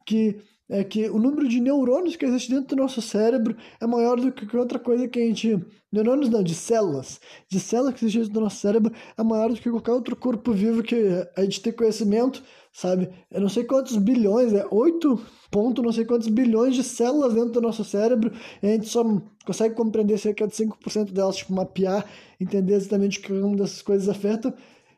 Que 0.07 0.39
é 0.73 0.83
que 0.83 1.11
o 1.11 1.19
número 1.19 1.47
de 1.47 1.61
neurônios 1.61 2.17
que 2.17 2.25
existe 2.25 2.51
dentro 2.51 2.75
do 2.75 2.81
nosso 2.81 3.03
cérebro 3.03 3.55
é 3.79 3.87
maior 3.87 4.19
do 4.19 4.33
que 4.33 4.57
outra 4.57 4.79
coisa 4.79 5.07
que 5.07 5.21
a 5.21 5.27
gente. 5.27 5.63
Neurônios 5.93 6.31
não, 6.31 6.43
de 6.43 6.55
células. 6.55 7.21
De 7.47 7.61
células 7.61 7.93
que 7.93 8.07
existem 8.07 8.23
dentro 8.23 8.41
do 8.41 8.41
nosso 8.41 8.57
cérebro 8.57 8.91
é 9.15 9.23
maior 9.23 9.51
do 9.51 9.61
que 9.61 9.71
qualquer 9.71 9.93
outro 9.93 10.17
corpo 10.17 10.51
vivo 10.51 10.83
que 10.83 10.97
a 11.37 11.43
gente 11.43 11.61
tem 11.61 11.75
conhecimento, 11.75 12.43
sabe? 12.73 13.11
Eu 13.31 13.43
não 13.43 13.51
sei 13.51 13.65
quantos 13.65 13.99
bilhões, 13.99 14.55
é 14.55 14.67
8 14.71 15.21
ponto, 15.51 15.83
não 15.83 15.93
sei 15.93 16.07
quantos 16.07 16.29
bilhões 16.29 16.75
de 16.75 16.83
células 16.83 17.35
dentro 17.35 17.51
do 17.51 17.61
nosso 17.61 17.85
cérebro, 17.85 18.33
e 18.63 18.67
a 18.67 18.71
gente 18.71 18.89
só 18.89 19.05
consegue 19.45 19.75
compreender 19.75 20.17
cerca 20.17 20.47
de 20.47 20.55
5% 20.55 21.13
delas, 21.13 21.37
tipo, 21.37 21.53
mapear, 21.53 22.07
entender 22.41 22.73
exatamente 22.73 23.21
que 23.21 23.31
uma 23.31 23.59
dessas 23.59 23.83
coisas 23.83 24.09
afeta. 24.09 24.55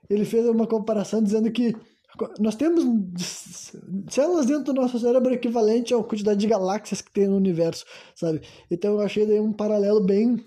Ele 0.09 0.25
fez 0.25 0.47
uma 0.47 0.69
comparação 0.69 1.21
dizendo 1.21 1.51
que 1.51 1.75
nós 2.39 2.55
temos 2.55 2.85
células 4.09 4.47
dentro 4.47 4.73
do 4.73 4.81
nosso 4.81 4.99
cérebro 4.99 5.33
equivalente 5.33 5.93
à 5.93 6.03
quantidade 6.03 6.39
de 6.39 6.47
galáxias 6.47 7.01
que 7.01 7.13
tem 7.13 7.27
no 7.27 7.37
universo, 7.37 7.85
sabe? 8.15 8.41
Então 8.71 8.95
eu 8.95 9.01
achei 9.01 9.27
daí 9.27 9.41
um 9.41 9.53
paralelo 9.53 10.01
bem 10.01 10.45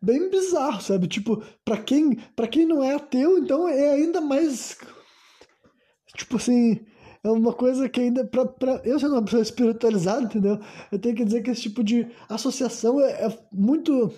bem 0.00 0.28
bizarro, 0.28 0.82
sabe? 0.82 1.06
Tipo, 1.06 1.42
para 1.64 1.78
quem, 1.78 2.16
para 2.34 2.48
quem 2.48 2.66
não 2.66 2.82
é 2.82 2.94
ateu, 2.94 3.38
então 3.38 3.68
é 3.68 3.90
ainda 3.90 4.20
mais 4.20 4.76
tipo 6.16 6.36
assim, 6.36 6.84
é 7.24 7.30
uma 7.30 7.52
coisa 7.52 7.88
que 7.88 8.00
ainda 8.00 8.24
para 8.24 8.82
eu 8.84 8.98
sendo 8.98 9.14
uma 9.14 9.24
pessoa 9.24 9.42
espiritualizada, 9.42 10.22
entendeu? 10.22 10.58
Eu 10.90 10.98
tenho 10.98 11.14
que 11.14 11.24
dizer 11.24 11.42
que 11.42 11.50
esse 11.50 11.62
tipo 11.62 11.82
de 11.82 12.06
associação 12.28 13.00
é, 13.00 13.26
é 13.26 13.38
muito 13.52 14.12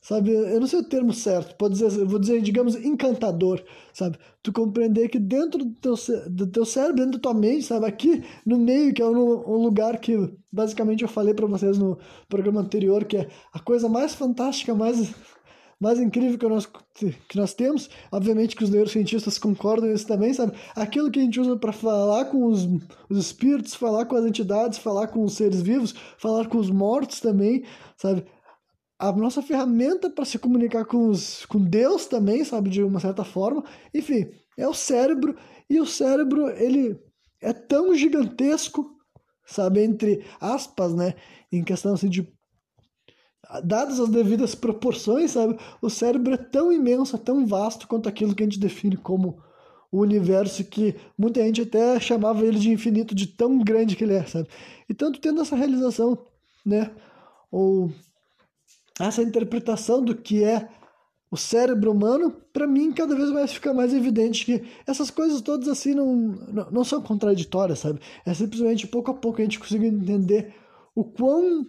sabe? 0.00 0.32
Eu 0.32 0.60
não 0.60 0.66
sei 0.66 0.80
o 0.80 0.84
termo 0.84 1.12
certo, 1.12 1.54
pode 1.56 1.74
dizer, 1.74 2.04
vou 2.04 2.18
dizer, 2.18 2.40
digamos, 2.40 2.74
encantador, 2.76 3.62
sabe? 3.92 4.18
Tu 4.42 4.52
compreender 4.52 5.08
que 5.08 5.18
dentro 5.18 5.64
do 5.64 5.74
teu, 5.74 5.94
do 6.28 6.46
teu 6.46 6.64
cérebro, 6.64 6.96
dentro 6.96 7.12
da 7.12 7.18
tua 7.18 7.34
mente, 7.34 7.64
sabe? 7.64 7.86
Aqui 7.86 8.24
no 8.44 8.58
meio, 8.58 8.94
que 8.94 9.02
é 9.02 9.06
um, 9.06 9.18
um 9.18 9.62
lugar 9.62 9.98
que 9.98 10.16
basicamente 10.50 11.02
eu 11.02 11.08
falei 11.08 11.34
para 11.34 11.46
vocês 11.46 11.78
no 11.78 11.98
programa 12.28 12.60
anterior, 12.60 13.04
que 13.04 13.18
é 13.18 13.28
a 13.52 13.60
coisa 13.60 13.88
mais 13.88 14.14
fantástica, 14.14 14.74
mais 14.74 15.14
mais 15.80 15.98
incrível 15.98 16.38
que 16.38 16.46
nós, 16.46 16.66
que 16.94 17.36
nós 17.36 17.54
temos, 17.54 17.88
obviamente 18.12 18.54
que 18.54 18.62
os 18.62 18.68
neurocientistas 18.68 19.38
concordam 19.38 19.90
isso 19.90 20.06
também, 20.06 20.34
sabe? 20.34 20.52
Aquilo 20.76 21.10
que 21.10 21.18
a 21.18 21.22
gente 21.22 21.40
usa 21.40 21.56
para 21.56 21.72
falar 21.72 22.26
com 22.26 22.44
os, 22.44 22.68
os 23.08 23.18
espíritos, 23.18 23.74
falar 23.74 24.04
com 24.04 24.14
as 24.14 24.26
entidades, 24.26 24.78
falar 24.78 25.06
com 25.06 25.24
os 25.24 25.32
seres 25.32 25.62
vivos, 25.62 25.94
falar 26.18 26.46
com 26.48 26.58
os 26.58 26.68
mortos 26.68 27.18
também, 27.20 27.64
sabe? 27.96 28.26
A 29.00 29.10
nossa 29.12 29.40
ferramenta 29.40 30.10
para 30.10 30.26
se 30.26 30.38
comunicar 30.38 30.84
com, 30.84 31.08
os, 31.08 31.46
com 31.46 31.58
Deus 31.58 32.04
também, 32.04 32.44
sabe, 32.44 32.68
de 32.68 32.82
uma 32.82 33.00
certa 33.00 33.24
forma. 33.24 33.64
Enfim, 33.94 34.30
é 34.58 34.68
o 34.68 34.74
cérebro, 34.74 35.34
e 35.70 35.80
o 35.80 35.86
cérebro, 35.86 36.50
ele 36.50 37.00
é 37.40 37.50
tão 37.54 37.94
gigantesco, 37.94 38.94
sabe, 39.46 39.82
entre 39.82 40.22
aspas, 40.38 40.94
né, 40.94 41.14
em 41.50 41.64
questão 41.64 41.94
assim 41.94 42.10
de 42.10 42.30
dadas 43.64 43.98
as 43.98 44.10
devidas 44.10 44.54
proporções, 44.54 45.30
sabe, 45.30 45.58
o 45.80 45.88
cérebro 45.88 46.34
é 46.34 46.36
tão 46.36 46.70
imenso, 46.70 47.16
é 47.16 47.18
tão 47.18 47.46
vasto 47.46 47.88
quanto 47.88 48.06
aquilo 48.06 48.34
que 48.34 48.42
a 48.42 48.46
gente 48.46 48.60
define 48.60 48.98
como 48.98 49.42
o 49.90 50.02
universo 50.02 50.62
que 50.62 50.94
muita 51.16 51.42
gente 51.42 51.62
até 51.62 51.98
chamava 51.98 52.44
ele 52.44 52.58
de 52.58 52.70
infinito, 52.70 53.14
de 53.14 53.26
tão 53.26 53.58
grande 53.58 53.96
que 53.96 54.04
ele 54.04 54.14
é, 54.14 54.26
sabe? 54.26 54.46
E 54.86 54.92
tanto 54.92 55.18
tendo 55.18 55.40
essa 55.40 55.56
realização, 55.56 56.18
né, 56.66 56.94
ou 57.50 57.90
essa 58.98 59.22
interpretação 59.22 60.02
do 60.02 60.14
que 60.14 60.42
é 60.42 60.68
o 61.30 61.36
cérebro 61.36 61.92
humano, 61.92 62.32
para 62.52 62.66
mim 62.66 62.92
cada 62.92 63.14
vez 63.14 63.30
mais 63.30 63.52
fica 63.52 63.72
mais 63.72 63.94
evidente 63.94 64.44
que 64.44 64.64
essas 64.84 65.10
coisas 65.10 65.40
todas 65.40 65.68
assim 65.68 65.94
não, 65.94 66.16
não, 66.16 66.70
não, 66.70 66.84
são 66.84 67.00
contraditórias, 67.00 67.78
sabe? 67.78 68.00
É 68.26 68.34
simplesmente 68.34 68.88
pouco 68.88 69.12
a 69.12 69.14
pouco 69.14 69.40
a 69.40 69.44
gente 69.44 69.60
consegue 69.60 69.86
entender 69.86 70.52
o 70.94 71.04
quão 71.04 71.66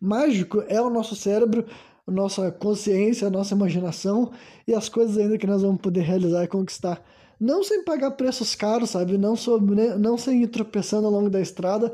mágico 0.00 0.62
é 0.68 0.80
o 0.80 0.88
nosso 0.88 1.16
cérebro, 1.16 1.66
a 2.06 2.10
nossa 2.10 2.52
consciência, 2.52 3.26
a 3.26 3.30
nossa 3.30 3.54
imaginação 3.54 4.30
e 4.66 4.74
as 4.74 4.88
coisas 4.88 5.18
ainda 5.18 5.36
que 5.36 5.46
nós 5.46 5.62
vamos 5.62 5.80
poder 5.80 6.02
realizar 6.02 6.44
e 6.44 6.48
conquistar. 6.48 7.04
Não 7.38 7.64
sem 7.64 7.84
pagar 7.84 8.12
preços 8.12 8.54
caros, 8.54 8.90
sabe? 8.90 9.18
Não, 9.18 9.34
sobre, 9.34 9.74
né? 9.74 9.96
não 9.96 10.16
sem 10.16 10.42
ir 10.42 10.48
tropeçando 10.48 11.06
ao 11.06 11.12
longo 11.12 11.30
da 11.30 11.40
estrada, 11.40 11.92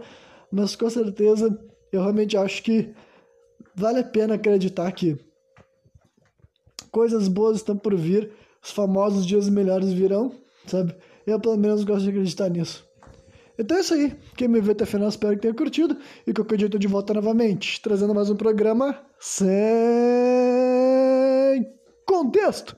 mas 0.52 0.76
com 0.76 0.90
certeza 0.90 1.56
eu 1.92 2.02
realmente 2.02 2.36
acho 2.36 2.62
que 2.62 2.92
vale 3.76 4.00
a 4.00 4.04
pena 4.04 4.34
acreditar 4.34 4.90
que 4.92 5.16
coisas 6.90 7.28
boas 7.28 7.58
estão 7.58 7.76
por 7.76 7.94
vir, 7.94 8.32
os 8.62 8.70
famosos 8.70 9.26
dias 9.26 9.48
melhores 9.48 9.92
virão, 9.92 10.32
sabe? 10.66 10.96
Eu 11.26 11.38
pelo 11.38 11.58
menos 11.58 11.84
gosto 11.84 12.04
de 12.04 12.10
acreditar 12.10 12.48
nisso. 12.48 12.86
Então 13.58 13.76
é 13.76 13.80
isso 13.80 13.94
aí. 13.94 14.16
Quem 14.36 14.48
me 14.48 14.60
vê 14.60 14.72
até 14.72 14.84
o 14.84 14.86
final, 14.86 15.08
espero 15.08 15.34
que 15.34 15.42
tenha 15.42 15.54
curtido. 15.54 15.96
E 16.26 16.32
dia 16.32 16.66
eu 16.66 16.70
tô 16.70 16.78
de 16.78 16.86
volta 16.86 17.12
novamente, 17.14 17.80
trazendo 17.80 18.14
mais 18.14 18.30
um 18.30 18.36
programa 18.36 18.98
sem 19.18 19.46
contexto. 22.06 22.76